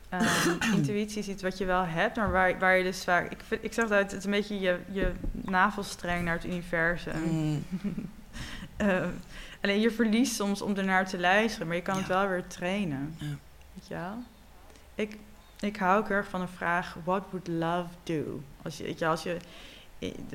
Ehm, 0.10 0.74
intuïtie 0.78 1.20
is 1.20 1.28
iets 1.28 1.44
wat 1.44 1.58
je 1.58 1.66
wel 1.66 1.86
hebt, 1.86 2.16
maar 2.16 2.32
waar, 2.32 2.60
waar 2.60 2.78
je 2.78 2.84
dus 2.84 3.04
vaak... 3.04 3.32
Ik, 3.32 3.40
vind, 3.48 3.64
ik 3.64 3.74
zeg 3.74 3.84
altijd, 3.84 4.12
het 4.12 4.20
is 4.20 4.26
een 4.26 4.32
beetje 4.32 4.60
je, 4.60 4.80
je 4.92 5.12
navelstreng 5.32 6.26
naar 6.26 6.36
het 6.36 6.46
universum. 6.46 7.22
Mm, 7.24 7.66
Eh, 8.78 9.08
alleen 9.62 9.80
je 9.80 9.92
verliest 9.92 10.36
soms 10.36 10.62
om 10.62 10.76
ernaar 10.76 11.08
te 11.08 11.20
luisteren, 11.20 11.68
maar 11.68 11.76
je 11.76 11.82
kan 11.82 11.98
het 11.98 12.08
wel 12.08 12.28
weer 12.28 12.48
trainen. 12.48 13.16
Ja. 13.20 13.26
Weet 13.74 13.88
je 13.88 13.94
wel? 13.94 14.24
Ik, 14.96 15.18
ik 15.60 15.78
hou 15.78 16.00
ook 16.00 16.08
heel 16.08 16.18
erg 16.18 16.28
van 16.28 16.42
een 16.42 16.48
vraag, 16.48 16.98
what 17.04 17.24
would 17.30 17.48
love 17.48 17.90
do? 18.04 18.42
Als 18.62 18.78
je, 18.78 18.84
weet 18.84 19.00
je, 19.00 19.08
als 19.08 19.24
je, 19.24 19.38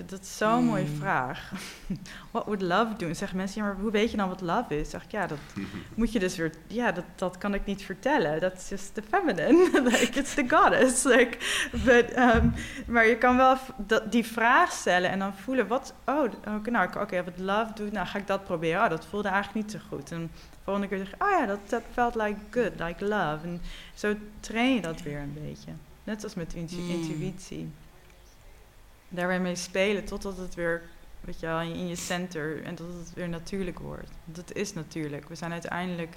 dat 0.06 0.20
is 0.20 0.36
zo'n 0.36 0.64
mooie 0.64 0.84
Mm. 0.84 0.96
vraag. 0.96 1.52
what 2.30 2.44
would 2.44 2.62
love 2.62 2.96
do? 2.96 3.06
En 3.06 3.16
zeggen 3.16 3.36
mensen, 3.36 3.62
ja, 3.62 3.66
maar 3.68 3.76
hoe 3.80 3.90
weet 3.90 4.10
je 4.10 4.16
dan 4.16 4.28
wat 4.28 4.40
love 4.40 4.80
is? 4.80 4.90
Zeg 4.90 5.04
ik, 5.04 5.10
ja, 5.10 5.26
dat 5.26 5.38
moet 5.96 6.12
je 6.12 6.18
dus 6.18 6.36
weer, 6.36 6.52
ja, 6.66 6.92
dat, 6.92 7.04
dat 7.16 7.38
kan 7.38 7.54
ik 7.54 7.64
niet 7.64 7.82
vertellen. 7.82 8.40
Dat 8.40 8.56
is 8.56 8.68
just 8.68 8.94
the 8.94 9.02
feminine. 9.08 9.70
like, 9.90 10.18
it's 10.18 10.34
the 10.34 10.44
goddess. 10.48 11.04
Like, 11.04 11.38
but, 11.84 12.16
um, 12.18 12.52
maar 12.86 13.06
je 13.06 13.16
kan 13.18 13.36
wel 13.36 13.56
dat, 13.76 14.12
die 14.12 14.24
vraag 14.24 14.72
stellen 14.72 15.10
en 15.10 15.18
dan 15.18 15.34
voelen, 15.34 15.66
wat, 15.66 15.94
oh, 16.06 16.22
oké, 16.56 16.70
nou, 16.70 16.88
oké, 17.00 17.24
wat 17.24 17.38
love 17.38 17.72
doet, 17.74 17.92
nou 17.92 18.06
ga 18.06 18.18
ik 18.18 18.26
dat 18.26 18.44
proberen. 18.44 18.82
Oh, 18.82 18.88
dat 18.90 19.06
voelde 19.06 19.28
eigenlijk 19.28 19.64
niet 19.66 19.80
zo 19.80 19.86
goed. 19.88 20.12
En 20.12 20.30
de 20.32 20.58
volgende 20.64 20.88
keer 20.88 20.98
zeg 20.98 21.12
ik, 21.14 21.22
oh 21.22 21.30
ja, 21.30 21.46
dat, 21.46 21.58
dat 21.68 21.82
felt 21.92 22.14
like 22.14 22.36
good, 22.50 22.72
like 22.80 23.04
love. 23.04 23.38
En 23.46 23.60
zo 23.94 24.14
train 24.40 24.74
je 24.74 24.80
dat 24.80 25.02
weer 25.02 25.18
een 25.20 25.36
beetje. 25.46 25.70
Net 26.04 26.24
als 26.24 26.34
met 26.34 26.54
intu- 26.54 26.76
Mm. 26.76 26.90
intuïtie. 26.90 27.70
Daar 29.08 29.28
weer 29.28 29.40
mee 29.40 29.56
spelen 29.56 30.04
totdat 30.04 30.36
het 30.36 30.54
weer, 30.54 30.82
weet 31.20 31.40
je 31.40 31.46
wel, 31.46 31.60
in 31.60 31.88
je 31.88 31.96
center 31.96 32.62
en 32.64 32.74
dat 32.74 32.86
het 32.86 33.12
weer 33.14 33.28
natuurlijk 33.28 33.78
wordt. 33.78 34.10
Want 34.24 34.36
het 34.36 34.52
is 34.56 34.72
natuurlijk. 34.72 35.28
We 35.28 35.34
zijn 35.34 35.52
uiteindelijk 35.52 36.16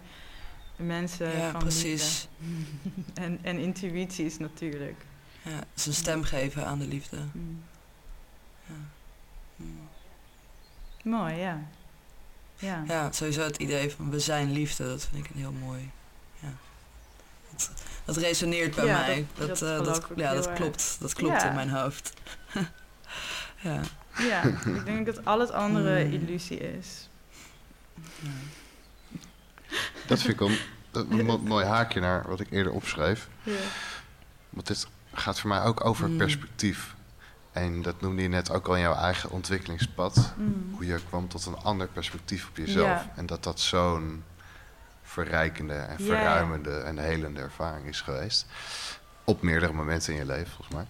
mensen 0.75 1.37
ja, 1.37 1.51
van 1.51 1.59
precies. 1.59 2.27
liefde. 2.39 3.11
En, 3.23 3.39
en 3.41 3.57
intuïtie 3.57 4.25
is 4.25 4.37
natuurlijk. 4.37 5.05
Ja, 5.41 5.59
een 5.85 5.93
stem 5.93 6.23
geven 6.23 6.65
aan 6.65 6.79
de 6.79 6.87
liefde. 6.87 7.17
Mm. 7.31 7.63
Ja. 8.67 8.73
Mm. 9.55 9.79
Mooi, 11.03 11.35
ja. 11.35 11.61
Ja. 12.55 12.83
Ja, 12.87 13.11
sowieso 13.11 13.41
het 13.41 13.57
idee 13.57 13.91
van 13.91 14.09
we 14.09 14.19
zijn 14.19 14.51
liefde, 14.51 14.83
dat 14.87 15.07
vind 15.11 15.25
ik 15.25 15.31
een 15.31 15.39
heel 15.39 15.51
mooi. 15.51 15.89
Ja. 16.39 16.53
Dat, 17.51 17.71
dat 18.05 18.17
resoneert 18.17 18.75
bij 18.75 18.85
Ja, 18.85 18.99
mij. 18.99 19.25
dat- 19.35 19.47
Dat, 19.47 19.59
dat 19.59 19.79
eh, 19.79 19.85
dat, 19.85 20.07
ja, 20.15 20.33
dat 20.33 20.53
klopt. 20.53 20.97
Dat 20.99 21.13
klopt 21.13 21.43
in 21.43 21.53
mijn 21.55 21.69
hoofd. 21.69 22.13
ja. 23.61 23.81
ja, 24.17 24.41
ik 24.65 24.85
denk 24.85 25.05
dat 25.05 25.25
al 25.25 25.39
het 25.39 25.51
andere 25.51 26.03
Mm. 26.05 26.11
illusie 26.11 26.57
is. 26.77 27.09
ja. 28.19 28.29
Dat 30.07 30.19
vind 30.21 30.33
ik 30.33 30.47
een, 30.47 30.57
een 30.91 31.25
mo- 31.25 31.37
mooi 31.37 31.65
haakje 31.65 31.99
naar 31.99 32.27
wat 32.27 32.39
ik 32.39 32.47
eerder 32.51 32.73
opschreef. 32.73 33.27
Ja. 33.43 33.53
Want 34.49 34.67
dit 34.67 34.87
gaat 35.13 35.39
voor 35.39 35.49
mij 35.49 35.61
ook 35.63 35.85
over 35.85 36.09
Mm. 36.09 36.17
perspectief. 36.17 36.95
En 37.51 37.81
dat 37.81 38.01
noemde 38.01 38.21
je 38.21 38.27
net 38.27 38.51
ook 38.51 38.67
al 38.67 38.75
in 38.75 38.81
jouw 38.81 38.95
eigen 38.95 39.29
ontwikkelingspad. 39.29 40.33
Mm. 40.37 40.69
Hoe 40.75 40.85
je 40.85 40.99
kwam 41.09 41.27
tot 41.27 41.45
een 41.45 41.57
ander 41.57 41.87
perspectief 41.87 42.47
op 42.47 42.57
jezelf. 42.57 42.85
Ja. 42.87 43.11
En 43.15 43.25
dat 43.25 43.43
dat 43.43 43.59
zo'n 43.59 44.23
verrijkende 45.03 45.73
en 45.73 45.99
verruimende 45.99 46.77
en 46.77 46.97
helende 46.97 47.41
ervaring 47.41 47.87
is 47.87 48.01
geweest. 48.01 48.45
Op 49.23 49.41
meerdere 49.41 49.73
momenten 49.73 50.13
in 50.13 50.19
je 50.19 50.25
leven, 50.25 50.47
volgens 50.51 50.75
mij. 50.75 50.85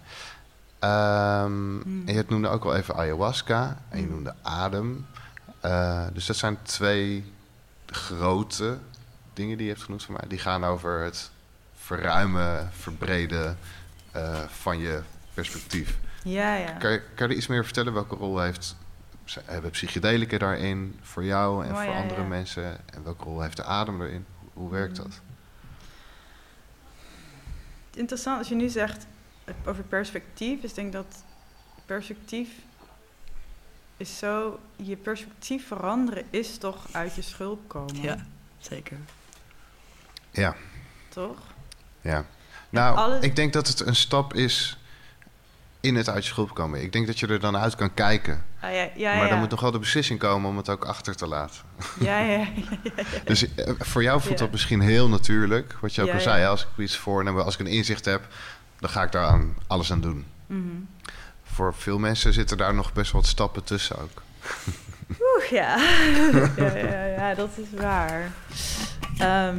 Ehm, 0.82 1.74
Mm. 1.74 2.02
En 2.06 2.14
je 2.14 2.24
noemde 2.28 2.48
ook 2.48 2.64
al 2.64 2.74
even 2.76 2.94
ayahuasca 2.96 3.78
en 3.88 4.00
je 4.00 4.06
Mm. 4.06 4.12
noemde 4.12 4.34
adem. 4.42 5.06
Eh, 5.60 6.06
dus 6.12 6.26
dat 6.26 6.36
zijn 6.36 6.58
twee 6.62 7.32
grote 7.86 8.78
dingen 9.34 9.56
die 9.56 9.66
je 9.66 9.72
hebt 9.72 9.84
genoemd 9.84 10.04
voor 10.04 10.14
mij. 10.14 10.28
Die 10.28 10.38
gaan 10.38 10.64
over 10.64 11.00
het 11.04 11.30
verruimen, 11.74 12.70
verbreden 12.72 13.58
eh, 14.12 14.40
van 14.48 14.78
je 14.78 15.00
perspectief. 15.34 15.98
Ja, 16.24 16.54
ja. 16.54 16.70
Kan 16.72 16.90
je, 16.90 16.98
kan 17.14 17.26
je 17.26 17.32
er 17.32 17.38
iets 17.38 17.46
meer 17.46 17.64
vertellen? 17.64 17.92
Welke 17.92 18.14
rol 18.14 18.40
heeft, 18.40 18.76
hebben 19.44 19.70
psychedelica 19.70 20.38
daarin 20.38 20.98
voor 21.02 21.24
jou 21.24 21.64
en 21.64 21.70
Oh, 21.70 21.76
voor 21.82 21.90
ja, 21.92 22.00
andere 22.02 22.20
ja. 22.20 22.26
mensen? 22.26 22.64
En 22.94 23.04
welke 23.04 23.24
rol 23.24 23.40
heeft 23.40 23.56
de 23.56 23.64
adem 23.64 24.02
erin? 24.02 24.26
Hoe, 24.38 24.48
hoe 24.54 24.70
werkt 24.70 24.98
Mm. 24.98 25.04
dat? 25.04 25.20
Interessant 27.94 28.38
als 28.38 28.48
je 28.48 28.54
nu 28.54 28.68
zegt 28.68 29.06
over 29.64 29.82
perspectief. 29.82 30.62
is 30.62 30.68
ik 30.70 30.74
denk 30.76 30.92
dat 30.92 31.24
perspectief 31.86 32.48
is 33.96 34.18
zo... 34.18 34.58
Je 34.76 34.96
perspectief 34.96 35.66
veranderen 35.66 36.24
is 36.30 36.58
toch 36.58 36.86
uit 36.92 37.14
je 37.14 37.22
schulp 37.22 37.68
komen. 37.68 38.00
Ja. 38.02 38.26
Zeker. 38.58 38.96
Ja, 40.30 40.56
Toch? 41.08 41.38
ja. 42.00 42.24
Nou, 42.70 42.96
alles- 42.96 43.24
ik 43.24 43.36
denk 43.36 43.52
dat 43.52 43.68
het 43.68 43.80
een 43.80 43.96
stap 43.96 44.34
is 44.34 44.76
in 45.80 45.96
het 45.96 46.08
uit 46.08 46.24
je 46.24 46.30
schulp 46.30 46.54
komen. 46.54 46.82
Ik 46.82 46.92
denk 46.92 47.06
dat 47.06 47.18
je 47.18 47.26
er 47.26 47.40
dan 47.40 47.56
uit 47.56 47.74
kan 47.74 47.94
kijken. 47.94 48.44
Ah, 48.60 48.72
ja, 48.74 48.88
ja, 48.94 49.14
maar 49.14 49.22
ja. 49.24 49.28
dan 49.28 49.38
moet 49.38 49.50
nog 49.50 49.60
wel 49.60 49.70
de 49.70 49.78
beslissing 49.78 50.18
komen 50.18 50.50
om 50.50 50.56
het 50.56 50.68
ook 50.68 50.84
achter 50.84 51.16
te 51.16 51.26
laten. 51.26 51.60
Ja, 52.00 52.18
ja, 52.18 52.38
ja. 52.38 52.48
Dus 53.24 53.54
eh, 53.54 53.72
voor 53.78 54.02
jou 54.02 54.20
voelt 54.20 54.38
Ja. 54.38 54.44
dat 54.44 54.52
misschien 54.52 54.80
heel 54.80 55.08
natuurlijk. 55.08 55.76
Wat 55.80 55.94
je 55.94 56.00
ook 56.02 56.08
Ja, 56.08 56.14
al 56.14 56.20
zei, 56.20 56.46
als 56.46 56.62
ik 56.62 56.68
iets 56.84 56.96
voorneem, 56.96 57.38
als 57.38 57.54
ik 57.54 57.60
een 57.60 57.66
inzicht 57.66 58.04
heb, 58.04 58.26
dan 58.82 58.90
ga 58.90 59.02
ik 59.02 59.12
daar 59.12 59.26
aan 59.26 59.56
alles 59.66 59.92
aan 59.92 60.00
doen. 60.00 60.24
Mhm. 60.46 60.60
Voor 61.42 61.74
veel 61.74 61.98
mensen 61.98 62.32
zitten 62.32 62.56
daar 62.56 62.74
nog 62.74 62.92
best 62.92 63.12
wat 63.12 63.26
stappen 63.26 63.64
tussen 63.64 63.98
ook. 63.98 64.22
Oeh, 65.08 65.44
ja. 65.50 65.76
ja, 66.56 66.76
ja, 66.76 67.04
ja, 67.04 67.34
dat 67.34 67.50
is 67.56 67.80
waar. 67.80 68.32
Ehm, 69.18 69.58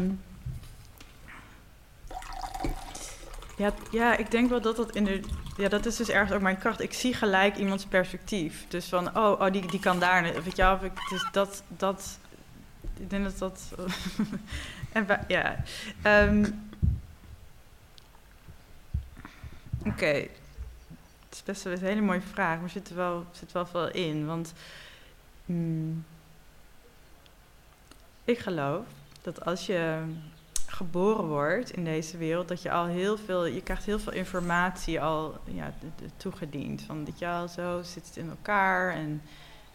ja, 3.58 3.74
ja, 3.92 4.18
ik 4.18 4.32
denk 4.32 4.50
wel 4.50 4.62
dat 4.62 4.76
dat 4.76 4.96
in 4.96 5.04
de... 5.04 5.22
Ja, 5.58 5.70
dat 5.70 5.86
is 5.86 5.96
dus 5.96 6.10
ergens 6.10 6.32
ook 6.32 6.42
mijn 6.42 6.58
kracht. 6.58 6.82
Ik 6.82 6.94
zie 6.94 7.14
gelijk 7.14 7.58
iemands 7.58 7.86
perspectief. 7.86 8.66
Dus 8.68 8.86
van, 8.86 9.18
oh, 9.18 9.40
oh 9.42 9.52
die, 9.52 9.68
die 9.68 9.80
kan 9.80 10.00
daar... 10.00 10.24
Weet 10.44 10.56
je 10.56 10.72
of 10.72 10.82
ik, 10.82 11.10
dus 11.10 11.28
dat, 11.32 11.64
dat... 11.68 12.20
Ik 13.00 13.10
denk 13.10 13.24
dat 13.24 13.38
dat... 13.38 13.62
en, 14.92 15.08
ja. 15.28 15.64
Ehm, 16.02 16.46
Oké. 19.86 20.28
Het 21.26 21.42
is 21.42 21.44
best 21.44 21.64
wel 21.64 21.74
een 21.74 21.80
hele 21.80 22.02
mooie 22.02 22.22
vraag, 22.22 22.60
maar 22.60 22.70
zit 22.70 22.90
er 22.90 22.96
wel, 22.96 23.26
zit 23.32 23.52
wel 23.52 23.66
veel 23.66 23.92
in. 23.92 24.26
Want 24.26 24.54
Hmm. 25.46 26.06
Ik 28.24 28.40
geloof 28.40 28.86
dat 29.22 29.46
als 29.46 29.66
je 29.66 30.04
geboren 30.68 31.28
wordt 31.28 31.72
in 31.72 31.84
deze 31.84 32.18
wereld, 32.18 32.48
dat 32.48 32.62
je 32.62 32.72
al 32.72 32.86
heel 32.86 33.18
veel, 33.18 33.46
je 33.46 33.62
krijgt 33.62 33.86
heel 33.86 34.00
veel 34.00 34.14
informatie 34.14 35.02
al 35.02 35.38
ja, 35.44 35.74
toegediend. 36.18 36.82
Van 36.82 37.04
dit 37.04 37.20
jaar 37.20 37.50
zo 37.50 37.82
zit 37.82 38.18
in 38.18 38.30
elkaar 38.30 38.94
en 38.94 39.22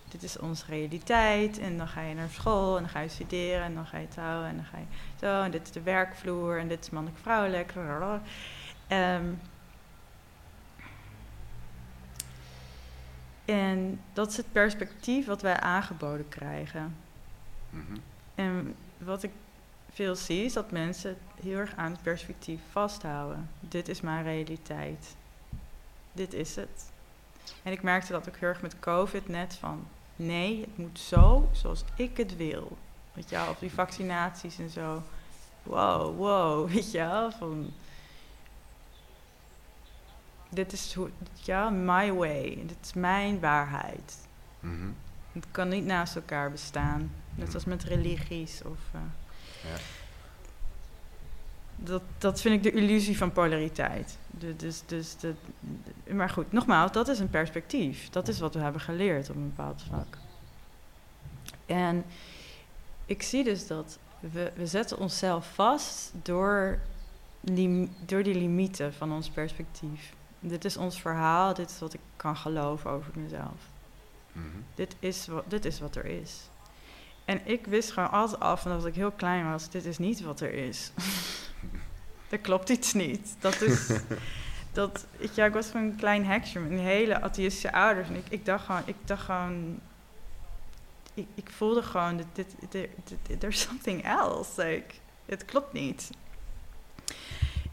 dit 0.09 0.22
is 0.22 0.38
onze 0.38 0.64
realiteit. 0.68 1.59
En 1.59 1.78
dan 1.78 1.88
ga 1.88 2.00
je 2.00 2.14
naar 2.14 2.28
school 2.28 2.76
en 2.76 2.82
dan 2.82 2.90
ga 2.90 3.00
je 3.00 3.09
studeren 3.09 3.62
en 3.62 3.74
dan 3.74 3.86
ga 3.86 3.98
je 3.98 4.09
trouwen 4.09 4.48
en 4.48 4.56
dan 4.56 4.64
ga 4.64 4.78
je 4.78 4.84
zo. 5.20 5.42
En 5.42 5.50
dit 5.50 5.62
is 5.62 5.72
de 5.72 5.82
werkvloer 5.82 6.59
en 6.59 6.68
dit 6.68 6.80
is 6.80 6.90
mannelijk-vrouwelijk. 6.90 7.72
blablabla. 7.72 8.20
En 13.49 14.01
dat 14.12 14.30
is 14.30 14.36
het 14.36 14.53
perspectief 14.53 15.26
wat 15.26 15.42
wij 15.42 15.61
aangeboden 15.61 16.28
krijgen. 16.28 16.96
En 18.34 18.74
wat 18.99 19.22
ik 19.22 19.30
veel 19.92 20.16
zie, 20.16 20.44
is 20.44 20.53
dat 20.53 20.70
mensen 20.70 21.16
heel 21.42 21.59
erg 21.59 21.76
aan 21.76 21.90
het 21.90 22.03
perspectief 22.03 22.61
vasthouden. 22.70 23.51
Dit 23.61 23.88
is 23.88 24.01
mijn 24.01 24.22
realiteit. 24.22 25.16
Dit 26.12 26.34
is 26.34 26.57
het. 26.57 26.90
En 27.62 27.72
ik 27.72 27.82
merkte 27.82 28.12
dat 28.12 28.28
ook 28.28 28.36
heel 28.36 28.49
erg 28.49 28.62
met 28.62 28.80
COVID 28.80 29.28
net 29.28 29.55
van... 29.55 29.86
nee, 30.16 30.61
het 30.61 30.78
moet 30.78 30.99
zo 30.99 31.49
zoals 31.53 31.84
ik 31.96 32.16
het 32.16 32.36
wil. 32.36 32.76
Weet 33.12 33.30
je 33.30 33.36
wel, 33.36 33.49
of 33.49 33.59
die 33.59 33.72
vaccinaties 33.72 34.59
en 34.59 34.70
zo. 34.70 35.03
Wow, 35.62 36.16
wow, 36.16 36.68
weet 36.72 36.90
je 36.90 36.99
wel. 36.99 37.30
Van, 37.30 37.72
dit 40.49 40.72
is 40.72 40.94
hoe, 40.94 41.11
ja, 41.34 41.70
my 41.70 42.12
way. 42.12 42.59
Dit 42.66 42.76
is 42.82 42.92
mijn 42.92 43.40
waarheid. 43.40 44.26
Mhm. 44.61 44.88
Het 45.32 45.46
kan 45.51 45.68
niet 45.68 45.84
naast 45.84 46.16
elkaar 46.16 46.51
bestaan. 46.51 47.11
Net 47.34 47.55
als 47.55 47.64
met 47.64 47.84
religies 47.84 48.62
of... 48.64 48.78
eh, 48.92 49.01
Ja. 49.70 49.76
dat, 51.76 52.03
dat 52.18 52.40
vind 52.40 52.55
ik 52.55 52.62
de 52.72 52.80
illusie 52.80 53.16
van 53.18 53.32
polariteit. 53.32 54.18
De, 54.30 54.57
dus, 54.57 54.82
dus 54.86 55.16
de, 55.16 55.34
de- 56.05 56.14
maar 56.14 56.30
goed, 56.30 56.53
nogmaals, 56.53 56.92
dat 56.92 57.09
is 57.09 57.18
een 57.18 57.30
perspectief. 57.30 58.09
Dat 58.11 58.28
is 58.28 58.38
wat 58.38 58.55
we 58.55 58.61
hebben 58.61 58.80
geleerd 58.80 59.30
op 59.30 59.36
een 59.36 59.53
bepaald 59.57 59.82
vlak. 59.82 60.16
En 61.66 62.05
ik 63.07 63.22
zie 63.22 63.44
dus 63.44 63.66
dat 63.66 63.99
we, 64.20 64.53
we 64.57 64.66
zetten 64.66 64.99
onszelf 64.99 65.55
vast 65.55 66.12
door, 66.22 66.78
door 68.07 68.22
die 68.22 68.34
limieten 68.34 68.94
van 68.94 69.12
ons 69.12 69.28
perspectief. 69.30 70.12
Dit 70.41 70.64
is 70.64 70.76
ons 70.76 71.01
verhaal, 71.01 71.55
dit 71.55 71.70
is 71.70 71.78
wat 71.78 71.95
ik 71.95 72.01
kan 72.16 72.36
geloven 72.36 72.91
over 72.91 73.12
mezelf. 73.14 73.61
Mhm. 74.32 74.47
Dit 74.74 74.97
is, 74.99 75.26
wat, 75.26 75.45
dit 75.47 75.64
is 75.64 75.80
wat 75.80 75.97
er 75.97 76.05
is. 76.05 76.49
En 77.24 77.41
ik 77.45 77.66
wist 77.66 77.93
gewoon 77.93 78.11
altijd 78.11 78.41
af, 78.41 78.64
en 78.64 78.72
als 78.72 78.84
ik 78.84 78.95
heel 78.95 79.11
klein 79.11 79.51
was, 79.51 79.70
dit 79.70 79.84
is 79.84 79.99
niet 79.99 80.20
wat 80.20 80.41
er 80.41 80.53
is. 80.53 80.93
er 82.30 82.39
klopt 82.39 82.68
iets 82.68 82.93
niet. 82.93 83.36
Dat 83.39 83.61
is, 83.61 83.91
dat, 84.72 85.07
ik, 85.16 85.32
ja, 85.32 85.45
ik 85.45 85.53
was 85.53 85.70
gewoon 85.70 85.86
een 85.86 85.97
klein 85.97 86.26
heksje 86.26 86.59
met 86.61 86.70
een 86.70 86.78
hele 86.78 87.20
atheïstische 87.20 87.72
ouders. 87.72 88.09
En 88.09 88.16
ik, 88.16 88.26
ik 88.28 88.45
dacht 88.45 88.64
gewoon, 88.64 88.82
ik 88.84 88.97
dacht 89.05 89.24
gewoon, 89.24 89.80
ik, 91.14 91.26
ik 91.34 91.51
voelde 91.51 91.82
gewoon, 91.82 92.20
dit, 92.32 92.55
dit, 92.68 93.45
something 93.49 94.05
else. 94.05 94.62
Like, 94.62 94.95
het 95.26 95.45
klopt 95.45 95.72
niet. 95.72 96.11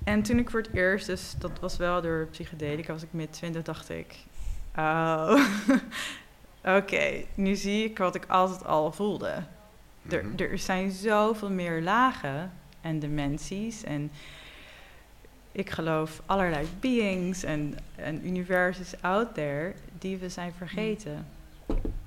En 0.06 0.22
toen 0.22 0.40
ik 0.40 0.50
voor 0.50 0.60
het 0.62 0.74
eerst, 0.74 1.06
dus 1.06 1.36
dat 1.38 1.60
was 1.60 1.78
wel 1.78 2.02
door 2.02 2.28
psychedelica, 2.32 2.94
was 2.94 3.04
ik 3.04 3.14
mid 3.14 3.34
20, 3.34 3.64
dacht 3.64 3.90
ik, 3.90 4.16
oh, 4.78 5.40
oké, 6.78 7.24
nu 7.36 7.56
zie 7.56 7.84
ik 7.84 7.98
wat 7.98 8.16
ik 8.16 8.26
altijd 8.28 8.66
al 8.66 8.92
voelde. 8.92 9.44
Er, 10.10 10.26
Mhm. 10.26 10.42
er 10.44 10.58
zijn 10.58 10.92
zoveel 10.92 11.50
meer 11.50 11.82
lagen 11.82 12.52
en 12.82 13.00
dimensies 13.00 13.84
en 13.84 14.12
ik 15.52 15.70
geloof 15.70 16.22
allerlei 16.26 16.68
beings 16.80 17.44
en, 17.44 17.78
en 17.96 18.28
universes 18.28 19.02
out 19.02 19.34
there 19.34 19.74
die 20.00 20.18
we 20.18 20.30
zijn 20.30 20.54
vergeten. 20.58 21.28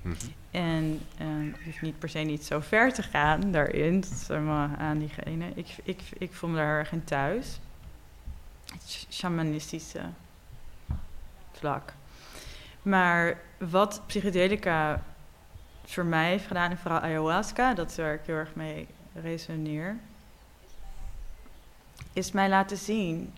Mhm. 0.03 0.15
En 0.51 1.01
je 1.19 1.53
hoeft 1.65 1.81
niet 1.81 1.99
per 1.99 2.09
se 2.09 2.19
niet 2.19 2.45
zo 2.45 2.61
ver 2.61 2.93
te 2.93 3.03
gaan 3.03 3.53
daarin. 3.53 4.01
Dat 4.01 4.11
is 4.11 4.29
helemaal 4.29 4.69
aan 4.79 4.99
diegene. 4.99 5.45
Ik, 5.55 5.67
ik, 5.83 6.01
ik 6.19 6.33
voel 6.33 6.51
me 6.51 6.57
daar 6.57 6.79
erg 6.79 6.93
in 6.93 7.05
thuis. 7.05 7.61
Shamanistische 9.11 10.03
vlak. 11.53 11.93
Maar 12.83 13.41
wat 13.59 14.03
psychedelica 14.07 15.03
voor 15.85 16.05
mij 16.05 16.29
heeft 16.29 16.47
gedaan, 16.47 16.71
en 16.71 16.79
vooral 16.79 17.01
ayahuasca, 17.01 17.75
dat 17.75 17.91
is 17.91 17.97
waar 17.97 18.15
ik 18.15 18.21
heel 18.25 18.35
erg 18.35 18.55
mee 18.55 18.87
resoneer, 19.15 19.97
is 22.13 22.33
mij 22.33 22.49
laten 22.49 22.77
zien, 22.77 23.33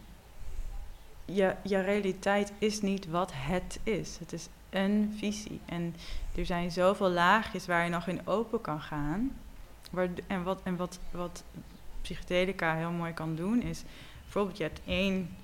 je, 1.25 1.55
je 1.63 1.81
realiteit 1.81 2.53
is 2.59 2.81
niet 2.81 3.07
wat 3.07 3.33
het 3.35 3.81
is. 3.83 4.19
Het 4.19 4.33
is 4.33 4.49
een 4.71 5.15
visie. 5.17 5.61
En 5.65 5.95
er 6.37 6.47
zijn 6.47 6.71
zoveel 6.71 7.11
laagjes 7.11 7.67
waar 7.67 7.85
je 7.85 7.91
nog 7.91 8.07
in 8.07 8.27
open 8.27 8.61
kan 8.61 8.81
gaan. 8.81 9.37
En 10.27 10.43
wat, 10.43 10.61
en 10.63 10.77
wat, 10.77 10.99
wat 11.11 11.45
psychedelica 12.03 12.75
heel 12.75 12.91
mooi 12.91 13.13
kan 13.13 13.35
doen 13.35 13.63
is... 13.63 13.83
Bijvoorbeeld, 14.33 14.57
je 14.59 14.63
hebt 14.65 14.81
één... 14.87 15.37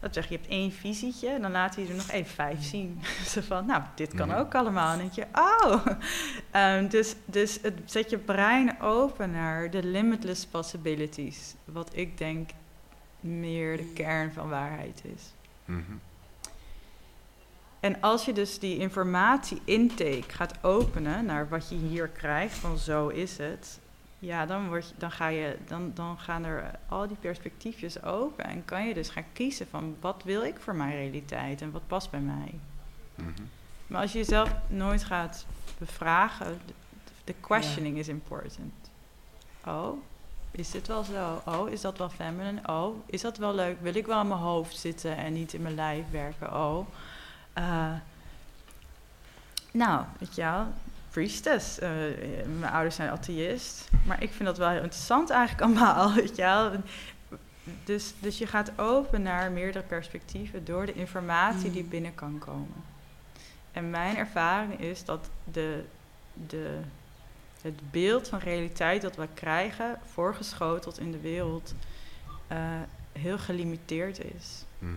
Dat 0.00 0.14
zeg 0.14 0.28
je, 0.28 0.34
hebt 0.36 0.48
één 0.48 0.72
visietje. 0.72 1.38
Dan 1.40 1.50
laat 1.50 1.74
hij 1.76 1.88
er 1.88 1.94
nog 1.94 2.08
even 2.10 2.34
vijf 2.34 2.62
zien. 2.64 3.00
Zo 3.32 3.40
van, 3.40 3.66
nou, 3.66 3.82
dit 3.94 4.14
kan 4.14 4.28
Mhm. 4.28 4.38
ook 4.38 4.54
allemaal. 4.54 4.92
En 4.92 4.98
dan 4.98 5.10
denk 5.14 5.28
je, 5.32 5.40
oh. 5.40 5.86
Ehm, 6.50 6.88
dus, 6.88 7.14
dus 7.24 7.58
het 7.62 7.78
zet 7.84 8.10
je 8.10 8.18
brein 8.18 8.80
open 8.80 9.30
naar 9.30 9.70
de 9.70 9.84
limitless 9.84 10.46
possibilities. 10.46 11.54
Wat 11.64 11.90
ik 11.94 12.18
denk 12.18 12.50
meer 13.20 13.76
de 13.76 13.92
kern 13.94 14.32
van 14.32 14.48
waarheid 14.48 15.02
is. 15.14 15.22
Mhm. 15.64 15.80
En 17.80 18.00
als 18.00 18.24
je 18.24 18.32
dus 18.32 18.58
die 18.58 18.78
informatie 18.78 19.60
intake 19.64 20.24
gaat 20.26 20.64
openen 20.64 21.24
naar 21.24 21.48
wat 21.48 21.68
je 21.68 21.74
hier 21.74 22.08
krijgt, 22.08 22.54
van 22.58 22.78
zo 22.78 23.08
is 23.08 23.36
het, 23.38 23.80
ja, 24.22 24.46
dan, 24.46 24.68
word 24.68 24.88
je, 24.88 24.94
dan, 24.98 25.10
ga 25.10 25.26
je, 25.28 25.58
dan, 25.66 25.90
dan 25.94 26.18
gaan 26.18 26.44
er 26.44 26.70
al 26.88 27.08
die 27.08 27.16
perspectiefjes 27.16 28.02
open 28.02 28.44
en 28.44 28.64
kan 28.64 28.86
je 28.86 28.94
dus 28.94 29.08
gaan 29.08 29.32
kiezen 29.32 29.66
van 29.66 29.96
wat 30.00 30.22
wil 30.24 30.42
ik 30.42 30.60
voor 30.60 30.74
mijn 30.74 30.90
realiteit 30.90 31.60
en 31.60 31.70
wat 31.70 31.86
past 31.86 32.10
bij 32.10 32.20
mij. 32.20 32.54
Mhm. 33.14 33.42
Maar 33.86 34.00
als 34.00 34.12
je 34.12 34.18
jezelf 34.18 34.54
nooit 34.68 35.04
gaat 35.04 35.46
bevragen, 35.78 36.60
de, 36.66 36.72
de 37.24 37.34
questioning 37.40 37.98
is 37.98 38.08
important. 38.08 38.90
Oh, 39.66 40.02
is 40.50 40.70
dit 40.70 40.86
wel 40.86 41.04
zo? 41.04 41.42
Oh, 41.46 41.70
is 41.70 41.80
dat 41.80 41.98
wel 41.98 42.08
feminine? 42.08 42.60
Oh, 42.66 42.96
is 43.06 43.20
dat 43.20 43.36
wel 43.36 43.54
leuk? 43.54 43.80
Wil 43.80 43.94
ik 43.94 44.06
wel 44.06 44.20
in 44.20 44.28
mijn 44.28 44.40
hoofd 44.40 44.76
zitten 44.76 45.16
en 45.16 45.32
niet 45.32 45.52
in 45.52 45.62
mijn 45.62 45.74
lijf 45.74 46.10
werken? 46.10 46.54
Oh, 46.54 46.86
eh, 47.52 47.92
nou, 49.72 50.04
weet 50.18 50.34
je 50.34 50.42
wel, 50.42 50.66
priestess. 51.12 51.78
eh, 51.78 51.90
mijn 52.58 52.72
ouders 52.72 52.94
zijn 52.96 53.10
atheïst. 53.10 53.88
Maar 54.06 54.22
ik 54.22 54.32
vind 54.32 54.44
dat 54.44 54.58
wel 54.58 54.68
heel 54.68 54.82
interessant 54.82 55.30
eigenlijk 55.30 55.62
allemaal, 55.62 56.12
weet 56.14 56.36
je 56.36 56.42
wel. 56.42 56.70
Dus, 57.84 58.14
dus 58.18 58.38
je 58.38 58.46
gaat 58.46 58.72
open 58.78 59.22
naar 59.22 59.50
meerdere 59.52 59.84
perspectieven 59.84 60.64
door 60.64 60.86
de 60.86 60.92
informatie 60.92 61.70
die 61.70 61.82
Mm. 61.82 61.88
binnen 61.88 62.14
kan 62.14 62.38
komen. 62.38 62.84
En 63.72 63.90
mijn 63.90 64.16
ervaring 64.16 64.80
is 64.80 65.04
dat 65.04 65.30
de, 65.52 65.84
de, 66.46 66.78
het 67.62 67.90
beeld 67.90 68.28
van 68.28 68.38
realiteit 68.38 69.02
dat 69.02 69.16
we 69.16 69.28
krijgen, 69.34 69.98
voorgeschoteld 70.12 70.98
in 70.98 71.12
de 71.12 71.20
wereld, 71.20 71.74
eh, 72.46 72.58
heel 73.12 73.38
gelimiteerd 73.38 74.24
is. 74.24 74.64
Mhm. 74.78 74.92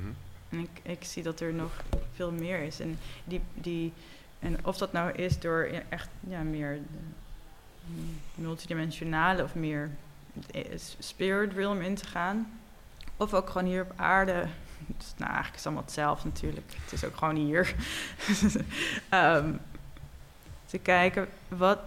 En 0.49 0.59
ik, 0.59 0.69
ik 0.83 1.03
zie 1.03 1.23
dat 1.23 1.39
er 1.39 1.53
nog 1.53 1.71
veel 2.13 2.31
meer 2.31 2.59
is. 2.59 2.79
En, 2.79 2.97
die, 3.23 3.41
die, 3.53 3.93
en 4.45 4.65
of 4.65 4.77
dat 4.77 4.91
nou 4.91 5.11
is 5.11 5.39
door 5.39 5.69
echt 5.89 6.09
ja, 6.27 6.41
meer 6.41 6.79
mm, 7.85 8.19
multidimensionale 8.35 9.43
of 9.43 9.55
meer 9.55 9.89
eh, 10.51 10.63
spirit 10.99 11.53
realm 11.53 11.81
in 11.81 11.95
te 11.95 12.05
gaan. 12.05 12.59
Of 13.17 13.33
ook 13.33 13.49
gewoon 13.49 13.67
hier 13.67 13.81
op 13.81 13.91
aarde. 13.95 14.47
Dus, 14.87 15.13
nou, 15.17 15.31
eigenlijk 15.31 15.49
is 15.49 15.57
het 15.57 15.65
allemaal 15.65 15.83
hetzelfde 15.83 16.27
natuurlijk. 16.27 16.73
Het 16.83 16.91
is 16.91 17.05
ook 17.05 17.15
gewoon 17.15 17.35
hier. 17.35 17.75
Ehm, 19.09 19.51
te 20.65 20.77
kijken, 20.77 21.27
wat, 21.47 21.79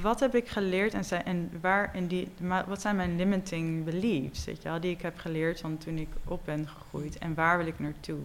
wat 0.00 0.20
heb 0.20 0.34
ik 0.34 0.48
geleerd 0.48 0.94
en, 0.94 1.04
zijn, 1.04 1.24
en, 1.24 1.50
waar, 1.60 1.94
en 1.94 2.06
die, 2.06 2.28
wat 2.66 2.80
zijn 2.80 2.96
mijn 2.96 3.16
limiting 3.16 3.84
beliefs, 3.84 4.44
weet 4.44 4.62
je 4.62 4.78
die 4.80 4.90
ik 4.90 5.02
heb 5.02 5.18
geleerd 5.18 5.60
van 5.60 5.78
toen 5.78 5.98
ik 5.98 6.08
op 6.24 6.44
ben 6.44 6.68
gegroeid 6.68 7.18
en 7.18 7.34
waar 7.34 7.58
wil 7.58 7.66
ik 7.66 7.78
naartoe. 7.78 8.20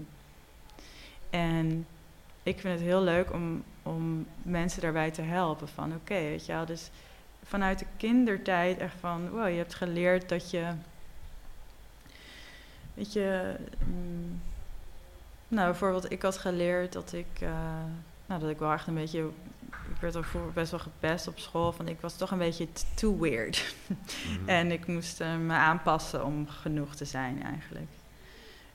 En 1.30 1.86
ik 2.44 2.60
vind 2.60 2.74
het 2.74 2.88
heel 2.88 3.02
leuk 3.02 3.34
om, 3.34 3.64
om 3.84 4.26
mensen 4.42 4.82
daarbij 4.82 5.12
te 5.12 5.22
helpen 5.22 5.68
van 5.68 5.94
oké, 5.94 6.14
weet 6.14 6.46
je 6.46 6.52
wel, 6.52 6.66
dus 6.66 6.90
vanuit 7.44 7.80
de 7.80 7.86
kindertijd 7.98 8.78
echt 8.78 8.96
van, 9.00 9.30
wow, 9.30 9.50
je 9.50 9.56
hebt 9.56 9.74
geleerd 9.74 10.30
dat 10.30 10.50
je, 10.50 10.74
weet 12.94 13.14
je, 13.14 13.56
mm, 13.86 14.42
nou 15.48 15.70
bijvoorbeeld 15.70 16.12
ik 16.12 16.22
had 16.22 16.38
geleerd 16.38 16.94
dat 16.94 17.14
ik, 17.14 17.28
eh, 17.40 17.84
nou 18.26 18.42
dat 18.42 18.50
ik 18.50 18.60
wel 18.60 18.72
echt 18.72 18.88
een 18.88 18.94
beetje, 18.94 19.30
ik 19.70 20.02
werd 20.02 20.16
ook 20.16 20.26
vroeger 20.26 20.54
best 20.54 20.72
wel 20.72 20.80
gepest 20.80 21.28
op 21.28 21.40
school, 21.40 21.72
van 21.72 21.88
ik 21.88 22.02
was 22.02 22.18
toch 22.18 22.32
een 22.32 22.38
beetje 22.38 22.68
too 22.94 23.20
weird. 23.20 23.64
Mhm. 23.88 24.50
En 24.50 24.72
ik 24.72 24.88
moest 24.88 25.22
eh, 25.22 25.36
me 25.36 25.54
aanpassen 25.54 26.26
om 26.26 26.48
genoeg 26.48 26.96
te 26.96 27.06
zijn 27.06 27.44
eigenlijk. 27.44 27.90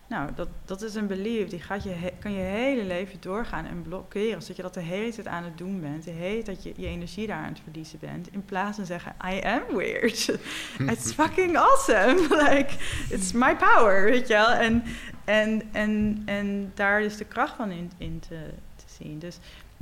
Nou, 0.09 0.31
dat, 0.35 0.49
dat 0.65 0.83
is 0.83 0.95
een 0.95 1.07
belief, 1.07 1.49
die 1.49 1.61
gaat 1.61 1.83
je 1.83 1.91
he- 1.91 2.13
kan 2.19 2.33
je 2.33 2.43
hele 2.43 2.85
leven 2.85 3.21
doorgaan 3.21 3.67
en 3.67 3.83
blokkeren. 3.83 4.41
Zodat 4.43 4.57
je 4.57 4.63
dat 4.63 4.75
de 4.75 4.81
hele 4.81 5.13
tijd 5.13 5.27
aan 5.27 5.45
het 5.45 5.59
doen 5.59 5.81
bent. 5.81 6.05
De 6.05 6.11
hele 6.11 6.43
tijd 6.43 6.63
je, 6.63 6.73
je 6.77 6.87
energie 6.87 7.27
daar 7.27 7.43
aan 7.43 7.49
het 7.53 7.61
verliezen 7.63 7.99
bent. 7.99 8.33
In 8.33 8.45
plaats 8.45 8.77
van 8.77 8.87
zeggen, 8.87 9.15
I 9.25 9.41
am 9.41 9.77
weird. 9.77 10.39
It's 10.93 11.13
fucking 11.21 11.57
awesome. 11.57 12.21
like, 12.45 12.75
it's 13.11 13.33
my 13.33 13.57
power, 13.57 14.05
weet 14.05 14.29
je 14.29 14.35
wel. 14.35 14.51
En, 14.51 14.83
en, 15.25 15.63
en, 15.73 16.23
en 16.25 16.73
daar 16.75 17.03
is 17.03 17.17
de 17.17 17.25
kracht 17.25 17.57
van 17.57 17.71
in, 17.71 17.93
in 17.97 18.21
te, 18.21 18.51
te 18.77 18.85
zien. 18.99 19.19
Dus 19.19 19.39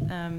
ehm, 0.08 0.34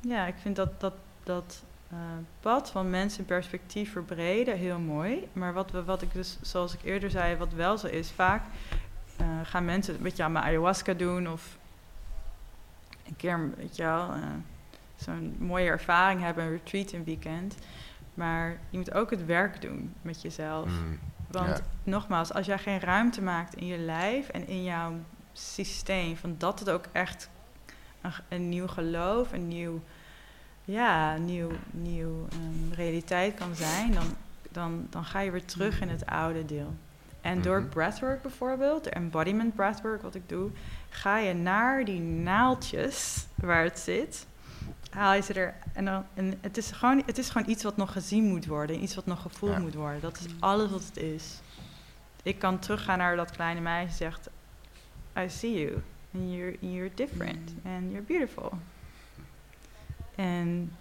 ja, 0.00 0.26
ik 0.26 0.34
vind 0.40 0.56
dat, 0.56 0.80
dat, 0.80 0.94
dat 1.22 1.62
eh, 1.92 1.98
pad 2.40 2.70
van 2.70 2.90
mensen 2.90 3.24
perspectief 3.24 3.92
verbreden 3.92 4.56
heel 4.56 4.78
mooi. 4.78 5.28
Maar 5.32 5.52
wat, 5.52 5.70
we, 5.70 5.84
wat 5.84 6.02
ik 6.02 6.12
dus, 6.12 6.38
zoals 6.40 6.74
ik 6.74 6.82
eerder 6.82 7.10
zei, 7.10 7.36
wat 7.36 7.52
wel 7.52 7.78
zo 7.78 7.86
is, 7.86 8.10
vaak 8.10 8.42
eh, 9.16 9.26
gaan 9.42 9.64
mensen 9.64 9.94
een 9.94 10.02
beetje 10.02 10.22
aan 10.22 10.32
mijn 10.32 10.44
ayahuasca 10.44 10.92
doen 10.92 11.28
of 11.28 11.58
een 13.06 13.16
keer, 13.16 13.50
weet 13.56 13.76
je 13.76 13.82
wel, 13.82 14.12
eh, 14.12 14.22
zo'n 14.96 15.36
mooie 15.38 15.68
ervaring 15.68 16.20
hebben, 16.20 16.44
een 16.44 16.50
retreat 16.50 16.92
een 16.92 17.04
weekend. 17.04 17.56
Maar 18.14 18.58
je 18.70 18.78
moet 18.78 18.94
ook 18.94 19.10
het 19.10 19.26
werk 19.26 19.60
doen 19.60 19.94
met 20.02 20.22
jezelf. 20.22 20.66
Mhm. 20.66 20.96
Want 21.30 21.62
nogmaals, 21.82 22.32
als 22.32 22.46
jij 22.46 22.58
geen 22.58 22.80
ruimte 22.80 23.22
maakt 23.22 23.54
in 23.54 23.66
je 23.66 23.78
lijf 23.78 24.28
en 24.28 24.48
in 24.48 24.62
jouw 24.62 24.92
systeem, 25.32 26.16
van 26.16 26.34
dat 26.38 26.58
het 26.58 26.70
ook 26.70 26.84
echt 26.92 27.30
een, 28.00 28.12
een 28.28 28.48
nieuw 28.48 28.66
geloof, 28.66 29.32
een 29.32 29.48
nieuw, 29.48 29.82
ja, 30.64 31.16
nieuw, 31.16 31.50
nieuw 31.70 32.26
ehm, 32.30 32.72
realiteit 32.74 33.34
kan 33.34 33.54
zijn, 33.54 33.92
dan, 33.94 34.04
dan, 34.50 34.86
dan 34.90 35.04
ga 35.04 35.20
je 35.20 35.30
weer 35.30 35.44
terug 35.44 35.80
in 35.80 35.88
het 35.88 36.06
oude 36.06 36.44
deel. 36.44 36.74
En 37.20 37.42
door 37.42 37.60
Mhm. 37.60 37.68
breathwork 37.68 38.22
bijvoorbeeld, 38.22 38.84
de 38.84 38.90
embodiment 38.90 39.54
breathwork 39.54 40.02
wat 40.02 40.14
ik 40.14 40.28
doe, 40.28 40.50
ga 40.88 41.18
je 41.18 41.34
naar 41.34 41.84
die 41.84 42.00
naaldjes 42.00 43.26
waar 43.34 43.64
het 43.64 43.78
zit, 43.78 44.26
haal 44.90 45.14
je 45.14 45.22
ze 45.22 45.32
er. 45.32 45.54
En, 45.72 45.84
dan, 45.84 46.04
en 46.14 46.38
het, 46.40 46.56
is 46.56 46.70
gewoon, 46.70 47.02
het 47.06 47.18
is 47.18 47.30
gewoon 47.30 47.48
iets 47.50 47.62
wat 47.62 47.76
nog 47.76 47.92
gezien 47.92 48.24
moet 48.24 48.46
worden, 48.46 48.82
iets 48.82 48.94
wat 48.94 49.06
nog 49.06 49.22
gevoeld 49.22 49.52
Ja. 49.52 49.58
moet 49.60 49.74
worden. 49.74 50.00
Dat 50.00 50.18
is 50.18 50.26
alles 50.40 50.70
wat 50.70 50.84
het 50.84 50.96
is. 50.96 51.40
Ik 52.22 52.38
kan 52.38 52.58
teruggaan 52.58 52.98
naar 52.98 53.16
dat 53.16 53.30
kleine 53.30 53.60
meisje 53.60 53.96
zegt, 53.96 54.28
I 55.18 55.28
see 55.28 55.60
you, 55.60 55.72
and 56.14 56.32
you're, 56.34 56.56
you're 56.60 56.90
different, 56.94 57.52
and 57.64 57.90
you're 57.90 58.02
beautiful. 58.06 58.52
En 60.14 60.72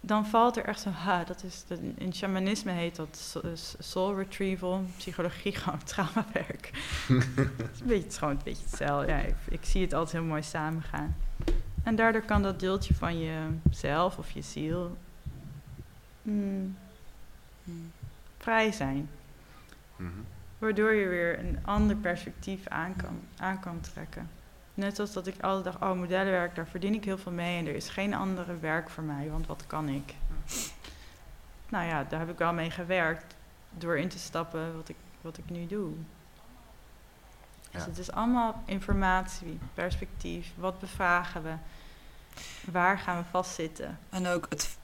dan 0.00 0.26
valt 0.26 0.56
er 0.56 0.64
echt 0.64 0.80
zo, 0.80 0.90
ha, 0.90 1.24
dat 1.24 1.42
is, 1.42 1.64
in 1.94 2.14
shamanisme 2.14 2.72
heet 2.72 2.96
dat 2.96 3.36
soul 3.78 4.16
retrieval, 4.16 4.84
psychologie 4.96 5.54
gewoon 5.62 5.84
traumawerk. 5.84 6.70
het, 7.08 7.70
is 7.72 7.80
een 7.80 7.86
beetje, 7.86 8.04
het 8.04 8.18
gewoon 8.18 8.34
een 8.34 8.40
beetje 8.44 8.64
hetzelfde. 8.64 9.12
Ja, 9.12 9.18
ik, 9.18 9.34
ik 9.48 9.64
zie 9.64 9.82
het 9.82 9.94
altijd 9.94 10.12
heel 10.12 10.28
mooi 10.28 10.42
samengaan. 10.42 11.16
En 11.82 11.96
daardoor 11.96 12.22
kan 12.22 12.42
dat 12.42 12.60
deeltje 12.60 12.94
van 12.94 13.18
jezelf 13.18 14.18
of 14.18 14.30
je 14.30 14.42
ziel 14.42 14.96
mm, 16.22 16.76
vrij 18.38 18.72
zijn. 18.72 19.08
Mhm. 19.96 20.10
Waardoor 20.58 20.92
je 20.92 21.08
weer 21.08 21.38
een 21.38 21.58
ander 21.62 21.96
perspectief 21.96 22.66
aan 22.66 22.96
kan, 22.96 23.20
aan 23.36 23.60
kan 23.60 23.80
trekken. 23.80 24.30
Net 24.74 24.98
als 24.98 25.12
dat 25.12 25.26
ik 25.26 25.40
altijd 25.40 25.64
dacht, 25.64 25.92
oh, 25.92 25.98
modellenwerk, 25.98 26.54
daar 26.54 26.66
verdien 26.66 26.94
ik 26.94 27.04
heel 27.04 27.18
veel 27.18 27.32
mee 27.32 27.58
en 27.58 27.66
er 27.66 27.74
is 27.74 27.88
geen 27.88 28.14
andere 28.14 28.58
werk 28.58 28.90
voor 28.90 29.04
mij, 29.04 29.30
want 29.30 29.46
wat 29.46 29.66
kan 29.66 29.88
ik? 29.88 30.14
Nou 31.68 31.86
ja, 31.86 32.04
daar 32.04 32.20
heb 32.20 32.30
ik 32.30 32.38
wel 32.38 32.52
mee 32.52 32.70
gewerkt 32.70 33.34
door 33.70 33.98
in 33.98 34.08
te 34.08 34.18
stappen 34.18 34.76
wat 34.76 34.88
ik, 34.88 34.96
wat 35.20 35.38
ik 35.38 35.50
nu 35.50 35.66
doe. 35.66 35.92
Dus 37.70 37.84
het 37.84 37.98
is 37.98 38.12
allemaal 38.12 38.62
informatie, 38.64 39.58
perspectief, 39.74 40.52
wat 40.56 40.78
bevragen 40.78 41.42
we, 41.42 41.54
waar 42.70 42.98
gaan 42.98 43.16
we 43.16 43.24
vastzitten? 43.30 43.98
En 44.10 44.26
ook 44.26 44.46
het... 44.48 44.76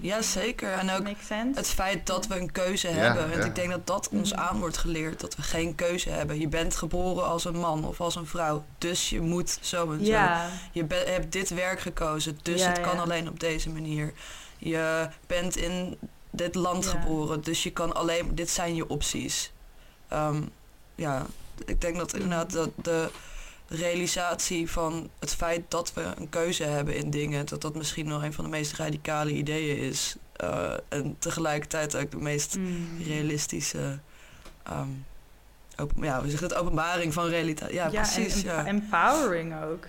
Ja, 0.00 0.22
zeker. 0.22 0.72
En 0.72 0.90
ook 0.90 1.06
het 1.54 1.68
feit 1.68 2.06
dat 2.06 2.26
we 2.26 2.38
een 2.38 2.52
keuze 2.52 2.88
Ja, 2.88 2.94
hebben. 2.94 3.28
Want 3.28 3.42
ja. 3.42 3.48
ik 3.48 3.54
denk 3.54 3.70
dat 3.70 3.86
dat 3.86 4.08
ons 4.08 4.32
Mhm. 4.32 4.40
aan 4.40 4.58
wordt 4.58 4.76
geleerd. 4.76 5.20
Dat 5.20 5.36
we 5.36 5.42
geen 5.42 5.74
keuze 5.74 6.10
hebben. 6.10 6.38
Je 6.40 6.48
bent 6.48 6.76
geboren 6.76 7.24
als 7.26 7.44
een 7.44 7.56
man 7.56 7.84
of 7.84 8.00
als 8.00 8.14
een 8.16 8.26
vrouw. 8.26 8.64
Dus 8.78 9.10
je 9.10 9.20
moet 9.20 9.58
zo 9.60 9.92
en 9.92 9.98
zo. 10.04 10.10
ja, 10.10 10.48
Je 10.72 10.84
be- 10.84 11.04
hebt 11.06 11.32
dit 11.32 11.48
werk 11.50 11.80
gekozen. 11.80 12.38
Dus 12.42 12.60
Ja, 12.60 12.68
het 12.68 12.80
kan 12.80 12.94
ja. 12.94 13.02
alleen 13.02 13.28
op 13.28 13.40
deze 13.40 13.70
manier. 13.70 14.12
Je 14.58 15.08
bent 15.26 15.56
in 15.56 15.98
dit 16.30 16.54
land 16.54 16.84
Ja. 16.84 16.90
geboren. 16.90 17.40
Dus 17.40 17.62
je 17.62 17.70
kan 17.70 17.94
alleen... 17.94 18.34
Dit 18.34 18.50
zijn 18.50 18.74
je 18.74 18.88
opties. 18.88 19.52
Ehm, 20.08 20.42
ja, 20.94 21.26
ik 21.66 21.80
denk 21.80 21.96
dat 21.96 22.12
inderdaad 22.14 22.52
dat 22.52 22.70
de 22.82 23.08
realisatie 23.68 24.70
van 24.70 25.10
het 25.18 25.34
feit 25.34 25.62
dat 25.68 25.94
we 25.94 26.02
een 26.16 26.28
keuze 26.28 26.64
hebben 26.64 26.96
in 26.96 27.10
dingen, 27.10 27.46
dat 27.46 27.60
dat 27.60 27.74
misschien 27.74 28.06
nog 28.08 28.22
een 28.22 28.32
van 28.32 28.44
de 28.44 28.50
meest 28.50 28.72
radicale 28.76 29.30
ideeën 29.32 29.78
is. 29.78 30.16
Eh, 30.36 30.72
en 30.88 31.16
tegelijkertijd 31.18 31.96
ook 31.96 32.10
de 32.10 32.16
meest 32.16 32.56
Mm. 32.56 32.88
realistische. 33.06 33.98
ehm, 34.62 34.88
open, 35.76 36.02
ja, 36.04 36.20
hoe 36.20 36.30
zeg 36.30 36.38
je 36.38 36.44
het? 36.44 36.54
Openbaring 36.54 37.12
van 37.12 37.26
realiteit. 37.28 37.72
Ja, 37.72 37.88
precies. 37.88 38.34
En, 38.34 38.50
ja. 38.50 38.66
emp- 38.66 38.68
empowering 38.68 39.62
ook. 39.62 39.84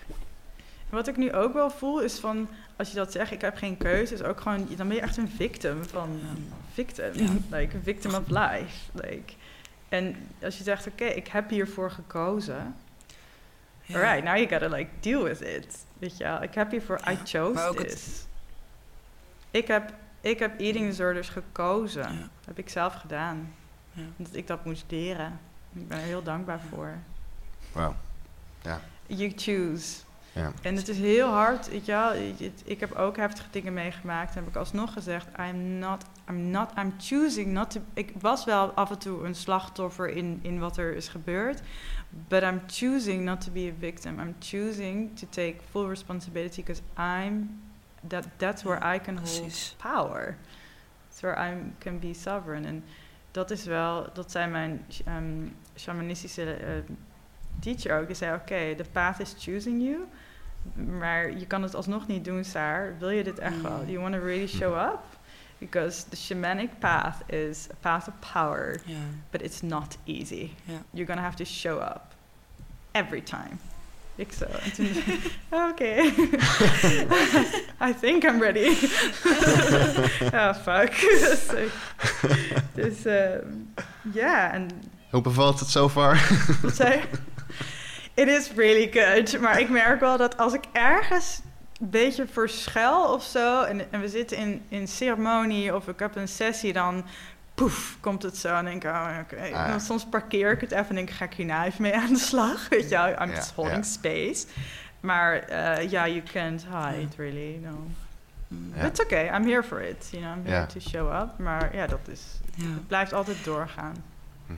En 0.89 0.95
wat 0.95 1.07
ik 1.07 1.17
nu 1.17 1.33
ook 1.33 1.53
wel 1.53 1.69
voel 1.71 2.01
is 2.01 2.19
van, 2.19 2.49
als 2.75 2.89
je 2.89 2.95
dat 2.95 3.11
zegt, 3.11 3.31
ik 3.31 3.41
heb 3.41 3.55
geen 3.57 3.77
keuze, 3.77 4.13
is 4.13 4.21
ook 4.23 4.41
gewoon, 4.41 4.67
dan 4.75 4.87
ben 4.87 4.95
je 4.95 5.01
echt 5.01 5.17
een 5.17 5.29
victim 5.35 5.83
van, 5.85 6.09
Ja. 6.21 6.27
victim, 6.73 7.11
Ja. 7.13 7.57
like 7.57 7.77
victim 7.83 8.13
of 8.13 8.27
life. 8.27 8.75
Like. 8.93 9.33
En 9.89 10.15
als 10.43 10.57
je 10.57 10.63
zegt, 10.63 10.87
oké, 10.87 11.05
ik 11.05 11.27
heb 11.27 11.49
hiervoor 11.49 11.91
gekozen, 11.91 12.75
Ja. 13.85 13.95
alright, 13.95 14.23
now 14.23 14.35
you 14.35 14.47
gotta 14.47 14.67
like 14.75 14.89
deal 14.99 15.23
with 15.23 15.41
it. 15.41 15.85
Weet 15.97 16.17
je 16.17 16.23
wel, 16.23 16.41
ik 16.43 16.53
heb 16.53 16.71
hiervoor, 16.71 16.99
I 17.07 17.11
Ja, 17.11 17.17
chose 17.23 17.73
this. 17.75 17.91
het- 17.91 18.27
Ik 19.51 19.67
heb, 19.67 19.93
ik 20.21 20.39
heb 20.39 20.59
eating 20.59 20.85
disorders 20.87 21.29
gekozen, 21.29 22.01
Ja. 22.13 22.29
heb 22.45 22.57
ik 22.57 22.69
zelf 22.69 22.93
gedaan. 22.93 23.53
Ja. 23.91 24.03
Dat 24.17 24.35
ik 24.35 24.47
dat 24.47 24.65
moest 24.65 24.85
leren. 24.87 25.39
Ik 25.73 25.87
ben 25.87 25.97
er 25.97 26.03
heel 26.03 26.23
dankbaar 26.23 26.59
voor. 26.69 26.93
Wauw. 27.71 27.95
You 29.07 29.31
choose. 29.35 29.95
Ja. 30.31 30.51
En 30.61 30.75
het 30.75 30.87
is 30.87 30.97
heel 30.97 31.27
hard, 31.29 31.69
weet 31.69 31.85
je 31.85 31.91
wel. 31.91 32.11
Het- 32.11 32.61
Ik 32.65 32.79
heb 32.79 32.91
ook 32.95 33.17
heftige 33.17 33.47
dingen 33.51 33.73
meegemaakt. 33.73 34.29
En 34.35 34.39
heb 34.39 34.47
ik 34.47 34.55
alsnog 34.55 34.93
gezegd, 34.93 35.27
I'm 35.39 35.57
not, 35.79 36.03
I'm 36.29 36.49
not, 36.49 36.71
I'm 36.77 36.93
choosing 36.99 37.47
not 37.53 37.71
to... 37.71 37.81
Ik 37.93 38.11
was 38.19 38.45
wel 38.45 38.69
af 38.71 38.89
en 38.89 38.97
toe 38.99 39.25
een 39.25 39.35
slachtoffer 39.35 40.09
in, 40.09 40.39
in 40.41 40.59
wat 40.59 40.77
er 40.77 40.95
is 40.95 41.07
gebeurd. 41.07 41.61
But 42.29 42.43
I'm 42.43 42.61
choosing 42.67 43.25
not 43.25 43.41
to 43.41 43.51
be 43.51 43.67
a 43.67 43.73
victim. 43.73 44.19
I'm 44.19 44.35
choosing 44.39 45.13
to 45.15 45.25
take 45.25 45.61
full 45.71 45.87
responsibility 45.89 46.61
because 46.61 46.81
I'm... 46.97 47.61
That, 48.09 48.25
that's 48.37 48.63
where 48.63 48.83
I 48.83 48.99
can 48.99 49.17
hold 49.17 49.41
Precies. 49.41 49.75
power. 49.79 50.37
That's 51.09 51.21
where 51.23 51.37
I 51.37 51.55
can 51.79 51.99
be 51.99 52.13
sovereign. 52.13 52.65
En 52.65 52.83
dat 53.31 53.51
is 53.51 53.65
wel, 53.65 54.07
dat 54.13 54.31
zijn 54.31 54.51
mijn 54.51 54.85
ehm, 55.05 55.47
shamanistische 55.75 56.53
eh, 56.53 56.73
teacher 57.59 57.99
ook. 57.99 58.07
Die 58.07 58.15
zei, 58.15 58.35
oké, 58.35 58.75
the 58.75 58.85
path 58.91 59.19
is 59.19 59.35
choosing 59.37 59.81
you. 59.81 60.07
Maar 60.99 61.37
je 61.37 61.45
kan 61.45 61.63
het 61.63 61.75
alsnog 61.75 62.07
niet 62.07 62.25
doen, 62.25 62.43
Saar. 62.43 62.95
Wil 62.99 63.09
je 63.09 63.23
dit 63.23 63.39
echt 63.39 63.61
wel? 63.61 63.85
Do 63.85 63.91
you 63.91 63.99
want 63.99 64.13
to 64.13 64.19
really 64.19 64.47
show 64.47 64.93
up? 64.93 64.99
Because 65.59 66.03
the 66.09 66.15
shamanic 66.15 66.69
path 66.79 67.23
is 67.29 67.67
a 67.71 67.75
path 67.81 68.07
of 68.07 68.13
power, 68.33 68.79
Ja. 68.85 68.95
but 69.31 69.41
it's 69.41 69.61
not 69.61 69.97
easy. 70.05 70.49
Ja. 70.65 70.73
You're 70.91 71.07
gonna 71.07 71.21
have 71.21 71.35
to 71.37 71.45
show 71.45 71.79
up. 71.79 72.01
Every 72.91 73.21
time. 73.21 73.57
Ik 74.17 74.31
zo. 74.31 74.45
En 74.63 74.71
toen 74.73 74.87
oké. 75.69 76.01
I 77.89 77.93
think 77.99 78.23
I'm 78.23 78.41
ready. 78.41 78.67
oh, 80.33 80.53
fuck. 80.53 80.91
dus 81.19 81.45
ik- 81.53 81.71
dus, 82.73 83.05
ehm, 83.05 83.37
um, 83.37 83.73
ja, 84.13 84.51
en 84.51 84.67
Hoe 85.09 85.21
bevalt 85.21 85.59
het 85.59 85.69
zo 85.69 85.89
far? 85.89 86.27
wat 86.61 86.75
zei 86.75 86.91
je? 86.91 87.01
It 88.13 88.27
is 88.27 88.51
really 88.55 88.89
good. 88.91 89.39
Maar 89.41 89.59
ik 89.59 89.69
merk 89.69 89.99
wel 89.99 90.17
dat 90.17 90.37
als 90.37 90.53
ik 90.53 90.63
ergens 90.71 91.39
een 91.44 91.44
beetje 91.79 92.27
verschuil 92.27 93.13
of 93.13 93.23
zo... 93.23 93.63
en, 93.63 93.91
en 93.91 93.99
we 93.99 94.09
zitten 94.09 94.37
in, 94.37 94.61
in 94.67 94.87
ceremonie 94.87 95.75
of 95.75 95.87
ik 95.87 95.99
heb 95.99 96.15
een 96.15 96.27
sessie... 96.27 96.73
dan 96.73 97.05
poef, 97.55 97.97
komt 97.99 98.23
het 98.23 98.37
zo 98.37 98.55
en 98.55 98.65
denk 98.65 98.83
ik... 98.83 98.89
Oh, 98.89 99.17
oké. 99.21 99.43
Ja. 99.43 99.67
dan 99.67 99.79
soms 99.81 100.05
parkeer 100.05 100.51
ik 100.51 100.61
het 100.61 100.71
even 100.71 100.89
en 100.89 100.95
denk 100.95 101.09
ik... 101.09 101.15
ga 101.15 101.25
ik 101.25 101.33
hierna 101.33 101.65
even 101.65 101.81
mee 101.81 101.95
aan 101.95 102.13
de 102.13 102.19
slag? 102.19 102.67
Weet 102.69 102.89
je 102.89 102.95
wel, 102.95 103.07
I'm 103.07 103.29
Ja, 103.29 103.35
just 103.35 103.51
holding 103.51 103.77
ja. 103.85 103.91
space. 103.91 104.45
Maar 104.99 105.39
eh, 105.39 105.89
ja, 105.89 106.07
you 106.07 106.21
can't 106.21 106.65
hide 106.65 107.07
really, 107.17 107.59
no. 107.63 107.87
Mm. 108.47 108.73
It's 108.85 108.99
okay, 108.99 109.25
I'm 109.25 109.47
here 109.47 109.63
for 109.63 109.81
it. 109.81 110.07
You 110.11 110.23
know, 110.23 110.35
I'm 110.35 110.43
here 110.45 110.59
Ja. 110.59 110.65
to 110.65 110.79
show 110.79 111.21
up. 111.21 111.29
Maar 111.37 111.75
ja, 111.75 111.87
dat 111.87 112.07
is... 112.07 112.21
Ja. 112.55 112.63
Het 112.63 112.87
blijft 112.87 113.13
altijd 113.13 113.43
doorgaan. 113.43 114.03
Mhm. 114.45 114.57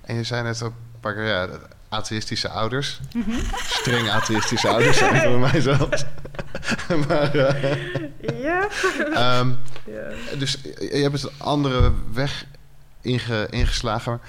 En 0.00 0.14
je 0.14 0.22
zei 0.22 0.42
net 0.42 0.62
keer, 1.00 1.24
ja, 1.24 1.48
atheïstische 1.88 2.48
ouders. 2.48 3.00
Mhm. 3.14 3.30
Streng 3.56 4.10
atheïstische 4.10 4.68
ouders 4.68 4.98
zijn 4.98 5.22
voor 5.22 5.38
mij 5.38 5.60
zelfs. 5.60 6.04
maar, 7.08 7.34
eh, 7.34 8.40
Ja. 8.42 8.68
ehm, 9.14 9.48
Ja. 9.84 10.36
dus 10.38 10.58
je 10.80 10.98
hebt 11.02 11.22
een 11.22 11.30
andere 11.38 11.92
weg 12.12 12.44
inge- 13.00 13.46
ingeslagen. 13.50 14.20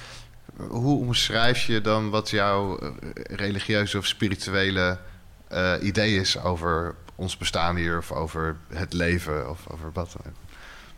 Hoe 0.67 0.99
omschrijf 0.99 1.63
je 1.65 1.81
dan 1.81 2.09
wat 2.09 2.29
jouw 2.29 2.79
eh, 2.79 2.89
religieuze 3.35 3.97
of 3.97 4.05
spirituele 4.05 4.99
eh, 5.47 5.73
idee 5.81 6.15
is 6.19 6.39
over 6.39 6.95
ons 7.15 7.37
bestaan 7.37 7.75
hier... 7.75 7.97
of 7.97 8.11
over 8.11 8.55
het 8.73 8.93
leven 8.93 9.49
of 9.49 9.59
over 9.71 9.91
wat 9.93 10.15
dan 10.17 10.31
ook? 10.31 10.35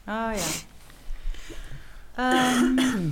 Oh 0.07 0.38
ja. 0.38 0.45
Ehm, 2.15 3.10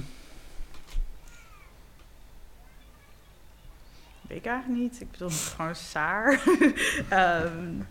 weet 4.28 4.38
ik 4.38 4.45
eigenlijk 4.45 4.82
niet. 4.82 5.02
Ik 5.02 5.12
bedoel, 5.12 5.30
gewoon 5.30 5.76
saar. 5.76 6.44
Ehm, 7.10 7.82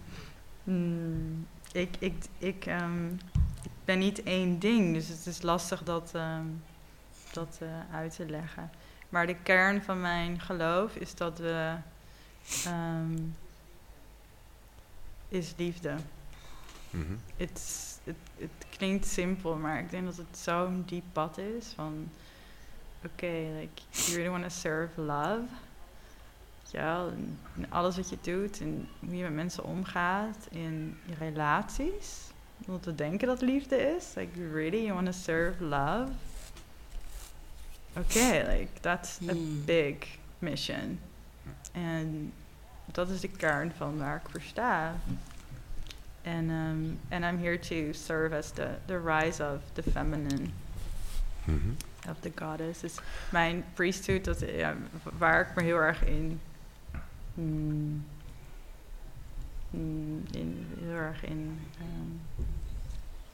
mm, 0.65 1.47
ik, 1.73 1.97
ik, 1.99 2.25
ik, 2.39 2.67
ehm, 2.67 3.13
ik 3.63 3.71
ben 3.85 3.99
niet 3.99 4.23
één 4.23 4.59
ding, 4.59 4.95
dus 4.95 5.09
het 5.09 5.27
is 5.27 5.43
lastig 5.43 5.83
dat, 5.83 6.11
ehm, 6.15 6.47
dat 7.33 7.59
eh, 7.63 7.95
uit 7.95 8.17
te 8.17 8.27
leggen. 8.27 8.71
Maar 9.09 9.27
de 9.27 9.37
kern 9.43 9.83
van 9.83 10.01
mijn 10.01 10.41
geloof 10.41 10.95
is 10.95 11.15
dat 11.15 11.39
we... 11.39 11.77
is 15.29 15.55
liefde. 15.57 15.95
Mhm. 16.91 17.17
Het, 17.37 17.99
het, 18.05 18.17
het 18.37 18.67
klinkt 18.77 19.07
simpel, 19.07 19.57
maar 19.57 19.79
ik 19.79 19.91
denk 19.91 20.05
dat 20.05 20.17
het 20.17 20.39
zo'n 20.39 20.83
diep 20.87 21.05
pad 21.13 21.39
is. 21.39 21.73
Van 21.75 22.09
okay, 23.05 23.61
like 23.61 23.83
you 23.91 24.17
really 24.17 24.31
want 24.31 24.43
to 24.43 24.51
serve 24.51 25.01
love. 25.01 25.49
In, 26.77 27.39
in 27.57 27.67
alles 27.71 27.97
wat 27.97 28.09
je 28.11 28.19
doet, 28.21 28.61
in 28.61 28.89
hoe 28.99 29.17
je 29.17 29.23
met 29.23 29.33
mensen 29.35 29.65
omgaat, 29.65 30.37
in 30.51 30.97
je 31.05 31.15
relaties. 31.19 32.21
Want 32.67 32.85
we 32.85 32.95
denken 32.95 33.27
dat 33.27 33.41
liefde 33.41 33.77
is. 33.97 34.05
Like, 34.15 34.51
really, 34.53 34.83
you 34.85 34.93
want 34.93 35.07
to 35.07 35.13
serve 35.13 35.65
love? 35.65 36.09
Okay, 37.99 38.43
like, 38.59 38.69
that's 38.81 39.19
a 39.29 39.33
Hmm. 39.33 39.65
big 39.65 39.97
mission. 40.39 41.01
En 41.73 42.33
dat 42.85 43.09
is 43.09 43.21
de 43.21 43.29
kern 43.29 43.73
van 43.77 43.99
waar 43.99 44.17
ik 44.25 44.31
voor 44.31 44.41
sta. 44.41 44.95
En 46.23 46.51
um, 46.51 46.99
and 47.09 47.25
I'm 47.25 47.39
here 47.39 47.59
to 47.59 47.93
serve 47.93 48.37
as 48.37 48.51
the, 48.51 48.69
the 48.87 49.01
rise 49.05 49.43
of 49.55 49.61
the 49.73 49.83
feminine, 49.91 50.49
Mhm. 51.45 51.71
of 52.11 52.17
the 52.21 52.33
goddess. 52.35 52.81
Dus 52.81 52.95
mijn 53.31 53.65
priesthood, 53.75 54.25
dat, 54.25 54.41
ja, 54.41 54.75
waar 55.19 55.41
ik 55.41 55.55
me 55.55 55.63
heel 55.63 55.77
erg 55.79 56.05
in, 56.05 56.41
mm, 57.37 58.05
mm, 59.71 60.23
in 60.31 60.67
heel 60.79 60.95
erg 60.95 61.25
in 61.25 61.59
um, 61.81 62.21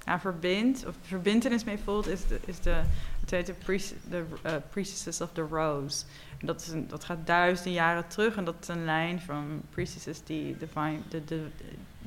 ja, 0.05 0.21
verbind, 0.21 0.87
of 0.87 0.95
verbindenis 1.01 1.65
mee 1.65 1.79
voelt, 1.79 2.07
is 2.07 2.27
de, 2.27 2.41
is 2.45 2.61
de 2.61 2.83
het 3.21 3.31
heet 3.31 3.47
de, 3.47 3.53
priest, 3.53 3.95
de 4.11 4.25
uh, 4.47 4.53
priestesses 4.71 5.21
of 5.21 5.33
the 5.33 5.47
rose. 5.51 6.05
En 6.39 6.47
dat, 6.47 6.61
is 6.61 6.69
een, 6.69 6.89
dat 6.89 7.05
gaat 7.05 7.27
duizenden 7.27 7.73
jaren 7.73 8.07
terug 8.07 8.37
en 8.37 8.45
dat 8.45 8.55
is 8.61 8.69
een 8.69 8.85
lijn 8.85 9.21
van 9.21 9.63
priestesses 9.71 10.25
die 10.25 10.57
divine, 10.57 10.99
de, 11.09 11.47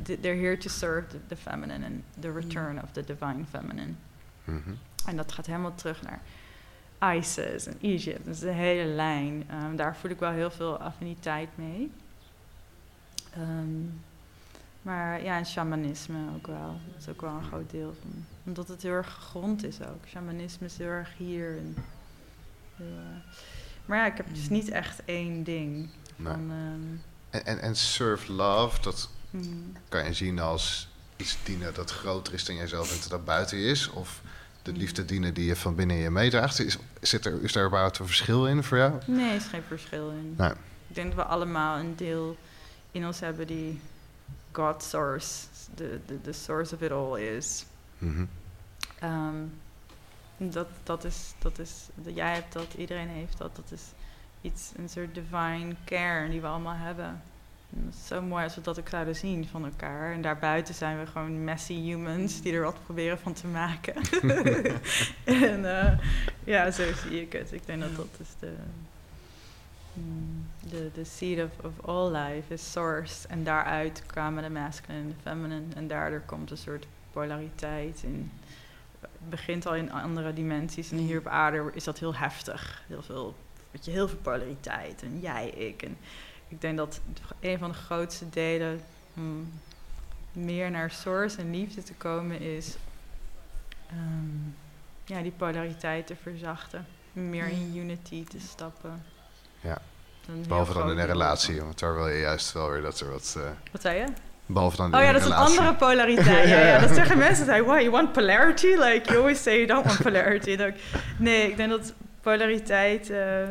they're 0.03 0.41
here 0.41 0.57
to 0.57 0.69
serve 0.69 1.07
the, 1.07 1.17
the 1.27 1.35
feminine 1.35 1.85
and 1.85 2.03
the 2.19 2.31
return 2.31 2.83
of 2.83 2.91
the 2.91 3.03
divine 3.03 3.45
feminine. 3.49 3.93
Mhm. 4.43 4.73
En 5.05 5.15
dat 5.15 5.31
gaat 5.31 5.45
helemaal 5.45 5.75
terug 5.75 6.01
naar 6.01 6.21
Isis 7.01 7.65
en 7.65 7.77
Egypt. 7.81 8.25
Dat 8.25 8.35
is 8.35 8.41
een 8.41 8.53
hele 8.53 8.89
lijn. 8.89 9.43
Ehm, 9.49 9.75
daar 9.75 9.95
voel 9.95 10.11
ik 10.11 10.19
wel 10.19 10.31
heel 10.31 10.51
veel 10.51 10.77
affiniteit 10.77 11.49
mee. 11.55 11.91
Ehm, 13.33 13.83
maar 14.81 15.23
ja, 15.23 15.37
en 15.37 15.45
shamanisme 15.45 16.17
ook 16.35 16.47
wel. 16.47 16.79
Dat 16.91 17.01
is 17.01 17.09
ook 17.09 17.21
wel 17.21 17.33
een 17.33 17.43
groot 17.43 17.69
deel 17.69 17.95
van. 18.01 18.25
Omdat 18.43 18.67
het 18.67 18.81
heel 18.81 18.91
erg 18.91 19.13
gegrond 19.13 19.65
is 19.65 19.81
ook. 19.81 20.07
Shamanisme 20.07 20.65
is 20.65 20.77
heel 20.77 20.87
erg 20.87 21.17
hier. 21.17 21.57
En 21.57 21.75
heel, 22.75 22.85
eh, 22.87 23.35
maar 23.85 23.97
ja, 23.97 24.05
ik 24.05 24.17
heb 24.17 24.27
dus 24.33 24.49
niet 24.49 24.69
echt 24.69 25.05
één 25.05 25.43
ding. 25.43 25.89
Nee. 26.15 26.33
Ehm, 26.33 26.49
En, 27.29 27.45
en, 27.45 27.59
en 27.59 27.75
serve 27.75 28.33
love, 28.33 28.81
dat 28.81 29.09
hmm. 29.31 29.73
kan 29.89 30.05
je 30.05 30.13
zien 30.13 30.39
als 30.39 30.89
iets 31.15 31.37
dienen 31.43 31.73
dat 31.73 31.91
groter 31.91 32.33
is 32.33 32.45
dan 32.45 32.55
jijzelf 32.55 33.03
en 33.03 33.09
dat 33.09 33.25
buiten 33.25 33.57
is? 33.57 33.89
Of 33.89 34.21
de 34.65 34.71
liefde 34.71 35.05
dienen 35.05 35.33
die 35.33 35.45
je 35.45 35.55
van 35.55 35.75
binnen 35.75 35.95
je 35.95 36.09
meedraagt? 36.09 36.59
Is, 36.59 36.77
zit 37.01 37.25
er, 37.25 37.43
is 37.43 37.51
daar 37.51 37.65
überhaupt 37.65 37.99
een 37.99 38.05
verschil 38.05 38.47
in 38.47 38.63
voor 38.63 38.77
jou? 38.77 38.93
Nee, 39.05 39.29
er 39.29 39.35
is 39.35 39.45
geen 39.45 39.63
verschil 39.67 40.09
in. 40.09 40.33
Nee. 40.37 40.51
Ik 40.87 40.95
denk 40.95 41.15
dat 41.15 41.25
we 41.25 41.31
allemaal 41.31 41.77
een 41.77 41.95
deel 41.95 42.37
in 42.91 43.05
ons 43.05 43.19
hebben 43.19 43.47
die 43.47 43.79
God 44.51 44.83
source, 44.83 45.45
de, 45.75 45.99
de, 46.05 46.21
de 46.21 46.33
source 46.33 46.75
of 46.75 46.81
it 46.81 46.91
all 46.91 47.19
is. 47.19 47.65
Mhm. 47.97 48.25
Ehm, 48.99 49.35
dat, 50.37 50.67
dat 50.83 51.03
is, 51.03 51.33
dat 51.39 51.59
is, 51.59 51.71
dat 51.95 52.15
jij 52.15 52.33
hebt 52.33 52.53
dat, 52.53 52.73
iedereen 52.77 53.07
heeft 53.07 53.37
dat, 53.37 53.55
dat 53.55 53.71
is 53.71 53.81
iets, 54.41 54.71
een 54.75 54.89
soort 54.89 55.15
divine 55.15 55.75
care 55.85 56.29
die 56.29 56.41
we 56.41 56.47
allemaal 56.47 56.75
hebben. 56.75 57.21
En 57.75 57.85
het 57.85 57.95
is 57.95 58.07
zo 58.07 58.21
mooi 58.21 58.43
als 58.43 58.55
we 58.55 58.61
dat 58.61 58.79
ook 58.79 58.89
zouden 58.89 59.15
zien 59.15 59.47
van 59.47 59.65
elkaar. 59.65 60.13
En 60.13 60.21
daarbuiten 60.21 60.73
zijn 60.73 60.99
we 60.99 61.05
gewoon 61.05 61.43
messy 61.43 61.73
humans 61.73 62.41
die 62.41 62.53
er 62.53 62.63
wat 62.63 62.83
proberen 62.83 63.19
van 63.19 63.33
te 63.33 63.47
maken. 63.47 63.95
en 65.23 65.79
eh, 65.79 65.99
ja, 66.43 66.71
zo 66.71 66.83
zie 66.93 67.21
ik 67.21 67.33
het. 67.33 67.51
Ik 67.51 67.65
denk 67.65 67.81
dat 67.81 67.95
dat 67.95 68.19
is 68.19 68.27
de, 68.39 68.53
mm, 69.93 70.45
de, 70.69 70.89
de 70.93 71.03
seed 71.03 71.43
of, 71.43 71.65
of 71.65 71.85
all 71.85 72.11
life 72.11 72.53
is 72.53 72.71
source. 72.71 73.27
En 73.27 73.43
daaruit 73.43 74.03
kwamen 74.05 74.43
de 74.43 74.49
masculine 74.49 75.01
en 75.01 75.07
de 75.07 75.29
feminine. 75.29 75.73
En 75.75 75.87
daardoor 75.87 76.21
komt 76.21 76.51
een 76.51 76.57
soort 76.57 76.87
polariteit 77.11 78.03
in. 78.03 78.31
Het 79.01 79.29
begint 79.29 79.65
al 79.65 79.75
in 79.75 79.91
andere 79.91 80.33
dimensies. 80.33 80.91
En 80.91 80.97
hier 80.97 81.19
op 81.19 81.27
aarde 81.27 81.71
is 81.73 81.83
dat 81.83 81.99
heel 81.99 82.15
heftig. 82.15 82.83
Heel 82.87 83.03
veel, 83.03 83.35
weet 83.71 83.85
je, 83.85 83.91
heel 83.91 84.07
veel 84.07 84.17
polariteit. 84.17 85.03
En 85.03 85.19
jij, 85.19 85.49
ik. 85.49 85.81
En 85.81 85.97
ik 86.47 86.61
denk 86.61 86.77
dat 86.77 86.99
een 87.39 87.57
van 87.57 87.69
de 87.69 87.77
grootste 87.77 88.29
delen 88.29 88.81
om 89.15 89.51
meer 90.31 90.71
naar 90.71 90.91
source 90.91 91.37
en 91.37 91.51
liefde 91.51 91.83
te 91.83 91.93
komen 91.93 92.39
is 92.41 92.75
ehm, 93.89 94.49
ja, 95.05 95.21
die 95.21 95.31
polariteit 95.37 96.07
te 96.07 96.15
verzachten. 96.21 96.85
Meer 97.13 97.47
in 97.47 97.69
Mm. 97.71 97.77
unity 97.77 98.25
te 98.25 98.37
stappen. 98.39 99.03
Ja. 99.61 99.77
Behalve 100.47 100.73
dan 100.73 100.91
in 100.91 100.97
een 100.97 101.05
relatie, 101.05 101.61
want 101.61 101.79
daar 101.79 101.95
wil 101.95 102.07
je 102.07 102.19
juist 102.19 102.51
wel 102.53 102.69
weer 102.69 102.81
dat 102.81 102.99
er 102.99 103.11
wat... 103.11 103.35
eh, 103.37 103.43
Wat 103.71 103.81
zei 103.81 103.97
je? 103.99 104.05
behalve 104.47 104.77
dan 104.77 104.95
Oh 104.95 105.01
ja, 105.01 105.11
dat 105.11 105.21
is 105.21 105.27
een 105.27 105.33
andere 105.33 105.75
polariteit. 105.85 106.49
Ja, 106.49 106.59
ja, 106.59 106.79
dat 106.79 106.95
zeggen 106.95 107.17
mensen. 107.17 107.45
Why, 107.65 107.79
you 107.79 107.89
want 107.89 108.11
polarity? 108.11 108.67
Like, 108.67 109.01
you 109.05 109.17
always 109.17 109.41
say 109.43 109.55
you 109.55 109.65
don't 109.67 109.85
want 109.85 110.01
polarity. 110.01 110.57
Nee, 111.17 111.49
ik 111.49 111.57
denk 111.57 111.69
dat 111.69 111.93
polariteit... 112.21 113.09
eh, 113.09 113.43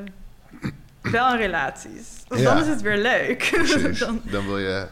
wel 1.11 1.31
in 1.33 1.37
relaties. 1.39 2.07
Want 2.29 2.41
Ja. 2.41 2.55
dan 2.55 2.63
is 2.63 2.69
het 2.69 2.81
weer 2.81 2.97
leuk. 2.99 3.51
Dan, 3.99 4.21
Dan 4.25 4.47
wil 4.47 4.59
je 4.59 4.87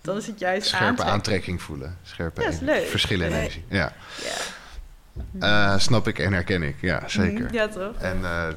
dan 0.00 0.16
is 0.16 0.26
het 0.26 0.38
juist 0.38 0.66
scherpe 0.68 1.02
aantrekking 1.04 1.62
voelen. 1.62 1.98
Scherpe 2.02 2.40
Ja, 2.40 2.48
is 2.48 2.54
energie. 2.60 2.80
leuk. 2.80 2.90
Verschillen 2.90 3.26
in 3.26 3.32
Nee. 3.32 3.40
energie. 3.40 3.64
Ja. 3.68 3.92
Ja. 5.38 5.72
Eh, 5.72 5.78
snap 5.78 6.08
ik 6.08 6.18
en 6.18 6.32
herken 6.32 6.62
ik. 6.62 6.76
Ja, 6.80 7.02
zeker. 7.08 7.52
Ja, 7.52 7.68
toch? 7.68 7.96
En 7.98 8.24
eh, 8.24 8.48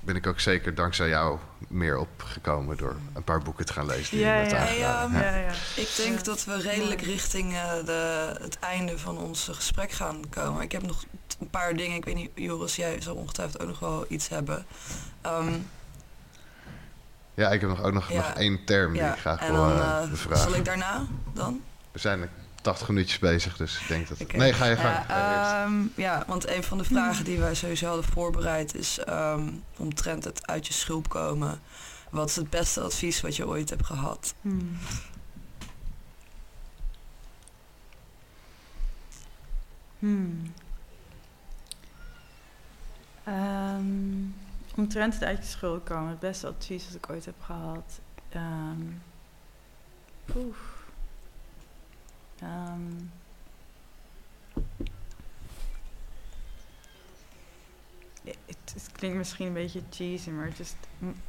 ben 0.00 0.16
ik 0.16 0.26
ook 0.26 0.40
zeker 0.40 0.74
dankzij 0.74 1.08
jou 1.08 1.38
meer 1.68 1.98
opgekomen 1.98 2.76
door 2.76 2.96
een 3.14 3.24
paar 3.24 3.42
boeken 3.42 3.66
te 3.66 3.72
gaan 3.72 3.86
lezen. 3.86 4.16
Die 4.16 4.26
Ja, 4.26 4.34
je 4.36 4.42
net 4.42 4.50
ja. 4.50 4.64
Ja, 4.64 5.08
Ja. 5.12 5.20
Ja, 5.20 5.36
ja. 5.36 5.50
Ik 5.76 5.94
denk 5.96 6.16
Ja. 6.18 6.22
dat 6.22 6.44
we 6.44 6.56
redelijk 6.60 7.00
richting 7.00 7.52
eh, 7.54 7.84
de, 7.84 8.32
het 8.40 8.58
einde 8.58 8.98
van 8.98 9.18
ons 9.18 9.48
gesprek 9.52 9.92
gaan 9.92 10.20
komen. 10.30 10.62
Ik 10.62 10.72
heb 10.72 10.82
nog 10.82 11.04
een 11.40 11.50
paar 11.50 11.76
dingen. 11.76 11.96
Ik 11.96 12.04
weet 12.04 12.14
niet, 12.14 12.30
Joris, 12.34 12.76
jij 12.76 13.00
zal 13.00 13.14
ongetwijfeld 13.14 13.62
ook 13.62 13.68
nog 13.68 13.78
wel 13.78 14.04
iets 14.08 14.28
hebben. 14.28 14.64
Ehm, 15.20 15.52
Ja, 17.34 17.50
ik 17.50 17.60
heb 17.60 17.70
nog, 17.70 17.82
ook 17.82 17.92
nog, 17.92 18.08
Ja. 18.08 18.16
nog 18.16 18.26
één 18.36 18.64
term 18.64 18.92
die 18.92 19.02
ja, 19.02 19.12
ik 19.12 19.20
graag 19.20 19.40
en 19.40 19.52
wil 19.52 19.62
dan 19.62 19.80
eh, 19.80 20.02
eh, 20.02 20.10
bevragen. 20.10 20.42
zal 20.42 20.54
ik 20.54 20.64
daarna 20.64 21.06
dan? 21.34 21.60
We 21.92 21.98
zijn 21.98 22.20
er 22.20 22.28
80 22.62 22.88
minuutjes 22.88 23.18
bezig, 23.18 23.56
dus 23.56 23.80
ik 23.80 23.88
denk 23.88 24.08
dat... 24.08 24.20
Oké. 24.20 24.36
Nee, 24.36 24.52
ga 24.52 24.64
je 24.64 24.76
gang. 24.76 24.96
Ja, 25.08 25.64
ehm, 25.64 25.82
ja, 25.94 26.24
want 26.26 26.48
een 26.48 26.62
van 26.62 26.78
de 26.78 26.84
vragen 26.84 27.24
die 27.24 27.38
wij 27.38 27.54
sowieso 27.54 27.86
hadden 27.86 28.04
voorbereid 28.04 28.74
is 28.74 28.98
ehm, 28.98 29.48
omtrent 29.76 30.24
het 30.24 30.46
uit 30.46 30.66
je 30.66 30.72
schulp 30.72 31.08
komen. 31.08 31.60
Wat 32.10 32.28
is 32.28 32.36
het 32.36 32.50
beste 32.50 32.80
advies 32.80 33.20
wat 33.20 33.36
je 33.36 33.46
ooit 33.46 33.70
hebt 33.70 33.86
gehad? 33.86 34.34
Hmm. 34.40 34.78
Hmm. 39.98 40.52
Ehm, 43.24 43.84
omtrent 44.80 45.14
het 45.14 45.24
uit 45.24 45.38
je 45.38 45.44
schuld 45.44 45.84
komen, 45.84 46.10
het 46.10 46.18
beste 46.18 46.46
advies 46.46 46.86
dat 46.86 46.94
ik 46.94 47.10
ooit 47.10 47.24
heb 47.24 47.40
gehad. 47.40 48.00
Ehm. 48.28 48.82
Ehm, 52.38 52.80
het, 58.24 58.72
het 58.74 58.90
klinkt 58.92 59.16
misschien 59.16 59.46
een 59.46 59.52
beetje 59.52 59.82
cheesy, 59.90 60.30
maar 60.30 60.46
het 60.46 60.60
is 60.60 60.74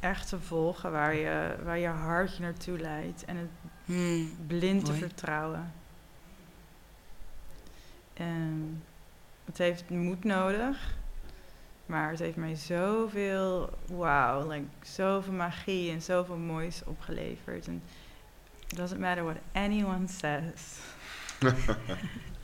echt 0.00 0.28
te 0.28 0.40
volgen 0.40 0.92
waar 0.92 1.14
je, 1.14 1.56
waar 1.64 1.78
je 1.78 1.88
hart 1.88 2.36
je 2.36 2.42
naartoe 2.42 2.78
leidt. 2.78 3.24
En 3.24 3.36
het 3.36 3.50
Hmm, 3.84 4.46
blind 4.46 4.84
te 4.84 4.92
vertrouwen. 4.92 5.72
En 8.14 8.82
het 9.44 9.58
heeft 9.58 9.90
moed 9.90 10.24
nodig, 10.24 10.96
maar 11.86 12.10
het 12.10 12.18
heeft 12.18 12.36
mij 12.36 12.54
zoveel, 12.54 13.70
wauw, 13.86 14.48
like, 14.50 14.66
zoveel 14.82 15.32
magie 15.32 15.90
en 15.90 16.02
zoveel 16.02 16.36
moois 16.36 16.84
opgeleverd. 16.84 17.66
En 17.66 17.82
it 18.68 18.76
doesn't 18.76 19.00
matter 19.00 19.24
what 19.24 19.36
anyone 19.52 20.06
says. 20.08 20.78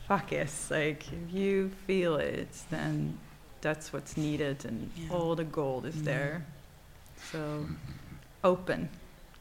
Fuck 0.07 0.29
yes, 0.29 0.69
like 0.69 1.05
if 1.05 1.31
you 1.31 1.71
feel 1.85 2.17
it, 2.19 2.63
then 2.69 3.19
that's 3.59 3.91
what's 3.91 4.15
needed, 4.15 4.65
and 4.65 4.91
all 5.09 5.35
the 5.35 5.45
gold 5.51 5.85
is 5.85 5.95
Ja. 5.95 6.03
there. 6.03 6.41
So 7.31 7.65
open, 8.41 8.89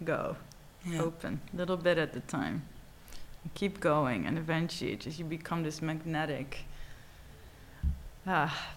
go 0.04 0.36
ja. 0.82 1.00
open, 1.02 1.40
a 1.54 1.56
little 1.56 1.76
bit 1.76 1.98
at 1.98 2.16
a 2.16 2.20
time. 2.26 2.62
Keep 3.54 3.80
going, 3.80 4.26
and 4.26 4.36
eventually, 4.38 4.92
it 4.92 5.00
just 5.04 5.18
you 5.18 5.24
become 5.28 5.62
this 5.62 5.80
magnetic 5.80 6.64
ah, 8.26 8.76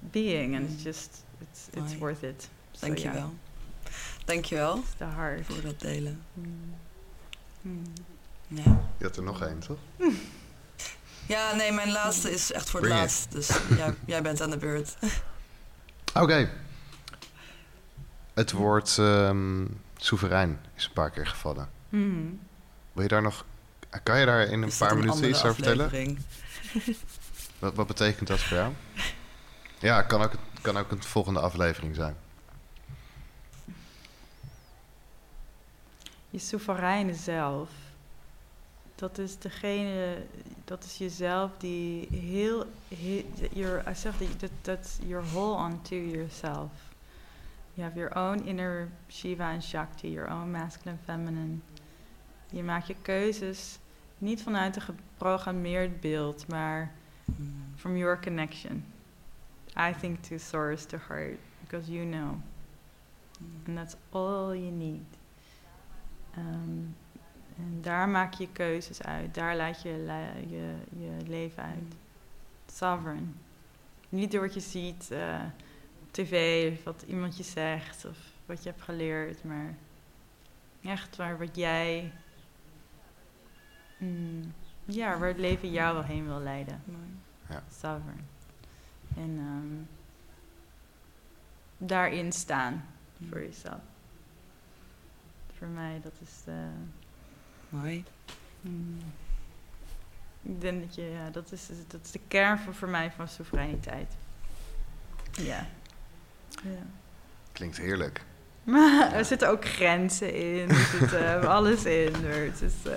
being, 0.00 0.54
and 0.56 0.64
it's 0.70 0.80
Mm. 0.80 0.84
just 0.84 1.24
it's 1.40 1.60
it's 1.70 1.86
Mooi. 1.92 1.98
worth 1.98 2.22
it. 2.22 2.48
So, 2.72 2.86
Dankjewel. 2.86 3.14
yeah, 3.84 3.92
Dankjewel 4.24 4.76
it's 4.78 4.94
the 4.96 5.04
heart. 5.04 5.46
voor 5.46 5.62
dat 5.62 5.80
delen. 5.80 6.22
Mm. 6.34 6.74
Mm. 7.60 7.82
Ja. 8.48 8.62
Je 8.98 9.04
had 9.04 9.16
er 9.16 9.22
nog 9.22 9.42
één, 9.42 9.58
toch? 9.58 9.78
ja, 11.26 11.54
nee, 11.54 11.72
mijn 11.72 11.90
laatste 11.90 12.30
is 12.30 12.52
echt 12.52 12.70
voor 12.70 12.80
het 12.80 12.88
laatst. 12.88 13.32
Dus 13.32 13.48
jij, 13.76 13.94
jij 14.06 14.22
bent 14.22 14.40
aan 14.40 14.50
de 14.50 14.56
beurt. 14.56 14.96
Oké. 16.14 16.50
Het 18.34 18.52
woord 18.52 18.98
ehm, 18.98 19.66
soeverein 19.96 20.58
is 20.76 20.84
een 20.84 20.92
paar 20.92 21.10
keer 21.10 21.26
gevallen. 21.26 21.68
Wil 22.92 23.02
je 23.02 23.08
daar 23.08 23.22
nog... 23.22 23.44
Kan 24.02 24.20
je 24.20 24.26
daar 24.26 24.40
in 24.46 24.62
een 24.62 24.68
Is 24.68 24.76
paar 24.76 24.96
minuten 24.96 25.28
iets 25.28 25.44
over 25.44 25.54
vertellen? 25.54 26.18
Wat, 27.58 27.74
wat 27.74 27.86
betekent 27.86 28.28
dat 28.28 28.40
voor 28.40 28.56
jou? 28.56 28.72
Ja, 29.80 30.02
kan 30.02 30.22
ook, 30.22 30.32
kan 30.60 30.76
ook 30.76 30.90
een 30.90 31.02
volgende 31.02 31.40
aflevering 31.40 31.94
zijn. 31.94 32.16
Je 36.30 36.38
soevereine 36.38 37.14
zelf. 37.14 37.70
Dat 38.94 39.18
is 39.18 39.38
degene, 39.38 40.26
dat 40.64 40.84
is 40.84 40.98
jezelf 40.98 41.50
die 41.58 42.08
heel, 42.10 42.64
heel 42.88 43.78
I 43.78 43.94
dat 44.02 44.38
that, 44.38 44.50
that's 44.60 44.98
your 45.06 45.24
whole 45.24 45.56
onto 45.56 45.96
yourself. 45.96 46.70
You 47.74 47.88
have 47.88 47.98
your 47.98 48.16
own 48.16 48.46
inner 48.46 48.88
Shiva 49.08 49.52
en 49.52 49.62
Shakti, 49.62 50.10
your 50.10 50.30
own 50.30 50.50
masculine, 50.50 50.98
feminine. 51.04 51.58
Je 52.50 52.62
maakt 52.62 52.86
je 52.86 52.96
keuzes 53.02 53.78
niet 54.18 54.42
vanuit 54.42 54.76
een 54.76 54.82
geprogrammeerd 54.82 56.00
beeld, 56.00 56.46
maar 56.48 56.92
from 57.76 57.96
your 57.96 58.20
connection. 58.20 58.84
I 59.78 59.92
think 60.00 60.20
to 60.22 60.38
source, 60.38 60.86
to 60.86 60.96
heart, 61.08 61.38
because 61.60 61.88
you 61.90 62.04
know. 62.04 62.40
And 63.66 63.76
that's 63.76 63.96
all 64.10 64.54
you 64.54 64.70
need. 64.70 65.06
Ehm, 66.34 66.84
en 67.56 67.78
daar 67.80 68.08
maak 68.08 68.34
je 68.34 68.48
keuzes 68.52 69.02
uit. 69.02 69.34
Daar 69.34 69.56
laat 69.56 69.82
je 69.82 69.90
le- 70.06 70.46
je, 70.56 70.74
je 70.98 71.26
leven 71.26 71.62
uit. 71.62 71.94
Sovereign. 72.72 73.34
Niet 74.08 74.30
door 74.32 74.40
wat 74.40 74.54
je 74.54 74.60
ziet 74.60 75.10
eh, 75.10 75.40
op 76.02 76.12
tv 76.12 76.72
of 76.72 76.84
wat 76.84 77.04
iemand 77.06 77.36
je 77.36 77.42
zegt 77.42 78.04
of 78.04 78.18
wat 78.46 78.62
je 78.62 78.68
hebt 78.70 78.82
geleerd, 78.82 79.44
maar 79.44 79.74
echt 80.82 81.16
waar 81.16 81.38
wat 81.38 81.56
jij. 81.56 82.12
mm, 83.98 84.52
ja, 84.84 85.18
waar 85.18 85.28
het 85.28 85.38
leven 85.38 85.70
jou 85.70 85.94
wel 85.94 86.04
heen 86.04 86.26
wil 86.26 86.40
leiden. 86.40 86.82
Mooi. 86.84 87.60
Sovereign. 87.70 88.26
En 89.16 89.38
ehm, 89.38 89.84
daarin 91.78 92.32
staan 92.32 92.84
voor 93.28 93.40
jezelf. 93.40 93.80
Voor 95.58 95.66
mij, 95.68 96.00
dat 96.02 96.12
is 96.22 96.42
de. 96.44 96.66
Mooi. 97.68 98.04
mm, 98.60 98.98
ik 100.42 100.60
denk 100.60 100.82
dat 100.86 100.94
je, 100.94 101.02
ja, 101.02 101.30
dat 101.30 101.52
is, 101.52 101.66
dat 101.86 102.00
is 102.04 102.10
de 102.10 102.20
kern 102.28 102.58
voor, 102.58 102.74
voor 102.74 102.88
mij 102.88 103.10
van 103.10 103.28
soevereiniteit. 103.28 104.16
Ja. 105.32 105.66
ja. 106.62 106.82
Klinkt 107.52 107.76
heerlijk. 107.76 108.22
Maar 108.62 109.12
er 109.18 109.24
zitten 109.24 109.48
ook 109.48 109.64
grenzen 109.64 110.34
in, 110.34 110.68
er 110.68 110.98
zit 110.98 111.12
eh, 111.12 111.44
alles 111.56 111.84
in. 111.84 112.14
Het 112.14 112.62
is, 112.62 112.74
eh, 112.84 112.92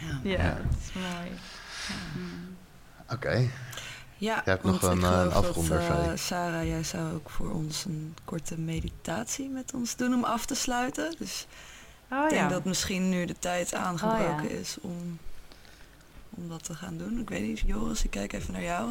Ja. 0.00 0.20
ja, 0.22 0.58
het 0.68 0.80
is 0.80 0.92
mooi. 0.92 1.30
Oké. 3.10 3.48
Ja, 4.20 4.42
hebt 4.44 4.62
nog 4.64 4.82
een, 4.82 5.02
eh, 5.02 5.08
geloof 5.18 5.34
afronder, 5.34 5.78
dat, 5.88 6.06
eh. 6.06 6.10
Sarah, 6.14 6.64
jij 6.66 6.82
zou 6.84 7.14
ook 7.14 7.30
voor 7.30 7.50
ons 7.50 7.84
een 7.84 8.14
korte 8.24 8.58
meditatie 8.58 9.48
met 9.48 9.74
ons 9.74 9.96
doen 9.96 10.14
om 10.14 10.24
af 10.24 10.46
te 10.46 10.54
sluiten. 10.54 11.14
Dus 11.18 11.46
Oh 12.10 12.22
ik 12.24 12.28
denk 12.30 12.42
ja. 12.42 12.48
dat 12.48 12.64
misschien 12.64 13.08
nu 13.08 13.24
de 13.24 13.38
tijd 13.38 13.74
aangebroken 13.74 14.44
Oh, 14.44 14.50
ja. 14.50 14.56
is 14.58 14.76
om, 14.80 15.18
om 16.30 16.48
dat 16.48 16.64
te 16.64 16.74
gaan 16.74 16.96
doen. 16.98 17.20
Ik 17.20 17.28
weet 17.28 17.42
niet, 17.42 17.58
Joris, 17.60 18.04
ik 18.04 18.10
kijk 18.10 18.32
even 18.32 18.52
naar 18.52 18.62
jou. 18.62 18.90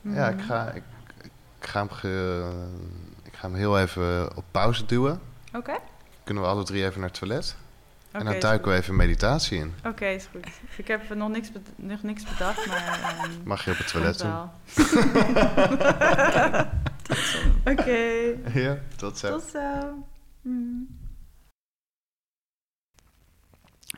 Ja, 0.00 0.28
ik 0.28 0.40
ga, 0.40 0.70
ik, 0.70 0.82
ik, 1.22 1.66
ga 1.68 1.78
hem 1.78 1.90
ge- 1.90 2.52
ik 3.22 3.32
ga 3.34 3.46
hem 3.46 3.54
heel 3.56 3.78
even 3.78 4.36
op 4.36 4.44
pauze 4.50 4.86
duwen. 4.86 5.20
Oké. 5.54 5.76
Kunnen 6.24 6.42
we 6.42 6.48
alle 6.48 6.64
drie 6.64 6.84
even 6.84 7.00
naar 7.00 7.08
het 7.08 7.18
toilet? 7.18 7.56
En 8.12 8.24
dan 8.24 8.38
duiken 8.40 8.70
we 8.72 8.76
even 8.78 8.96
meditatie 8.96 9.58
in. 9.58 9.74
Oké, 9.84 10.06
is 10.06 10.26
goed. 10.30 10.46
Ik 10.76 10.88
heb 10.88 11.14
nog 11.14 11.28
niks, 11.28 11.50
nog 11.76 12.02
niks 12.02 12.24
bedacht, 12.24 12.66
maar... 12.66 13.00
ehm, 13.18 13.30
Mag 13.44 13.64
je 13.64 13.70
op 13.70 13.76
het 13.78 13.88
toilet 13.88 14.18
doen? 14.18 14.30
wel. 14.30 14.52
Tot 17.02 17.16
zo. 17.30 17.38
Oké, 17.64 18.00
Ja, 18.60 18.78
tot 18.96 19.18
zo. 19.18 19.30
tot 19.38 19.48
zo. 19.50 19.94
Mm. 20.42 20.98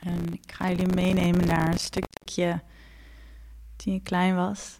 En 0.01 0.33
ik 0.33 0.51
ga 0.51 0.69
jullie 0.69 0.93
meenemen 0.95 1.47
naar 1.47 1.67
een 1.67 1.79
stukje 1.79 2.61
toen 3.75 3.93
je 3.93 4.01
klein 4.01 4.35
was. 4.35 4.79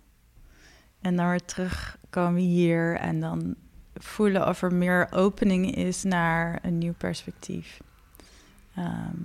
En 1.01 1.15
dan 1.15 1.29
weer 1.29 1.45
terugkomen 1.45 2.41
hier 2.41 2.95
en 2.97 3.19
dan 3.19 3.55
voelen 3.93 4.47
of 4.47 4.61
er 4.61 4.73
meer 4.73 5.07
opening 5.11 5.75
is 5.75 6.03
naar 6.03 6.59
een 6.61 6.77
nieuw 6.77 6.93
perspectief. 6.93 7.79
Ehm, 8.75 9.19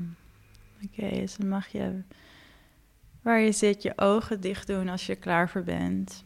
Oké, 0.85 1.11
dus 1.11 1.37
dan 1.37 1.49
mag 1.49 1.69
je 1.69 2.03
waar 3.23 3.41
je 3.41 3.53
zit 3.53 3.83
je 3.83 3.93
ogen 3.99 4.41
dicht 4.41 4.66
doen 4.66 4.89
als 4.89 5.07
je 5.07 5.16
klaar 5.16 5.49
voor 5.49 5.62
bent. 5.62 6.25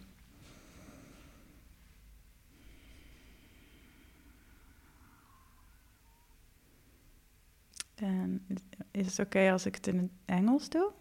En 7.95 8.47
is 8.91 9.07
het 9.07 9.27
oké 9.27 9.51
als 9.53 9.67
ik 9.67 9.75
het 9.75 9.87
in 9.87 9.99
het 9.99 10.11
Engels 10.25 10.69
doe? 10.69 10.93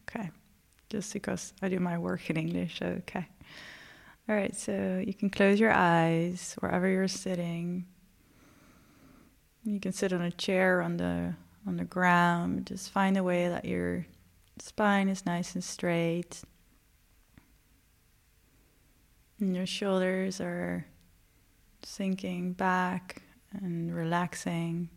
Okay. 0.00 0.30
Just 0.86 1.12
because 1.12 1.52
I 1.62 1.68
do 1.68 1.78
my 1.80 1.96
work 1.96 2.28
in 2.28 2.36
English, 2.36 2.80
okay. 2.80 3.28
All 4.26 4.36
right, 4.36 4.56
so 4.56 4.72
you 4.72 5.14
can 5.14 5.30
close 5.30 5.58
your 5.58 5.74
eyes 5.74 6.54
wherever 6.58 6.88
you're 6.88 7.08
sitting. 7.08 7.86
You 9.64 9.78
can 9.78 9.92
sit 9.92 10.12
on 10.12 10.22
a 10.22 10.30
chair 10.30 10.80
on 10.80 10.96
the 10.96 11.34
on 11.66 11.76
the 11.76 11.84
ground. 11.84 12.66
Just 12.66 12.90
find 12.90 13.16
a 13.16 13.22
way 13.22 13.48
that 13.48 13.64
your 13.64 14.06
spine 14.58 15.08
is 15.08 15.26
nice 15.26 15.54
and 15.54 15.62
straight. 15.62 16.42
And 19.38 19.54
your 19.54 19.66
shoulders 19.66 20.40
are 20.40 20.86
sinking 21.82 22.52
back 22.54 23.22
and 23.52 23.94
relaxing. 23.94 24.88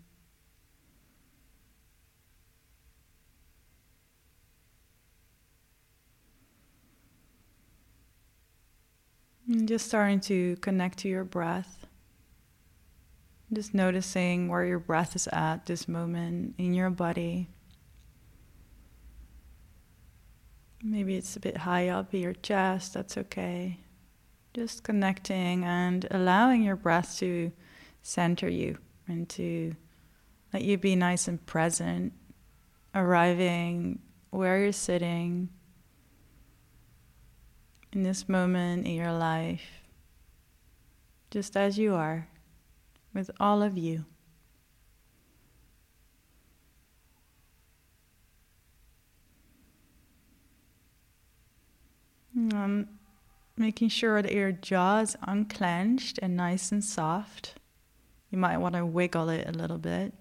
And 9.48 9.68
just 9.68 9.88
starting 9.88 10.22
to 10.22 10.56
connect 10.58 11.00
to 11.00 11.10
your 11.10 11.26
breath. 11.26 11.83
Just 13.54 13.76
noticing 13.76 14.48
where 14.48 14.66
your 14.66 14.80
breath 14.80 15.16
is 15.16 15.28
at 15.28 15.68
this 15.68 15.88
moment 15.88 16.56
in 16.58 16.74
your 16.74 16.90
body. 16.90 17.50
Maybe 20.82 21.16
it's 21.16 21.36
a 21.36 21.40
bit 21.40 21.58
high 21.58 21.90
up 21.90 22.14
in 22.14 22.22
your 22.22 22.34
chest, 22.34 22.96
that's 22.96 23.16
okay. 23.16 23.80
Just 24.56 24.84
connecting 24.84 25.64
and 25.64 26.08
allowing 26.10 26.64
your 26.64 26.76
breath 26.76 27.18
to 27.20 27.52
center 28.02 28.50
you 28.50 28.80
and 29.08 29.30
to 29.30 29.76
let 30.52 30.64
you 30.64 30.78
be 30.78 30.96
nice 30.96 31.28
and 31.28 31.46
present, 31.46 32.14
arriving 32.96 34.00
where 34.32 34.60
you're 34.60 34.72
sitting 34.72 35.50
in 37.92 38.02
this 38.02 38.28
moment 38.28 38.88
in 38.88 38.96
your 38.96 39.14
life, 39.14 39.84
just 41.30 41.56
as 41.56 41.78
you 41.78 41.94
are, 41.94 42.28
with 43.14 43.30
all 43.40 43.62
of 43.62 43.78
you. 43.78 44.06
Um, 52.36 52.88
making 53.56 53.90
sure 53.90 54.22
that 54.22 54.32
your 54.32 54.52
jaw 54.52 55.02
is 55.02 55.16
unclenched 55.22 56.20
and 56.22 56.36
nice 56.36 56.72
and 56.72 56.84
soft. 56.84 57.56
You 58.32 58.40
might 58.40 58.58
want 58.58 58.76
to 58.76 58.86
wiggle 58.86 59.30
it 59.30 59.48
a 59.48 59.52
little 59.52 59.78
bit. 59.78 60.14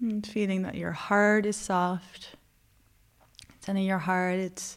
And 0.00 0.26
feeling 0.26 0.62
that 0.62 0.76
your 0.76 0.92
heart 0.92 1.44
is 1.44 1.56
soft. 1.56 2.36
Telling 3.60 3.84
your 3.84 3.98
heart 3.98 4.36
it's 4.36 4.76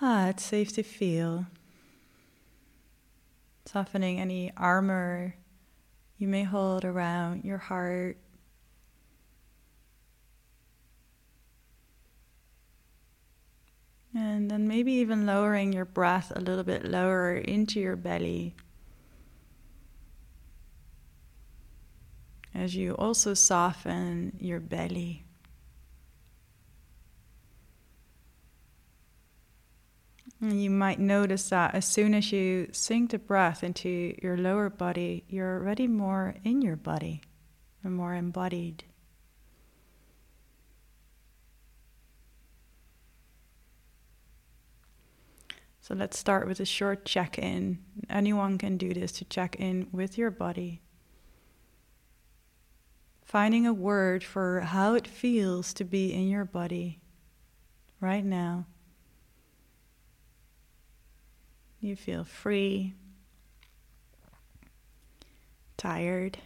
ah, 0.00 0.28
it's 0.28 0.44
safe 0.44 0.72
to 0.74 0.82
feel. 0.82 1.46
Softening 3.66 4.20
any 4.20 4.52
armor 4.56 5.36
you 6.18 6.28
may 6.28 6.44
hold 6.44 6.84
around 6.84 7.44
your 7.44 7.58
heart. 7.58 8.18
And 14.14 14.50
then 14.50 14.68
maybe 14.68 14.92
even 14.92 15.26
lowering 15.26 15.72
your 15.72 15.84
breath 15.84 16.30
a 16.34 16.40
little 16.40 16.62
bit 16.62 16.84
lower 16.84 17.34
into 17.34 17.80
your 17.80 17.96
belly. 17.96 18.54
As 22.54 22.76
you 22.76 22.94
also 22.94 23.34
soften 23.34 24.36
your 24.38 24.60
belly. 24.60 25.23
And 30.40 30.62
you 30.62 30.70
might 30.70 30.98
notice 30.98 31.48
that 31.50 31.74
as 31.74 31.86
soon 31.86 32.14
as 32.14 32.30
you 32.32 32.68
sink 32.72 33.10
the 33.10 33.18
breath 33.18 33.64
into 33.64 34.14
your 34.22 34.36
lower 34.36 34.68
body, 34.68 35.24
you're 35.28 35.58
already 35.58 35.86
more 35.86 36.34
in 36.44 36.60
your 36.60 36.76
body 36.76 37.22
and 37.82 37.94
more 37.94 38.14
embodied. 38.14 38.84
So 45.80 45.94
let's 45.94 46.18
start 46.18 46.46
with 46.48 46.60
a 46.60 46.64
short 46.64 47.04
check 47.04 47.38
in. 47.38 47.78
Anyone 48.08 48.56
can 48.56 48.78
do 48.78 48.94
this 48.94 49.12
to 49.12 49.24
check 49.26 49.56
in 49.56 49.86
with 49.92 50.16
your 50.16 50.30
body. 50.30 50.80
Finding 53.22 53.66
a 53.66 53.74
word 53.74 54.24
for 54.24 54.60
how 54.60 54.94
it 54.94 55.06
feels 55.06 55.74
to 55.74 55.84
be 55.84 56.10
in 56.14 56.26
your 56.28 56.46
body 56.46 57.00
right 58.00 58.24
now. 58.24 58.64
You 61.84 61.96
feel 61.96 62.24
free, 62.24 62.94
tired, 65.76 66.38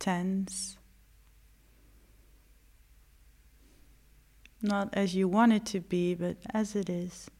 tense. 0.00 0.76
Not 4.60 4.88
as 4.94 5.14
you 5.14 5.28
want 5.28 5.52
it 5.52 5.64
to 5.66 5.80
be, 5.80 6.16
but 6.16 6.38
as 6.52 6.74
it 6.74 6.90
is. 6.90 7.30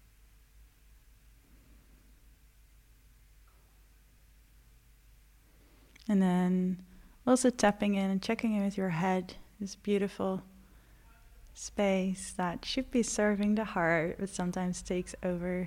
And 6.08 6.22
then 6.22 6.84
also 7.26 7.50
tapping 7.50 7.96
in 7.96 8.12
and 8.12 8.22
checking 8.22 8.54
in 8.54 8.62
with 8.64 8.76
your 8.76 8.90
head, 8.90 9.34
this 9.58 9.74
beautiful 9.74 10.44
space 11.52 12.32
that 12.36 12.64
should 12.64 12.92
be 12.92 13.02
serving 13.02 13.56
the 13.56 13.64
heart, 13.64 14.18
but 14.20 14.28
sometimes 14.28 14.82
takes 14.82 15.16
over. 15.24 15.66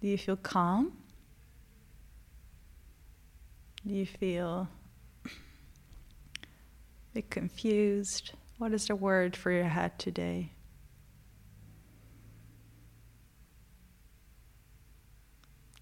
Do 0.00 0.08
you 0.08 0.18
feel 0.18 0.36
calm? 0.36 0.92
Do 3.86 3.94
you 3.94 4.06
feel 4.06 4.68
a 5.24 5.28
bit 7.14 7.30
confused? 7.30 8.32
What 8.58 8.72
is 8.72 8.86
the 8.86 8.96
word 8.96 9.36
for 9.36 9.50
your 9.50 9.64
head 9.64 9.98
today? 9.98 10.52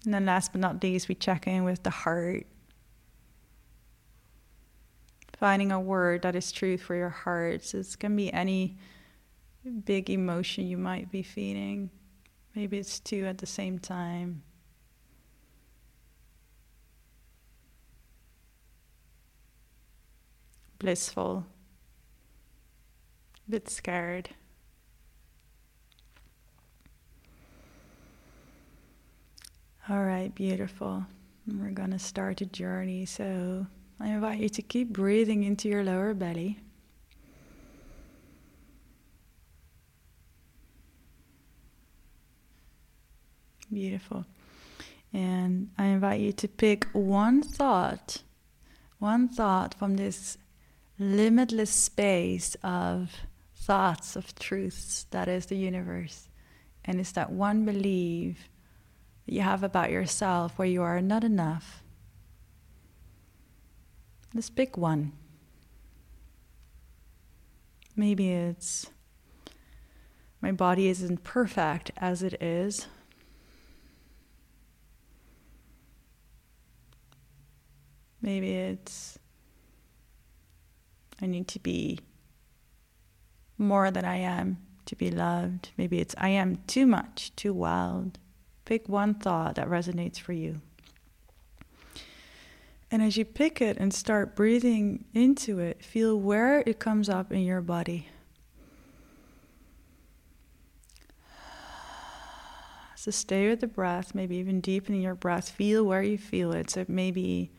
And 0.03 0.13
then 0.13 0.25
last 0.25 0.51
but 0.51 0.61
not 0.61 0.83
least, 0.83 1.09
we 1.09 1.15
check 1.15 1.47
in 1.47 1.63
with 1.63 1.83
the 1.83 1.89
heart 1.89 2.45
finding 5.35 5.71
a 5.71 5.79
word 5.79 6.21
that 6.23 6.35
is 6.35 6.51
truth 6.51 6.81
for 6.81 6.95
your 6.95 7.09
heart. 7.09 7.63
So 7.63 7.79
it 7.79 7.95
can 7.99 8.15
be 8.15 8.31
any 8.33 8.77
big 9.85 10.09
emotion 10.09 10.65
you 10.65 10.77
might 10.77 11.11
be 11.11 11.23
feeling. 11.23 11.89
Maybe 12.55 12.77
it's 12.77 13.01
two 13.01 13.25
at 13.25 13.39
the 13.39 13.45
same 13.45 13.79
time. 13.79 14.43
Blissful, 20.79 21.45
a 23.47 23.51
bit 23.51 23.69
scared. 23.69 24.29
All 29.87 30.03
right, 30.03 30.33
beautiful. 30.33 31.05
we're 31.47 31.69
going 31.69 31.91
to 31.91 31.99
start 31.99 32.41
a 32.41 32.45
journey. 32.45 33.05
So 33.05 33.67
I 33.99 34.07
invite 34.07 34.39
you 34.39 34.49
to 34.49 34.61
keep 34.61 34.89
breathing 34.89 35.43
into 35.43 35.69
your 35.69 35.83
lower 35.83 36.13
belly. 36.13 36.59
Beautiful. 43.75 44.25
And 45.11 45.69
I 45.77 45.87
invite 45.87 46.21
you 46.21 46.31
to 46.31 46.47
pick 46.47 46.87
one 46.93 47.43
thought, 47.43 48.23
one 48.99 49.27
thought 49.27 49.73
from 49.73 49.97
this 49.97 50.37
limitless 50.97 51.71
space 51.71 52.55
of 52.63 53.11
thoughts, 53.53 54.15
of 54.15 54.33
truths 54.35 55.05
that 55.11 55.27
is 55.27 55.47
the 55.47 55.57
universe. 55.57 56.29
And 56.85 57.01
it's 57.01 57.11
that 57.11 57.31
one 57.31 57.65
belief 57.65 58.47
that 59.25 59.33
you 59.33 59.41
have 59.41 59.61
about 59.61 59.91
yourself 59.91 60.57
where 60.57 60.67
you 60.67 60.81
are 60.81 61.01
not 61.01 61.25
enough 61.25 61.83
Let's 64.35 64.49
pick 64.49 64.75
one. 64.75 65.13
Maybe 67.95 68.31
it's 68.31 68.87
my 70.41 70.51
body 70.51 70.89
isn't 70.89 71.23
perfect 71.23 71.91
as 71.95 72.21
it 72.21 72.41
is. 72.41 72.87
Maybe 78.25 78.55
it's 78.55 79.19
I 81.21 81.27
need 81.27 81.47
to 81.49 81.59
be 81.59 81.99
more 83.59 83.91
than 83.91 84.03
I 84.03 84.17
am 84.17 84.57
to 84.87 84.95
be 84.95 85.11
loved. 85.11 85.69
Maybe 85.77 85.99
it's 85.99 86.15
I 86.17 86.29
am 86.29 86.57
too 86.65 86.87
much, 86.87 87.35
too 87.35 87.53
wild. 87.53 88.17
Pick 88.65 88.89
one 88.89 89.13
thought 89.13 89.53
that 89.55 89.67
resonates 89.67 90.19
for 90.19 90.33
you. 90.33 90.59
And 92.89 93.03
as 93.03 93.15
you 93.15 93.25
pick 93.25 93.61
it 93.61 93.77
and 93.77 93.93
start 93.93 94.35
breathing 94.35 95.05
into 95.13 95.59
it, 95.59 95.83
feel 95.83 96.19
where 96.19 96.63
it 96.65 96.79
comes 96.79 97.09
up 97.09 97.31
in 97.31 97.41
your 97.41 97.61
body. 97.61 98.07
So 102.95 103.11
stay 103.11 103.47
with 103.49 103.59
the 103.59 103.67
breath, 103.67 104.15
maybe 104.15 104.37
even 104.37 104.61
deepening 104.61 105.01
your 105.03 105.13
breath. 105.13 105.51
Feel 105.51 105.83
where 105.83 106.01
you 106.01 106.17
feel 106.17 106.53
it. 106.53 106.71
So 106.71 106.85
maybe 106.87 107.51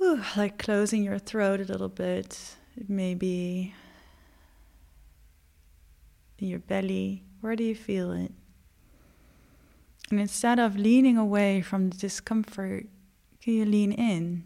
ooh, 0.00 0.22
like 0.36 0.58
closing 0.58 1.02
your 1.02 1.18
throat 1.18 1.60
a 1.60 1.64
little 1.64 1.88
bit. 1.88 2.56
maybe 2.88 3.74
in 6.38 6.48
your 6.48 6.58
belly. 6.58 7.22
Where 7.40 7.56
do 7.56 7.64
you 7.64 7.74
feel 7.74 8.12
it? 8.12 8.32
And 10.10 10.20
instead 10.20 10.58
of 10.58 10.76
leaning 10.76 11.16
away 11.16 11.62
from 11.62 11.90
the 11.90 11.96
discomfort, 11.96 12.86
can 13.40 13.54
you 13.54 13.64
lean 13.64 13.92
in? 13.92 14.44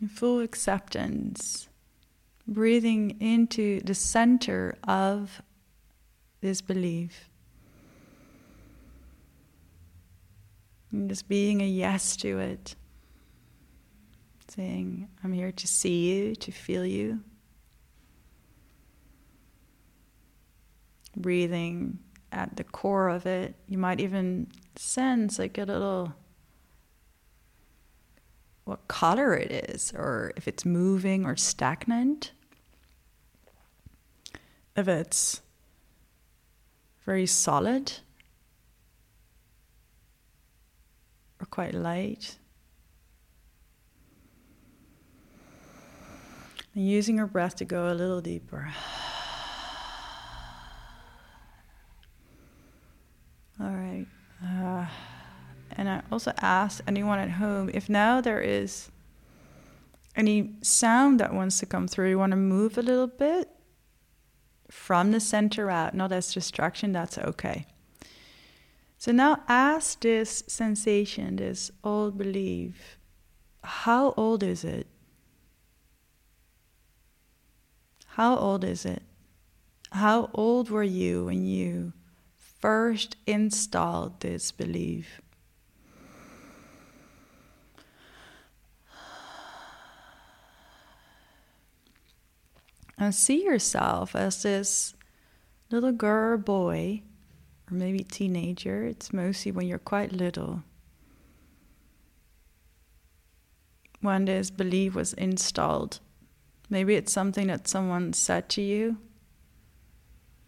In 0.00 0.08
full 0.08 0.40
acceptance, 0.40 1.68
breathing 2.46 3.16
into 3.20 3.80
the 3.80 3.94
center 3.94 4.76
of 4.86 5.42
this 6.40 6.60
belief. 6.60 7.27
And 10.90 11.08
just 11.08 11.28
being 11.28 11.60
a 11.60 11.66
yes 11.66 12.16
to 12.18 12.38
it. 12.38 12.74
Saying, 14.48 15.08
I'm 15.22 15.32
here 15.32 15.52
to 15.52 15.66
see 15.66 16.10
you, 16.10 16.34
to 16.36 16.50
feel 16.50 16.86
you. 16.86 17.20
Breathing 21.16 21.98
at 22.32 22.56
the 22.56 22.64
core 22.64 23.08
of 23.08 23.26
it. 23.26 23.54
You 23.66 23.78
might 23.78 24.00
even 24.00 24.48
sense 24.76 25.38
like 25.38 25.58
a 25.58 25.64
little 25.64 26.14
what 28.64 28.86
color 28.86 29.34
it 29.34 29.50
is, 29.70 29.92
or 29.96 30.32
if 30.36 30.46
it's 30.46 30.64
moving 30.64 31.24
or 31.24 31.36
stagnant. 31.36 32.32
If 34.76 34.86
it's 34.88 35.40
very 37.06 37.26
solid 37.26 37.94
or 41.37 41.37
quite 41.50 41.74
light. 41.74 42.36
And 46.74 46.86
using 46.88 47.16
your 47.16 47.26
breath 47.26 47.56
to 47.56 47.64
go 47.64 47.90
a 47.90 47.94
little 47.94 48.20
deeper. 48.20 48.72
All 53.60 53.74
right. 53.74 54.06
Uh, 54.44 54.86
and 55.72 55.88
I 55.88 56.02
also 56.12 56.32
asked 56.40 56.82
anyone 56.86 57.18
at 57.18 57.30
home 57.30 57.70
if 57.74 57.88
now 57.88 58.20
there 58.20 58.40
is 58.40 58.90
any 60.14 60.54
sound 60.62 61.20
that 61.20 61.32
wants 61.32 61.58
to 61.60 61.66
come 61.66 61.88
through, 61.88 62.10
you 62.10 62.18
want 62.18 62.32
to 62.32 62.36
move 62.36 62.76
a 62.76 62.82
little 62.82 63.06
bit 63.06 63.48
from 64.70 65.12
the 65.12 65.20
center 65.20 65.70
out, 65.70 65.94
not 65.94 66.12
as 66.12 66.32
distraction, 66.32 66.92
that's 66.92 67.18
okay. 67.18 67.66
So 68.98 69.12
now 69.12 69.42
ask 69.48 70.00
this 70.00 70.44
sensation, 70.48 71.36
this 71.36 71.70
old 71.82 72.18
belief, 72.18 72.98
how 73.62 74.12
old 74.16 74.42
is 74.42 74.64
it? 74.64 74.86
How 78.06 78.36
old 78.36 78.64
is 78.64 78.84
it? 78.84 79.02
How 79.92 80.28
old 80.34 80.68
were 80.68 80.82
you 80.82 81.26
when 81.26 81.46
you 81.46 81.92
first 82.58 83.16
installed 83.26 84.20
this 84.20 84.50
belief. 84.52 85.20
And 93.00 93.14
see 93.14 93.44
yourself 93.44 94.16
as 94.16 94.42
this 94.42 94.94
little 95.70 95.92
girl 95.92 96.36
boy, 96.36 97.02
or 97.70 97.74
maybe 97.74 98.02
teenager, 98.02 98.84
it's 98.84 99.12
mostly 99.12 99.52
when 99.52 99.66
you're 99.66 99.78
quite 99.78 100.12
little. 100.12 100.62
When 104.00 104.24
this 104.24 104.50
belief 104.50 104.94
was 104.94 105.12
installed. 105.14 106.00
Maybe 106.70 106.94
it's 106.94 107.12
something 107.12 107.48
that 107.48 107.68
someone 107.68 108.12
said 108.12 108.48
to 108.50 108.62
you. 108.62 108.98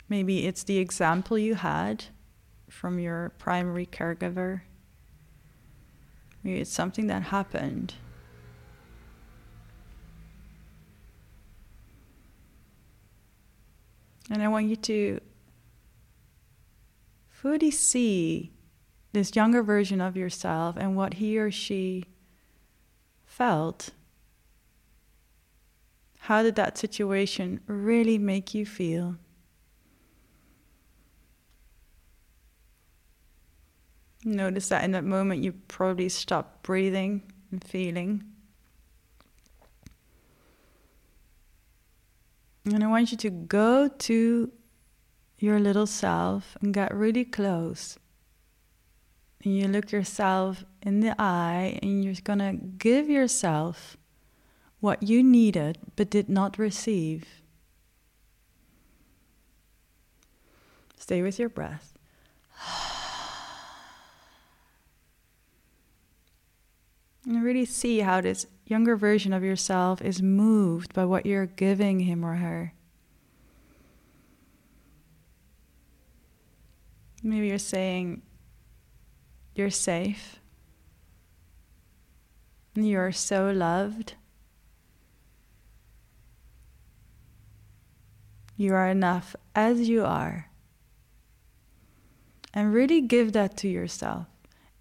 Maybe 0.08 0.46
it's 0.46 0.64
the 0.64 0.78
example 0.78 1.38
you 1.38 1.54
had 1.54 2.04
from 2.68 2.98
your 2.98 3.30
primary 3.38 3.86
caregiver. 3.86 4.62
Maybe 6.42 6.60
it's 6.60 6.72
something 6.72 7.06
that 7.08 7.24
happened. 7.24 7.94
And 14.30 14.42
I 14.42 14.48
want 14.48 14.66
you 14.66 14.76
to 14.76 15.20
fully 17.40 17.70
see 17.70 18.52
this 19.12 19.34
younger 19.34 19.62
version 19.62 19.98
of 19.98 20.14
yourself 20.14 20.76
and 20.76 20.94
what 20.94 21.14
he 21.14 21.38
or 21.38 21.50
she 21.50 22.04
felt. 23.24 23.90
How 26.18 26.42
did 26.42 26.54
that 26.56 26.76
situation 26.76 27.60
really 27.66 28.18
make 28.18 28.52
you 28.52 28.66
feel? 28.66 29.16
Notice 34.22 34.68
that 34.68 34.84
in 34.84 34.90
that 34.90 35.04
moment 35.04 35.42
you 35.42 35.52
probably 35.66 36.10
stopped 36.10 36.62
breathing 36.62 37.22
and 37.50 37.64
feeling. 37.64 38.22
And 42.66 42.84
I 42.84 42.86
want 42.86 43.12
you 43.12 43.16
to 43.16 43.30
go 43.30 43.88
to 43.88 44.52
your 45.40 45.58
little 45.58 45.86
self 45.86 46.56
and 46.60 46.74
get 46.74 46.94
really 46.94 47.24
close. 47.24 47.98
And 49.42 49.56
you 49.56 49.68
look 49.68 49.90
yourself 49.90 50.64
in 50.82 51.00
the 51.00 51.14
eye 51.18 51.78
and 51.82 52.04
you're 52.04 52.14
going 52.22 52.40
to 52.40 52.52
give 52.52 53.08
yourself 53.08 53.96
what 54.80 55.02
you 55.02 55.22
needed 55.22 55.78
but 55.96 56.10
did 56.10 56.28
not 56.28 56.58
receive. 56.58 57.26
Stay 60.96 61.22
with 61.22 61.38
your 61.38 61.48
breath. 61.48 61.94
And 67.26 67.44
really 67.44 67.66
see 67.66 68.00
how 68.00 68.22
this 68.22 68.46
younger 68.64 68.96
version 68.96 69.34
of 69.34 69.44
yourself 69.44 70.00
is 70.00 70.22
moved 70.22 70.94
by 70.94 71.04
what 71.04 71.26
you're 71.26 71.46
giving 71.46 72.00
him 72.00 72.24
or 72.24 72.36
her. 72.36 72.72
Maybe 77.22 77.48
you're 77.48 77.58
saying, 77.58 78.22
You're 79.54 79.70
safe. 79.70 80.40
You're 82.74 83.12
so 83.12 83.50
loved. 83.50 84.14
You 88.56 88.74
are 88.74 88.88
enough 88.88 89.34
as 89.54 89.88
you 89.88 90.04
are. 90.04 90.50
And 92.52 92.72
really 92.72 93.00
give 93.00 93.32
that 93.32 93.56
to 93.58 93.68
yourself 93.68 94.26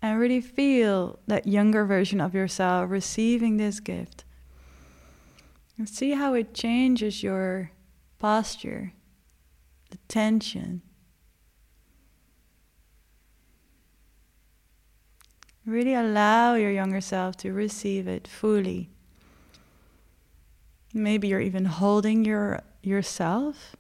and 0.01 0.19
really 0.19 0.41
feel 0.41 1.19
that 1.27 1.47
younger 1.47 1.85
version 1.85 2.21
of 2.21 2.33
yourself 2.33 2.89
receiving 2.89 3.57
this 3.57 3.79
gift. 3.79 4.23
And 5.77 5.87
see 5.87 6.11
how 6.11 6.33
it 6.33 6.53
changes 6.53 7.23
your 7.23 7.71
posture, 8.17 8.93
the 9.91 9.97
tension. 10.07 10.81
Really 15.69 15.93
allow 15.93 16.55
your 16.55 16.71
younger 16.71 16.99
self 16.99 17.37
to 17.37 17.53
receive 17.53 18.07
it 18.07 18.27
fully. 18.27 18.89
Maybe 20.95 21.27
you're 21.27 21.39
even 21.39 21.65
holding 21.65 22.25
your 22.25 22.63
yourself, 22.81 23.75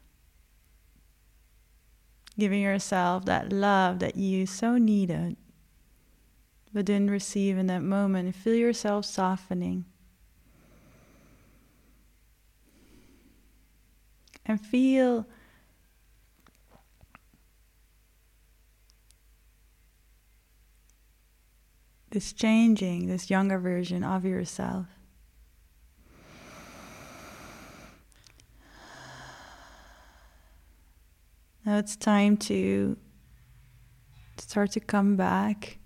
giving 2.37 2.61
yourself 2.61 3.25
that 3.25 3.51
love 3.51 3.97
that 3.99 4.15
you 4.15 4.45
so 4.45 4.77
needed 4.77 5.35
but 6.71 6.85
didn't 6.85 7.09
receive 7.09 7.57
in 7.57 7.65
that 7.65 7.81
moment. 7.81 8.35
Feel 8.35 8.53
yourself 8.55 9.05
softening. 9.05 9.85
And 14.45 14.61
feel 14.61 15.25
this 22.11 22.33
changing, 22.33 23.07
this 23.07 23.29
younger 23.29 23.59
version 23.59 24.03
of 24.03 24.25
yourself. 24.25 24.87
Now 31.65 31.77
it's 31.77 31.95
time 31.95 32.37
to 32.37 32.97
start 34.37 34.71
to 34.71 34.79
come 34.79 35.15
back 35.15 35.79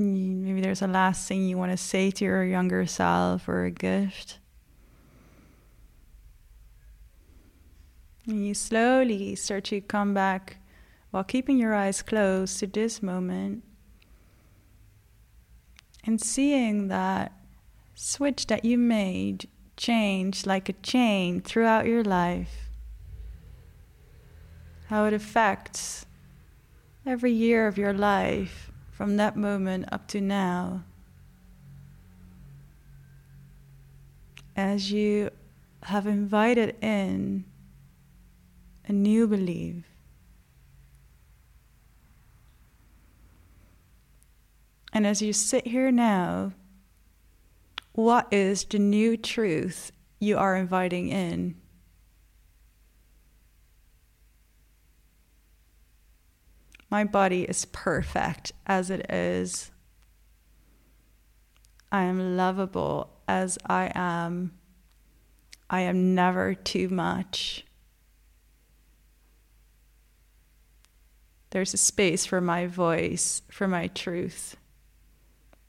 mm, 0.00 0.42
maybe 0.42 0.60
there's 0.60 0.82
a 0.82 0.86
last 0.86 1.28
thing 1.28 1.46
you 1.46 1.58
want 1.58 1.72
to 1.72 1.76
say 1.76 2.10
to 2.10 2.24
your 2.24 2.44
younger 2.44 2.86
self 2.86 3.48
or 3.48 3.64
a 3.64 3.70
gift. 3.70 4.38
And 8.26 8.46
you 8.46 8.54
slowly 8.54 9.34
start 9.34 9.64
to 9.64 9.80
come 9.80 10.14
back 10.14 10.58
while 11.10 11.24
keeping 11.24 11.58
your 11.58 11.74
eyes 11.74 12.02
closed 12.02 12.58
to 12.60 12.66
this 12.66 13.02
moment 13.02 13.64
and 16.10 16.20
seeing 16.20 16.88
that 16.88 17.30
switch 17.94 18.48
that 18.48 18.64
you 18.64 18.76
made 18.76 19.48
change 19.76 20.44
like 20.44 20.68
a 20.68 20.72
chain 20.72 21.40
throughout 21.40 21.86
your 21.86 22.02
life. 22.02 22.68
How 24.88 25.04
it 25.04 25.12
affects 25.12 26.06
every 27.06 27.30
year 27.30 27.68
of 27.68 27.78
your 27.78 27.92
life 27.92 28.72
from 28.90 29.18
that 29.18 29.36
moment 29.36 29.84
up 29.92 30.08
to 30.08 30.20
now, 30.20 30.82
as 34.56 34.90
you 34.90 35.30
have 35.84 36.08
invited 36.08 36.74
in 36.82 37.44
a 38.88 38.92
new 38.92 39.28
belief, 39.28 39.84
and 44.92 45.06
as 45.06 45.22
you 45.22 45.32
sit 45.32 45.66
here 45.66 45.90
now, 45.90 46.52
what 47.92 48.32
is 48.32 48.64
the 48.64 48.78
new 48.78 49.16
truth 49.16 49.92
you 50.18 50.38
are 50.38 50.56
inviting 50.56 51.08
in? 51.08 51.56
My 56.90 57.04
body 57.04 57.42
is 57.42 57.64
perfect 57.66 58.52
as 58.66 58.90
it 58.90 59.10
is. 59.10 59.70
I 61.92 62.02
am 62.02 62.36
lovable 62.36 63.10
as 63.28 63.58
I 63.66 63.92
am. 63.94 64.52
I 65.68 65.82
am 65.82 66.16
never 66.16 66.54
too 66.54 66.88
much. 66.88 67.64
There's 71.50 71.74
a 71.74 71.76
space 71.76 72.26
for 72.26 72.40
my 72.40 72.66
voice, 72.66 73.42
for 73.50 73.66
my 73.68 73.88
truth. 73.88 74.56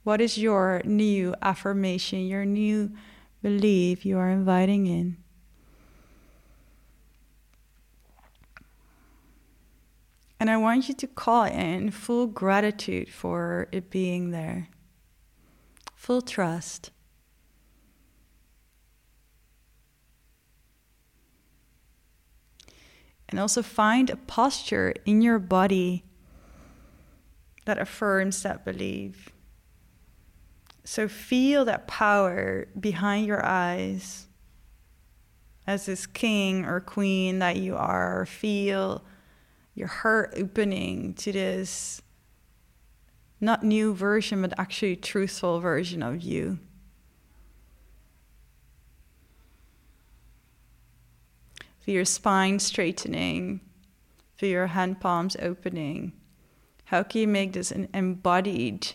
What 0.04 0.20
is 0.20 0.36
your 0.36 0.82
new 0.84 1.34
affirmation, 1.40 2.26
your 2.26 2.44
new 2.44 2.92
belief 3.42 4.04
you 4.04 4.18
are 4.18 4.30
inviting 4.30 4.86
in? 4.86 5.16
And 10.40 10.50
I 10.50 10.56
want 10.56 10.88
you 10.88 10.94
to 10.94 11.06
call 11.06 11.44
in 11.44 11.92
full 11.92 12.26
gratitude 12.26 13.10
for 13.10 13.68
it 13.70 13.90
being 13.90 14.32
there, 14.32 14.66
full 15.94 16.20
trust. 16.20 16.90
And 23.28 23.38
also 23.38 23.62
find 23.62 24.10
a 24.10 24.16
posture 24.16 24.94
in 25.06 25.22
your 25.22 25.38
body 25.38 26.02
that 27.64 27.78
affirms 27.78 28.42
that 28.42 28.64
belief. 28.64 29.31
So 30.84 31.08
feel 31.08 31.64
that 31.66 31.86
power 31.86 32.66
behind 32.78 33.26
your 33.26 33.44
eyes 33.44 34.26
as 35.66 35.86
this 35.86 36.06
king 36.06 36.64
or 36.64 36.80
queen 36.80 37.38
that 37.38 37.56
you 37.56 37.76
are. 37.76 38.26
Feel 38.26 39.04
your 39.74 39.88
heart 39.88 40.34
opening 40.36 41.14
to 41.14 41.32
this 41.32 42.02
not 43.40 43.64
new 43.64 43.94
version, 43.94 44.42
but 44.42 44.58
actually 44.58 44.94
truthful 44.96 45.60
version 45.60 46.02
of 46.02 46.20
you. 46.22 46.58
Feel 51.80 51.96
your 51.96 52.04
spine 52.04 52.60
straightening, 52.60 53.60
Feel 54.42 54.50
your 54.50 54.66
hand 54.68 55.00
palms 55.00 55.36
opening. 55.40 56.12
How 56.86 57.04
can 57.04 57.20
you 57.20 57.28
make 57.28 57.52
this 57.52 57.70
an 57.70 57.88
embodied 57.94 58.92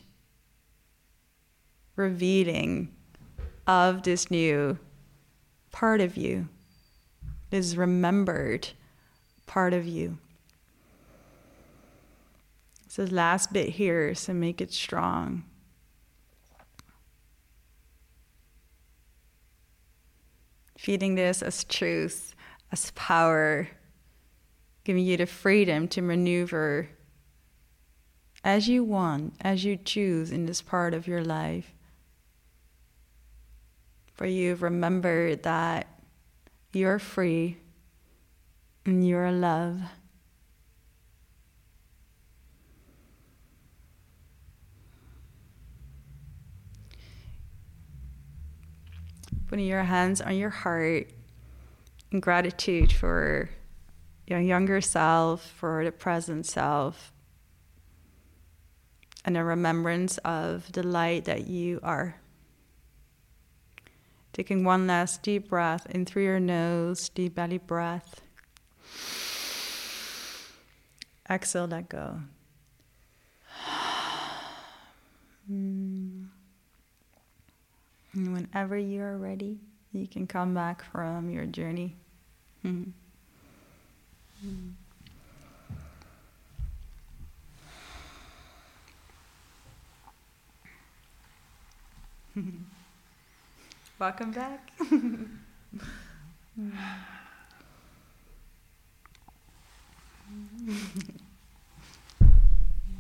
revealing 1.98 2.94
of 3.68 4.04
this 4.04 4.32
new 4.32 4.80
part 5.72 6.00
of 6.00 6.16
you, 6.16 6.48
this 7.50 7.76
remembered 7.76 8.70
part 9.46 9.74
of 9.74 9.86
you? 9.86 10.18
So, 12.88 13.04
last 13.04 13.52
bit 13.52 13.70
here, 13.70 14.16
so 14.16 14.34
make 14.34 14.62
it 14.62 14.72
strong. 14.74 15.44
Feeling 20.78 21.16
this 21.16 21.42
as 21.42 21.64
truth, 21.64 22.34
as 22.72 22.92
power, 22.92 23.68
giving 24.84 25.04
you 25.04 25.18
the 25.18 25.26
freedom 25.26 25.88
to 25.90 26.02
maneuver 26.02 26.90
as 28.44 28.70
you 28.70 28.84
want, 28.84 29.34
as 29.42 29.66
you 29.66 29.76
choose 29.76 30.32
in 30.32 30.46
this 30.46 30.62
part 30.62 30.94
of 30.94 31.08
your 31.08 31.24
life. 31.24 31.74
For 34.18 34.26
you 34.26 34.56
remember 34.56 35.36
that 35.36 35.88
you're 36.74 36.98
free 36.98 37.58
and 38.84 39.08
you're 39.08 39.32
love. 39.32 39.80
Putting 49.48 49.68
your 49.68 49.84
hands 49.84 50.20
on 50.20 50.36
your 50.36 50.50
heart 50.50 51.12
in 52.12 52.20
gratitude 52.20 52.92
for 52.92 53.50
your 54.26 54.40
younger 54.40 54.82
self, 54.82 55.46
for 55.46 55.86
the 55.86 55.92
present 55.92 56.48
self, 56.48 57.14
and 59.24 59.38
a 59.38 59.44
remembrance 59.44 60.18
of 60.20 60.72
the 60.72 60.84
light 60.84 61.26
that 61.26 61.48
you 61.48 61.80
are. 61.84 62.16
Taking 64.38 64.64
one 64.64 64.86
last 64.86 65.24
deep 65.24 65.50
breath 65.50 65.88
in 65.90 66.06
through 66.06 66.26
your 66.26 66.40
nose, 66.40 67.10
deep 67.10 67.34
belly 67.34 67.58
breath. 67.58 68.22
Exhale, 71.28 71.66
let 71.66 71.90
go. 71.90 72.20
And 75.50 76.30
whenever 78.14 78.78
you 78.78 79.02
are 79.02 79.18
ready, 79.18 79.58
you 79.92 80.06
can 80.06 80.28
come 80.28 80.54
back 80.54 80.84
from 80.84 81.32
your 81.32 81.48
journey. 81.48 81.96
Mm. 82.64 82.92
Mm. 92.38 92.67
Welcome 93.98 94.32
back. 94.32 94.60
Um, 94.80 95.40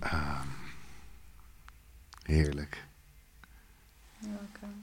heerlijk. 2.24 2.86
Welcome. 4.20 4.74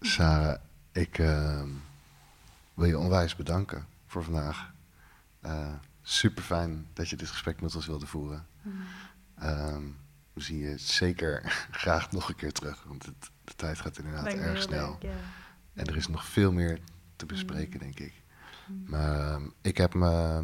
Sarah, 0.00 0.60
ik 0.92 1.18
ehm, 1.18 1.68
wil 2.74 2.86
je 2.86 2.98
onwijs 2.98 3.36
bedanken 3.36 3.86
voor 4.06 4.24
vandaag. 4.24 4.72
super 6.02 6.42
fijn 6.42 6.86
dat 6.92 7.08
je 7.08 7.16
dit 7.16 7.28
gesprek 7.28 7.60
met 7.60 7.74
ons 7.74 7.86
wilde 7.86 8.06
voeren. 8.06 8.46
Ehm, 9.38 9.82
we 10.32 10.40
zien 10.40 10.58
je 10.58 10.78
zeker 10.78 11.42
graag 11.70 12.12
nog 12.12 12.28
een 12.28 12.36
keer 12.36 12.52
terug, 12.52 12.82
want 12.82 13.06
het, 13.06 13.30
de 13.44 13.54
tijd 13.54 13.78
gaat 13.80 13.98
inderdaad 13.98 14.26
erg 14.26 14.62
snel. 14.62 14.90
leuk, 14.90 15.02
ja. 15.02 15.18
En 15.78 15.86
er 15.86 15.96
is 15.96 16.08
nog 16.08 16.24
veel 16.24 16.52
meer 16.52 16.78
te 17.16 17.26
bespreken, 17.26 17.78
denk 17.78 17.98
ik. 18.00 18.12
Maar 18.86 19.20
ehm, 19.32 19.42
ik, 19.60 19.76
heb 19.76 19.94
me, 19.94 20.42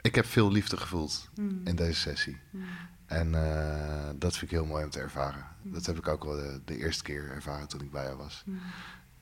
ik 0.00 0.14
heb 0.14 0.24
veel 0.26 0.52
liefde 0.52 0.76
gevoeld 0.76 1.28
Mm. 1.34 1.60
in 1.64 1.76
deze 1.76 2.00
sessie. 2.00 2.38
Mm. 2.50 2.64
En 3.06 3.34
eh, 3.34 4.08
dat 4.16 4.32
vind 4.36 4.50
ik 4.50 4.56
heel 4.58 4.66
mooi 4.66 4.84
om 4.84 4.90
te 4.90 5.00
ervaren. 5.00 5.44
Dat 5.62 5.86
heb 5.86 5.96
ik 5.98 6.08
ook 6.08 6.24
wel 6.24 6.36
de, 6.36 6.60
de 6.64 6.76
eerste 6.76 7.02
keer 7.02 7.30
ervaren 7.30 7.68
toen 7.68 7.80
ik 7.80 7.90
bij 7.90 8.04
jou 8.04 8.16
was. 8.16 8.42
Mm. 8.46 8.60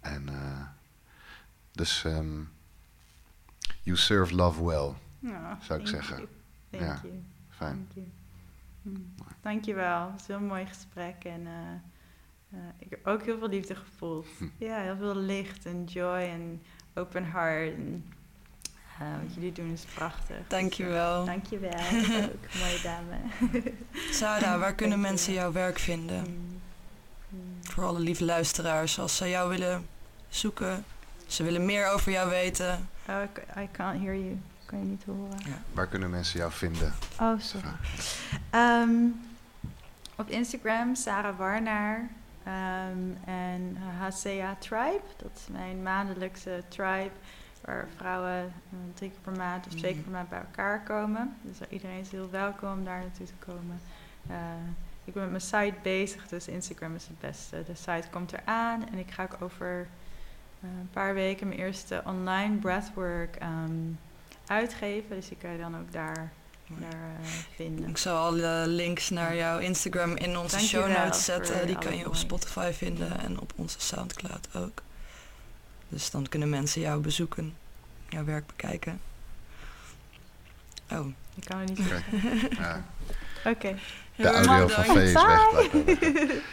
En 0.01 0.29
eh, 0.29 0.61
dus 1.73 2.05
ehm, 2.05 2.41
you 3.83 3.97
serve 3.97 4.35
love 4.35 4.65
well. 4.65 4.93
Zou 5.61 5.81
ik 5.81 5.87
zeggen. 5.87 6.17
you. 6.17 6.29
Thank 6.71 6.83
Ja. 6.83 7.01
you. 7.03 7.23
Fijn. 7.49 7.89
You. 7.95 8.07
Mm. 8.83 9.15
Dankjewel. 9.41 10.11
Het 10.11 10.21
is 10.21 10.29
een 10.29 10.39
heel 10.39 10.47
mooi 10.47 10.67
gesprek. 10.67 11.25
En 11.25 11.47
eh, 11.47 11.53
eh, 12.53 12.59
ik 12.79 12.91
heb 12.91 13.07
ook 13.07 13.23
heel 13.23 13.39
veel 13.39 13.49
liefde 13.49 13.75
gevoeld. 13.75 14.27
Hm. 14.39 14.45
Ja, 14.59 14.81
heel 14.81 14.97
veel 14.97 15.17
licht 15.17 15.67
en 15.67 15.85
joy 15.85 16.21
en 16.21 16.63
open 16.95 17.31
heart. 17.31 17.75
En, 17.75 18.05
eh, 18.99 19.07
wat 19.23 19.35
jullie 19.35 19.53
doen 19.53 19.73
is 19.73 19.85
prachtig. 19.95 20.37
Dankjewel. 20.49 21.25
Dus, 21.25 21.29
eh, 21.29 21.35
dankjewel. 21.35 22.23
ook, 22.23 22.61
mooie 22.61 22.81
dame. 22.83 23.17
Sarah, 24.19 24.59
waar 24.59 24.75
kunnen 24.75 25.01
mensen 25.01 25.33
jouw 25.33 25.53
werk 25.53 25.79
vinden? 25.79 26.21
Mm. 26.21 26.61
Mm. 27.29 27.41
Voor 27.63 27.85
alle 27.85 28.01
lieve 28.01 28.25
luisteraars, 28.25 28.99
als 28.99 29.17
ze 29.17 29.29
jou 29.29 29.49
willen 29.49 29.87
zoeken, 30.29 30.85
ze 31.27 31.43
willen 31.43 31.65
meer 31.65 31.89
over 31.89 32.13
jou 32.13 32.31
weten. 32.31 32.89
Oh, 33.09 33.23
I 33.63 33.69
can't 33.73 34.01
hear 34.01 34.17
you. 34.17 34.41
Kan 34.67 34.79
je 34.79 34.85
niet 34.85 35.05
horen? 35.05 35.39
Waar 35.73 35.87
kunnen 35.87 36.11
mensen 36.11 36.39
jou 36.39 36.53
vinden? 36.53 36.93
Oh, 37.21 37.41
sorry. 37.41 37.69
Ehm, 38.51 38.91
op 40.17 40.29
Instagram, 40.29 40.95
Sarah 40.95 41.39
Warnaar. 41.39 42.11
Ehm, 42.45 43.29
en 43.31 43.77
HCA 43.99 44.57
Tribe, 44.59 45.03
dat 45.17 45.31
is 45.35 45.47
mijn 45.51 45.83
maandelijkse 45.83 46.63
tribe. 46.69 47.11
Waar 47.65 47.89
vrouwen 47.97 48.53
eh, 48.71 48.79
drie 48.95 49.11
keer 49.11 49.21
per 49.21 49.37
maand 49.37 49.67
of 49.67 49.73
twee 49.73 49.93
keer 49.93 50.03
per 50.03 50.13
maand 50.13 50.29
bij 50.29 50.39
elkaar 50.39 50.83
komen. 50.83 51.37
Dus 51.43 51.69
iedereen 51.69 52.01
is 52.01 52.11
heel 52.11 52.31
welkom 52.31 52.73
om 52.73 52.85
daar 52.85 53.01
naartoe 53.01 53.27
te 53.27 53.33
komen. 53.39 53.81
Eh, 54.29 54.37
ik 55.05 55.13
ben 55.13 55.23
met 55.23 55.31
mijn 55.31 55.43
site 55.43 55.83
bezig, 55.83 56.29
dus 56.29 56.49
Instagram 56.49 56.95
is 56.95 57.07
het 57.07 57.21
beste. 57.21 57.63
De 57.67 57.75
site 57.75 58.09
komt 58.11 58.33
eraan 58.33 58.89
en 58.89 58.99
ik 58.99 59.11
ga 59.11 59.23
ook 59.23 59.37
over 59.41 59.87
eh, 60.61 60.69
een 60.81 60.91
paar 60.93 61.15
weken 61.15 61.49
mijn 61.49 61.61
eerste 61.61 62.03
online 62.07 62.57
breathwork 62.57 63.37
ehm, 63.37 63.93
uitgeven. 64.47 65.17
Dus 65.17 65.29
die 65.29 65.37
kan 65.37 65.51
je 65.51 65.59
dan 65.59 65.79
ook 65.79 65.93
daar, 65.93 66.33
daar 66.79 66.91
eh, 67.23 67.27
vinden. 67.55 67.89
Ik 67.89 67.97
zal 67.97 68.17
alle 68.27 68.65
links 68.67 69.11
naar 69.11 69.37
jouw 69.37 69.59
Instagram 69.59 70.17
in 70.17 70.37
onze 70.39 70.59
show 70.59 70.89
notes 70.89 71.25
zetten. 71.25 71.67
Die 71.67 71.79
kan 71.79 71.97
je 71.97 72.07
op. 72.07 72.15
Spotify 72.15 72.71
vinden 72.73 73.21
en 73.21 73.41
op 73.41 73.53
onze 73.57 73.81
Soundcloud 73.81 74.49
ook. 74.55 74.83
Dus 75.89 76.11
dan 76.11 76.29
kunnen 76.29 76.49
mensen 76.49 76.81
jou 76.81 77.01
bezoeken, 77.01 77.55
jouw 78.09 78.25
werk 78.25 78.47
bekijken. 78.47 79.01
Oh, 80.91 81.07
Ik 81.35 81.45
kan 81.45 81.59
het 81.59 81.69
niet 81.69 81.79
Oké. 81.79 81.89
zeggen. 81.89 82.49
Ja, 82.59 82.85
Oké. 83.53 83.77
de 84.17 84.29
audio 84.29 84.69
van 84.69 84.99
is 85.01 85.13
weg. 85.13 85.51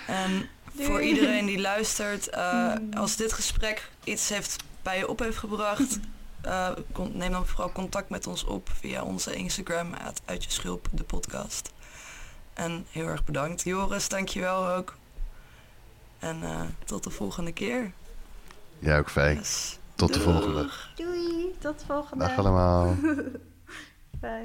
En 0.07 0.31
Doei. 0.73 0.85
voor 0.87 1.01
iedereen 1.01 1.45
die 1.45 1.59
luistert, 1.59 2.29
eh, 2.29 2.73
Mm. 2.75 2.93
als 2.93 3.15
dit 3.15 3.33
gesprek 3.33 3.89
iets 4.03 4.29
heeft 4.29 4.55
bij 4.81 4.97
je 4.97 5.07
op 5.07 5.19
heeft 5.19 5.37
gebracht, 5.37 5.99
eh, 6.41 6.69
neem 7.13 7.31
dan 7.31 7.45
vooral 7.45 7.71
contact 7.71 8.09
met 8.09 8.27
ons 8.27 8.43
op 8.43 8.69
via 8.73 9.03
onze 9.03 9.33
Instagram, 9.33 9.93
uit, 10.25 10.43
je 10.43 10.51
schulp, 10.51 10.87
de 10.91 11.03
podcast. 11.03 11.71
En 12.53 12.85
heel 12.91 13.07
erg 13.07 13.25
bedankt. 13.25 13.63
Joris, 13.63 14.09
dankjewel 14.09 14.67
ook. 14.67 14.97
En 16.19 16.43
eh, 16.43 16.61
tot 16.85 17.03
de 17.03 17.09
volgende 17.09 17.51
keer. 17.51 17.91
Jij 18.79 18.99
ook. 18.99 19.09
Yes. 19.09 19.77
Tot 19.95 20.13
de 20.13 20.19
volgende. 20.19 20.69
Doei. 20.95 21.55
Tot 21.59 21.79
de 21.79 21.85
volgende. 21.85 22.25
Dag 22.25 22.37
allemaal. 22.37 22.95
Bye. 24.21 24.41